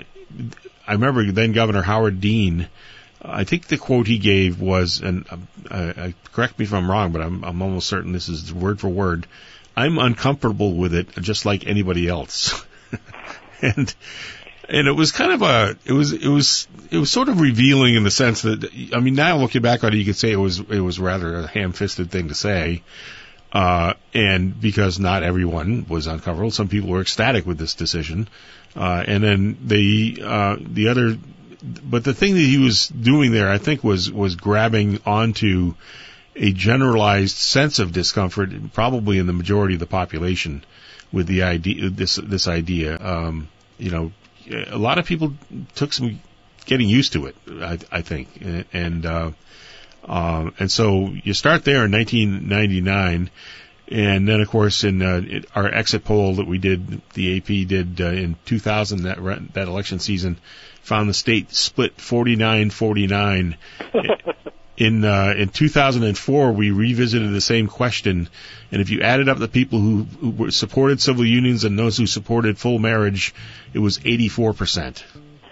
I 0.88 0.93
remember 0.93 1.32
then 1.32 1.51
Governor 1.51 1.84
Howard 1.84 2.20
Dean. 2.20 2.68
I 3.22 3.43
think 3.43 3.68
the 3.68 3.78
quote 3.78 4.07
he 4.07 4.18
gave 4.18 4.62
was, 4.62 5.01
and 5.01 5.26
correct 6.32 6.57
me 6.57 6.66
if 6.66 6.74
I'm 6.74 6.89
wrong, 6.89 7.12
but 7.12 7.22
I'm, 7.22 7.43
I'm 7.43 7.62
almost 7.62 7.88
certain 7.88 8.14
this 8.14 8.30
is 8.30 8.53
word 8.53 8.80
for 8.80 8.88
word. 8.88 9.28
I'm 9.76 9.97
uncomfortable 9.97 10.76
with 10.76 10.93
it 10.93 11.15
just 11.22 11.45
like 11.45 11.65
anybody 11.67 12.07
else. 12.07 12.65
and 13.61 13.93
and 14.70 14.88
it 14.88 14.91
was 14.91 15.11
kind 15.11 15.32
of 15.32 15.41
a 15.41 15.78
it 15.86 15.93
was 15.93 16.13
it 16.13 16.28
was 16.28 16.67
it 16.91 16.97
was 16.97 17.09
sort 17.09 17.30
of 17.30 17.41
revealing 17.41 17.95
in 17.95 18.03
the 18.03 18.11
sense 18.11 18.43
that 18.43 18.70
I 18.93 18.99
mean 18.99 19.15
now 19.15 19.38
looking 19.38 19.61
back 19.61 19.84
on 19.84 19.93
it 19.93 19.97
you 19.97 20.05
could 20.05 20.15
say 20.15 20.32
it 20.32 20.38
was 20.38 20.59
it 20.59 20.80
was 20.80 20.99
rather 20.99 21.38
a 21.38 21.48
ham-fisted 21.48 22.11
thing 22.11 22.27
to 22.27 22.35
say 22.35 22.84
uh 23.52 23.93
and 24.14 24.60
because 24.60 24.99
not 24.99 25.23
everyone 25.23 25.85
was 25.89 26.06
uncomfortable 26.06 26.52
some 26.52 26.68
people 26.68 26.89
were 26.89 27.02
ecstatic 27.02 27.48
with 27.48 27.57
this 27.57 27.73
decision 27.73 28.27
uh 28.76 29.03
and 29.07 29.23
then 29.23 29.57
the 29.65 30.22
uh 30.23 30.56
the 30.60 30.89
other 30.89 31.18
but 31.61 32.03
the 32.03 32.14
thing 32.14 32.35
that 32.35 32.39
he 32.39 32.57
was 32.57 32.88
doing 32.88 33.31
there 33.31 33.49
I 33.49 33.57
think 33.57 33.84
was 33.84 34.11
was 34.11 34.35
grabbing 34.35 34.99
onto 35.06 35.73
a 36.35 36.51
generalized 36.51 37.38
sense 37.38 37.80
of 37.80 37.91
discomfort, 37.91 38.49
probably 38.73 39.18
in 39.18 39.27
the 39.27 39.34
majority 39.34 39.76
of 39.76 39.80
the 39.80 39.88
population, 39.88 40.64
with 41.11 41.27
the 41.27 41.43
idea 41.43 41.89
this 41.89 42.15
this 42.15 42.47
idea. 42.47 42.97
Um, 42.99 43.49
you 43.77 43.91
know, 43.91 44.11
a 44.68 44.77
lot 44.77 44.99
of 44.99 45.06
people 45.06 45.34
took 45.76 45.93
some 45.93 46.19
getting 46.65 46.88
used 46.88 47.14
to 47.14 47.26
it. 47.27 47.35
I, 47.49 47.80
I 47.91 48.01
think, 48.01 48.30
and 48.73 49.06
uh, 49.06 49.31
uh, 50.06 50.49
and 50.60 50.72
so 50.72 51.14
you 51.23 51.34
start 51.34 51.64
there 51.64 51.85
in 51.85 51.91
1999. 51.91 53.30
And 53.91 54.27
then, 54.27 54.39
of 54.39 54.47
course, 54.47 54.84
in 54.84 55.01
uh, 55.01 55.41
our 55.56 55.68
exit 55.68 56.03
poll 56.03 56.35
that 56.35 56.45
we 56.45 56.60
did, 56.60 57.01
the 57.14 57.38
AP 57.38 57.68
did 57.68 57.99
uh, 57.99 58.06
in 58.06 58.35
2000, 58.45 59.03
that 59.03 59.18
that 59.53 59.68
election 59.68 59.97
season, 59.97 60.38
found 60.84 61.10
the 61.10 61.14
state 61.14 61.51
split 61.51 61.97
49-49 61.97 63.56
in 64.80 65.03
uh, 65.03 65.34
in 65.38 65.49
2004 65.49 66.51
we 66.53 66.72
revisited 66.72 67.31
the 67.31 67.41
same 67.41 67.68
question, 67.68 68.30
and 68.72 68.81
if 68.81 68.89
you 68.89 69.01
added 69.01 69.30
up 69.30 69.38
the 69.38 69.49
people 69.49 69.80
who, 69.80 70.03
who 70.03 70.51
supported 70.51 71.01
civil 71.01 71.26
unions 71.26 71.65
and 71.65 71.77
those 71.77 71.97
who 71.97 72.07
supported 72.07 72.57
full 72.57 72.80
marriage, 72.80 73.35
it 73.73 73.80
was 73.80 73.99
84 74.03 74.53
percent. 74.53 75.03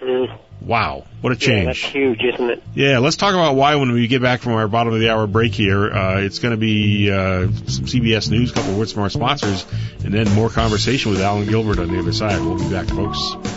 Mm. 0.02 0.40
Wow, 0.62 1.06
what 1.22 1.34
a 1.34 1.36
change! 1.36 1.60
Yeah, 1.60 1.66
that's 1.66 1.80
huge, 1.80 2.24
isn't 2.24 2.49
it? 2.49 2.64
Yeah, 2.74 2.99
let's 2.99 3.18
talk 3.18 3.34
about 3.34 3.56
why 3.56 3.76
when 3.76 3.91
we 3.91 4.08
get 4.08 4.22
back 4.22 4.41
from 4.41 4.54
our 4.54 4.68
bottom 4.68 4.94
of 4.94 4.99
the 4.99 5.10
hour 5.10 5.28
break 5.28 5.54
here. 5.54 5.91
Uh, 5.91 6.22
it's 6.22 6.40
going 6.40 6.52
to 6.52 6.58
be 6.58 7.12
uh, 7.12 7.48
some 7.68 7.86
CBS 7.86 8.32
News, 8.32 8.52
a 8.52 8.54
couple 8.54 8.72
of 8.72 8.78
words 8.78 8.94
from 8.94 9.04
our 9.04 9.10
sponsors, 9.10 9.66
and 10.04 10.14
then 10.14 10.34
more 10.34 10.49
conversation 10.49 11.12
with 11.12 11.22
Allen 11.22 11.48
Gilbert 11.48 11.80
on 11.80 11.90
the 11.90 11.99
other 11.99 12.14
side. 12.14 12.40
We'll 12.40 12.58
be 12.58 12.70
back, 12.70 12.88
folks. 12.88 13.57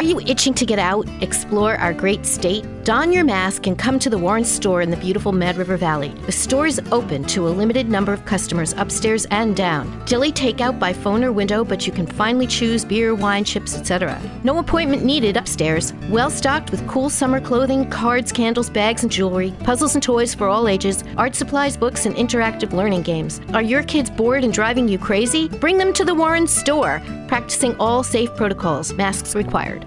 Are 0.00 0.04
you 0.04 0.20
itching 0.20 0.54
to 0.54 0.66
get 0.66 0.78
out, 0.78 1.08
explore 1.22 1.76
our 1.76 1.92
great 1.92 2.26
state? 2.26 2.64
Don 2.84 3.12
your 3.12 3.24
mask 3.24 3.66
and 3.66 3.78
come 3.78 3.98
to 3.98 4.10
the 4.10 4.18
Warren 4.18 4.44
store 4.44 4.82
in 4.82 4.90
the 4.90 4.96
beautiful 4.98 5.32
Mad 5.32 5.56
River 5.56 5.78
Valley. 5.78 6.10
The 6.26 6.32
store 6.32 6.66
is 6.66 6.80
open 6.92 7.24
to 7.24 7.48
a 7.48 7.50
limited 7.50 7.88
number 7.88 8.12
of 8.12 8.26
customers 8.26 8.74
upstairs 8.76 9.24
and 9.30 9.56
down. 9.56 10.04
Dilly 10.04 10.30
takeout 10.30 10.78
by 10.78 10.92
phone 10.92 11.24
or 11.24 11.32
window, 11.32 11.64
but 11.64 11.86
you 11.86 11.92
can 11.92 12.06
finally 12.06 12.46
choose 12.46 12.84
beer, 12.84 13.14
wine, 13.14 13.44
chips, 13.44 13.74
etc. 13.74 14.20
No 14.42 14.58
appointment 14.58 15.02
needed 15.02 15.38
upstairs. 15.38 15.94
Well 16.10 16.28
stocked 16.28 16.70
with 16.70 16.86
cool 16.86 17.08
summer 17.08 17.40
clothing, 17.40 17.88
cards, 17.88 18.32
candles, 18.32 18.68
bags, 18.68 19.02
and 19.02 19.10
jewelry, 19.10 19.54
puzzles 19.60 19.94
and 19.94 20.02
toys 20.02 20.34
for 20.34 20.48
all 20.48 20.68
ages, 20.68 21.04
art 21.16 21.34
supplies, 21.34 21.76
books, 21.76 22.04
and 22.04 22.14
interactive 22.16 22.72
learning 22.72 23.02
games. 23.02 23.40
Are 23.54 23.62
your 23.62 23.82
kids 23.84 24.10
bored 24.10 24.44
and 24.44 24.52
driving 24.52 24.88
you 24.88 24.98
crazy? 24.98 25.48
Bring 25.48 25.78
them 25.78 25.94
to 25.94 26.04
the 26.04 26.14
Warren 26.14 26.46
store, 26.46 27.00
practicing 27.28 27.74
all 27.76 28.02
safe 28.02 28.34
protocols, 28.36 28.92
masks 28.92 29.34
required. 29.34 29.86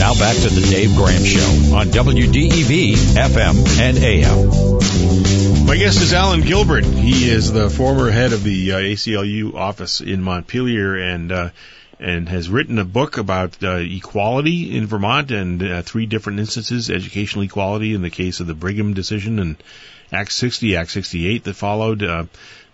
Now 0.00 0.14
back 0.14 0.34
to 0.34 0.48
the 0.48 0.66
Dave 0.70 0.96
Graham 0.96 1.22
Show 1.24 1.76
on 1.76 1.88
WDEV 1.88 2.94
FM 2.94 3.80
and 3.80 3.98
AM. 3.98 5.66
My 5.66 5.76
guest 5.76 6.00
is 6.00 6.14
Allen 6.14 6.40
Gilbert. 6.40 6.86
He 6.86 7.28
is 7.28 7.52
the 7.52 7.68
former 7.68 8.10
head 8.10 8.32
of 8.32 8.42
the 8.42 8.72
uh, 8.72 8.78
ACLU 8.78 9.54
office 9.54 10.00
in 10.00 10.22
Montpelier 10.22 10.96
and 10.96 11.30
uh, 11.30 11.50
and 11.98 12.30
has 12.30 12.48
written 12.48 12.78
a 12.78 12.84
book 12.86 13.18
about 13.18 13.62
uh, 13.62 13.74
equality 13.74 14.74
in 14.74 14.86
Vermont 14.86 15.32
and 15.32 15.62
uh, 15.62 15.82
three 15.82 16.06
different 16.06 16.38
instances: 16.38 16.88
educational 16.88 17.44
equality 17.44 17.92
in 17.92 18.00
the 18.00 18.08
case 18.08 18.40
of 18.40 18.46
the 18.46 18.54
Brigham 18.54 18.94
decision 18.94 19.38
and 19.38 19.62
Act 20.10 20.32
60, 20.32 20.76
Act 20.76 20.90
68 20.92 21.44
that 21.44 21.54
followed. 21.54 22.02
Uh, 22.02 22.24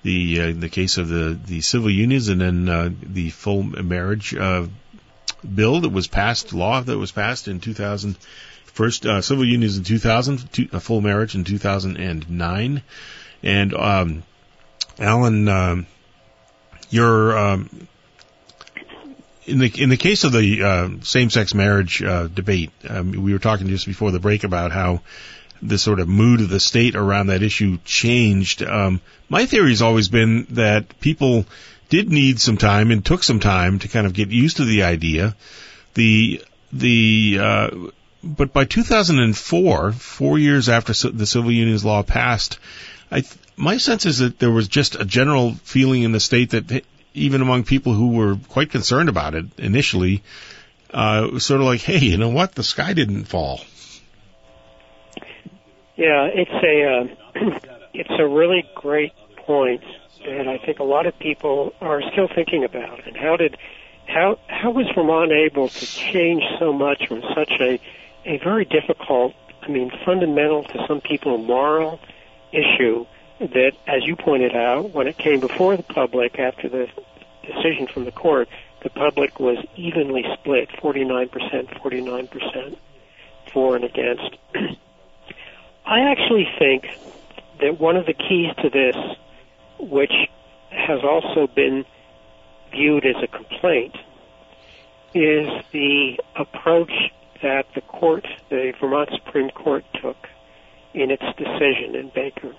the 0.04 0.40
uh, 0.40 0.52
the 0.56 0.68
case 0.68 0.98
of 0.98 1.08
the 1.08 1.36
the 1.46 1.60
civil 1.60 1.90
unions 1.90 2.28
and 2.28 2.40
then 2.40 2.96
the 3.02 3.30
full 3.30 3.64
marriage 3.64 4.36
bill 5.42 5.80
that 5.80 5.90
was 5.90 6.06
passed, 6.06 6.52
law 6.52 6.80
that 6.80 6.98
was 6.98 7.12
passed 7.12 7.48
in 7.48 7.60
2000. 7.60 8.16
First, 8.64 9.06
uh, 9.06 9.22
civil 9.22 9.44
unions 9.44 9.78
in 9.78 9.84
2000, 9.84 10.52
two, 10.52 10.68
a 10.72 10.80
full 10.80 11.00
marriage 11.00 11.34
in 11.34 11.44
2009. 11.44 12.82
And, 13.42 13.74
um, 13.74 14.22
Allen, 14.98 15.48
um, 15.48 15.86
you're, 16.90 17.38
um, 17.38 17.88
in 19.46 19.58
the 19.58 19.72
in 19.80 19.88
the 19.88 19.96
case 19.96 20.24
of 20.24 20.32
the 20.32 20.62
uh, 20.62 20.88
same-sex 21.02 21.54
marriage 21.54 22.02
uh, 22.02 22.26
debate, 22.26 22.70
um, 22.88 23.12
we 23.12 23.32
were 23.32 23.38
talking 23.38 23.68
just 23.68 23.86
before 23.86 24.10
the 24.10 24.18
break 24.18 24.44
about 24.44 24.72
how 24.72 25.02
the 25.62 25.78
sort 25.78 26.00
of 26.00 26.08
mood 26.08 26.40
of 26.40 26.48
the 26.48 26.60
state 26.60 26.96
around 26.96 27.28
that 27.28 27.42
issue 27.42 27.78
changed. 27.84 28.62
Um, 28.62 29.00
my 29.28 29.46
theory 29.46 29.70
has 29.70 29.82
always 29.82 30.08
been 30.08 30.46
that 30.50 31.00
people 31.00 31.46
did 31.88 32.10
need 32.10 32.40
some 32.40 32.56
time 32.56 32.90
and 32.90 33.04
took 33.04 33.22
some 33.22 33.40
time 33.40 33.78
to 33.80 33.88
kind 33.88 34.06
of 34.06 34.12
get 34.12 34.28
used 34.30 34.58
to 34.58 34.64
the 34.64 34.82
idea. 34.84 35.36
The 35.94 36.42
the 36.72 37.38
uh, 37.40 37.70
but 38.22 38.52
by 38.52 38.64
2004, 38.64 39.92
four 39.92 40.38
years 40.38 40.68
after 40.68 40.92
the 41.10 41.26
civil 41.26 41.52
unions 41.52 41.84
law 41.84 42.02
passed, 42.02 42.58
I 43.10 43.22
my 43.56 43.78
sense 43.78 44.04
is 44.04 44.18
that 44.18 44.38
there 44.38 44.50
was 44.50 44.68
just 44.68 44.96
a 44.96 45.04
general 45.04 45.54
feeling 45.64 46.02
in 46.02 46.12
the 46.12 46.20
state 46.20 46.50
that 46.50 46.84
even 47.14 47.40
among 47.40 47.64
people 47.64 47.94
who 47.94 48.10
were 48.10 48.36
quite 48.48 48.70
concerned 48.70 49.08
about 49.08 49.34
it 49.34 49.46
initially, 49.58 50.22
uh, 50.92 51.24
it 51.26 51.32
was 51.32 51.46
sort 51.46 51.60
of 51.60 51.66
like, 51.66 51.80
hey, 51.80 51.98
you 51.98 52.18
know 52.18 52.28
what, 52.28 52.54
the 52.54 52.62
sky 52.62 52.92
didn't 52.92 53.24
fall. 53.24 53.60
Yeah, 55.96 56.28
it's 56.34 56.50
a 56.50 56.84
uh, 56.84 57.58
it's 57.94 58.10
a 58.18 58.26
really 58.26 58.64
great 58.74 59.12
point 59.36 59.82
that 60.26 60.48
I 60.48 60.58
think 60.58 60.78
a 60.78 60.84
lot 60.84 61.06
of 61.06 61.18
people 61.18 61.72
are 61.80 62.02
still 62.12 62.28
thinking 62.28 62.64
about. 62.64 63.06
And 63.06 63.16
how 63.16 63.36
did 63.36 63.56
how 64.06 64.38
how 64.48 64.70
was 64.70 64.86
Vermont 64.94 65.32
able 65.32 65.68
to 65.68 65.86
change 65.86 66.42
so 66.58 66.72
much 66.72 67.06
from 67.08 67.22
such 67.34 67.52
a 67.60 67.80
a 68.24 68.38
very 68.38 68.64
difficult, 68.64 69.34
I 69.62 69.68
mean, 69.68 69.90
fundamental 70.04 70.64
to 70.64 70.84
some 70.88 71.00
people 71.00 71.38
moral 71.38 72.00
issue 72.52 73.06
that, 73.38 73.72
as 73.86 74.04
you 74.04 74.16
pointed 74.16 74.56
out, 74.56 74.90
when 74.90 75.06
it 75.06 75.16
came 75.16 75.40
before 75.40 75.76
the 75.76 75.82
public 75.84 76.38
after 76.38 76.68
the 76.68 76.88
decision 77.42 77.86
from 77.86 78.04
the 78.04 78.10
court, 78.10 78.48
the 78.82 78.90
public 78.90 79.38
was 79.38 79.58
evenly 79.76 80.24
split, 80.34 80.68
49%, 80.70 81.30
49% 81.30 82.76
for 83.52 83.76
and 83.76 83.84
against. 83.84 84.36
I 85.86 86.00
actually 86.00 86.48
think 86.58 86.88
that 87.60 87.78
one 87.78 87.96
of 87.96 88.06
the 88.06 88.14
keys 88.14 88.52
to 88.62 88.70
this 88.70 88.96
which 89.78 90.12
has 90.70 91.00
also 91.02 91.46
been 91.46 91.84
viewed 92.70 93.04
as 93.06 93.16
a 93.22 93.26
complaint, 93.26 93.96
is 95.14 95.48
the 95.72 96.18
approach 96.36 96.92
that 97.42 97.66
the 97.74 97.80
court, 97.80 98.26
the 98.50 98.72
Vermont 98.80 99.10
Supreme 99.24 99.50
Court, 99.50 99.84
took 100.02 100.16
in 100.94 101.10
its 101.10 101.24
decision 101.36 101.94
in 101.94 102.10
Baker, 102.14 102.54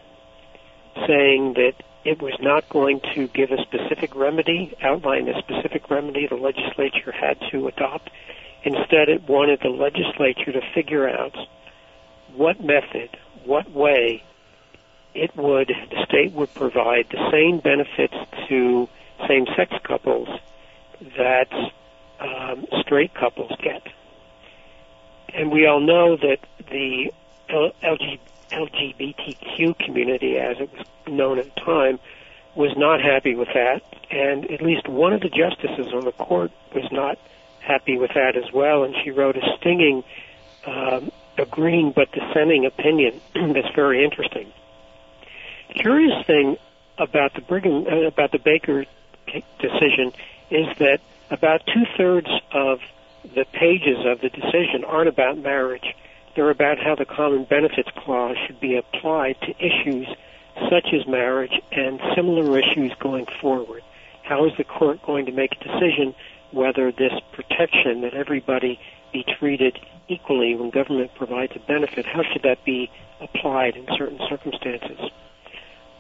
saying 1.07 1.53
that 1.53 1.73
it 2.03 2.21
was 2.21 2.33
not 2.39 2.69
going 2.69 3.01
to 3.15 3.27
give 3.27 3.51
a 3.51 3.61
specific 3.63 4.15
remedy, 4.15 4.73
outline 4.81 5.27
a 5.27 5.37
specific 5.39 5.89
remedy 5.89 6.27
the 6.27 6.35
legislature 6.35 7.11
had 7.11 7.37
to 7.51 7.67
adopt. 7.67 8.09
Instead, 8.63 9.09
it 9.09 9.27
wanted 9.27 9.59
the 9.61 9.69
legislature 9.69 10.51
to 10.51 10.61
figure 10.73 11.09
out 11.09 11.35
what 12.33 12.63
method, 12.63 13.09
what 13.43 13.69
way 13.71 14.23
it 15.17 15.35
would, 15.35 15.73
the 15.89 16.05
state 16.05 16.31
would 16.33 16.53
provide 16.53 17.07
the 17.09 17.29
same 17.31 17.59
benefits 17.59 18.13
to 18.47 18.87
same-sex 19.27 19.73
couples 19.83 20.29
that 21.17 21.51
um, 22.19 22.67
straight 22.81 23.13
couples 23.15 23.51
get. 23.61 23.81
And 25.33 25.51
we 25.51 25.65
all 25.65 25.79
know 25.79 26.15
that 26.17 26.37
the 26.69 27.11
LGBTQ 28.51 29.79
community, 29.79 30.37
as 30.37 30.57
it 30.59 30.71
was 30.71 30.85
known 31.07 31.39
at 31.39 31.45
the 31.55 31.61
time, 31.61 31.99
was 32.55 32.77
not 32.77 33.01
happy 33.01 33.35
with 33.35 33.49
that, 33.53 33.81
and 34.11 34.49
at 34.51 34.61
least 34.61 34.87
one 34.87 35.13
of 35.13 35.21
the 35.21 35.29
justices 35.29 35.93
on 35.93 36.05
the 36.05 36.11
court 36.11 36.51
was 36.73 36.89
not 36.91 37.17
happy 37.59 37.97
with 37.97 38.11
that 38.13 38.35
as 38.35 38.51
well, 38.53 38.83
and 38.83 38.95
she 39.03 39.11
wrote 39.11 39.35
a 39.35 39.57
stinging, 39.59 40.03
um, 40.65 41.11
agreeing 41.37 41.91
but 41.91 42.11
dissenting 42.11 42.65
opinion 42.65 43.19
that's 43.33 43.75
very 43.75 44.03
interesting 44.03 44.51
curious 45.73 46.25
thing 46.25 46.57
about 46.97 47.33
the 47.33 47.41
Brigham 47.41 47.85
uh, 47.87 48.07
about 48.07 48.31
the 48.31 48.39
Baker 48.39 48.85
decision 49.59 50.13
is 50.49 50.67
that 50.79 50.99
about 51.29 51.61
two 51.65 51.83
thirds 51.97 52.29
of 52.51 52.79
the 53.35 53.45
pages 53.51 54.05
of 54.05 54.21
the 54.21 54.29
decision 54.29 54.83
aren't 54.85 55.09
about 55.09 55.37
marriage. 55.37 55.93
They're 56.35 56.49
about 56.49 56.79
how 56.79 56.95
the 56.95 57.05
Common 57.05 57.43
Benefits 57.43 57.89
Clause 57.97 58.37
should 58.45 58.59
be 58.59 58.77
applied 58.77 59.35
to 59.41 59.55
issues 59.59 60.07
such 60.69 60.93
as 60.93 61.07
marriage 61.07 61.59
and 61.71 61.99
similar 62.15 62.57
issues 62.57 62.93
going 62.99 63.25
forward. 63.41 63.83
How 64.23 64.45
is 64.45 64.53
the 64.57 64.63
court 64.63 65.01
going 65.03 65.25
to 65.25 65.31
make 65.31 65.53
a 65.53 65.63
decision 65.63 66.15
whether 66.51 66.91
this 66.91 67.13
protection 67.33 68.01
that 68.01 68.13
everybody 68.13 68.79
be 69.11 69.25
treated 69.39 69.79
equally 70.07 70.55
when 70.55 70.69
government 70.69 71.11
provides 71.15 71.53
a 71.55 71.59
benefit, 71.59 72.05
how 72.05 72.23
should 72.23 72.43
that 72.43 72.63
be 72.63 72.89
applied 73.19 73.75
in 73.75 73.85
certain 73.97 74.19
circumstances? 74.29 74.99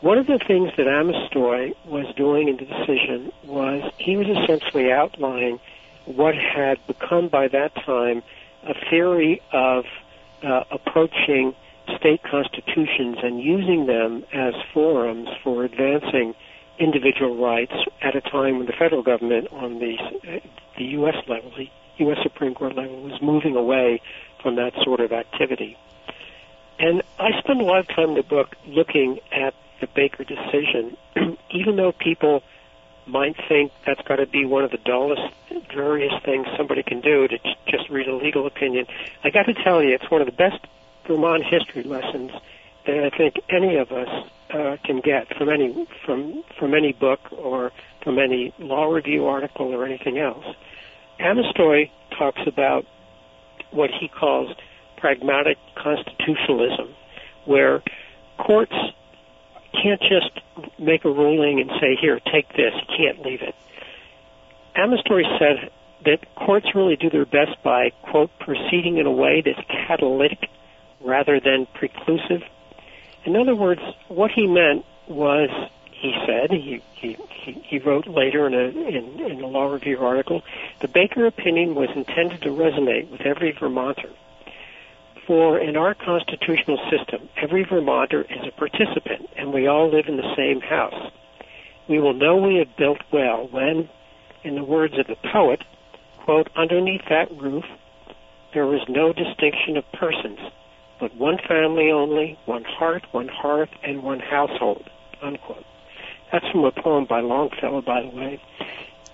One 0.01 0.19
of 0.19 0.27
the 0.27 0.39
things 0.47 0.71
that 0.77 0.87
Amestoy 0.87 1.73
was 1.85 2.05
doing 2.15 2.49
in 2.49 2.57
the 2.57 2.65
decision 2.65 3.31
was 3.45 3.91
he 3.97 4.15
was 4.15 4.27
essentially 4.27 4.91
outlining 4.91 5.59
what 6.05 6.35
had 6.35 6.77
become 6.85 7.29
by 7.29 7.47
that 7.47 7.73
time 7.83 8.21
a 8.63 8.75
theory 8.89 9.41
of 9.51 9.85
uh, 10.43 10.63
approaching 10.69 11.55
state 11.97 12.21
constitutions 12.21 13.17
and 13.23 13.41
using 13.41 13.87
them 13.87 14.23
as 14.33 14.53
forums 14.71 15.29
for 15.43 15.63
advancing 15.63 16.35
individual 16.77 17.35
rights 17.37 17.73
at 18.01 18.15
a 18.15 18.21
time 18.21 18.57
when 18.57 18.67
the 18.67 18.73
federal 18.73 19.01
government 19.01 19.47
on 19.51 19.79
the 19.79 19.95
the 20.77 20.83
U.S. 20.83 21.15
level, 21.27 21.51
the 21.57 21.69
U.S. 22.05 22.19
Supreme 22.21 22.53
Court 22.53 22.75
level, 22.75 23.01
was 23.01 23.19
moving 23.19 23.55
away 23.55 23.99
from 24.43 24.57
that 24.57 24.73
sort 24.83 24.99
of 24.99 25.11
activity. 25.11 25.75
And 26.77 27.01
I 27.17 27.31
spend 27.39 27.61
a 27.61 27.63
lot 27.63 27.79
of 27.79 27.87
time 27.87 28.09
in 28.09 28.13
the 28.15 28.21
book 28.21 28.55
looking 28.67 29.19
at 29.31 29.55
the 29.79 29.87
Baker 29.95 30.23
decision, 30.23 30.97
even 31.51 31.75
though 31.75 31.91
people 31.91 32.43
might 33.05 33.35
think 33.47 33.71
that's 33.85 34.01
got 34.01 34.17
to 34.17 34.27
be 34.27 34.45
one 34.45 34.63
of 34.63 34.71
the 34.71 34.77
dullest, 34.77 35.33
dreariest 35.69 36.25
things 36.25 36.45
somebody 36.57 36.83
can 36.83 36.99
do 37.01 37.27
to 37.27 37.37
just 37.67 37.89
read 37.89 38.07
a 38.07 38.15
legal 38.15 38.45
opinion, 38.45 38.85
I 39.23 39.29
got 39.29 39.43
to 39.43 39.53
tell 39.53 39.81
you, 39.81 39.93
it's 39.93 40.09
one 40.11 40.21
of 40.21 40.27
the 40.27 40.33
best 40.33 40.59
Vermont 41.07 41.43
history 41.45 41.83
lessons 41.83 42.31
that 42.85 43.03
I 43.03 43.17
think 43.17 43.35
any 43.49 43.77
of 43.77 43.91
us 43.91 44.09
uh, 44.53 44.77
can 44.83 45.01
get 45.01 45.27
from 45.37 45.49
any 45.49 45.87
from 46.05 46.43
from 46.57 46.73
any 46.73 46.93
book 46.93 47.19
or 47.31 47.71
from 48.03 48.19
any 48.19 48.53
law 48.59 48.85
review 48.91 49.25
article 49.25 49.73
or 49.73 49.85
anything 49.85 50.17
else. 50.17 50.45
Amestoy 51.19 51.89
talks 52.17 52.41
about 52.45 52.85
what 53.71 53.89
he 53.89 54.07
calls 54.07 54.55
pragmatic 54.97 55.57
constitutionalism, 55.75 56.93
where 57.45 57.83
courts 58.37 58.75
can't 59.73 60.01
just 60.01 60.31
make 60.79 61.05
a 61.05 61.11
ruling 61.11 61.59
and 61.59 61.69
say, 61.79 61.95
here, 61.99 62.19
take 62.31 62.49
this. 62.49 62.73
You 62.73 62.97
can't 62.97 63.25
leave 63.25 63.41
it. 63.41 63.55
Amestoy 64.75 65.23
said 65.39 65.71
that 66.05 66.35
courts 66.35 66.67
really 66.75 66.95
do 66.95 67.09
their 67.09 67.25
best 67.25 67.61
by 67.63 67.89
quote 68.03 68.31
proceeding 68.39 68.97
in 68.97 69.05
a 69.05 69.11
way 69.11 69.41
that's 69.41 69.59
catalytic 69.67 70.49
rather 71.01 71.39
than 71.39 71.67
preclusive. 71.73 72.43
In 73.25 73.35
other 73.35 73.55
words, 73.55 73.81
what 74.07 74.31
he 74.31 74.47
meant 74.47 74.85
was, 75.07 75.49
he 75.91 76.13
said, 76.25 76.51
he 76.51 76.81
he, 76.93 77.17
he 77.63 77.79
wrote 77.79 78.07
later 78.07 78.47
in 78.47 78.53
a 78.53 78.67
in, 78.67 79.19
in 79.19 79.41
a 79.41 79.47
law 79.47 79.71
review 79.71 79.97
article, 79.99 80.43
the 80.79 80.87
Baker 80.87 81.25
opinion 81.25 81.75
was 81.75 81.89
intended 81.95 82.41
to 82.43 82.49
resonate 82.49 83.09
with 83.09 83.21
every 83.21 83.51
Vermonter. 83.51 84.09
For 85.27 85.59
in 85.59 85.75
our 85.75 85.93
constitutional 85.93 86.79
system, 86.89 87.27
every 87.35 87.65
Vermonter 87.65 88.21
is 88.21 88.47
a 88.47 88.57
participant, 88.57 89.29
and 89.35 89.53
we 89.53 89.67
all 89.67 89.91
live 89.91 90.05
in 90.07 90.15
the 90.15 90.35
same 90.37 90.61
house. 90.61 91.11
We 91.89 91.99
will 91.99 92.13
know 92.13 92.37
we 92.37 92.55
have 92.55 92.77
built 92.77 92.99
well 93.11 93.49
when, 93.51 93.89
in 94.45 94.55
the 94.55 94.63
words 94.63 94.97
of 94.97 95.07
the 95.07 95.17
poet, 95.33 95.65
quote, 96.23 96.49
underneath 96.55 97.01
that 97.09 97.29
roof, 97.37 97.65
there 98.53 98.65
was 98.65 98.79
no 98.87 99.11
distinction 99.11 99.75
of 99.75 99.83
persons, 99.91 100.39
but 100.97 101.13
one 101.15 101.39
family 101.45 101.91
only, 101.91 102.39
one 102.45 102.63
heart, 102.63 103.03
one 103.11 103.27
hearth, 103.27 103.69
and 103.83 104.03
one 104.03 104.21
household, 104.21 104.89
unquote. 105.21 105.65
That's 106.31 106.47
from 106.51 106.63
a 106.63 106.71
poem 106.71 107.03
by 107.03 107.19
Longfellow, 107.19 107.81
by 107.81 108.03
the 108.03 108.15
way. 108.15 108.41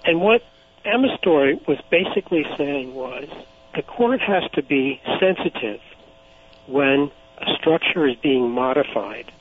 And 0.06 0.22
what 0.22 0.44
Amestoy 0.86 1.60
was 1.68 1.80
basically 1.90 2.46
saying 2.56 2.94
was 2.94 3.28
the 3.76 3.82
court 3.82 4.22
has 4.22 4.44
to 4.54 4.62
be 4.62 5.02
sensitive 5.20 5.80
when 6.68 7.12
a 7.40 7.56
structure 7.60 8.08
is 8.08 8.16
being 8.18 8.50
modified. 8.50 9.32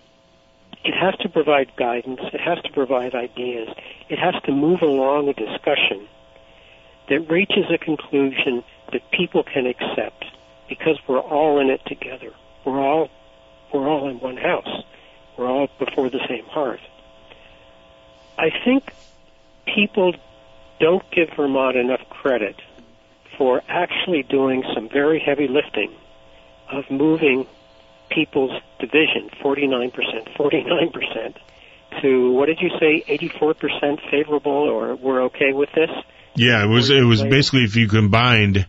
It 0.84 0.94
has 0.94 1.14
to 1.20 1.28
provide 1.28 1.76
guidance, 1.76 2.20
it 2.32 2.40
has 2.40 2.60
to 2.62 2.72
provide 2.72 3.14
ideas, 3.14 3.68
it 4.08 4.18
has 4.18 4.34
to 4.44 4.52
move 4.52 4.82
along 4.82 5.28
a 5.28 5.34
discussion 5.34 6.08
that 7.08 7.30
reaches 7.30 7.66
a 7.72 7.78
conclusion 7.78 8.64
that 8.92 9.08
people 9.12 9.44
can 9.44 9.66
accept 9.66 10.24
because 10.68 10.98
we're 11.06 11.20
all 11.20 11.60
in 11.60 11.70
it 11.70 11.80
together. 11.86 12.32
We're 12.64 12.80
all 12.80 13.10
we're 13.72 13.88
all 13.88 14.08
in 14.08 14.20
one 14.20 14.36
house. 14.36 14.84
We're 15.36 15.48
all 15.48 15.68
before 15.78 16.10
the 16.10 16.20
same 16.28 16.44
hearth. 16.44 16.80
I 18.38 18.50
think 18.64 18.92
people 19.66 20.14
don't 20.78 21.08
give 21.10 21.30
Vermont 21.36 21.76
enough 21.76 22.02
credit 22.10 22.56
for 23.38 23.62
actually 23.68 24.24
doing 24.24 24.62
some 24.74 24.88
very 24.88 25.20
heavy 25.20 25.48
lifting 25.48 25.92
of 26.72 26.90
moving 26.90 27.46
people's 28.10 28.60
division, 28.78 29.30
49%, 29.42 29.92
49%, 30.36 31.36
to 32.00 32.32
what 32.32 32.46
did 32.46 32.60
you 32.60 32.70
say, 32.80 33.04
84% 33.06 34.10
favorable 34.10 34.52
or 34.52 34.94
we're 34.96 35.24
okay 35.24 35.52
with 35.52 35.70
this? 35.72 35.90
Yeah, 36.34 36.64
it 36.64 36.68
was 36.68 36.88
it 36.88 37.02
was 37.02 37.22
basically 37.22 37.64
if 37.64 37.76
you 37.76 37.88
combined 37.88 38.66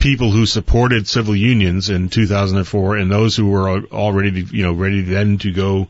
people 0.00 0.30
who 0.30 0.46
supported 0.46 1.06
civil 1.06 1.34
unions 1.34 1.90
in 1.90 2.08
2004 2.08 2.96
and 2.96 3.10
those 3.10 3.36
who 3.36 3.48
were 3.48 3.84
already 3.86 4.42
you 4.50 4.64
know 4.64 4.72
ready 4.72 5.02
then 5.02 5.38
to 5.38 5.52
go 5.52 5.88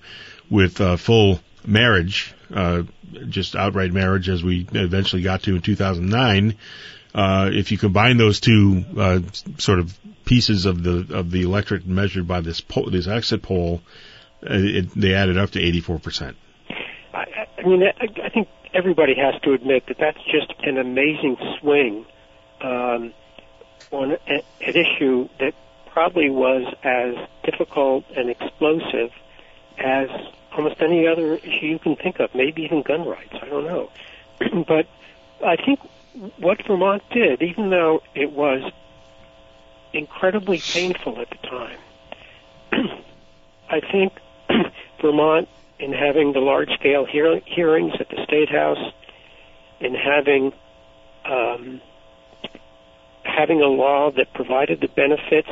with 0.50 0.80
uh, 0.80 0.96
full 0.96 1.40
marriage, 1.66 2.34
uh, 2.54 2.82
just 3.28 3.56
outright 3.56 3.92
marriage 3.92 4.28
as 4.28 4.42
we 4.42 4.66
eventually 4.72 5.22
got 5.22 5.42
to 5.42 5.56
in 5.56 5.62
2009. 5.62 6.54
Uh, 7.14 7.50
if 7.52 7.72
you 7.72 7.78
combine 7.78 8.16
those 8.16 8.40
two 8.40 8.84
uh, 8.98 9.20
sort 9.56 9.78
of 9.78 9.98
pieces 10.28 10.66
of 10.66 10.82
the 10.82 11.06
of 11.16 11.30
the 11.30 11.42
electorate 11.42 11.86
measured 11.86 12.28
by 12.28 12.40
this 12.40 12.60
poll, 12.60 12.90
this 12.90 13.08
exit 13.08 13.42
poll, 13.42 13.80
uh, 14.42 14.48
it, 14.50 14.90
they 14.94 15.14
added 15.14 15.38
up 15.38 15.50
to 15.50 15.60
84 15.60 15.98
percent. 15.98 16.36
I, 17.14 17.66
mean, 17.66 17.82
I, 17.82 18.26
I 18.26 18.28
think 18.28 18.48
everybody 18.74 19.14
has 19.16 19.40
to 19.42 19.52
admit 19.54 19.86
that 19.88 19.96
that's 19.98 20.22
just 20.30 20.52
an 20.62 20.78
amazing 20.78 21.36
swing 21.58 22.06
um, 22.60 23.12
on 23.90 24.12
a, 24.12 24.42
an 24.60 24.76
issue 24.76 25.28
that 25.40 25.54
probably 25.90 26.28
was 26.28 26.72
as 26.84 27.14
difficult 27.44 28.04
and 28.14 28.28
explosive 28.30 29.10
as 29.78 30.08
almost 30.52 30.80
any 30.80 31.08
other 31.08 31.36
issue 31.36 31.66
you 31.66 31.78
can 31.78 31.96
think 31.96 32.20
of, 32.20 32.34
maybe 32.34 32.62
even 32.62 32.82
gun 32.82 33.06
rights. 33.06 33.34
I 33.40 33.46
don't 33.46 33.64
know. 33.64 33.90
but 34.68 34.86
I 35.44 35.56
think 35.56 35.80
what 36.38 36.64
Vermont 36.66 37.02
did, 37.10 37.42
even 37.42 37.70
though 37.70 38.02
it 38.14 38.30
was 38.30 38.70
incredibly 39.92 40.58
painful 40.58 41.20
at 41.20 41.28
the 41.30 41.48
time. 41.48 41.78
I 43.70 43.80
think 43.80 44.12
Vermont, 45.02 45.48
in 45.78 45.92
having 45.92 46.32
the 46.32 46.40
large 46.40 46.70
scale 46.70 47.06
hear- 47.06 47.40
hearings 47.46 47.92
at 48.00 48.08
the 48.08 48.22
State 48.24 48.48
House, 48.48 48.92
in 49.80 49.94
having 49.94 50.52
um, 51.24 51.80
having 53.22 53.60
a 53.60 53.66
law 53.66 54.10
that 54.10 54.32
provided 54.34 54.80
the 54.80 54.88
benefits, 54.88 55.50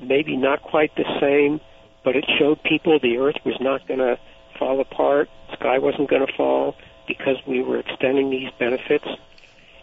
maybe 0.00 0.36
not 0.36 0.62
quite 0.62 0.94
the 0.96 1.04
same, 1.20 1.60
but 2.02 2.16
it 2.16 2.24
showed 2.38 2.62
people 2.62 2.98
the 2.98 3.18
earth 3.18 3.36
was 3.44 3.56
not 3.60 3.86
going 3.86 4.00
to 4.00 4.18
fall 4.58 4.80
apart, 4.80 5.28
sky 5.52 5.78
wasn't 5.78 6.08
going 6.08 6.26
to 6.26 6.32
fall 6.32 6.74
because 7.06 7.36
we 7.46 7.62
were 7.62 7.78
extending 7.78 8.30
these 8.30 8.50
benefits. 8.58 9.06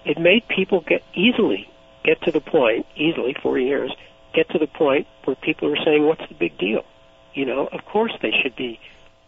It 0.06 0.18
made 0.20 0.48
people 0.48 0.82
get 0.82 1.04
easily 1.14 1.70
get 2.04 2.22
to 2.24 2.32
the 2.32 2.42
point 2.42 2.86
easily, 2.96 3.36
four 3.42 3.58
years, 3.58 3.92
get 4.34 4.50
to 4.50 4.60
the 4.60 4.68
point 4.68 5.08
where 5.26 5.36
people 5.36 5.72
are 5.72 5.84
saying, 5.84 6.06
"What's 6.06 6.28
the 6.28 6.36
big 6.36 6.58
deal?" 6.58 6.84
You 7.34 7.46
know, 7.46 7.68
of 7.72 7.86
course 7.86 8.14
they 8.22 8.32
should 8.32 8.56
be. 8.56 8.80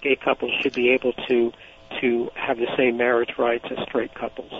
Gay 0.01 0.15
couples 0.15 0.51
should 0.61 0.73
be 0.73 0.89
able 0.89 1.13
to 1.27 1.53
to 1.99 2.31
have 2.33 2.57
the 2.57 2.67
same 2.75 2.97
marriage 2.97 3.37
rights 3.37 3.65
as 3.69 3.77
straight 3.87 4.13
couples. 4.15 4.51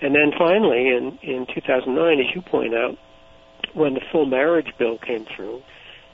And 0.00 0.14
then 0.14 0.32
finally, 0.38 0.88
in 0.88 1.18
in 1.22 1.46
2009, 1.46 2.20
as 2.20 2.34
you 2.34 2.40
point 2.40 2.74
out, 2.74 2.96
when 3.74 3.94
the 3.94 4.00
full 4.10 4.26
marriage 4.26 4.72
bill 4.78 4.98
came 4.98 5.26
through, 5.36 5.62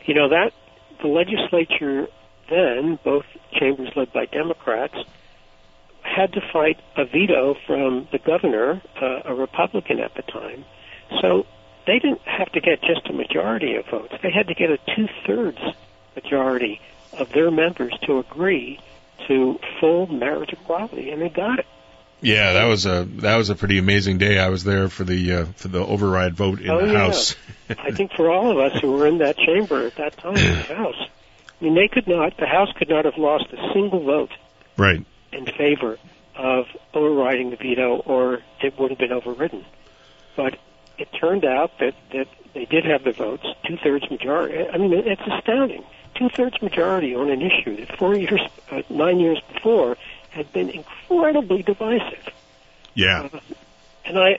you 0.05 0.15
know 0.15 0.29
that 0.29 0.53
the 1.01 1.09
legislature 1.09 2.09
then, 2.49 2.99
both 3.05 3.25
chambers 3.53 3.91
led 3.97 4.13
by 4.13 4.27
Democrats, 4.27 4.97
had 6.03 6.33
to 6.33 6.41
fight 6.53 6.81
a 6.97 7.05
veto 7.05 7.57
from 7.67 8.09
the 8.13 8.19
governor, 8.19 8.81
uh, 9.01 9.23
a 9.25 9.35
Republican 9.35 9.99
at 10.01 10.15
the 10.15 10.23
time, 10.23 10.65
so 11.21 11.47
they 11.87 11.99
didn't 11.99 12.23
have 12.23 12.51
to 12.53 12.61
get 12.61 12.81
just 12.83 13.09
a 13.09 13.13
majority 13.13 13.77
of 13.77 13.87
votes. 13.87 14.15
They 14.23 14.31
had 14.31 14.49
to 14.49 14.55
get 14.55 14.71
a 14.71 14.79
two-thirds 14.95 15.59
majority 16.15 16.81
of 17.13 17.31
their 17.33 17.51
members 17.51 17.95
to 18.07 18.19
agree 18.19 18.81
to 19.29 19.59
full 19.81 20.07
marriage 20.07 20.53
equality, 20.53 21.11
and 21.11 21.23
they 21.23 21.29
got 21.29 21.59
it. 21.59 21.67
Yeah, 22.21 22.55
that 22.55 22.65
was 22.65 22.87
a 22.87 23.05
that 23.17 23.37
was 23.37 23.51
a 23.51 23.55
pretty 23.55 23.79
amazing 23.79 24.17
day. 24.19 24.39
I 24.39 24.49
was 24.49 24.65
there 24.65 24.89
for 24.89 25.05
the 25.05 25.33
uh, 25.33 25.45
for 25.57 25.69
the 25.69 25.85
override 25.85 26.35
vote 26.35 26.61
in 26.61 26.71
oh, 26.71 26.81
the 26.85 26.93
yeah. 26.93 26.99
House. 26.99 27.37
I 27.79 27.91
think 27.91 28.13
for 28.13 28.31
all 28.31 28.51
of 28.51 28.59
us 28.59 28.81
who 28.81 28.93
were 28.93 29.07
in 29.07 29.19
that 29.19 29.37
chamber 29.37 29.87
at 29.87 29.97
that 29.97 30.17
time 30.17 30.37
in 30.37 30.55
the 30.55 30.75
House, 30.75 31.09
I 31.61 31.65
mean, 31.65 31.75
they 31.75 31.89
could 31.89 32.07
not, 32.07 32.37
the 32.39 32.47
House 32.47 32.69
could 32.77 32.89
not 32.89 33.05
have 33.05 33.19
lost 33.19 33.47
a 33.53 33.73
single 33.75 34.03
vote 34.05 34.31
right 34.77 35.05
in 35.33 35.47
favor 35.47 35.99
of 36.35 36.67
overriding 36.95 37.51
the 37.51 37.57
veto, 37.57 37.97
or 37.97 38.43
it 38.63 38.79
would 38.79 38.91
have 38.91 38.99
been 38.99 39.13
overridden. 39.13 39.65
But 40.37 40.59
it 40.99 41.09
turned 41.19 41.45
out 41.45 41.79
that 41.79 41.95
that 42.13 42.29
they 42.55 42.65
did 42.65 42.85
have 42.85 43.05
the 43.05 43.13
votes, 43.13 43.47
two 43.67 43.77
thirds 43.77 44.11
majority. 44.11 44.67
I 44.69 44.79
mean, 44.79 44.93
it's 44.93 45.23
astounding. 45.27 45.85
Two 46.15 46.31
thirds 46.31 46.61
majority 46.63 47.15
on 47.15 47.31
an 47.31 47.43
issue 47.43 47.77
that 47.77 47.99
four 47.99 48.15
years, 48.15 48.41
uh, 48.71 48.83
nine 48.89 49.21
years 49.21 49.41
before, 49.53 49.99
had 50.31 50.51
been 50.53 50.71
incredibly 50.71 51.63
divisive. 51.63 52.31
Yeah. 52.95 53.29
Uh, 53.33 53.41
and 54.07 54.19
I, 54.19 54.39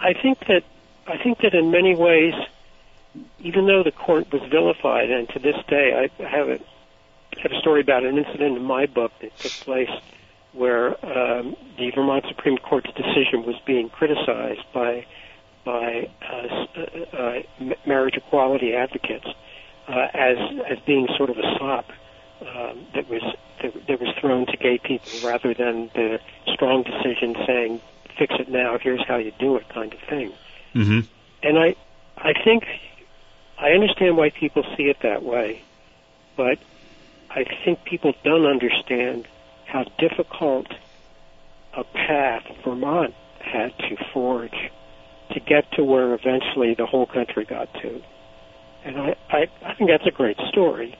I 0.00 0.14
think 0.20 0.40
that 0.48 0.64
I 1.06 1.18
think 1.22 1.38
that 1.42 1.54
in 1.54 1.70
many 1.70 1.94
ways, 1.94 2.34
even 3.40 3.66
though 3.66 3.82
the 3.82 3.92
court 3.92 4.32
was 4.32 4.42
vilified, 4.50 5.10
and 5.10 5.28
to 5.30 5.38
this 5.38 5.56
day, 5.68 6.10
I 6.18 6.22
have 6.24 6.48
a 6.48 6.58
have 7.40 7.52
a 7.52 7.58
story 7.60 7.80
about 7.80 8.04
an 8.04 8.18
incident 8.18 8.56
in 8.56 8.64
my 8.64 8.86
book 8.86 9.12
that 9.20 9.36
took 9.38 9.52
place 9.52 9.90
where 10.52 10.88
um, 11.06 11.56
the 11.78 11.90
Vermont 11.94 12.24
Supreme 12.28 12.58
Court's 12.58 12.90
decision 12.92 13.44
was 13.46 13.56
being 13.64 13.88
criticized 13.88 14.64
by 14.74 15.06
by 15.64 16.08
uh, 16.22 16.66
uh, 16.76 17.16
uh 17.16 17.42
marriage 17.86 18.16
equality 18.16 18.74
advocates 18.74 19.26
uh, 19.88 20.08
as 20.14 20.36
as 20.70 20.78
being 20.86 21.08
sort 21.16 21.30
of 21.30 21.38
a 21.38 21.56
sop 21.58 21.86
um, 22.40 22.86
that 22.94 23.08
was 23.08 23.22
that, 23.62 23.86
that 23.86 24.00
was 24.00 24.14
thrown 24.20 24.46
to 24.46 24.56
gay 24.56 24.78
people 24.78 25.10
rather 25.24 25.54
than 25.54 25.90
the 25.94 26.18
strong 26.52 26.82
decision 26.82 27.36
saying 27.46 27.80
fix 28.18 28.34
it 28.38 28.48
now 28.48 28.78
here's 28.78 29.04
how 29.06 29.16
you 29.16 29.32
do 29.38 29.56
it 29.56 29.68
kind 29.68 29.92
of 29.92 30.00
thing 30.08 30.32
mm-hmm. 30.74 31.00
and 31.42 31.58
I 31.58 31.76
I 32.16 32.32
think 32.44 32.64
I 33.58 33.70
understand 33.70 34.16
why 34.16 34.30
people 34.30 34.64
see 34.76 34.84
it 34.84 34.98
that 35.02 35.22
way 35.22 35.62
but 36.36 36.58
I 37.30 37.44
think 37.64 37.84
people 37.84 38.14
don't 38.24 38.46
understand 38.46 39.26
how 39.66 39.84
difficult 39.98 40.66
a 41.74 41.84
path 41.84 42.44
Vermont 42.64 43.14
had 43.40 43.76
to 43.78 43.96
forge 44.12 44.70
to 45.32 45.40
get 45.40 45.70
to 45.72 45.84
where 45.84 46.14
eventually 46.14 46.74
the 46.74 46.86
whole 46.86 47.06
country 47.06 47.44
got 47.44 47.72
to. 47.74 48.02
And 48.84 48.98
I, 48.98 49.16
I, 49.30 49.46
I 49.64 49.74
think 49.74 49.90
that's 49.90 50.06
a 50.06 50.10
great 50.10 50.38
story. 50.48 50.96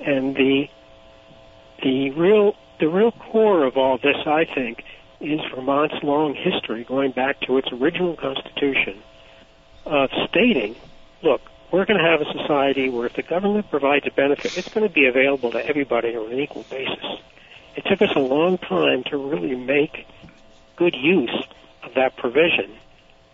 And 0.00 0.34
the 0.34 0.68
the 1.82 2.10
real 2.10 2.54
the 2.80 2.88
real 2.88 3.12
core 3.12 3.64
of 3.64 3.76
all 3.76 3.98
this, 3.98 4.16
I 4.26 4.44
think, 4.44 4.84
is 5.20 5.40
Vermont's 5.54 6.02
long 6.02 6.34
history, 6.34 6.84
going 6.84 7.12
back 7.12 7.40
to 7.42 7.58
its 7.58 7.68
original 7.72 8.16
constitution, 8.16 9.02
of 9.84 10.10
stating, 10.28 10.76
look, 11.22 11.40
we're 11.72 11.84
going 11.84 11.98
to 11.98 12.04
have 12.04 12.20
a 12.20 12.32
society 12.32 12.88
where 12.88 13.06
if 13.06 13.14
the 13.14 13.22
government 13.22 13.70
provides 13.70 14.06
a 14.06 14.10
benefit, 14.10 14.56
it's 14.56 14.68
going 14.68 14.86
to 14.86 14.92
be 14.92 15.06
available 15.06 15.50
to 15.52 15.66
everybody 15.66 16.14
on 16.14 16.32
an 16.32 16.38
equal 16.38 16.64
basis. 16.70 17.20
It 17.76 17.84
took 17.86 18.02
us 18.02 18.14
a 18.14 18.20
long 18.20 18.58
time 18.58 19.04
to 19.04 19.16
really 19.16 19.54
make 19.54 20.06
good 20.76 20.94
use 20.94 21.44
of 21.82 21.94
that 21.94 22.16
provision, 22.16 22.76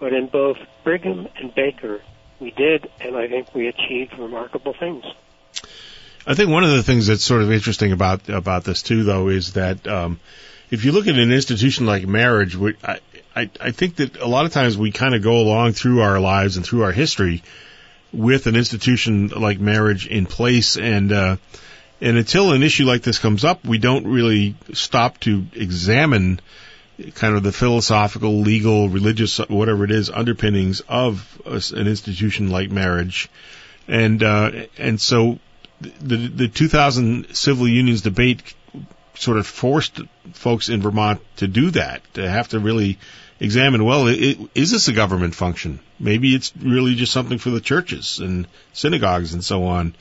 but 0.02 0.12
in 0.12 0.26
both 0.26 0.56
Brigham 0.82 1.28
and 1.36 1.54
Baker, 1.54 2.02
we 2.40 2.50
did, 2.50 2.90
and 3.00 3.16
I 3.16 3.28
think 3.28 3.54
we 3.54 3.68
achieved 3.68 4.18
remarkable 4.18 4.74
things. 4.74 5.04
I 6.26 6.34
think 6.34 6.50
one 6.50 6.64
of 6.64 6.70
the 6.70 6.82
things 6.82 7.06
that's 7.06 7.22
sort 7.22 7.40
of 7.40 7.52
interesting 7.52 7.92
about 7.92 8.28
about 8.28 8.64
this 8.64 8.82
too, 8.82 9.04
though, 9.04 9.28
is 9.28 9.52
that 9.52 9.86
um, 9.86 10.18
if 10.72 10.84
you 10.84 10.90
look 10.90 11.06
at 11.06 11.16
an 11.16 11.30
institution 11.30 11.86
like 11.86 12.04
marriage, 12.04 12.56
we, 12.56 12.74
I, 12.82 12.98
I 13.36 13.50
I 13.60 13.70
think 13.70 13.94
that 13.96 14.16
a 14.16 14.26
lot 14.26 14.44
of 14.44 14.52
times 14.52 14.76
we 14.76 14.90
kind 14.90 15.14
of 15.14 15.22
go 15.22 15.36
along 15.36 15.74
through 15.74 16.00
our 16.00 16.18
lives 16.18 16.56
and 16.56 16.66
through 16.66 16.82
our 16.82 16.92
history 16.92 17.44
with 18.12 18.48
an 18.48 18.56
institution 18.56 19.28
like 19.28 19.60
marriage 19.60 20.08
in 20.08 20.26
place, 20.26 20.76
and 20.76 21.12
uh, 21.12 21.36
and 22.00 22.16
until 22.16 22.50
an 22.50 22.64
issue 22.64 22.86
like 22.86 23.02
this 23.02 23.20
comes 23.20 23.44
up, 23.44 23.64
we 23.64 23.78
don't 23.78 24.08
really 24.08 24.56
stop 24.72 25.20
to 25.20 25.46
examine 25.54 26.40
kind 27.14 27.36
of 27.36 27.42
the 27.42 27.52
philosophical, 27.52 28.40
legal, 28.40 28.88
religious, 28.88 29.38
whatever 29.38 29.84
it 29.84 29.90
is, 29.90 30.10
underpinnings 30.10 30.80
of 30.88 31.40
an 31.46 31.86
institution 31.86 32.50
like 32.50 32.70
marriage, 32.70 33.30
and 33.88 34.22
uh, 34.22 34.50
and 34.78 35.00
so 35.00 35.38
the 35.80 36.16
the 36.16 36.48
2000 36.48 37.34
civil 37.34 37.68
unions 37.68 38.02
debate 38.02 38.54
sort 39.14 39.38
of 39.38 39.46
forced 39.46 40.00
folks 40.32 40.68
in 40.68 40.82
Vermont 40.82 41.20
to 41.36 41.48
do 41.48 41.70
that, 41.70 42.02
to 42.14 42.28
have 42.28 42.48
to 42.48 42.58
really 42.58 42.98
examine, 43.40 43.84
well, 43.84 44.06
it, 44.06 44.38
is 44.54 44.70
this 44.70 44.88
a 44.88 44.92
government 44.92 45.34
function? 45.34 45.80
Maybe 45.98 46.34
it's 46.34 46.52
really 46.56 46.94
just 46.94 47.12
something 47.12 47.38
for 47.38 47.50
the 47.50 47.60
churches 47.60 48.18
and 48.18 48.46
synagogues 48.72 49.34
and 49.34 49.44
so 49.44 49.64
on. 49.64 49.94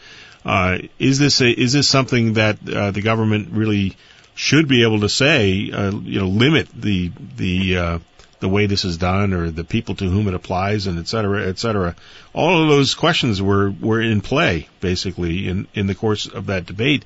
Uh, 0.46 0.80
is 0.98 1.20
this 1.20 1.42
a, 1.42 1.50
is 1.50 1.74
this 1.74 1.88
something 1.88 2.34
that 2.34 2.58
uh, 2.68 2.92
the 2.92 3.02
government 3.02 3.50
really 3.52 3.96
should 4.36 4.68
be 4.68 4.84
able 4.84 5.02
to 5.02 5.10
say, 5.10 5.72
uh, 5.72 5.92
you 5.92 6.20
know, 6.20 6.28
limit 6.28 6.68
the 6.74 7.12
the 7.36 7.78
uh, 7.78 8.00
the 8.42 8.50
way 8.50 8.66
this 8.66 8.84
is 8.84 8.98
done 8.98 9.34
or 9.34 9.52
the 9.52 9.64
people 9.64 9.96
to 9.96 10.10
whom 10.10 10.28
it 10.28 10.34
applies 10.34 10.88
and 10.88 11.00
et 11.00 11.08
cetera, 11.08 11.48
et 11.48 11.58
cetera. 11.60 11.96
All 12.34 12.62
of 12.62 12.70
those 12.70 12.96
questions 12.96 13.42
were, 13.42 13.72
were 13.72 14.02
in 14.02 14.20
play 14.20 14.68
basically 14.82 15.48
in, 15.48 15.68
in 15.74 15.88
the 15.88 15.96
course 15.96 16.26
of 16.26 16.48
that 16.48 16.66
debate. 16.66 17.06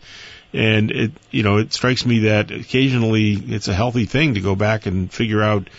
And 0.54 0.90
it, 0.92 1.12
you 1.32 1.44
know, 1.44 1.58
it 1.58 1.74
strikes 1.74 2.06
me 2.06 2.20
that 2.20 2.52
occasionally 2.52 3.34
it's 3.34 3.68
a 3.68 3.74
healthy 3.74 4.06
thing 4.06 4.36
to 4.36 4.42
go 4.42 4.56
back 4.56 4.86
and 4.86 5.12
figure 5.12 5.44
out 5.44 5.70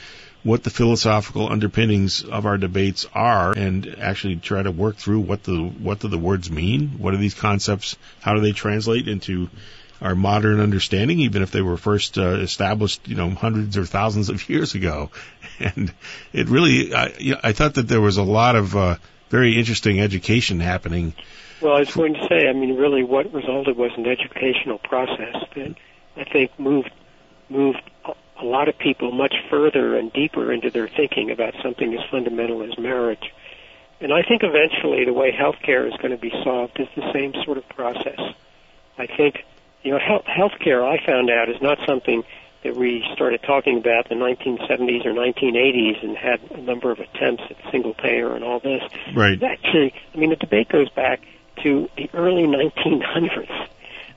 what 0.42 0.62
the 0.62 0.70
philosophical 0.70 1.50
underpinnings 1.50 2.22
of 2.22 2.44
our 2.44 2.58
debates 2.58 3.06
are 3.14 3.52
and 3.52 3.96
actually 3.98 4.36
try 4.36 4.62
to 4.62 4.70
work 4.70 4.96
through 4.96 5.20
what 5.20 5.42
the, 5.42 5.56
what 5.56 6.00
do 6.00 6.08
the 6.08 6.18
words 6.18 6.50
mean? 6.50 6.98
What 6.98 7.14
are 7.14 7.16
these 7.16 7.34
concepts? 7.34 7.96
How 8.20 8.34
do 8.34 8.40
they 8.40 8.52
translate 8.52 9.08
into 9.08 9.48
our 10.00 10.14
modern 10.14 10.60
understanding, 10.60 11.20
even 11.20 11.42
if 11.42 11.50
they 11.50 11.62
were 11.62 11.76
first 11.76 12.18
uh, 12.18 12.34
established, 12.36 13.06
you 13.08 13.14
know, 13.14 13.30
hundreds 13.30 13.76
or 13.76 13.84
thousands 13.84 14.28
of 14.28 14.48
years 14.48 14.74
ago. 14.74 15.10
And 15.58 15.90
it 16.34 16.50
really, 16.50 16.94
I, 16.94 17.14
I 17.42 17.52
thought 17.52 17.74
that 17.74 17.88
there 17.88 18.02
was 18.02 18.18
a 18.18 18.22
lot 18.22 18.56
of 18.56 18.76
uh, 18.76 18.96
very 19.30 19.58
interesting 19.58 20.00
education 20.02 20.60
happening. 20.60 21.14
Well, 21.62 21.74
I 21.74 21.80
was 21.80 21.94
going 21.94 22.12
to 22.12 22.26
say, 22.28 22.46
I 22.46 22.52
mean, 22.52 22.76
really, 22.76 23.02
what 23.02 23.32
resulted 23.32 23.74
was 23.74 23.90
an 23.96 24.06
educational 24.06 24.76
process 24.76 25.34
that 25.54 25.74
I 26.14 26.24
think 26.24 26.58
moved 26.58 26.90
moved 27.48 27.80
a 28.38 28.44
lot 28.44 28.68
of 28.68 28.76
people 28.78 29.12
much 29.12 29.34
further 29.48 29.96
and 29.96 30.12
deeper 30.12 30.52
into 30.52 30.70
their 30.70 30.88
thinking 30.88 31.30
about 31.30 31.54
something 31.62 31.94
as 31.94 32.00
fundamental 32.10 32.62
as 32.62 32.76
marriage. 32.78 33.32
And 34.00 34.12
I 34.12 34.22
think 34.22 34.42
eventually 34.42 35.04
the 35.04 35.12
way 35.12 35.32
healthcare 35.32 35.86
is 35.86 35.96
going 35.96 36.10
to 36.10 36.18
be 36.18 36.30
solved 36.44 36.78
is 36.78 36.88
the 36.96 37.12
same 37.12 37.32
sort 37.44 37.56
of 37.56 37.66
process. 37.70 38.20
I 38.98 39.06
think 39.06 39.44
you 39.86 39.92
know, 39.92 40.00
health 40.00 40.24
healthcare 40.24 40.82
I 40.82 41.04
found 41.06 41.30
out 41.30 41.48
is 41.48 41.62
not 41.62 41.78
something 41.86 42.24
that 42.64 42.76
we 42.76 43.04
started 43.14 43.40
talking 43.44 43.78
about 43.78 44.10
in 44.10 44.18
the 44.18 44.24
1970s 44.24 45.06
or 45.06 45.12
1980s 45.12 46.02
and 46.02 46.16
had 46.16 46.40
a 46.50 46.60
number 46.60 46.90
of 46.90 46.98
attempts 46.98 47.44
at 47.48 47.56
single 47.70 47.94
payer 47.94 48.34
and 48.34 48.42
all 48.42 48.58
this. 48.58 48.82
Right. 49.14 49.40
Actually, 49.40 49.94
I 50.12 50.16
mean, 50.16 50.30
the 50.30 50.36
debate 50.36 50.68
goes 50.68 50.90
back 50.90 51.20
to 51.62 51.88
the 51.96 52.10
early 52.12 52.42
1900s. 52.42 53.68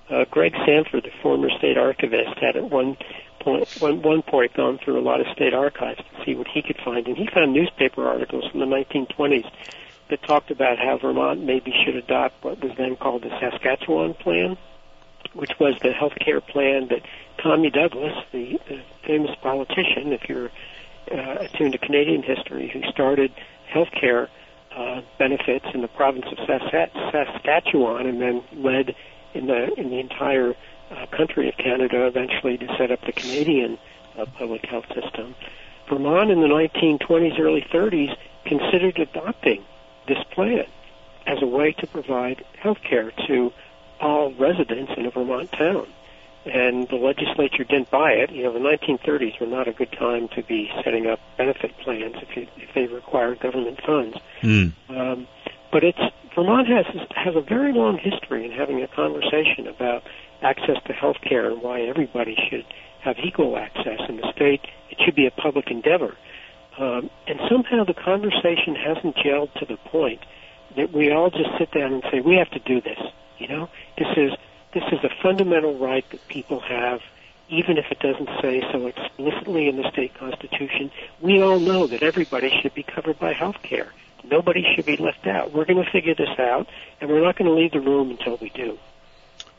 Uh, 0.09 0.25
Greg 0.31 0.55
Sanford, 0.65 1.03
the 1.03 1.11
former 1.21 1.51
state 1.51 1.77
archivist, 1.77 2.39
had 2.41 2.55
at 2.55 2.67
one 2.67 2.97
point, 3.39 3.69
one, 3.79 4.01
one 4.01 4.23
point 4.23 4.55
gone 4.55 4.79
through 4.83 4.99
a 4.99 5.05
lot 5.05 5.21
of 5.21 5.27
state 5.35 5.53
archives 5.53 5.99
to 5.99 6.25
see 6.25 6.33
what 6.33 6.47
he 6.47 6.63
could 6.63 6.77
find, 6.83 7.05
and 7.05 7.15
he 7.15 7.27
found 7.31 7.53
newspaper 7.53 8.07
articles 8.07 8.49
from 8.49 8.59
the 8.59 8.65
1920s 8.65 9.47
that 10.09 10.23
talked 10.23 10.49
about 10.49 10.79
how 10.79 10.97
Vermont 10.97 11.43
maybe 11.43 11.71
should 11.85 11.95
adopt 11.95 12.43
what 12.43 12.59
was 12.63 12.71
then 12.75 12.95
called 12.95 13.21
the 13.21 13.29
Saskatchewan 13.39 14.15
Plan 14.15 14.57
which 15.33 15.51
was 15.59 15.75
the 15.81 15.91
health 15.91 16.13
care 16.19 16.41
plan 16.41 16.87
that 16.89 17.01
Tommy 17.41 17.69
Douglas, 17.69 18.13
the, 18.31 18.59
famous 19.05 19.35
politician, 19.41 20.13
if 20.13 20.27
you're 20.27 20.51
uh, 21.11 21.37
attuned 21.39 21.73
to 21.73 21.77
Canadian 21.77 22.23
history, 22.23 22.69
who 22.69 22.81
started 22.91 23.31
health 23.67 23.89
care 23.99 24.29
uh, 24.75 25.01
benefits 25.17 25.65
in 25.73 25.81
the 25.81 25.87
province 25.87 26.25
of 26.31 26.37
Saskatchewan 26.47 28.05
and 28.05 28.21
then 28.21 28.43
led 28.53 28.95
in 29.33 29.47
the 29.47 29.73
in 29.79 29.89
the 29.89 29.99
entire 29.99 30.55
uh, 30.91 31.05
country 31.07 31.49
of 31.49 31.57
Canada 31.57 32.05
eventually 32.05 32.57
to 32.57 32.67
set 32.77 32.91
up 32.91 32.99
the 33.05 33.11
Canadian 33.11 33.77
uh, 34.17 34.25
public 34.37 34.65
health 34.65 34.85
system. 34.93 35.35
Vermont 35.87 36.29
in 36.29 36.41
the 36.41 36.47
1920s, 36.47 37.39
early 37.39 37.65
30s 37.73 38.15
considered 38.45 38.97
adopting 38.99 39.63
this 40.07 40.23
plan 40.31 40.65
as 41.25 41.41
a 41.41 41.47
way 41.47 41.71
to 41.73 41.87
provide 41.87 42.43
health 42.59 42.77
care 42.87 43.11
to 43.27 43.51
all 43.99 44.33
residents 44.33 44.91
in 44.97 45.05
a 45.05 45.11
Vermont 45.11 45.51
town. 45.51 45.87
And 46.45 46.87
the 46.87 46.95
legislature 46.95 47.63
didn't 47.63 47.91
buy 47.91 48.11
it. 48.11 48.31
You 48.31 48.43
know, 48.43 48.53
the 48.53 48.59
1930s 48.59 49.39
were 49.39 49.47
not 49.47 49.67
a 49.67 49.73
good 49.73 49.91
time 49.91 50.29
to 50.29 50.43
be 50.43 50.71
setting 50.83 51.05
up 51.07 51.19
benefit 51.37 51.77
plans 51.79 52.15
if, 52.21 52.35
you, 52.35 52.47
if 52.57 52.73
they 52.73 52.87
required 52.87 53.39
government 53.41 53.79
funds. 53.85 54.17
Mm. 54.41 54.73
Um, 54.89 55.27
but 55.71 55.83
it's 55.83 55.99
Vermont 56.33 56.67
has 56.67 56.85
has 57.15 57.35
a 57.35 57.41
very 57.41 57.73
long 57.73 57.97
history 57.97 58.45
in 58.45 58.51
having 58.51 58.81
a 58.81 58.87
conversation 58.87 59.67
about 59.67 60.03
access 60.41 60.77
to 60.85 60.93
health 60.93 61.17
care 61.21 61.51
and 61.51 61.61
why 61.61 61.81
everybody 61.81 62.37
should 62.49 62.65
have 63.01 63.17
equal 63.23 63.57
access 63.57 63.99
in 64.07 64.17
the 64.17 64.31
state. 64.31 64.61
It 64.89 64.97
should 65.03 65.15
be 65.15 65.27
a 65.27 65.31
public 65.31 65.69
endeavor. 65.69 66.15
Um, 66.77 67.09
and 67.27 67.39
somehow 67.49 67.83
the 67.83 67.93
conversation 67.93 68.75
hasn't 68.75 69.15
gelled 69.17 69.53
to 69.55 69.65
the 69.65 69.77
point 69.77 70.21
that 70.77 70.93
we 70.93 71.11
all 71.11 71.29
just 71.29 71.49
sit 71.57 71.71
down 71.71 71.93
and 71.93 72.03
say, 72.11 72.21
we 72.21 72.35
have 72.35 72.49
to 72.51 72.59
do 72.59 72.79
this. 72.79 72.99
You 73.39 73.47
know, 73.47 73.69
this 73.97 74.07
is 74.17 74.33
this 74.73 74.83
is 74.91 75.03
a 75.03 75.09
fundamental 75.23 75.77
right 75.77 76.07
that 76.11 76.27
people 76.27 76.59
have, 76.59 77.01
even 77.49 77.77
if 77.77 77.85
it 77.91 77.99
doesn't 77.99 78.29
say 78.41 78.61
so 78.71 78.87
explicitly 78.87 79.67
in 79.67 79.77
the 79.77 79.89
state 79.91 80.13
constitution. 80.13 80.91
We 81.21 81.41
all 81.41 81.59
know 81.59 81.87
that 81.87 82.03
everybody 82.03 82.51
should 82.61 82.73
be 82.73 82.83
covered 82.83 83.17
by 83.17 83.33
health 83.33 83.61
care. 83.63 83.91
Nobody 84.23 84.65
should 84.75 84.85
be 84.85 84.97
left 84.97 85.25
out. 85.25 85.53
We're 85.53 85.65
going 85.65 85.83
to 85.83 85.89
figure 85.89 86.13
this 86.13 86.37
out, 86.37 86.67
and 86.99 87.09
we're 87.09 87.23
not 87.23 87.37
going 87.37 87.49
to 87.49 87.55
leave 87.55 87.71
the 87.71 87.79
room 87.79 88.11
until 88.11 88.37
we 88.37 88.49
do. 88.49 88.77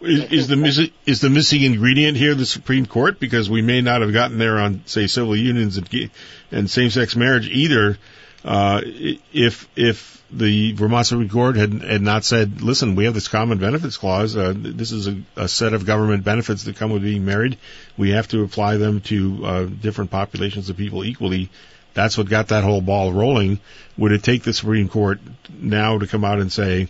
Is, 0.01 0.33
is 0.33 0.49
the 0.49 0.57
missing 0.57 0.91
is 1.05 1.21
the 1.21 1.29
missing 1.29 1.63
ingredient 1.63 2.17
here 2.17 2.35
the 2.35 2.47
Supreme 2.47 2.87
Court? 2.87 3.19
Because 3.19 3.51
we 3.51 3.63
may 3.63 3.81
not 3.81 4.01
have 4.01 4.13
gotten 4.13 4.39
there 4.39 4.59
on 4.59 4.83
say 4.87 5.07
civil 5.07 5.37
unions 5.37 5.77
and, 5.77 6.11
and 6.51 6.71
same 6.71 6.91
sex 6.91 7.17
marriage 7.17 7.49
either. 7.49 7.99
Uh, 8.43 8.81
if 8.85 9.69
if 9.77 10.20
the 10.33 10.73
Vermont 10.73 11.07
Supreme 11.07 11.29
Court 11.29 11.57
had, 11.57 11.83
had 11.83 12.03
not 12.03 12.25
said, 12.25 12.63
listen, 12.63 12.95
we 12.95 13.05
have 13.05 13.15
this 13.15 13.29
common 13.29 13.59
benefits 13.59 13.97
clause. 13.97 14.37
Uh, 14.37 14.55
this 14.57 14.93
is 14.93 15.09
a, 15.09 15.23
a, 15.37 15.49
set 15.49 15.73
of 15.73 15.87
government 15.87 16.25
benefits 16.25 16.65
that 16.65 16.77
come 16.77 16.91
with 16.91 17.03
being 17.03 17.25
married. 17.25 17.59
We 17.97 18.11
have 18.11 18.29
to 18.29 18.43
apply 18.43 18.77
them 18.77 19.01
to 19.03 19.45
uh, 19.45 19.65
different 19.65 20.11
populations 20.11 20.71
of 20.71 20.77
people 20.77 21.05
equally. 21.05 21.51
That's 21.95 22.17
what 22.17 22.29
got 22.29 22.49
that 22.49 22.63
whole 22.63 22.81
ball 22.81 23.13
rolling. 23.13 23.61
Would 23.99 24.13
it 24.13 24.23
take 24.23 24.45
the 24.45 24.53
Supreme 24.53 24.89
Court 24.89 25.21
now 25.59 25.99
to 25.99 26.07
come 26.07 26.25
out 26.25 26.41
and 26.41 26.53
say, 26.53 26.89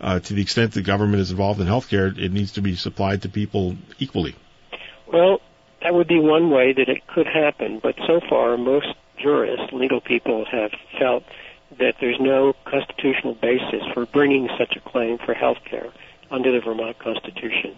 uh, 0.00 0.18
to 0.18 0.34
the 0.34 0.42
extent 0.42 0.72
the 0.72 0.82
government 0.82 1.20
is 1.20 1.30
involved 1.30 1.60
in 1.60 1.66
healthcare, 1.68 2.16
it 2.18 2.32
needs 2.32 2.52
to 2.52 2.62
be 2.62 2.74
supplied 2.74 3.22
to 3.22 3.28
people 3.28 3.76
equally? 4.00 4.34
Well, 5.06 5.40
that 5.82 5.94
would 5.94 6.08
be 6.08 6.18
one 6.18 6.50
way 6.50 6.72
that 6.72 6.88
it 6.88 7.06
could 7.06 7.26
happen, 7.26 7.80
but 7.80 7.94
so 8.06 8.20
far 8.28 8.56
most 8.56 8.88
jurists, 9.22 9.72
legal 9.72 10.00
people, 10.00 10.44
have 10.50 10.72
felt 10.98 11.22
that 11.78 11.94
there's 12.00 12.20
no 12.20 12.54
constitutional 12.64 13.34
basis 13.34 13.82
for 13.94 14.06
bringing 14.06 14.48
such 14.58 14.76
a 14.76 14.80
claim 14.80 15.18
for 15.18 15.34
health 15.34 15.58
care 15.64 15.92
under 16.30 16.52
the 16.52 16.60
Vermont 16.60 16.98
Constitution. 16.98 17.76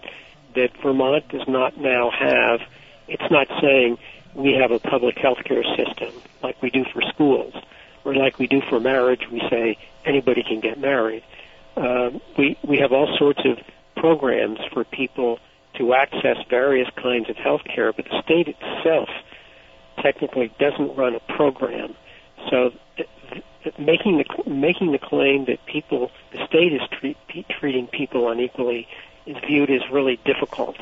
That 0.54 0.70
Vermont 0.82 1.28
does 1.28 1.46
not 1.48 1.76
now 1.78 2.10
have, 2.10 2.60
it's 3.08 3.30
not 3.30 3.48
saying 3.60 3.98
we 4.34 4.52
have 4.52 4.70
a 4.70 4.78
public 4.78 5.18
health 5.18 5.38
care 5.44 5.64
system 5.76 6.12
like 6.42 6.60
we 6.62 6.70
do 6.70 6.84
for 6.92 7.02
schools, 7.02 7.54
or 8.04 8.14
like 8.14 8.38
we 8.38 8.46
do 8.46 8.60
for 8.68 8.80
marriage, 8.80 9.22
we 9.30 9.40
say 9.50 9.78
anybody 10.04 10.42
can 10.42 10.60
get 10.60 10.78
married. 10.78 11.24
Uh, 11.76 12.10
we, 12.38 12.56
we 12.66 12.78
have 12.78 12.92
all 12.92 13.16
sorts 13.18 13.40
of 13.44 13.58
programs 13.96 14.58
for 14.72 14.84
people 14.84 15.38
to 15.78 15.94
access 15.94 16.36
various 16.48 16.88
kinds 16.96 17.28
of 17.28 17.36
health 17.36 17.62
care, 17.64 17.92
but 17.92 18.04
the 18.04 18.22
state 18.22 18.48
itself 18.48 19.08
technically 20.02 20.52
doesn't 20.58 20.96
run 20.96 21.14
a 21.14 21.20
program. 21.36 21.94
So 22.50 22.72
making 23.78 24.18
the 24.18 24.50
making 24.50 24.92
the 24.92 24.98
claim 24.98 25.46
that 25.46 25.64
people 25.66 26.10
the 26.32 26.46
state 26.46 26.72
is 26.72 26.82
treat, 26.98 27.16
treating 27.48 27.86
people 27.86 28.30
unequally 28.30 28.88
is 29.26 29.36
viewed 29.46 29.70
as 29.70 29.82
really 29.90 30.18
difficult. 30.24 30.76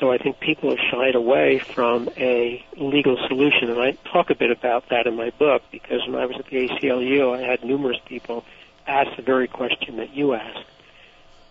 So 0.00 0.10
I 0.10 0.18
think 0.18 0.40
people 0.40 0.70
have 0.70 0.78
shied 0.90 1.14
away 1.14 1.58
from 1.58 2.08
a 2.16 2.64
legal 2.76 3.16
solution, 3.28 3.70
and 3.70 3.80
I 3.80 3.92
talk 4.10 4.30
a 4.30 4.34
bit 4.34 4.50
about 4.50 4.88
that 4.90 5.06
in 5.06 5.14
my 5.16 5.30
book 5.30 5.62
because 5.70 6.06
when 6.06 6.16
I 6.16 6.26
was 6.26 6.36
at 6.38 6.46
the 6.46 6.68
ACLU, 6.68 7.38
I 7.38 7.42
had 7.42 7.64
numerous 7.64 7.98
people 8.04 8.44
ask 8.86 9.14
the 9.16 9.22
very 9.22 9.48
question 9.48 9.96
that 9.96 10.14
you 10.14 10.34
asked. 10.34 10.66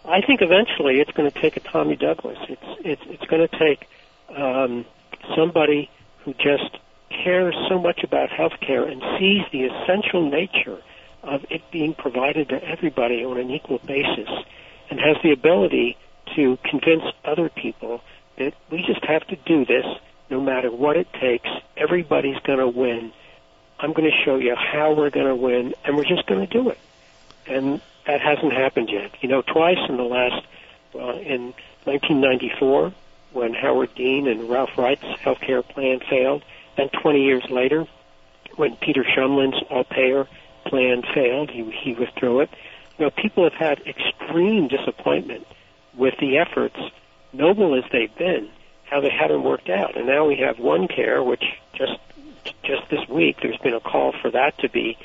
I 0.04 0.22
think 0.22 0.42
eventually 0.42 1.00
it's 1.00 1.12
going 1.12 1.32
to 1.32 1.42
take 1.42 1.58
a 1.58 1.60
Tommy 1.62 1.96
Douglas. 1.96 2.38
It's 2.50 2.80
it's 2.84 3.02
it's 3.06 3.26
going 3.26 3.48
to 3.48 3.58
take 3.58 3.88
um, 4.36 4.86
somebody 5.36 5.90
who 6.20 6.34
just 6.34 6.78
cares 7.24 7.56
so 7.70 7.80
much 7.80 8.04
about 8.04 8.30
healthcare 8.30 8.90
and 8.90 9.02
sees 9.20 9.44
the 9.52 9.64
essential 9.64 10.30
nature 10.30 10.82
of 11.24 11.46
it 11.50 11.62
being 11.72 11.94
provided 11.94 12.50
to 12.50 12.64
everybody 12.64 13.24
on 13.26 13.38
an 13.38 13.50
equal 13.50 13.80
basis, 13.80 14.30
and 14.90 15.00
has 15.00 15.18
the 15.24 15.32
ability 15.32 15.98
to 16.36 16.58
convince 16.64 17.04
other 17.24 17.50
people 17.50 18.02
that 18.38 18.54
we 18.70 18.84
just 18.86 19.04
have 19.06 19.26
to 19.28 19.36
do 19.36 19.66
this 19.66 19.86
no 20.30 20.40
matter 20.40 20.72
what 20.72 20.98
it 20.98 21.08
takes. 21.14 21.50
Everybody's 21.78 22.40
going 22.40 22.60
to 22.60 22.68
win. 22.68 23.12
I'm 23.80 23.94
going 23.94 24.10
to 24.10 24.24
show 24.24 24.38
you 24.38 24.56
how 24.56 24.94
we're 24.94 25.10
going 25.10 25.28
to 25.28 25.36
win, 25.36 25.74
and 25.84 25.96
we're 25.96 26.06
just 26.06 26.26
going 26.28 26.46
to 26.46 26.52
do 26.52 26.70
it. 26.70 26.80
And 27.48 27.82
that 28.08 28.22
hasn't 28.22 28.54
happened 28.54 28.90
yet. 28.92 29.12
You 29.22 29.30
know, 29.30 29.42
twice 29.42 29.78
in 29.90 29.98
the 29.98 30.04
last, 30.04 30.46
uh, 30.96 31.20
in 31.20 31.54
1994, 31.86 32.94
when 33.34 33.54
Howard 33.54 33.94
Dean 33.96 34.28
and 34.28 34.50
Ralph 34.50 34.78
Wright's 34.78 35.04
healthcare 35.04 35.68
plan 35.68 36.00
failed, 36.10 36.44
and 36.78 36.92
20 36.92 37.24
years 37.24 37.44
later, 37.50 37.86
when 38.56 38.76
Peter 38.78 39.04
Shumlin's 39.04 39.62
all-payer 39.70 40.28
plan 40.66 41.04
failed, 41.14 41.50
he, 41.50 41.72
he 41.84 41.94
withdrew 41.94 42.42
it. 42.42 42.50
You 42.98 43.06
know, 43.06 43.12
people 43.12 43.44
have 43.44 43.54
had 43.54 43.82
extreme 43.86 44.68
disappointment 44.68 45.46
with 45.96 46.14
the 46.20 46.38
efforts, 46.38 46.78
noble 47.34 47.76
as 47.76 47.84
they've 47.92 48.16
been, 48.18 48.50
how 48.86 49.02
they 49.02 49.10
haven't 49.10 49.44
worked 49.44 49.70
out. 49.70 49.98
And 49.98 50.08
now 50.08 50.26
we 50.26 50.38
have 50.38 50.58
OneCare, 50.58 51.26
which 51.26 51.44
just 51.74 52.00
just 52.64 52.90
this 52.90 53.08
week 53.10 53.38
there's 53.42 53.58
been 53.58 53.74
a 53.74 53.80
call 53.80 54.14
for 54.22 54.30
that 54.32 54.58
to 54.60 54.70
be 54.70 54.98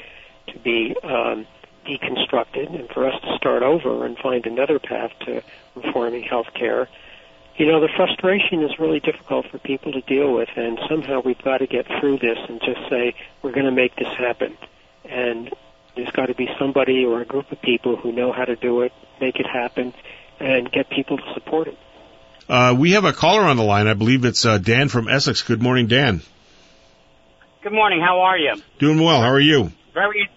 to 0.49 0.59
be 0.59 0.95
um, 1.03 1.47
deconstructed 1.87 2.75
and 2.79 2.89
for 2.91 3.07
us 3.09 3.21
to 3.23 3.37
start 3.37 3.63
over 3.63 4.05
and 4.05 4.19
find 4.19 4.47
another 4.47 4.79
path 4.79 5.11
to 5.21 5.43
reforming 5.75 6.23
health 6.23 6.53
care. 6.55 6.89
You 7.61 7.67
know, 7.67 7.79
the 7.79 7.91
frustration 7.95 8.63
is 8.63 8.79
really 8.79 9.01
difficult 9.01 9.45
for 9.51 9.59
people 9.59 9.93
to 9.93 10.01
deal 10.01 10.33
with, 10.33 10.49
and 10.57 10.79
somehow 10.89 11.21
we've 11.23 11.43
got 11.43 11.59
to 11.59 11.67
get 11.67 11.87
through 12.01 12.17
this 12.17 12.39
and 12.49 12.59
just 12.59 12.89
say, 12.89 13.15
we're 13.43 13.53
going 13.53 13.67
to 13.67 13.71
make 13.71 13.95
this 13.97 14.09
happen. 14.17 14.57
And 15.05 15.53
there's 15.95 16.11
got 16.13 16.27
to 16.29 16.35
be 16.35 16.49
somebody 16.59 17.05
or 17.05 17.21
a 17.21 17.27
group 17.27 17.53
of 17.53 17.61
people 17.61 17.97
who 17.97 18.13
know 18.13 18.33
how 18.33 18.47
to 18.47 18.57
do 18.57 18.81
it, 18.81 18.93
make 19.21 19.37
it 19.37 19.47
happen, 19.47 19.93
and 20.39 20.73
get 20.73 20.89
people 20.89 21.19
to 21.19 21.35
support 21.35 21.69
it. 21.69 21.77
Uh, 22.49 22.75
we 22.79 22.93
have 22.93 23.05
a 23.05 23.13
caller 23.13 23.43
on 23.43 23.59
the 23.59 23.63
line. 23.63 23.89
I 23.89 23.93
believe 23.93 24.25
it's 24.25 24.47
uh, 24.47 24.57
Dan 24.57 24.89
from 24.89 25.07
Essex. 25.07 25.43
Good 25.43 25.61
morning, 25.61 25.87
Dan. 25.87 26.23
Good 27.63 27.75
morning. 27.75 28.01
How 28.01 28.21
are 28.21 28.39
you? 28.39 28.55
Doing 28.79 29.03
well. 29.03 29.21
How 29.21 29.33
are 29.33 29.39
you? 29.39 29.71
Very 29.93 30.31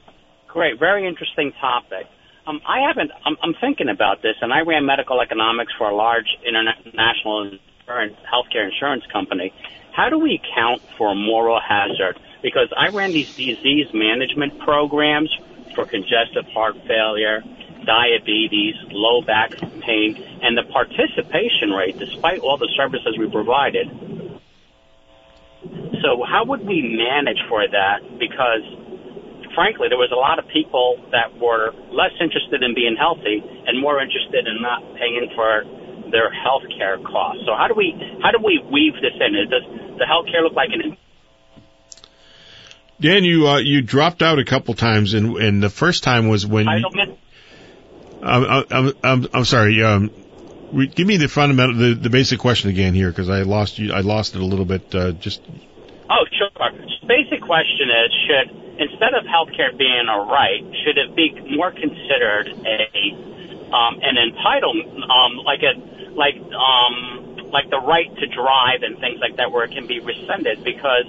great. 0.50 0.78
Very 0.78 1.08
interesting 1.08 1.54
topic. 1.54 2.06
Um, 2.45 2.60
I 2.68 2.84
haven't. 2.88 3.11
I'm, 3.24 3.38
I'm 3.41 3.56
thinking 3.61 3.88
about 3.88 4.22
this, 4.22 4.36
and 4.41 4.52
I 4.52 4.68
ran 4.68 4.86
medical 4.86 5.22
economics 5.22 5.72
for 5.78 5.90
a 5.90 5.95
large 5.95 6.28
international 6.44 7.56
insurance, 7.56 8.20
healthcare 8.28 8.68
insurance 8.68 9.03
company. 9.14 9.53
How 9.95 10.10
do 10.10 10.20
we 10.20 10.41
account 10.41 10.82
for 10.98 11.15
moral 11.15 11.60
hazard? 11.61 12.20
Because 12.41 12.68
I 12.76 12.91
ran 12.91 13.14
these 13.14 13.32
disease 13.40 13.88
management 13.94 14.60
programs 14.60 15.32
for 15.76 15.88
congestive 15.88 16.44
heart 16.52 16.76
failure, 16.84 17.40
diabetes, 17.88 18.76
low 18.91 19.22
back 19.24 19.52
pain, 19.88 20.15
and 20.44 20.57
the 20.57 20.68
participation 20.68 21.72
rate, 21.72 21.95
despite 21.95 22.40
all 22.44 22.57
the 22.60 22.70
services 22.76 23.15
we 23.18 23.32
provided. 23.32 23.88
So 26.03 26.20
how 26.28 26.44
would 26.44 26.68
we 26.68 26.84
manage 26.84 27.40
for 27.48 27.64
that? 27.64 28.03
Because 28.20 28.68
frankly, 29.54 29.88
there 29.90 30.02
was 30.02 30.12
a 30.12 30.20
lot 30.20 30.38
of 30.40 30.46
people 30.50 31.00
that 31.12 31.34
were 31.38 31.72
less 31.90 32.14
interested 32.20 32.62
in 32.62 32.74
being 32.76 32.96
healthy 32.98 33.42
and 33.42 33.80
more 33.80 34.02
interested 34.02 34.46
in 34.46 34.62
not 34.62 34.82
paying 34.98 35.32
for 35.36 35.64
their 36.12 36.30
health 36.30 36.64
care 36.78 36.98
costs. 37.00 37.42
So 37.46 37.56
how 37.58 37.68
do 37.68 37.74
we 37.74 37.94
how 38.22 38.32
do 38.32 38.40
we 38.44 38.62
weave 38.72 38.94
this 39.02 39.18
in? 39.18 39.34
Does 39.50 39.66
the 39.98 40.06
health 40.06 40.28
care 40.28 40.44
look 40.44 40.54
like 40.54 40.70
an 40.74 40.98
Dan, 43.00 43.26
you 43.26 43.48
uh, 43.48 43.58
you 43.58 43.82
dropped 43.82 44.22
out 44.22 44.40
a 44.40 44.46
couple 44.46 44.74
times, 44.76 45.14
and 45.14 45.36
and 45.38 45.62
the 45.62 45.70
first 45.70 46.04
time 46.04 46.30
was 46.30 46.46
when. 46.46 46.68
You, 46.68 47.18
I'm, 48.22 48.66
I'm, 48.72 48.94
I'm, 49.04 49.28
I'm 49.34 49.46
sorry. 49.46 49.84
Um, 49.84 50.10
re- 50.72 50.88
give 50.88 51.06
me 51.06 51.18
the 51.18 51.28
fundamental, 51.28 51.76
the, 51.76 51.94
the 51.96 52.10
basic 52.10 52.40
question 52.40 52.70
again 52.70 52.94
here, 52.94 53.10
because 53.10 53.30
I 53.30 53.42
lost 53.42 53.78
you. 53.78 53.92
I 53.92 54.00
lost 54.00 54.36
it 54.36 54.42
a 54.42 54.46
little 54.46 54.64
bit. 54.64 54.96
Uh, 54.96 55.12
just. 55.12 55.42
Oh, 56.10 56.24
sure. 56.38 56.50
Basic 57.08 57.42
question 57.44 57.88
is: 57.92 58.10
Should 58.28 58.48
instead 58.80 59.14
of 59.14 59.28
healthcare 59.28 59.76
being 59.76 60.08
a 60.10 60.20
right, 60.26 60.64
should 60.84 60.98
it 60.98 61.16
be 61.16 61.36
more 61.56 61.72
considered 61.72 62.48
a 62.50 62.84
um, 63.74 64.00
an 64.02 64.16
entitlement, 64.16 65.04
um, 65.10 65.42
like 65.44 65.62
a 65.66 65.74
like 66.16 66.38
um, 66.54 67.52
like 67.52 67.70
the 67.70 67.82
right 67.82 68.10
to 68.10 68.26
drive 68.32 68.82
and 68.82 68.98
things 69.00 69.20
like 69.20 69.36
that, 69.38 69.52
where 69.52 69.66
it 69.66 69.74
can 69.74 69.86
be 69.86 70.00
rescinded? 70.00 70.64
Because 70.64 71.06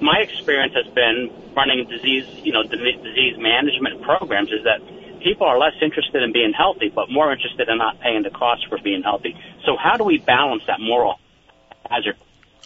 my 0.00 0.18
experience 0.20 0.74
has 0.74 0.88
been 0.94 1.30
running 1.56 1.88
disease, 1.88 2.26
you 2.44 2.52
know, 2.52 2.62
disease 2.64 3.36
management 3.38 4.02
programs 4.02 4.52
is 4.52 4.62
that 4.64 4.80
people 5.24 5.46
are 5.46 5.58
less 5.58 5.74
interested 5.80 6.22
in 6.22 6.32
being 6.32 6.52
healthy, 6.52 6.92
but 6.92 7.10
more 7.10 7.32
interested 7.32 7.68
in 7.68 7.78
not 7.78 7.98
paying 8.00 8.22
the 8.22 8.30
cost 8.30 8.66
for 8.68 8.78
being 8.82 9.02
healthy. 9.02 9.34
So 9.64 9.76
how 9.76 9.96
do 9.96 10.04
we 10.04 10.18
balance 10.18 10.62
that 10.66 10.80
moral 10.80 11.16
hazard? 11.88 12.16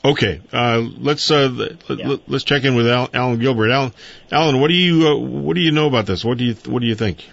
Okay, 0.02 0.40
uh, 0.50 0.82
let's 0.98 1.30
uh, 1.30 1.76
yeah. 1.90 2.08
let, 2.26 2.30
us 2.32 2.44
check 2.44 2.64
in 2.64 2.74
with 2.74 2.86
Al, 2.86 3.10
Allen 3.12 3.38
Gilbert. 3.38 3.70
Allen, 3.70 3.92
Allen, 4.32 4.58
what 4.58 4.68
do 4.68 4.74
you 4.74 5.08
uh, 5.08 5.16
what 5.16 5.54
do 5.54 5.60
you 5.60 5.72
know 5.72 5.86
about 5.88 6.06
this? 6.06 6.24
What 6.24 6.38
do 6.38 6.44
you 6.44 6.54
what 6.66 6.80
do 6.80 6.86
you 6.86 6.94
think? 6.94 7.28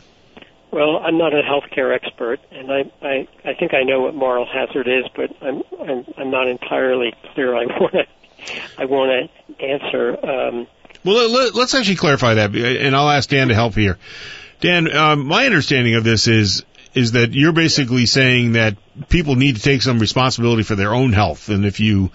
Well, 0.70 0.98
I'm 0.98 1.18
not 1.18 1.34
a 1.34 1.44
healthcare 1.44 1.96
expert, 1.96 2.42
and 2.52 2.70
I 2.70 2.92
I, 3.02 3.28
I 3.46 3.54
think 3.54 3.74
I 3.74 3.84
know 3.84 4.02
what 4.02 4.16
moral 4.16 4.46
hazard 4.46 4.88
is, 4.88 5.06
but 5.16 5.32
I'm 5.42 5.64
I'm, 5.80 6.06
I'm 6.18 6.30
not 6.30 6.50
entirely 6.50 7.14
clear. 7.34 7.56
I 7.56 7.66
want 7.80 7.94
to 7.94 8.06
I 8.78 8.86
want 8.86 9.32
to 9.58 9.66
answer. 9.66 10.26
Um, 10.26 10.68
well, 11.06 11.30
let, 11.30 11.56
us 11.56 11.74
actually 11.74 11.96
clarify 11.96 12.34
that, 12.34 12.54
and 12.54 12.94
I'll 12.94 13.10
ask 13.10 13.30
Dan 13.30 13.48
to 13.48 13.56
help 13.56 13.76
here. 13.76 13.98
Dan, 14.60 14.94
um, 14.94 15.26
my 15.26 15.46
understanding 15.46 15.96
of 15.96 16.04
this 16.04 16.28
is 16.28 16.66
is 16.94 17.14
that 17.14 17.34
you're 17.34 17.54
basically 17.54 18.08
saying 18.08 18.54
that 18.54 18.76
people 19.08 19.36
need 19.36 19.56
to 19.56 19.62
take 19.62 19.82
some 19.82 20.00
responsibility 20.00 20.64
for 20.64 20.76
their 20.76 20.94
own 20.94 21.14
health, 21.14 21.48
and 21.48 21.66
if 21.66 21.80
you 21.80 22.12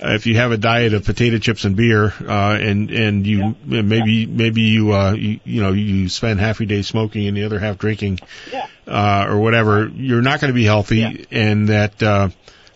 if 0.00 0.26
you 0.26 0.36
have 0.36 0.52
a 0.52 0.56
diet 0.56 0.92
of 0.94 1.04
potato 1.04 1.38
chips 1.38 1.64
and 1.64 1.76
beer, 1.76 2.12
uh, 2.26 2.58
and 2.60 2.90
and 2.90 3.26
you 3.26 3.56
yeah. 3.66 3.82
maybe 3.82 4.12
yeah. 4.12 4.26
maybe 4.28 4.62
you, 4.62 4.92
uh, 4.92 5.12
you 5.12 5.40
you 5.44 5.62
know 5.62 5.72
you 5.72 6.08
spend 6.08 6.40
half 6.40 6.60
your 6.60 6.66
day 6.66 6.82
smoking 6.82 7.26
and 7.26 7.36
the 7.36 7.44
other 7.44 7.58
half 7.58 7.78
drinking, 7.78 8.20
yeah. 8.52 8.66
uh, 8.86 9.26
or 9.28 9.38
whatever, 9.38 9.86
you're 9.86 10.22
not 10.22 10.40
going 10.40 10.48
to 10.48 10.54
be 10.54 10.64
healthy, 10.64 11.26
and 11.30 11.68
that. 11.68 12.02
Uh, 12.02 12.30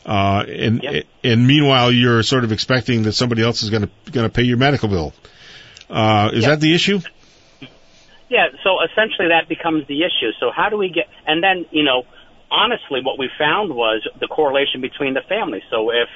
uh, 0.06 0.42
and 0.48 0.82
yep. 0.82 1.04
and 1.22 1.46
meanwhile, 1.46 1.92
you're 1.92 2.22
sort 2.22 2.42
of 2.42 2.50
expecting 2.50 3.02
that 3.02 3.12
somebody 3.12 3.42
else 3.42 3.62
is 3.62 3.68
going 3.68 3.82
to 3.82 4.10
going 4.10 4.26
to 4.26 4.32
pay 4.32 4.42
your 4.42 4.56
medical 4.56 4.88
bill. 4.88 5.12
Uh, 5.90 6.30
is 6.32 6.46
that 6.46 6.60
the 6.60 6.74
issue? 6.74 7.00
Yeah. 8.30 8.46
So 8.64 8.78
essentially, 8.82 9.28
that 9.28 9.50
becomes 9.50 9.86
the 9.86 10.04
issue. 10.04 10.30
So 10.40 10.50
how 10.50 10.70
do 10.70 10.78
we 10.78 10.88
get? 10.88 11.08
And 11.26 11.42
then 11.42 11.66
you 11.72 11.82
know, 11.82 12.04
honestly, 12.50 13.00
what 13.02 13.18
we 13.18 13.28
found 13.38 13.74
was 13.74 14.08
the 14.18 14.28
correlation 14.28 14.80
between 14.80 15.12
the 15.12 15.20
families. 15.28 15.64
So 15.68 15.90
if 15.90 16.08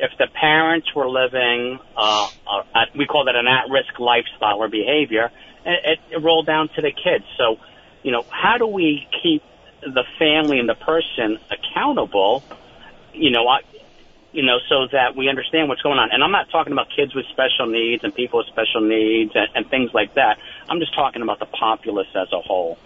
if 0.00 0.16
the 0.18 0.26
parents 0.32 0.94
were 0.94 1.08
living, 1.08 1.78
uh, 1.96 2.28
uh, 2.46 2.62
at, 2.74 2.96
we 2.96 3.06
call 3.06 3.26
that 3.26 3.36
an 3.36 3.46
at-risk 3.46 3.98
lifestyle 3.98 4.58
or 4.58 4.68
behavior, 4.68 5.30
it, 5.64 5.98
it 6.10 6.22
rolled 6.22 6.46
down 6.46 6.68
to 6.74 6.82
the 6.82 6.90
kids. 6.90 7.24
So, 7.36 7.58
you 8.02 8.12
know, 8.12 8.24
how 8.30 8.56
do 8.58 8.66
we 8.66 9.06
keep 9.22 9.42
the 9.82 10.04
family 10.18 10.58
and 10.58 10.68
the 10.68 10.74
person 10.74 11.38
accountable? 11.50 12.42
You 13.12 13.30
know, 13.30 13.46
I, 13.46 13.60
you 14.32 14.42
know, 14.42 14.58
so 14.68 14.86
that 14.92 15.16
we 15.16 15.28
understand 15.28 15.68
what's 15.68 15.82
going 15.82 15.98
on. 15.98 16.10
And 16.12 16.22
I'm 16.22 16.32
not 16.32 16.50
talking 16.50 16.72
about 16.72 16.88
kids 16.94 17.14
with 17.14 17.26
special 17.26 17.66
needs 17.66 18.04
and 18.04 18.14
people 18.14 18.38
with 18.38 18.46
special 18.46 18.80
needs 18.80 19.32
and, 19.34 19.48
and 19.54 19.68
things 19.68 19.90
like 19.92 20.14
that. 20.14 20.38
I'm 20.68 20.80
just 20.80 20.94
talking 20.94 21.22
about 21.22 21.40
the 21.40 21.46
populace 21.46 22.08
as 22.14 22.32
a 22.32 22.40
whole. 22.40 22.78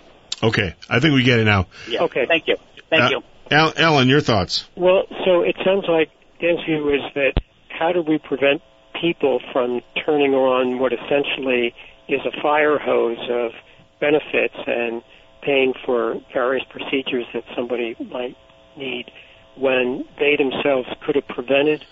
Okay, 0.42 0.74
I 0.90 1.00
think 1.00 1.14
we 1.14 1.22
get 1.22 1.38
it 1.38 1.44
now. 1.44 1.68
Yeah. 1.88 2.02
Okay. 2.02 2.26
Thank 2.26 2.48
you. 2.48 2.56
Thank 2.90 3.04
uh, 3.04 3.08
you. 3.10 3.22
Allen, 3.50 4.08
your 4.08 4.20
thoughts? 4.20 4.68
Well, 4.74 5.04
so 5.24 5.42
it 5.42 5.56
sounds 5.64 5.84
like 5.86 6.10
View 6.44 6.90
is 6.90 7.00
that 7.14 7.32
how 7.70 7.90
do 7.92 8.02
we 8.02 8.18
prevent 8.18 8.60
people 9.00 9.40
from 9.50 9.80
turning 10.04 10.34
on 10.34 10.78
what 10.78 10.92
essentially 10.92 11.74
is 12.06 12.20
a 12.26 12.42
fire 12.42 12.78
hose 12.78 13.18
of 13.30 13.52
benefits 13.98 14.54
and 14.66 15.02
paying 15.40 15.72
for 15.86 16.20
various 16.34 16.64
procedures 16.68 17.24
that 17.32 17.44
somebody 17.56 17.96
might 18.10 18.36
need 18.76 19.10
when 19.56 20.04
they 20.18 20.36
themselves 20.36 20.86
could 21.06 21.14
have 21.14 21.26
prevented 21.28 21.84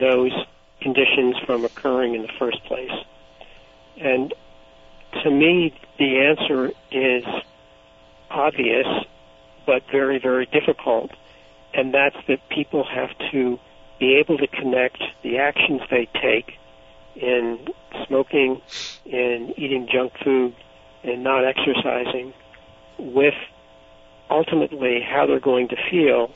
those 0.00 0.32
conditions 0.80 1.36
from 1.44 1.66
occurring 1.66 2.14
in 2.14 2.22
the 2.22 2.32
first 2.38 2.64
place. 2.64 2.92
And 4.00 4.32
to 5.22 5.30
me, 5.30 5.74
the 5.98 6.18
answer 6.18 6.70
is 6.90 7.24
obvious, 8.30 8.86
but 9.66 9.82
very, 9.92 10.18
very 10.18 10.46
difficult. 10.46 11.10
And 11.74 11.92
that's 11.92 12.16
that 12.26 12.48
people 12.48 12.84
have 12.84 13.10
to 13.32 13.58
be 13.98 14.16
able 14.16 14.38
to 14.38 14.46
connect 14.46 15.02
the 15.22 15.38
actions 15.38 15.80
they 15.90 16.08
take 16.20 16.58
in 17.16 17.66
smoking, 18.06 18.60
in 19.04 19.54
eating 19.56 19.88
junk 19.92 20.12
food, 20.22 20.54
and 21.02 21.24
not 21.24 21.44
exercising 21.44 22.32
with 22.98 23.34
ultimately 24.30 25.00
how 25.00 25.26
they're 25.26 25.40
going 25.40 25.68
to 25.68 25.76
feel 25.90 26.32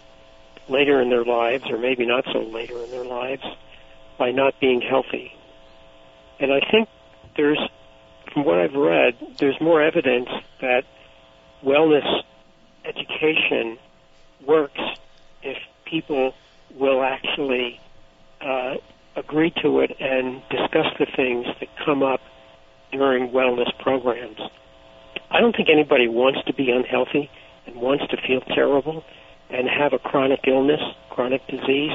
later 0.69 1.01
in 1.01 1.11
their 1.11 1.25
lives, 1.25 1.65
or 1.71 1.79
maybe 1.79 2.07
not 2.07 2.25
so 2.33 2.41
later 2.41 2.79
in 2.83 2.91
their 2.91 3.05
lives, 3.05 3.45
by 4.19 4.31
not 4.31 4.59
being 4.61 4.81
healthy. 4.81 5.33
And 6.41 6.53
I 6.53 6.61
think 6.71 6.89
there's, 7.37 7.61
from 8.33 8.45
what 8.45 8.59
I've 8.59 8.75
read, 8.75 9.15
there's 9.39 9.61
more 9.61 9.83
evidence 9.83 10.29
that 10.61 10.85
wellness 11.63 12.23
education 12.85 13.79
works 14.45 14.81
if 15.43 15.59
people 15.85 16.35
will 16.79 17.03
actually 17.03 17.81
uh, 18.41 18.75
agree 19.17 19.53
to 19.63 19.81
it 19.81 19.97
and 20.01 20.43
discuss 20.51 20.87
the 20.99 21.07
things 21.17 21.47
that 21.61 21.69
come 21.85 22.03
up 22.03 22.21
during 22.91 23.31
wellness 23.31 23.71
programs. 23.79 24.41
I 25.31 25.41
don't 25.41 25.57
think 25.57 25.69
anybody 25.71 26.09
wants 26.09 26.41
to 26.47 26.53
be 26.53 26.71
unhealthy 26.71 27.31
and 27.67 27.77
wants 27.77 28.07
to 28.09 28.17
feel 28.27 28.41
terrible 28.41 29.05
and 29.51 29.69
have 29.69 29.93
a 29.93 29.99
chronic 29.99 30.41
illness, 30.47 30.81
chronic 31.11 31.47
disease. 31.47 31.93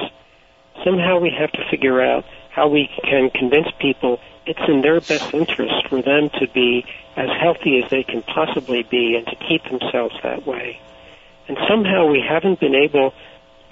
Somehow 0.84 1.18
we 1.18 1.30
have 1.30 1.50
to 1.52 1.64
figure 1.70 2.00
out 2.00 2.24
how 2.50 2.68
we 2.68 2.88
can 3.04 3.30
convince 3.30 3.68
people 3.80 4.20
it's 4.46 4.60
in 4.66 4.80
their 4.80 5.00
best 5.00 5.34
interest 5.34 5.86
for 5.88 6.00
them 6.00 6.30
to 6.40 6.48
be 6.54 6.84
as 7.16 7.28
healthy 7.38 7.82
as 7.82 7.90
they 7.90 8.02
can 8.02 8.22
possibly 8.22 8.82
be 8.82 9.14
and 9.14 9.26
to 9.26 9.36
keep 9.46 9.62
themselves 9.64 10.14
that 10.22 10.46
way. 10.46 10.80
And 11.48 11.58
somehow 11.68 12.06
we 12.06 12.24
haven't 12.26 12.58
been 12.58 12.74
able 12.74 13.12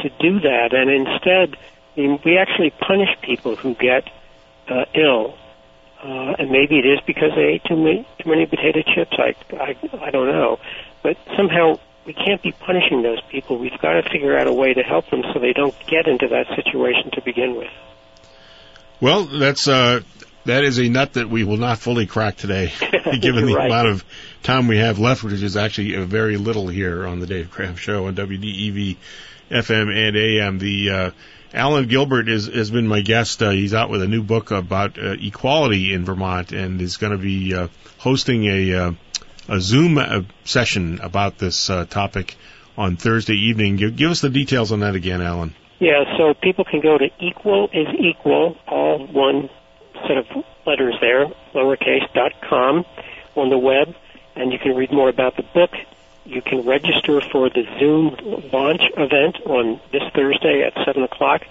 to 0.01 0.09
do 0.21 0.41
that, 0.41 0.73
and 0.73 0.91
instead 0.91 1.57
we 1.97 2.39
actually 2.39 2.71
punish 2.71 3.09
people 3.23 3.57
who 3.57 3.75
get 3.75 4.09
uh, 4.69 4.85
ill. 4.95 5.37
Uh, 6.03 6.35
and 6.39 6.51
maybe 6.51 6.79
it 6.79 6.85
is 6.85 7.01
because 7.07 7.31
they 7.35 7.55
ate 7.55 7.65
too 7.65 7.77
many, 7.77 8.07
too 8.21 8.29
many 8.29 8.47
potato 8.47 8.83
chips. 8.83 9.17
I, 9.19 9.35
I, 9.57 10.07
I 10.07 10.11
don't 10.11 10.29
know. 10.29 10.59
But 11.03 11.17
somehow 11.37 11.79
we 12.05 12.13
can't 12.13 12.43
be 12.43 12.53
punishing 12.53 13.03
those 13.03 13.21
people. 13.31 13.59
We've 13.59 13.79
got 13.81 13.95
to 13.95 14.03
figure 14.11 14.39
out 14.39 14.47
a 14.47 14.53
way 14.53 14.75
to 14.75 14.83
help 14.83 15.09
them 15.11 15.23
so 15.33 15.41
they 15.41 15.53
don't 15.53 15.75
get 15.87 16.07
into 16.07 16.29
that 16.29 16.47
situation 16.55 17.11
to 17.15 17.23
begin 17.23 17.57
with. 17.57 17.71
Well, 19.01 19.25
that's 19.25 19.69
uh, 19.69 20.03
that 20.45 20.65
is 20.65 20.79
a 20.79 20.89
nut 20.89 21.15
that 21.15 21.29
we 21.29 21.45
will 21.45 21.57
not 21.57 21.79
fully 21.79 22.07
crack 22.07 22.37
today, 22.37 22.73
given 23.21 23.47
the 23.47 23.55
right. 23.55 23.67
amount 23.67 23.89
of 23.89 24.05
time 24.43 24.69
we 24.69 24.79
have 24.79 24.99
left, 24.99 25.25
which 25.25 25.43
is 25.43 25.57
actually 25.57 25.97
very 26.05 26.37
little 26.37 26.69
here 26.69 27.07
on 27.07 27.21
the 27.21 27.27
Dave 27.27 27.51
Graham 27.51 27.77
Show 27.77 28.07
on 28.07 28.15
WDEV 28.15 28.97
FM 29.51 29.95
and 29.95 30.17
AM. 30.17 30.59
The 30.59 30.91
uh, 30.91 31.11
Allen 31.55 31.89
Gilbert 31.89 32.29
is, 32.29 32.47
has 32.47 32.71
been 32.71 32.87
my 32.87 33.01
guest. 33.01 33.43
Uh, 33.43 33.51
he's 33.51 33.75
out 33.75 33.91
with 33.91 34.03
a 34.03 34.09
new 34.09 34.23
book 34.23 34.51
about 34.51 34.99
uh, 34.99 35.13
equality 35.13 35.95
in 35.95 36.05
Vermont 36.05 36.53
and 36.53 36.81
is 36.83 36.97
going 36.97 37.13
to 37.13 37.19
be 37.19 37.55
uh, 37.55 37.69
hosting 37.99 38.45
a, 38.45 38.75
uh, 38.75 38.93
a 39.49 39.61
Zoom 39.61 39.99
uh, 39.99 40.23
session 40.45 41.01
about 41.01 41.39
this 41.39 41.71
uh, 41.71 41.85
topic 41.87 42.37
on 42.77 42.97
Thursday 42.97 43.37
evening. 43.37 43.77
Give, 43.77 43.97
give 43.97 44.11
us 44.11 44.21
the 44.21 44.31
details 44.31 44.73
on 44.73 44.81
that 44.81 44.95
again, 44.95 45.23
Allen. 45.23 45.55
Yeah, 45.79 46.05
so 46.17 46.35
people 46.35 46.65
can 46.65 46.81
go 46.81 46.97
to 46.99 47.09
equal 47.21 47.69
is 47.73 47.89
equal, 47.99 48.57
all 48.67 49.07
one 49.07 49.51
set 50.07 50.17
of 50.17 50.27
letters 50.67 50.95
there, 51.01 51.27
lowercase 51.55 52.13
dot 52.15 52.33
com 52.49 52.85
on 53.35 53.51
the 53.51 53.59
web, 53.59 53.95
and 54.35 54.53
you 54.53 54.59
can 54.59 54.75
read 54.75 54.91
more 54.91 55.09
about 55.09 55.37
the 55.37 55.43
book. 55.43 55.71
You 56.27 56.43
can 56.43 56.67
register 56.67 57.21
for 57.21 57.49
the 57.49 57.65
Zoom 57.79 58.17
launch 58.53 58.83
event 58.97 59.39
on 59.47 59.81
this 59.93 60.03
Thursday 60.15 60.63
at 60.63 60.75
seven 60.85 61.03
o'clock, 61.05 61.43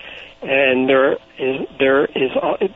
and 0.41 0.89
there 0.89 1.13
is 1.39 1.67
there 1.79 2.05
is 2.05 2.31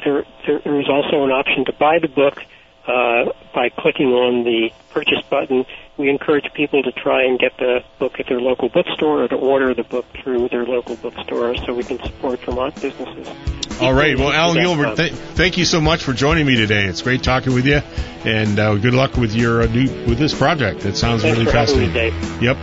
there 0.05 0.25
there 0.45 0.79
is 0.79 0.89
also 0.89 1.23
an 1.23 1.31
option 1.31 1.65
to 1.65 1.73
buy 1.73 1.99
the 1.99 2.07
book 2.07 2.41
uh, 2.87 3.25
by 3.53 3.69
clicking 3.69 4.07
on 4.07 4.43
the 4.43 4.71
purchase 4.91 5.21
button. 5.29 5.65
We 5.97 6.09
encourage 6.09 6.51
people 6.53 6.81
to 6.83 6.91
try 6.91 7.23
and 7.23 7.37
get 7.37 7.57
the 7.57 7.83
book 7.99 8.19
at 8.19 8.27
their 8.27 8.39
local 8.39 8.69
bookstore 8.69 9.23
or 9.23 9.27
to 9.27 9.35
order 9.35 9.73
the 9.73 9.83
book 9.83 10.05
through 10.23 10.49
their 10.49 10.65
local 10.65 10.95
bookstore 10.95 11.55
so 11.57 11.73
we 11.73 11.83
can 11.83 12.01
support 12.03 12.39
Vermont 12.39 12.81
businesses. 12.81 13.58
All 13.79 13.93
right. 13.93 14.17
Well, 14.17 14.31
Allen 14.31 14.57
Gilbert, 14.57 14.97
th- 14.97 15.13
thank 15.13 15.57
you 15.57 15.65
so 15.65 15.79
much 15.79 16.03
for 16.03 16.13
joining 16.13 16.45
me 16.45 16.55
today. 16.55 16.85
It's 16.85 17.01
great 17.01 17.23
talking 17.23 17.53
with 17.53 17.65
you, 17.65 17.81
and 18.25 18.59
uh, 18.59 18.75
good 18.75 18.93
luck 18.93 19.15
with 19.15 19.33
your 19.33 19.61
uh, 19.61 19.67
new 19.67 19.85
with 20.05 20.17
this 20.17 20.33
project. 20.33 20.85
It 20.85 20.97
sounds 20.97 21.21
Thanks 21.21 21.37
really 21.37 21.49
for 21.49 21.57
having 21.57 21.79
me, 21.79 21.87
fascinating. 21.87 22.43
Yep. 22.43 22.57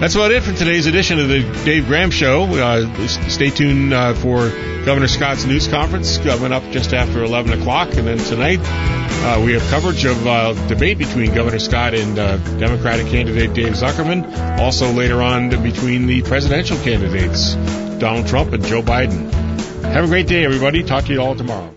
That's 0.00 0.14
about 0.14 0.30
it 0.30 0.42
for 0.42 0.54
today's 0.54 0.86
edition 0.86 1.18
of 1.18 1.28
the 1.28 1.42
Dave 1.64 1.86
Graham 1.86 2.10
Show. 2.10 2.44
Uh, 2.44 3.06
stay 3.06 3.50
tuned 3.50 3.92
uh, 3.92 4.14
for 4.14 4.48
Governor 4.86 5.08
Scott's 5.08 5.44
news 5.44 5.68
conference 5.68 6.16
coming 6.16 6.52
up 6.52 6.62
just 6.70 6.94
after 6.94 7.22
11 7.22 7.60
o'clock. 7.60 7.88
And 7.94 8.06
then 8.06 8.16
tonight, 8.16 8.60
uh, 8.62 9.42
we 9.44 9.52
have 9.52 9.62
coverage 9.68 10.06
of 10.06 10.26
uh, 10.26 10.54
debate 10.68 10.96
between 10.96 11.34
Governor 11.34 11.58
Scott 11.58 11.92
and 11.92 12.18
uh, 12.18 12.38
Democratic 12.58 13.08
candidate 13.08 13.52
Dave 13.52 13.74
Zuckerman. 13.74 14.58
Also 14.58 14.90
later 14.90 15.20
on 15.20 15.50
between 15.62 16.06
the 16.06 16.22
presidential 16.22 16.78
candidates, 16.78 17.54
Donald 17.98 18.26
Trump 18.26 18.54
and 18.54 18.64
Joe 18.64 18.80
Biden. 18.80 19.49
Have 19.82 20.04
a 20.04 20.08
great 20.08 20.28
day, 20.28 20.44
everybody. 20.44 20.82
Talk 20.82 21.04
to 21.06 21.12
you 21.12 21.20
all 21.20 21.34
tomorrow. 21.34 21.74